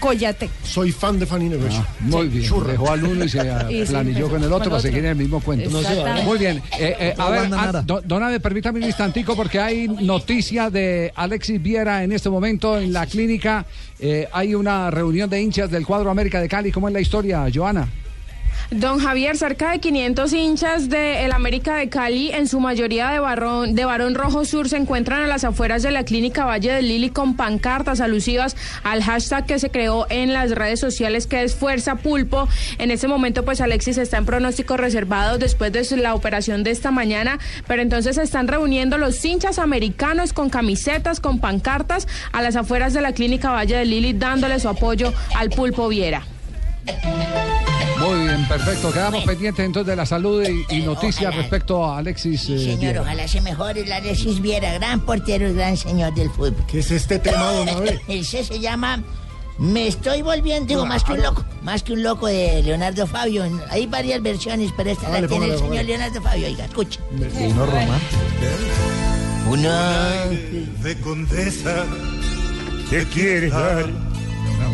Koyate. 0.00 0.48
Soy 0.64 0.90
fan 0.90 1.18
de 1.18 1.26
Fanny 1.26 1.48
Nevesh. 1.50 1.76
Ah, 1.76 1.86
muy 2.00 2.26
bien. 2.28 2.44
Churra. 2.44 2.72
Dejó 2.72 2.90
al 2.90 3.04
uno 3.04 3.24
y 3.24 3.28
se 3.28 3.38
Y 3.70 3.84
planilló 3.84 4.28
con 4.28 4.42
el 4.42 4.52
otro 4.52 4.70
para 4.70 4.82
seguir 4.82 5.00
en 5.00 5.10
el 5.12 5.16
mismo 5.16 5.40
cuento. 5.40 5.70
No 5.70 5.82
se 5.82 5.94
va. 5.94 6.22
Muy 6.22 6.38
bien. 6.38 6.56
Eh, 6.78 6.96
eh, 6.98 7.14
a 7.16 7.24
No 7.24 7.30
ver, 7.30 7.40
manda 7.42 7.60
ah, 7.62 7.66
nada. 7.66 7.82
don- 7.82 8.02
don 8.08 8.22
Ave, 8.22 8.40
permítame 8.40 8.78
un 8.80 8.86
instantico 8.86 9.36
porque 9.36 9.60
hay 9.60 9.86
noticia 9.88 10.70
de 10.70 11.12
Alexis 11.14 11.62
Viera 11.62 12.02
en 12.02 12.12
este 12.12 12.30
momento 12.30 12.78
en 12.80 12.92
la 12.92 13.06
clínica. 13.06 13.66
Eh, 13.98 14.26
hay 14.32 14.54
una 14.54 14.90
reunión 14.90 15.28
de 15.28 15.40
hinchas 15.40 15.70
del 15.70 15.84
cuadro 15.86 16.10
América 16.10 16.40
de 16.40 16.48
Cali. 16.48 16.72
¿Cómo 16.72 16.88
es 16.88 16.94
la 16.94 17.00
historia, 17.00 17.46
Joana? 17.54 17.86
Don 18.70 19.00
Javier, 19.00 19.36
cerca 19.36 19.72
de 19.72 19.80
500 19.80 20.32
hinchas 20.32 20.88
del 20.88 21.32
América 21.32 21.74
de 21.74 21.88
Cali, 21.88 22.30
en 22.30 22.46
su 22.46 22.60
mayoría 22.60 23.10
de 23.10 23.18
Barón, 23.18 23.74
de 23.74 23.84
Barón 23.84 24.14
Rojo 24.14 24.44
Sur, 24.44 24.68
se 24.68 24.76
encuentran 24.76 25.22
a 25.22 25.26
las 25.26 25.42
afueras 25.42 25.82
de 25.82 25.90
la 25.90 26.04
clínica 26.04 26.44
Valle 26.44 26.70
del 26.70 26.86
Lili 26.86 27.10
con 27.10 27.34
pancartas 27.34 28.00
alusivas 28.00 28.54
al 28.84 29.02
hashtag 29.02 29.44
que 29.46 29.58
se 29.58 29.70
creó 29.70 30.06
en 30.08 30.32
las 30.32 30.52
redes 30.52 30.78
sociales 30.78 31.26
que 31.26 31.42
es 31.42 31.56
Fuerza 31.56 31.96
Pulpo. 31.96 32.48
En 32.78 32.92
este 32.92 33.08
momento, 33.08 33.44
pues 33.44 33.60
Alexis 33.60 33.98
está 33.98 34.18
en 34.18 34.24
pronóstico 34.24 34.76
reservado 34.76 35.36
después 35.36 35.72
de 35.72 35.96
la 35.96 36.14
operación 36.14 36.62
de 36.62 36.70
esta 36.70 36.92
mañana, 36.92 37.40
pero 37.66 37.82
entonces 37.82 38.16
se 38.16 38.22
están 38.22 38.46
reuniendo 38.46 38.98
los 38.98 39.24
hinchas 39.24 39.58
americanos 39.58 40.32
con 40.32 40.48
camisetas, 40.48 41.18
con 41.18 41.40
pancartas 41.40 42.06
a 42.30 42.40
las 42.40 42.54
afueras 42.54 42.92
de 42.92 43.00
la 43.00 43.14
clínica 43.14 43.50
Valle 43.50 43.78
del 43.78 43.90
Lili, 43.90 44.12
dándole 44.12 44.60
su 44.60 44.68
apoyo 44.68 45.12
al 45.34 45.50
Pulpo 45.50 45.88
Viera. 45.88 46.22
Muy 48.10 48.26
bien, 48.26 48.48
perfecto. 48.48 48.92
Quedamos 48.92 49.24
pendientes 49.24 49.64
entonces 49.64 49.86
de 49.90 49.96
la 49.96 50.06
salud 50.06 50.42
y, 50.42 50.64
y 50.76 50.82
noticias 50.82 51.26
Ojalá. 51.28 51.36
respecto 51.42 51.84
a 51.84 51.98
Alexis. 51.98 52.40
Sí, 52.42 52.54
eh, 52.54 52.58
señor, 52.58 52.78
Viera. 52.80 53.02
ojalá 53.02 53.28
se 53.28 53.40
mejore 53.40 53.86
la 53.86 53.96
Alexis 53.96 54.40
Viera, 54.40 54.72
gran 54.74 55.00
portero 55.00 55.48
y 55.48 55.54
gran 55.54 55.76
señor 55.76 56.12
del 56.14 56.30
fútbol. 56.30 56.56
¿Qué 56.66 56.80
es 56.80 56.90
este 56.90 57.18
tema, 57.18 57.52
don 57.52 57.68
Abe? 57.68 58.00
Ese 58.08 58.42
se 58.44 58.58
llama 58.58 59.02
Me 59.58 59.86
estoy 59.86 60.22
volviendo, 60.22 60.66
digo, 60.66 60.86
más 60.86 61.04
que 61.04 61.12
un 61.12 61.22
loco, 61.22 61.44
más 61.62 61.82
que 61.82 61.92
un 61.92 62.02
loco 62.02 62.26
de 62.26 62.62
Leonardo 62.62 63.06
Fabio. 63.06 63.44
Hay 63.70 63.86
varias 63.86 64.20
versiones, 64.22 64.72
pero 64.76 64.90
esta 64.90 65.08
la 65.08 65.26
tiene 65.28 65.46
el 65.46 65.52
señor 65.52 65.68
póngale. 65.68 65.84
Leonardo 65.84 66.22
Fabio. 66.22 66.46
Oiga, 66.48 66.64
escucha. 66.64 67.00
Vino 67.12 67.66
romántico. 67.66 68.20
Una 69.48 70.26
de 70.82 71.00
condesa 71.00 71.84
que 72.88 73.04
quieres 73.06 73.52
dar 73.52 73.86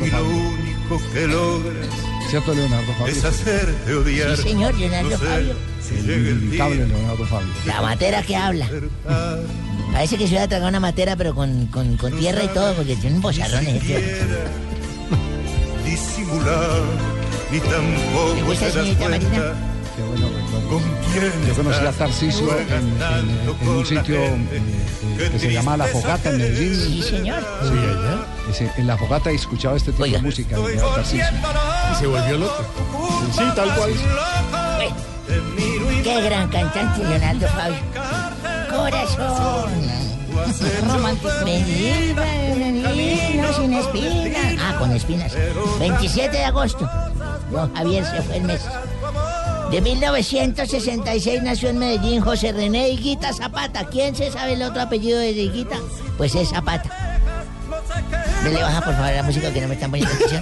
y 0.05 0.11
lo 0.11 0.24
único 0.24 1.12
que 1.12 1.26
logras 1.26 1.89
¿Cierto, 2.29 2.55
Leonardo 2.55 2.93
Fabio? 2.95 3.12
es 3.12 3.24
hacerte 3.24 3.95
odiar. 3.95 4.37
Sí, 4.37 4.43
señor, 4.43 4.74
Leonardo 4.74 5.11
No 5.11 5.18
sé 5.18 5.24
Fabio. 5.24 5.55
si 5.81 5.95
el 5.95 6.29
Inimitable 6.29 6.87
Leonardo 6.87 7.27
Fabio. 7.27 7.49
La 7.66 7.83
matera 7.83 8.22
que 8.22 8.37
habla. 8.37 8.68
Parece 9.93 10.16
que 10.18 10.24
se 10.24 10.31
hubiera 10.31 10.49
tragado 10.49 10.68
una 10.68 10.81
matera, 10.81 11.16
pero 11.16 11.35
con, 11.35 11.66
con, 11.66 11.97
con 11.97 12.12
tierra 12.18 12.43
y 12.45 12.49
todo, 12.49 12.74
porque 12.74 12.97
tiene 12.97 13.16
un 13.16 13.22
bozarrón 13.22 13.66
ese 13.66 14.16
disimular 15.85 16.81
ni 17.53 17.61
tampoco 17.61 18.35
¿Le 18.35 18.43
gusta, 18.43 18.59
te 18.59 18.64
das 18.66 18.74
señorita 18.74 19.09
Marina? 19.09 19.55
Qué 19.95 20.03
bueno 20.03 20.29
Yo 21.46 21.54
conocí 21.54 21.84
a. 21.84 21.92
Tarcisio 21.92 22.48
en, 22.59 23.68
un 23.68 23.86
sitio 23.86 24.16
eh, 24.16 24.38
eh, 25.18 25.28
que 25.32 25.38
se 25.38 25.52
llama 25.52 25.76
La 25.76 25.84
Fogata 25.86 26.30
en 26.30 26.38
Medellín. 26.38 26.74
Sí, 26.74 27.02
señor. 27.02 27.42
Sí, 27.62 27.68
allá. 27.78 28.26
Ese- 28.50 28.72
en 28.76 28.86
La 28.86 28.96
Fogata 28.98 29.32
y 29.32 29.36
escuchaba 29.36 29.76
este 29.76 29.92
tipo 29.92 30.04
Oiga. 30.04 30.18
de 30.18 30.22
música. 30.24 30.57
de 30.59 30.76
Tarcisio. 30.76 31.24
Y 31.92 31.94
se 31.98 32.07
volvió 32.07 32.38
loco. 32.38 32.64
Sí, 33.32 33.42
tal 33.54 33.74
cual. 33.74 33.90
Qué 36.02 36.20
gran 36.22 36.48
cantante 36.48 37.04
Leonardo 37.04 37.48
Fabio. 37.48 37.78
Corazón. 38.70 39.70
Romántico. 40.88 41.30
Sin 43.57 43.72
espinas. 43.72 44.54
Ah, 44.61 44.76
con 44.78 44.90
espinas. 44.92 45.32
27 45.78 46.36
de 46.36 46.44
agosto. 46.44 46.88
Don 47.50 47.72
Javier 47.74 48.04
se 48.04 48.22
fue 48.22 48.36
el 48.36 48.42
mes. 48.44 48.61
De 49.70 49.80
1966 49.80 51.42
nació 51.42 51.70
en 51.70 51.78
Medellín 51.78 52.20
José 52.20 52.52
René 52.52 52.90
Higuita 52.90 53.32
Zapata. 53.32 53.84
¿Quién 53.86 54.14
se 54.14 54.30
sabe 54.30 54.52
el 54.52 54.62
otro 54.62 54.80
apellido 54.80 55.18
de 55.18 55.32
Higuita? 55.32 55.76
Pues 56.16 56.34
es 56.34 56.50
Zapata. 56.50 57.18
Dele 58.44 58.62
baja 58.62 58.80
por 58.80 58.94
favor 58.94 59.08
a 59.08 59.12
la 59.16 59.22
música 59.24 59.52
que 59.52 59.60
no 59.60 59.68
me 59.68 59.74
están 59.74 59.90
poniendo 59.90 60.14
atención. 60.14 60.40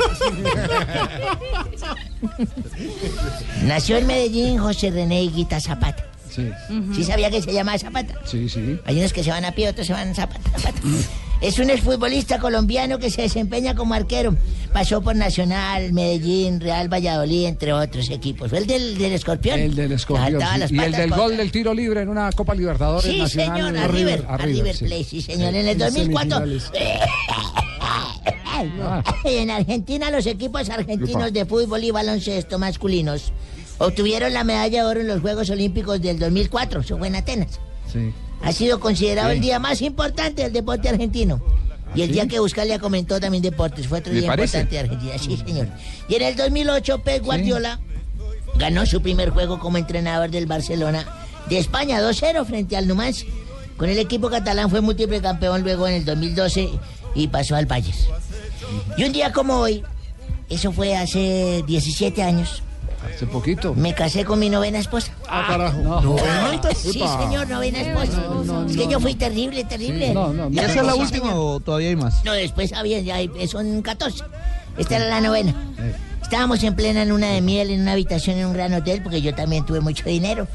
Nació 3.65 3.97
en 3.97 4.07
Medellín 4.07 4.59
José 4.59 4.91
René 4.91 5.23
Higuita 5.23 5.59
Zapata. 5.59 6.05
Sí. 6.31 6.51
¿Sí 6.95 7.05
sabía 7.05 7.31
que 7.31 7.41
se 7.41 7.53
llama 7.53 7.79
Zapata? 7.79 8.15
Sí, 8.25 8.49
sí. 8.49 8.79
Hay 8.85 8.99
unos 8.99 9.13
que 9.13 9.25
se 9.25 9.31
van 9.31 9.45
a 9.45 9.53
pie, 9.53 9.69
otros 9.69 9.87
se 9.87 9.93
van 9.95 10.11
a 10.11 10.15
Zapata. 10.15 10.51
Zapata. 10.59 10.81
Es 11.41 11.59
un 11.59 11.71
exfutbolista 11.71 12.39
colombiano 12.39 12.99
que 12.99 13.11
se 13.11 13.23
desempeña 13.23 13.75
como 13.75 13.95
arquero. 13.95 14.37
Pasó 14.75 15.01
por 15.01 15.15
Nacional, 15.15 15.93
Medellín, 15.93 16.61
Real 16.61 16.93
Valladolid, 16.93 17.47
entre 17.47 17.73
otros 17.73 18.11
equipos. 18.11 18.51
Fue 18.51 18.59
el 18.59 18.67
del, 18.67 18.99
del 18.99 19.13
escorpión. 19.13 19.61
El 19.61 19.77
del 19.77 19.93
escorpión. 19.93 20.41
Sí. 20.69 20.75
Y 20.75 20.79
el 20.81 20.91
del 20.93 21.11
gol 21.13 21.37
del 21.37 21.53
tiro 21.53 21.73
libre 21.73 22.03
en 22.03 22.09
una 22.09 22.33
Copa 22.33 22.57
Libertadores 22.57 23.05
Sí, 23.09 23.19
Nacional. 23.21 23.57
señor, 23.73 23.77
a 23.79 23.87
River, 23.87 24.25
a 24.29 24.37
River 24.37 24.75
sí. 24.77 24.85
Plate, 24.87 25.05
sí, 25.05 25.23
señor. 25.23 25.51
En 25.55 25.57
el 25.61 25.69
En 25.69 25.79
2004. 25.79 26.39
semifinales. 26.39 26.71
En 29.25 29.51
Argentina, 29.51 30.11
los 30.11 30.27
equipos 30.27 30.71
argentinos 30.71 31.33
de 31.33 31.45
fútbol 31.45 31.83
y 31.85 31.91
baloncesto 31.91 32.59
masculinos 32.59 33.33
obtuvieron 33.79 34.33
la 34.33 34.45
medalla 34.45 34.83
de 34.83 34.89
oro 34.89 35.01
en 35.01 35.09
los 35.09 35.21
Juegos 35.21 35.51
Olímpicos 35.51 36.01
del 36.01 36.19
2004. 36.19 36.81
Eso 36.81 36.99
fue 36.99 37.09
en 37.09 37.17
Atenas. 37.17 37.61
Sí. 37.93 38.13
Ha 38.43 38.53
sido 38.53 38.81
considerado 38.81 39.31
Sí. 39.31 39.37
el 39.37 39.41
día 39.43 39.59
más 39.59 39.83
importante 39.83 40.43
del 40.43 40.53
deporte 40.53 40.89
argentino. 40.89 41.43
Y 41.95 42.03
el 42.03 42.09
¿Sí? 42.09 42.13
día 42.15 42.27
que 42.27 42.39
Buscalia 42.41 42.79
comentó 42.79 43.21
también 43.21 43.43
deportes. 43.43 43.87
Fue 43.87 43.99
otro 44.01 44.13
¿Le 44.13 44.21
día 44.21 44.29
parece? 44.29 44.59
importante 44.59 44.75
de 44.75 44.81
Argentina. 44.81 45.19
Sí, 45.19 45.37
señor. 45.47 45.69
Y 46.09 46.15
en 46.17 46.23
el 46.23 46.37
2008, 46.37 46.99
Pep 47.03 47.25
Guardiola 47.25 47.81
ganó 48.57 48.87
su 48.87 49.01
primer 49.03 49.31
juego 49.31 49.59
como 49.59 49.79
entrenador 49.79 50.31
del 50.31 50.47
Barcelona 50.47 51.05
de 51.49 51.59
España 51.59 52.01
2-0 52.01 52.45
frente 52.47 52.77
al 52.77 52.87
Numancia. 52.89 53.29
Con 53.77 53.89
el 53.89 53.99
equipo 53.99 54.31
catalán 54.31 54.71
fue 54.71 54.81
múltiple 54.81 55.21
campeón 55.21 55.63
luego 55.63 55.89
en 55.89 55.95
el 55.95 56.05
2012 56.05 56.71
y 57.15 57.29
pasó 57.29 57.57
al 57.57 57.67
Bayern. 57.67 57.97
Y 58.97 59.05
un 59.05 59.13
día 59.13 59.33
como 59.33 59.55
hoy, 59.59 59.83
eso 60.49 60.73
fue 60.73 60.97
hace 60.97 61.63
17 61.67 62.23
años, 62.23 62.63
Hace 63.13 63.27
poquito. 63.27 63.75
me 63.75 63.95
casé 63.95 64.25
con 64.25 64.39
mi 64.39 64.49
novena 64.51 64.79
esposa. 64.79 65.13
Ah, 65.29 65.45
carajo. 65.49 65.79
No. 65.79 66.17
Sí, 66.75 67.03
señor, 67.21 67.49
novena 67.49 67.81
esposa. 67.81 68.23
es 68.69 68.77
que 68.77 68.87
yo 68.89 69.01
fui 69.01 69.15
terrible, 69.15 69.65
terrible. 69.65 70.15
¿Y 70.51 70.59
esa 70.59 70.81
es 70.81 70.87
la 70.87 70.95
última 70.95 71.35
o 71.35 71.61
todavía 71.61 71.89
hay 71.91 71.97
más? 71.97 72.25
No, 72.25 72.33
después 72.33 72.73
había, 72.73 73.01
ya 73.01 73.17
hay- 73.17 73.31
son 73.49 73.83
14. 73.83 74.25
Esta 74.79 74.97
era 74.97 75.07
la 75.09 75.21
novena. 75.21 75.55
Estábamos 76.23 76.63
en 76.65 76.75
plena 76.75 77.05
luna 77.05 77.29
de 77.29 77.41
miel 77.43 77.71
en 77.71 77.83
una 77.83 77.93
habitación 77.93 78.39
en 78.39 78.47
un 78.47 78.55
gran 78.55 78.73
hotel, 78.73 79.03
porque 79.03 79.21
yo 79.21 79.35
también 79.35 79.65
tuve 79.67 79.81
mucho 79.81 80.05
dinero. 80.09 80.49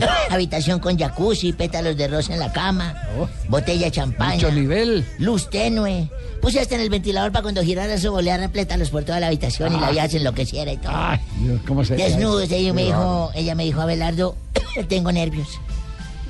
habitación 0.30 0.80
con 0.80 0.98
jacuzzi, 0.98 1.52
pétalos 1.52 1.96
de 1.96 2.08
rosa 2.08 2.34
en 2.34 2.40
la 2.40 2.52
cama, 2.52 2.94
botella 3.48 3.86
de 3.86 3.90
champaña. 3.90 4.34
Mucho 4.34 4.52
nivel. 4.52 5.06
Luz 5.18 5.48
tenue. 5.50 6.08
Puse 6.40 6.60
hasta 6.60 6.74
en 6.74 6.80
el 6.80 6.90
ventilador 6.90 7.30
para 7.30 7.42
cuando 7.42 7.62
girara 7.62 7.94
eso 7.94 8.10
volea 8.10 8.36
replétalos 8.36 8.90
por 8.90 9.04
toda 9.04 9.20
la 9.20 9.28
habitación 9.28 9.74
y 9.76 9.80
la 9.80 9.90
vieja 9.90 10.08
se 10.08 10.16
enloqueciera 10.16 10.72
y 10.72 10.76
todo. 10.76 10.92
Ay, 10.94 11.20
Dios, 11.38 11.60
¿cómo 11.66 11.84
se 11.84 11.94
Desnudos, 11.94 12.50
ella 12.50 12.72
me 12.72 12.84
dijo, 12.84 13.30
ella 13.34 13.54
me 13.54 13.64
dijo, 13.64 13.80
Abelardo, 13.80 14.34
tengo 14.88 15.12
nervios. 15.12 15.48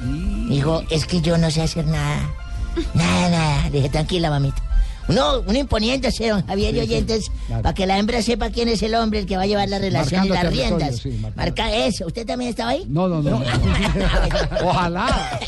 Me 0.03 0.57
dijo, 0.57 0.83
es 0.91 1.07
que 1.07 1.21
yo 1.21 1.39
no 1.39 1.51
sé 1.51 1.63
hacer 1.63 1.87
nada. 1.87 2.29
Nada, 2.95 3.29
nada. 3.29 3.65
Le 3.65 3.71
dije, 3.71 3.89
tranquila, 3.91 4.31
mamita. 4.31 4.63
Uno, 5.09 5.41
uno 5.47 5.59
imponiéndose, 5.59 6.29
don 6.29 6.47
Javier 6.47 6.75
y 6.75 6.81
Sí, 6.81 6.87
sí, 6.87 6.93
oyentes, 6.93 7.31
claro. 7.49 7.63
para 7.63 7.75
que 7.75 7.87
la 7.87 7.99
hembra 7.99 8.23
sepa 8.23 8.51
quién 8.51 8.69
es 8.69 8.83
el 8.83 8.95
hombre 8.95 9.19
el 9.21 9.27
que 9.27 9.37
va 9.37 9.43
a 9.43 9.47
llevar 9.47 9.69
la 9.69 9.79
relación 9.79 10.29
Marcando 10.29 10.35
y 10.35 10.57
las 10.59 10.69
riendas. 10.71 10.97
sí. 11.01 11.21
Marca 11.35 11.75
eso. 11.75 12.07
¿Usted 12.07 12.25
también 12.27 12.51
estaba 12.51 12.71
ahí? 12.71 12.85
No, 12.89 13.09
no, 13.09 13.21
no. 13.21 13.43
Ojalá. 14.65 15.41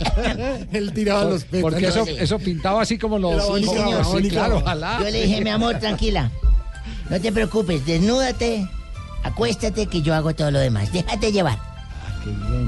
Él 0.73 0.93
tiraba 0.93 1.25
los 1.25 1.45
pétalos. 1.45 1.63
Porque 1.73 1.87
eso, 1.87 2.05
eso 2.07 2.39
pintaba 2.39 2.83
así 2.83 2.99
como 2.99 3.19
los. 3.19 3.43
Sí, 3.43 3.49
bonito, 3.49 3.73
señor, 3.73 4.05
bonito. 4.05 4.35
claro, 4.35 4.57
ojalá. 4.59 4.99
Yo 5.01 5.11
le 5.11 5.23
dije, 5.27 5.41
mi 5.43 5.51
amor, 5.51 5.79
tranquila. 5.79 6.31
No 7.11 7.21
te 7.21 7.31
preocupes, 7.33 7.85
desnúdate, 7.87 8.69
acuéstate 9.23 9.87
que 9.87 10.03
yo 10.03 10.15
hago 10.15 10.35
todo 10.35 10.51
lo 10.51 10.59
demás. 10.59 10.91
Déjate 10.93 11.31
llevar. 11.33 11.59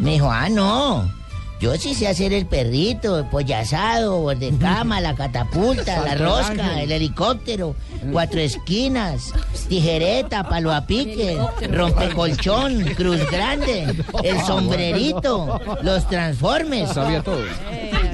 Me 0.01 0.13
dijo, 0.13 0.31
ah, 0.31 0.49
no. 0.49 1.11
Yo 1.59 1.75
sí 1.77 1.95
sé 1.95 2.07
hacer 2.07 2.35
el 2.35 2.47
perrito, 2.47 3.19
el 3.19 3.27
pollo 3.27 3.57
asado, 3.57 4.31
el 4.31 4.39
de 4.39 4.55
cama, 4.59 5.01
la 5.01 5.15
catapulta, 5.15 6.01
la 6.05 6.15
rosca, 6.15 6.83
el 6.83 6.93
helicóptero, 6.93 7.75
cuatro 8.13 8.41
esquinas, 8.41 9.33
tijereta, 9.69 10.47
palo 10.49 10.73
a 10.73 10.87
pique, 10.87 11.39
rompecolchón, 11.71 12.85
cruz 12.97 13.21
grande, 13.31 13.87
el 14.23 14.41
sombrerito, 14.43 15.59
los 15.83 16.07
transformes. 16.09 16.91
Sabía 16.91 17.23
todo. 17.23 17.43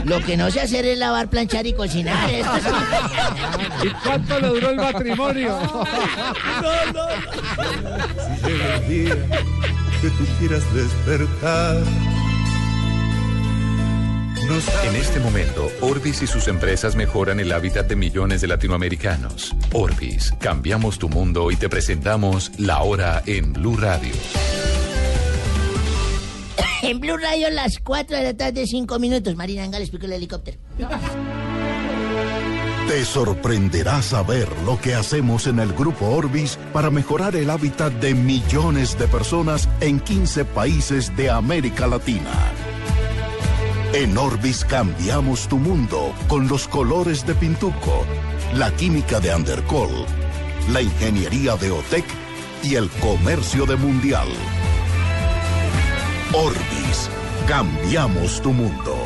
Lo 0.04 0.20
que 0.20 0.36
no 0.36 0.50
sé 0.50 0.60
hacer 0.60 0.84
es 0.84 0.98
lavar, 0.98 1.28
planchar 1.28 1.66
y 1.66 1.72
cocinar. 1.72 2.30
¿Y 3.84 3.88
cuánto 4.04 4.40
le 4.40 4.48
duró 4.48 4.70
el 4.70 4.76
matrimonio? 4.76 5.58
Llega 8.44 8.76
el 8.76 8.88
día 8.88 9.14
que 10.00 10.10
tú 10.10 10.24
quieras 10.38 10.62
despertar. 10.74 11.82
En 14.42 14.96
este 14.96 15.20
momento, 15.20 15.70
Orbis 15.80 16.20
y 16.22 16.26
sus 16.26 16.48
empresas 16.48 16.96
mejoran 16.96 17.38
el 17.38 17.52
hábitat 17.52 17.86
de 17.86 17.94
millones 17.94 18.40
de 18.40 18.48
latinoamericanos. 18.48 19.54
Orbis, 19.72 20.32
cambiamos 20.40 20.98
tu 20.98 21.08
mundo 21.08 21.52
y 21.52 21.56
te 21.56 21.68
presentamos 21.68 22.50
la 22.58 22.82
hora 22.82 23.22
en 23.26 23.52
Blue 23.52 23.76
Radio. 23.76 24.12
En 26.82 26.98
Blue 26.98 27.16
Radio, 27.16 27.48
las 27.50 27.78
4 27.78 28.16
de 28.16 28.22
la 28.24 28.36
tarde, 28.36 28.66
5 28.66 28.98
minutos. 28.98 29.36
Marina, 29.36 29.62
venga, 29.62 29.78
le 29.78 29.84
explico 29.84 30.06
el 30.06 30.14
helicóptero. 30.14 30.58
Te 32.88 33.04
sorprenderá 33.04 34.02
saber 34.02 34.48
lo 34.66 34.80
que 34.80 34.96
hacemos 34.96 35.46
en 35.46 35.60
el 35.60 35.72
Grupo 35.72 36.06
Orbis 36.06 36.58
para 36.72 36.90
mejorar 36.90 37.36
el 37.36 37.48
hábitat 37.48 37.92
de 37.92 38.14
millones 38.14 38.98
de 38.98 39.06
personas 39.06 39.68
en 39.80 40.00
15 40.00 40.44
países 40.46 41.16
de 41.16 41.30
América 41.30 41.86
Latina. 41.86 42.32
En 43.94 44.16
Orbis 44.16 44.64
cambiamos 44.64 45.46
tu 45.48 45.58
mundo 45.58 46.14
con 46.26 46.48
los 46.48 46.66
colores 46.66 47.26
de 47.26 47.34
Pintuco, 47.34 48.06
la 48.54 48.74
química 48.74 49.20
de 49.20 49.34
Undercol, 49.34 49.90
la 50.72 50.80
ingeniería 50.80 51.56
de 51.56 51.70
OTEC 51.70 52.04
y 52.62 52.76
el 52.76 52.88
comercio 52.88 53.66
de 53.66 53.76
Mundial. 53.76 54.28
Orbis, 56.32 57.10
cambiamos 57.46 58.40
tu 58.40 58.52
mundo. 58.54 58.96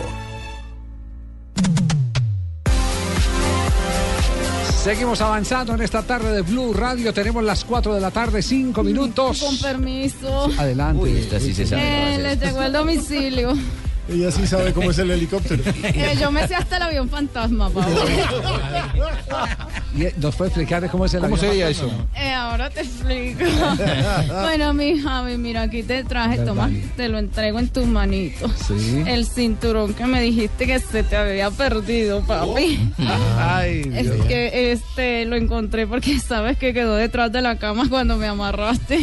Seguimos 4.85 5.21
avanzando 5.21 5.75
en 5.75 5.83
esta 5.83 6.05
tarde 6.05 6.31
de 6.31 6.43
Blue 6.43 6.73
Radio. 6.73 7.13
Tenemos 7.13 7.43
las 7.43 7.65
4 7.65 7.93
de 7.93 8.01
la 8.01 8.13
tarde, 8.13 8.41
5 8.41 8.85
minutos. 8.85 9.41
Con 9.41 9.59
permiso. 9.59 10.49
Adelante. 10.57 11.03
Uy, 11.03 11.17
esta 11.19 11.41
sí 11.41 11.53
se 11.53 11.67
sabe. 11.67 12.15
Eh, 12.15 12.19
le 12.19 12.37
llegó 12.37 12.63
el 12.63 12.73
domicilio. 12.73 13.53
Ella 14.09 14.31
sí 14.31 14.47
sabe 14.47 14.73
cómo 14.73 14.91
es 14.91 14.99
el 14.99 15.11
helicóptero. 15.11 15.63
Eh, 15.83 16.17
yo 16.21 16.31
me 16.31 16.47
sé 16.47 16.55
hasta 16.55 16.77
el 16.77 16.83
avión 16.83 17.09
fantasma, 17.09 17.71
Pablo. 17.75 18.05
Y, 19.97 20.03
eh, 20.05 20.15
¿Nos 20.19 20.37
puede 20.37 20.49
explicar 20.51 20.89
cómo 20.91 21.07
es 21.07 21.15
el 21.15 21.21
¿Cómo 21.23 21.37
avión 21.37 21.51
sería 21.53 21.73
fantasma? 21.75 22.07
Eh, 22.17 22.33
ahora 22.33 22.71
te 22.71 22.81
explico. 22.83 23.45
bueno, 24.43 24.75
mi 24.75 24.99
Javi, 25.01 25.39
mira, 25.39 25.63
aquí 25.63 25.83
te 25.83 26.05
traje, 26.05 26.39
toma, 26.39 26.71
te 26.97 27.09
lo 27.09 27.19
entrego 27.19 27.59
en 27.59 27.69
tus 27.69 27.87
manitos. 27.87 28.51
Sí. 28.69 29.03
El 29.07 29.27
cinturón 29.27 29.95
que 29.95 30.07
me 30.07 30.21
dijiste 30.21 30.67
que 30.67 30.79
se 30.79 31.03
te 31.03 31.17
había 31.17 31.51
perdido, 31.51 32.21
papi. 32.23 32.93
Ay, 33.39 33.91
Es 33.95 34.13
Dios. 34.13 34.27
que 34.27 34.73
este 34.73 35.25
lo 35.25 35.37
encontré 35.37 35.87
porque 35.87 36.19
sabes 36.21 36.59
que 36.59 36.73
quedó 36.75 36.95
detrás 36.95 37.33
de 37.33 37.41
la 37.43 37.57
cama 37.59 37.89
cuando 37.89 38.17
me 38.17 38.27
amarraste. 38.27 38.99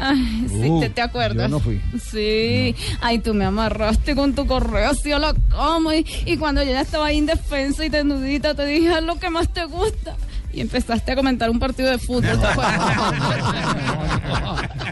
Ay, 0.00 0.46
sí, 0.48 0.62
Uh, 0.72 0.80
¿te, 0.80 0.90
te 0.90 1.02
acuerdas? 1.02 1.48
yo 1.50 1.56
no 1.56 1.60
fui. 1.60 1.80
Sí. 2.10 2.74
Ay, 3.00 3.18
tú 3.18 3.34
me 3.34 3.44
amarraste 3.44 3.91
con 4.14 4.34
tu 4.34 4.46
correo 4.46 4.90
hacia 4.90 5.18
la 5.18 5.34
cama 5.50 5.96
y, 5.96 6.04
y 6.26 6.36
cuando 6.36 6.62
yo 6.62 6.70
ya 6.72 6.80
estaba 6.82 7.06
ahí 7.06 7.18
indefensa 7.18 7.84
y 7.84 7.88
desnudita 7.88 8.54
te 8.54 8.64
dije 8.66 8.92
"Haz 8.92 9.02
lo 9.02 9.18
que 9.18 9.30
más 9.30 9.48
te 9.52 9.64
gusta. 9.64 10.16
Y 10.52 10.60
empezaste 10.60 11.12
a 11.12 11.16
comentar 11.16 11.48
un 11.48 11.58
partido 11.58 11.88
de 11.90 11.98
fútbol. 11.98 12.38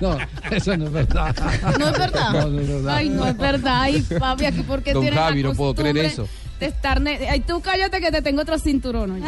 No, 0.01 0.17
eso 0.51 0.75
no 0.79 0.87
es 0.87 0.93
verdad. 0.93 1.37
¿No 1.79 1.89
es 1.89 1.99
verdad? 1.99 2.31
No, 2.33 2.49
no 2.49 2.61
es 2.61 2.69
verdad. 2.69 2.95
Ay, 2.97 3.09
no 3.11 3.27
es 3.27 3.37
verdad. 3.37 3.81
Ay, 3.83 4.03
papi, 4.19 4.47
aquí 4.47 4.63
porque 4.63 4.95
Don 4.95 5.03
tienes 5.03 5.21
la 5.21 5.27
Javi, 5.27 5.43
no 5.43 5.53
puedo 5.53 5.75
creer 5.75 5.99
eso. 5.99 6.27
De 6.59 6.67
estar 6.67 7.01
ne- 7.03 7.29
Ay, 7.29 7.41
tú 7.41 7.61
cállate 7.61 8.01
que 8.01 8.11
te 8.11 8.23
tengo 8.23 8.41
otro 8.41 8.59
cinturón. 8.59 9.11
oye. 9.11 9.21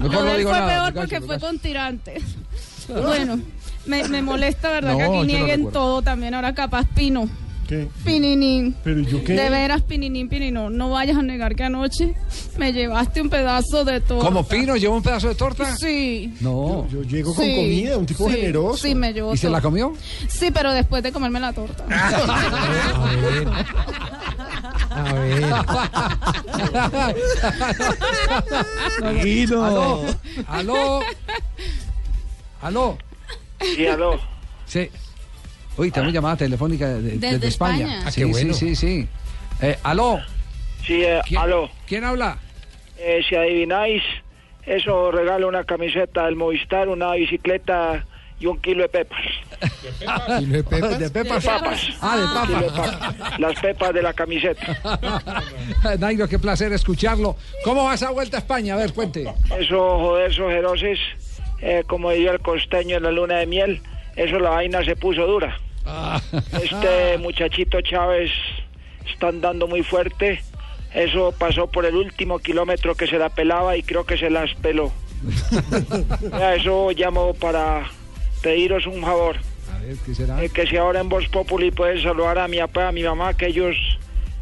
Mejor 0.00 0.14
Lo 0.14 0.24
no 0.24 0.36
digo 0.36 0.50
fue 0.50 0.58
nada, 0.58 0.72
peor 0.72 0.94
porque 0.94 1.14
callo, 1.16 1.26
fue 1.26 1.38
con 1.40 1.58
tirantes. 1.58 2.22
Bueno, 2.88 3.38
Me, 3.86 4.08
me 4.08 4.22
molesta, 4.22 4.70
¿verdad? 4.70 4.92
No, 4.92 4.98
que 4.98 5.04
aquí 5.04 5.26
nieguen 5.26 5.70
todo 5.70 6.02
también. 6.02 6.34
Ahora 6.34 6.54
capaz 6.54 6.86
Pino. 6.94 7.28
¿Qué? 7.68 7.88
Pininín. 8.04 8.76
¿Pero 8.84 9.00
yo 9.00 9.24
qué? 9.24 9.32
De 9.32 9.48
veras, 9.48 9.80
Pininín, 9.82 10.28
Pinino. 10.28 10.68
No 10.68 10.90
vayas 10.90 11.16
a 11.16 11.22
negar 11.22 11.54
que 11.54 11.64
anoche 11.64 12.14
me 12.58 12.72
llevaste 12.72 13.22
un 13.22 13.30
pedazo 13.30 13.84
de 13.84 14.00
torta. 14.00 14.24
¿Como 14.24 14.46
Pino 14.46 14.76
llevó 14.76 14.96
un 14.96 15.02
pedazo 15.02 15.28
de 15.28 15.34
torta? 15.34 15.74
Sí. 15.76 16.34
No. 16.40 16.86
Yo 16.90 17.02
llego 17.02 17.34
con 17.34 17.44
Sí, 17.44 17.54
comida, 17.54 17.96
un 17.96 18.04
tipo 18.06 18.28
sí, 18.28 18.36
generoso. 18.36 18.76
Sí, 18.76 18.94
me 18.94 19.12
llevó 19.14 19.32
¿Y 19.34 19.38
se 19.38 19.48
la 19.48 19.60
comió? 19.62 19.94
Sí, 20.28 20.50
pero 20.52 20.72
después 20.72 21.02
de 21.02 21.12
comerme 21.12 21.40
la 21.40 21.52
torta. 21.52 21.84
A 24.90 25.12
ver. 25.14 25.44
Tranquilo. 28.98 29.64
Aló. 29.64 30.04
Aló. 30.46 31.00
Aló. 32.62 32.98
Sí, 33.60 33.86
aló. 33.86 34.20
Sí. 34.66 34.90
Uy, 35.76 35.90
tenemos 35.90 36.12
llamada 36.14 36.36
telefónica 36.36 36.88
de- 36.88 37.02
de- 37.02 37.10
Desde 37.18 37.30
desde, 37.34 37.48
España. 37.48 37.84
España. 37.86 38.02
Ah, 38.06 38.10
sí, 38.10 38.20
qué 38.20 38.24
bueno. 38.26 38.54
sí, 38.54 38.74
sí, 38.74 38.76
sí. 38.76 39.08
Eh, 39.60 39.78
aló. 39.82 40.20
Sí, 40.86 41.02
eh, 41.02 41.20
aló. 41.36 41.70
¿Quién 41.86 42.04
habla? 42.04 42.38
Eh, 42.98 43.22
si 43.28 43.34
adivináis, 43.34 44.02
eso 44.66 45.10
regalo 45.10 45.48
una 45.48 45.64
camiseta 45.64 46.26
del 46.26 46.36
Movistar, 46.36 46.88
una 46.88 47.12
bicicleta 47.12 48.04
y 48.38 48.46
un 48.46 48.60
kilo 48.60 48.82
de 48.82 48.88
pepas. 48.88 49.20
¿Kilo 50.38 50.56
de 50.56 50.64
pepas? 50.64 50.98
¿De 50.98 51.10
pepas? 51.10 51.46
Ah, 52.00 52.16
de 52.18 52.24
papas. 52.26 52.72
papas. 52.72 53.40
Las 53.40 53.58
pepas 53.60 53.94
de 53.94 54.02
la 54.02 54.12
camiseta. 54.12 54.78
Nairo, 55.98 56.28
qué 56.28 56.38
placer 56.38 56.72
escucharlo. 56.72 57.36
¿Cómo 57.64 57.84
va 57.84 57.94
esa 57.94 58.10
vuelta 58.10 58.36
a 58.36 58.40
España? 58.40 58.74
A 58.74 58.76
ver, 58.78 58.92
cuente. 58.92 59.22
Eso, 59.58 59.98
joder, 59.98 60.30
esos 60.30 60.50
jeroces, 60.50 60.98
eh, 61.60 61.84
como 61.86 62.10
diría 62.10 62.32
el 62.32 62.40
costeño 62.40 62.96
en 62.96 63.02
la 63.02 63.10
luna 63.10 63.36
de 63.38 63.46
miel, 63.46 63.80
eso 64.16 64.38
la 64.38 64.50
vaina 64.50 64.84
se 64.84 64.96
puso 64.96 65.26
dura. 65.26 65.58
Este 66.62 67.18
muchachito 67.18 67.80
Chávez 67.80 68.30
está 69.12 69.28
andando 69.28 69.66
muy 69.66 69.82
fuerte. 69.82 70.40
Eso 70.94 71.34
pasó 71.36 71.66
por 71.66 71.84
el 71.84 71.96
último 71.96 72.38
kilómetro 72.38 72.94
que 72.94 73.06
se 73.06 73.18
la 73.18 73.28
pelaba 73.28 73.76
y 73.76 73.82
creo 73.82 74.06
que 74.06 74.16
se 74.16 74.30
las 74.30 74.54
peló. 74.54 74.92
Eso 76.56 76.90
llamo 76.92 77.34
para 77.34 77.84
pediros 78.42 78.86
un 78.86 79.02
favor. 79.02 79.36
A 79.74 79.78
ver, 79.80 79.96
¿qué 80.04 80.14
será? 80.14 80.42
Eh, 80.44 80.50
que 80.50 80.66
si 80.66 80.76
ahora 80.76 81.00
en 81.00 81.08
Voz 81.08 81.26
Populi 81.28 81.70
pueden 81.70 82.02
saludar 82.02 82.38
a 82.38 82.46
mi 82.48 82.58
papá, 82.58 82.88
a 82.88 82.92
mi 82.92 83.02
mamá, 83.02 83.34
que 83.34 83.46
ellos 83.46 83.74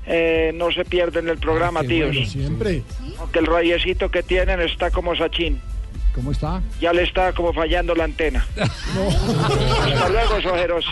eh, 0.06 0.52
no 0.54 0.70
se 0.72 0.84
pierden 0.84 1.28
el 1.28 1.38
programa, 1.38 1.80
Qué 1.82 1.88
tíos. 1.88 2.10
bueno, 2.10 2.26
siempre. 2.26 2.82
Aunque 3.18 3.38
el 3.38 3.46
rayecito 3.46 4.10
que 4.10 4.22
tienen 4.22 4.60
está 4.60 4.90
como 4.90 5.16
Sachín. 5.16 5.60
¿Cómo 6.14 6.30
está? 6.30 6.60
Ya 6.80 6.92
le 6.92 7.04
está 7.04 7.32
como 7.32 7.52
fallando 7.54 7.94
la 7.94 8.04
antena. 8.04 8.46
Hasta 8.56 10.08
luego, 10.10 10.42
sojeros. 10.42 10.84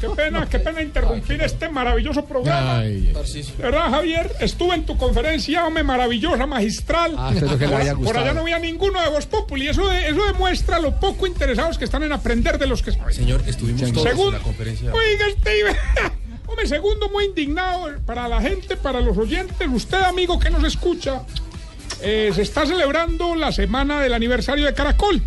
Qué 0.00 0.08
pena, 0.16 0.46
qué 0.48 0.58
pena 0.58 0.82
interrumpir 0.82 1.40
este 1.42 1.68
maravilloso 1.68 2.24
programa. 2.24 2.78
Ay. 2.80 3.12
¿Verdad, 3.58 3.90
Javier? 3.90 4.32
Estuve 4.40 4.74
en 4.74 4.84
tu 4.86 4.96
conferencia, 4.96 5.64
hombre, 5.66 5.82
maravillosa, 5.84 6.46
magistral. 6.46 7.14
Ah, 7.16 7.30
espero 7.34 7.56
que 7.58 7.66
le 7.66 7.72
por, 7.72 7.80
haya 7.80 7.90
por 7.94 7.98
gustado. 8.04 8.24
allá 8.24 8.34
no 8.34 8.40
había 8.40 8.58
ninguno 8.58 9.00
de 9.00 9.08
Voz 9.10 9.26
Populi. 9.26 9.68
Eso, 9.68 9.86
de- 9.88 10.08
eso 10.08 10.24
demuestra 10.26 10.78
lo 10.80 10.98
poco 10.98 11.26
interesados 11.26 11.78
que 11.78 11.84
están 11.84 12.02
en 12.02 12.12
aprender 12.12 12.58
de 12.58 12.66
los 12.66 12.82
que 12.82 12.92
saben. 12.92 13.14
Señor, 13.14 13.42
estuvimos 13.46 13.92
todos 13.92 14.06
en 14.08 14.32
la 14.32 14.38
conferencia. 14.40 14.92
oiga, 14.92 15.24
Steven. 15.40 15.76
Hombre, 16.48 16.66
segundo, 16.66 17.08
muy 17.10 17.26
indignado 17.26 17.86
para 18.04 18.26
la 18.26 18.40
gente, 18.40 18.76
para 18.76 19.00
los 19.00 19.16
oyentes. 19.16 19.68
Usted, 19.72 20.02
amigo 20.02 20.38
que 20.40 20.50
nos 20.50 20.64
escucha, 20.64 21.22
eh, 22.02 22.30
se 22.34 22.42
está 22.42 22.66
celebrando 22.66 23.34
la 23.34 23.52
semana 23.52 24.00
del 24.00 24.14
aniversario 24.14 24.66
de 24.66 24.74
Caracol. 24.74 25.22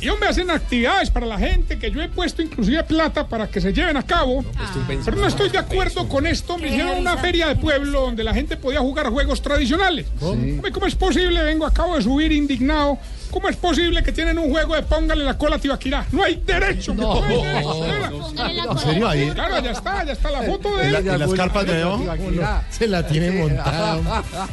Y 0.00 0.08
hombre, 0.08 0.28
hacen 0.28 0.50
actividades 0.50 1.10
para 1.10 1.24
la 1.24 1.38
gente 1.38 1.78
que 1.78 1.90
yo 1.90 2.02
he 2.02 2.08
puesto 2.08 2.42
inclusive 2.42 2.82
plata 2.82 3.28
para 3.28 3.48
que 3.48 3.60
se 3.60 3.72
lleven 3.72 3.96
a 3.96 4.02
cabo. 4.02 4.44
Pero 5.04 5.16
no 5.16 5.26
estoy 5.26 5.50
de 5.50 5.58
acuerdo 5.58 6.08
con 6.08 6.26
esto. 6.26 6.58
Me 6.58 6.68
hicieron 6.68 6.98
una 6.98 7.16
feria 7.16 7.46
de 7.46 7.56
pueblo 7.56 8.00
donde 8.02 8.24
la 8.24 8.34
gente 8.34 8.56
podía 8.56 8.80
jugar 8.80 9.08
juegos 9.08 9.42
tradicionales. 9.42 10.06
Hombre, 10.20 10.72
¿Cómo 10.72 10.86
es 10.86 10.96
posible? 10.96 11.42
Vengo, 11.42 11.64
acabo 11.64 11.96
de 11.96 12.02
subir 12.02 12.32
indignado. 12.32 12.98
¿Cómo 13.36 13.50
es 13.50 13.56
posible 13.56 14.02
que 14.02 14.12
tienen 14.12 14.38
un 14.38 14.48
juego 14.50 14.74
de 14.76 14.82
póngale 14.82 15.22
la 15.22 15.36
cola 15.36 15.56
a 15.56 15.58
Tibaquirá? 15.58 16.06
No 16.10 16.22
hay 16.24 16.36
derecho. 16.36 16.92
que 16.96 17.02
No, 17.02 17.20
no 17.20 17.26
hay 17.26 17.42
derecho, 17.44 17.68
no, 17.68 17.80
¿verdad? 17.82 18.10
no, 18.10 18.72
¿En 18.72 18.78
serio? 18.78 19.08
Ahí- 19.10 19.30
Claro, 19.30 19.62
ya 19.62 19.70
está, 19.72 20.04
ya 20.06 20.12
está 20.12 20.30
la 20.30 20.42
foto 20.44 20.74
de 20.78 20.84
¿En, 20.86 20.92
la- 20.94 20.98
él. 21.00 21.08
en 21.08 21.18
las 21.20 21.34
carpas 21.34 21.66
de 21.66 21.82
abajo? 21.82 22.04
Se 22.70 22.88
la 22.88 23.06
tiene 23.06 23.32
montada. 23.32 23.98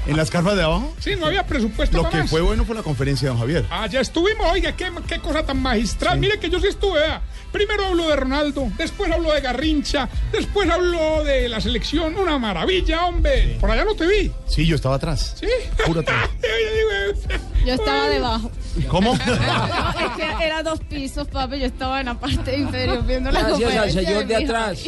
¿En 0.05 0.17
las 0.17 0.29
carpas 0.29 0.57
de 0.57 0.63
abajo? 0.63 0.93
Sí, 0.99 1.11
no 1.17 1.27
había 1.27 1.45
presupuesto 1.47 1.95
Lo 1.95 2.03
para 2.03 2.11
que 2.11 2.21
más. 2.23 2.29
fue 2.29 2.41
bueno 2.41 2.65
fue 2.65 2.75
la 2.75 2.83
conferencia 2.83 3.29
de 3.29 3.29
don 3.29 3.39
Javier. 3.39 3.65
Ah, 3.71 3.87
ya 3.87 4.01
estuvimos, 4.01 4.51
oiga, 4.51 4.75
qué, 4.75 4.91
qué 5.07 5.19
cosa 5.19 5.45
tan 5.45 5.61
magistral. 5.61 6.19
Mire 6.19 6.37
que 6.37 6.49
yo 6.49 6.59
sí 6.59 6.67
estuve, 6.67 6.99
vea. 6.99 7.21
Primero 7.53 7.85
hablo 7.85 8.09
de 8.09 8.15
Ronaldo, 8.17 8.67
después 8.77 9.09
hablo 9.11 9.31
de 9.31 9.39
Garrincha, 9.39 10.09
después 10.33 10.69
hablo 10.69 11.23
de 11.23 11.47
la 11.47 11.61
selección. 11.61 12.17
Una 12.17 12.37
maravilla, 12.37 13.05
hombre. 13.05 13.55
Por 13.61 13.71
allá 13.71 13.85
no 13.85 13.95
te 13.95 14.05
vi. 14.07 14.29
Sí, 14.45 14.65
yo 14.65 14.75
estaba 14.75 14.95
atrás. 14.95 15.35
¿Sí? 15.39 15.47
Puro 15.85 16.01
atrás. 16.01 16.29
Yo 17.65 17.75
estaba 17.75 18.09
debajo. 18.09 18.51
¿Cómo? 18.89 19.13
No, 19.25 19.99
es 19.99 20.11
que 20.15 20.45
era 20.45 20.63
dos 20.63 20.79
pisos, 20.81 21.27
papi. 21.27 21.59
Yo 21.59 21.65
estaba 21.67 21.99
en 21.99 22.07
la 22.07 22.19
parte 22.19 22.57
inferior 22.57 23.05
viendo 23.05 23.31
la 23.31 23.41
Gracias 23.43 23.75
al 23.77 23.91
señor 23.91 24.25
de 24.25 24.35
atrás. 24.35 24.79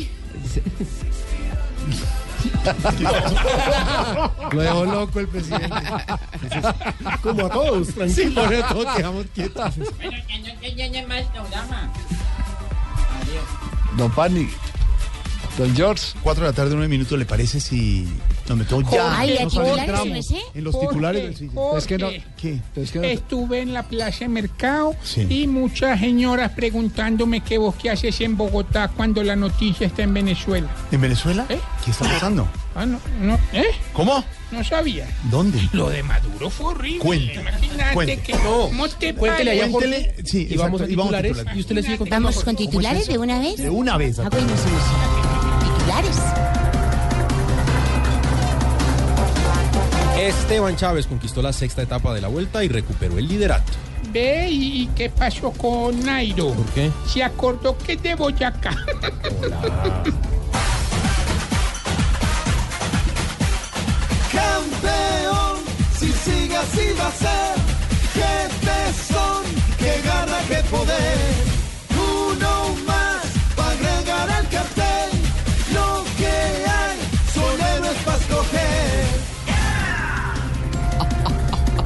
Lo 4.52 4.62
dejó 4.62 4.86
loco 4.86 5.20
el 5.20 5.28
presidente. 5.28 5.70
Como 7.22 7.46
a 7.46 7.50
todos, 7.50 7.88
Sí, 7.88 7.94
tranquilo. 7.94 8.44
por 8.44 8.54
eso 8.54 8.68
todos 8.70 8.96
quedamos 8.96 9.26
quietos. 9.34 9.74
Don 13.98 14.12
Pani. 14.12 14.50
Don 15.58 15.76
George. 15.76 16.18
Cuatro 16.22 16.44
de 16.46 16.50
la 16.52 16.56
tarde, 16.56 16.72
nueve 16.72 16.88
minutos, 16.88 17.18
¿le 17.18 17.26
parece 17.26 17.60
si 17.60 18.08
nos 18.48 18.58
metemos 18.58 18.92
ya? 18.92 19.18
Ay, 19.20 19.38
¿a 19.38 19.44
Nos 19.44 19.54
titulares 19.54 20.06
no 20.06 20.22
sé? 20.24 20.38
En 20.54 20.64
los 20.64 20.80
titulares. 20.80 21.38
sí. 21.38 21.50
Es 21.78 21.88
que 21.88 21.98
no- 21.98 22.10
¿Qué? 22.38 22.60
Estuve 23.12 23.62
en 23.62 23.74
la 23.74 23.84
plaza 23.84 24.20
de 24.20 24.28
mercado 24.30 24.96
Sí. 25.04 25.26
y 25.30 25.48
muchas 25.48 26.00
señoras 26.00 26.52
preguntándome 26.52 27.42
qué 27.42 27.58
vos 27.58 27.76
qué 27.76 27.90
haces 27.90 28.20
en 28.22 28.38
Bogotá 28.38 28.88
cuando 28.90 29.24
la 29.24 29.36
noticia 29.36 29.88
está 29.88 30.04
en 30.04 30.14
Venezuela. 30.14 30.68
¿En 30.92 31.02
Venezuela? 31.02 31.46
¿Eh? 31.50 31.60
¿Qué 31.84 31.92
está 31.92 32.06
pasando? 32.06 32.48
Ah, 32.76 32.86
no, 32.86 33.00
no, 33.22 33.40
¿eh? 33.54 33.66
¿Cómo? 33.94 34.24
No 34.52 34.64
sabía. 34.64 35.08
¿Dónde? 35.32 35.60
Lo 35.74 35.90
de 35.90 36.04
Maduro 36.04 36.50
fue 36.50 36.68
horrible. 36.68 37.00
Cuente, 37.00 37.34
Imagínate 37.36 37.94
cuente. 37.94 38.18
que 38.22 38.34
¿Cómo 38.34 38.88
te 38.90 39.14
Cuéntele 39.16 39.52
ahí 39.52 39.60
a 39.62 39.70
Jorge. 39.70 39.90
parece? 39.90 40.24
Sí, 40.26 40.48
Y 40.50 40.58
vamos 40.58 40.82
exacto, 40.82 40.84
a 40.84 40.94
y 40.94 40.96
vamos 40.96 41.14
a 41.14 41.22
titulares, 41.22 41.56
y 41.56 41.60
usted 41.62 41.76
le 41.76 41.84
sigue 41.84 41.98
contando. 41.98 42.28
¿Vamos 42.30 42.44
con 42.44 42.54
¿Cómo 42.56 42.64
es 42.66 42.70
titulares 42.70 43.08
de 43.08 43.18
una 43.18 43.40
vez? 43.40 43.58
De 43.58 43.70
una 43.70 43.98
vez. 43.98 44.20
Ah, 44.20 44.30
bueno, 44.30 44.48
sí, 44.50 44.70
sí. 44.70 45.78
Titulares. 45.78 46.55
Esteban 50.28 50.76
Chávez 50.76 51.06
conquistó 51.06 51.44
la 51.44 51.54
sexta 51.54 51.84
etapa 51.84 52.12
de 52.12 52.20
la 52.20 52.28
vuelta 52.28 52.64
y 52.64 52.68
recuperó 52.68 53.20
el 53.20 53.28
liderato. 53.28 53.74
Ve 54.12 54.50
y, 54.50 54.88
qué 54.96 55.12
pasó 55.12 55.52
con 55.52 56.04
Nairo. 56.04 56.50
¿Por 56.54 56.66
qué? 56.68 56.90
Se 57.06 57.24
acordó 57.24 57.78
que 57.78 57.94
es 57.94 58.02
de 58.02 58.16
Boyacá. 58.16 58.72
Campeón, 64.32 65.60
si 66.00 66.12
sigue 66.12 66.58
así 66.58 66.88
va 67.00 67.08
a 67.08 67.12
ser. 67.12 67.56
Qué 68.14 68.50
tesón, 68.66 69.44
qué 69.78 70.02
garra, 70.04 70.40
qué 70.48 70.64
poder. 70.70 71.55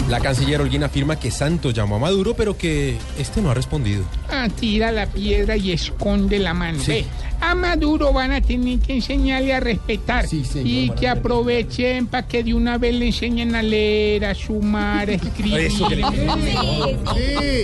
La 0.09 0.19
canciller 0.19 0.59
Holguín 0.59 0.83
afirma 0.83 1.19
que 1.19 1.29
Santos 1.29 1.73
llamó 1.73 1.97
a 1.97 1.99
Maduro, 1.99 2.33
pero 2.33 2.57
que 2.57 2.97
este 3.19 3.41
no 3.41 3.51
ha 3.51 3.53
respondido. 3.53 4.03
Ah, 4.31 4.47
tira 4.49 4.91
la 4.91 5.05
piedra 5.05 5.55
y 5.55 5.71
esconde 5.71 6.39
la 6.39 6.53
mano. 6.55 6.79
Ve, 6.87 7.05
a 7.39 7.53
Maduro 7.53 8.11
van 8.11 8.31
a 8.31 8.41
tener 8.41 8.79
que 8.79 8.95
enseñarle 8.95 9.53
a 9.53 9.59
respetar 9.59 10.25
y 10.31 10.87
van 10.87 10.97
a 10.97 10.99
que 10.99 11.07
aprovechen 11.07 12.07
para 12.07 12.27
que 12.27 12.43
de 12.43 12.55
una 12.55 12.79
vez 12.79 12.95
le 12.95 13.05
enseñen 13.07 13.53
a 13.53 13.61
leer, 13.61 14.25
a 14.25 14.33
sumar, 14.33 15.09
a 15.09 15.13
escribir. 15.13 15.59
Eso 15.59 15.87
que 15.87 15.95
le- 15.97 16.03
Sí. 17.13 17.61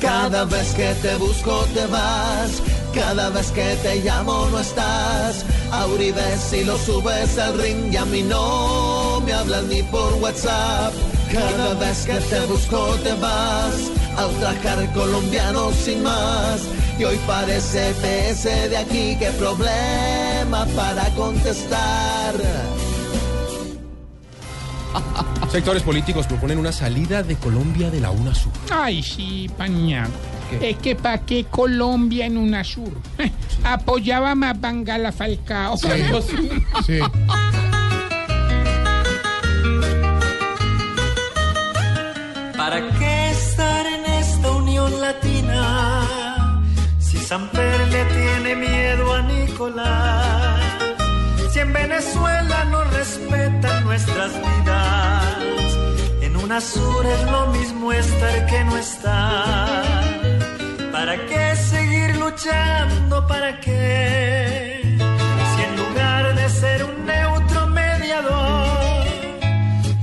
Cada 0.00 0.44
vez 0.44 0.74
que 0.74 0.94
te 1.02 1.14
busco 1.16 1.64
te 1.74 1.86
vas, 1.86 2.62
cada 2.96 3.28
vez 3.30 3.50
que 3.52 3.76
te 3.82 3.96
llamo 3.96 4.48
no 4.50 4.58
estás. 4.58 5.44
A 5.70 5.86
Uribe 5.86 6.36
si 6.38 6.64
lo 6.64 6.76
subes 6.78 7.38
al 7.38 7.58
ring 7.58 7.92
y 7.92 7.96
a 7.96 8.04
mí 8.06 8.22
no 8.22 9.20
me 9.24 9.32
hablas 9.32 9.64
ni 9.64 9.82
por 9.84 10.14
WhatsApp. 10.14 10.92
Cada 11.32 11.74
vez 11.74 12.06
que 12.06 12.14
te 12.14 12.40
busco 12.46 12.96
te 13.04 13.12
vas 13.14 13.76
a 14.16 14.26
ultrajar 14.26 14.92
colombianos 14.94 15.74
sin 15.74 16.02
más. 16.02 16.60
Y 16.98 17.04
hoy 17.04 17.18
parece 17.26 17.92
PS 18.02 18.44
de 18.70 18.76
aquí, 18.78 19.16
qué 19.18 19.30
problema 19.32 20.66
para 20.74 21.04
contestar. 21.14 22.34
Sectores 25.50 25.82
políticos 25.82 26.26
proponen 26.26 26.58
una 26.58 26.72
salida 26.72 27.22
de 27.22 27.36
Colombia 27.36 27.90
de 27.90 28.00
la 28.00 28.10
UNASUR. 28.10 28.52
Ay, 28.70 29.02
sí, 29.02 29.48
paña. 29.56 30.06
Es 30.60 30.76
que 30.78 30.94
pa' 30.94 31.18
qué 31.18 31.44
Colombia 31.44 32.26
en 32.26 32.36
UNASUR. 32.36 32.92
Apoyaba 33.64 34.34
más 34.34 34.60
Bangala 34.60 35.12
Falcao. 35.12 35.76
Sí. 35.86 35.88
Sí. 36.86 36.98
¿Para 42.56 42.80
qué 42.98 43.30
estar 43.30 43.86
en 43.86 44.04
esta 44.06 44.50
unión 44.50 45.00
latina? 45.00 46.60
Si 46.98 47.18
Samper 47.18 47.88
le 47.88 48.04
tiene 48.06 48.56
miedo 48.56 49.14
a 49.14 49.22
Nicolás. 49.22 50.45
En 51.66 51.72
Venezuela 51.72 52.64
no 52.70 52.84
respetan 52.84 53.84
nuestras 53.84 54.32
vidas. 54.34 55.36
En 56.22 56.36
UNASUR 56.36 57.04
es 57.06 57.22
lo 57.24 57.46
mismo 57.48 57.92
estar 57.92 58.46
que 58.46 58.64
no 58.64 58.76
estar. 58.76 59.82
¿Para 60.92 61.16
qué 61.26 61.56
seguir 61.56 62.16
luchando? 62.16 63.26
¿Para 63.26 63.60
qué? 63.60 64.96
Si 65.50 65.62
en 65.68 65.76
lugar 65.82 66.36
de 66.36 66.48
ser 66.48 66.84
un 66.84 67.04
neutro 67.04 67.66
mediador, 67.66 69.06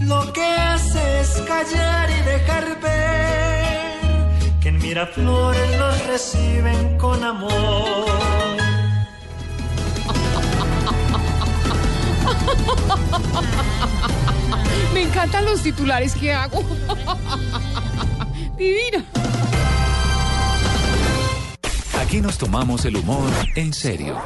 lo 0.02 0.34
que 0.34 0.46
hace 0.46 1.22
es 1.22 1.30
callar 1.48 2.10
y 2.10 2.22
dejar 2.34 2.66
ver 2.82 4.60
que 4.60 4.68
en 4.70 4.78
Miraflores 4.80 5.78
nos 5.80 6.08
reciben 6.08 6.98
con 6.98 7.24
amor. 7.24 8.53
Me 14.94 15.02
encantan 15.02 15.46
los 15.46 15.62
titulares 15.62 16.16
que 16.16 16.34
hago. 16.34 16.64
Divina. 18.58 19.04
Aquí 22.00 22.22
nos 22.22 22.38
tomamos 22.38 22.86
el 22.86 22.98
humor 22.98 23.32
en 23.56 23.74
serio. 23.74 24.22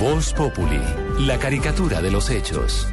Voz 0.00 0.34
Populi, 0.34 0.80
la 1.20 1.38
caricatura 1.38 2.02
de 2.02 2.10
los 2.10 2.28
hechos. 2.28 2.86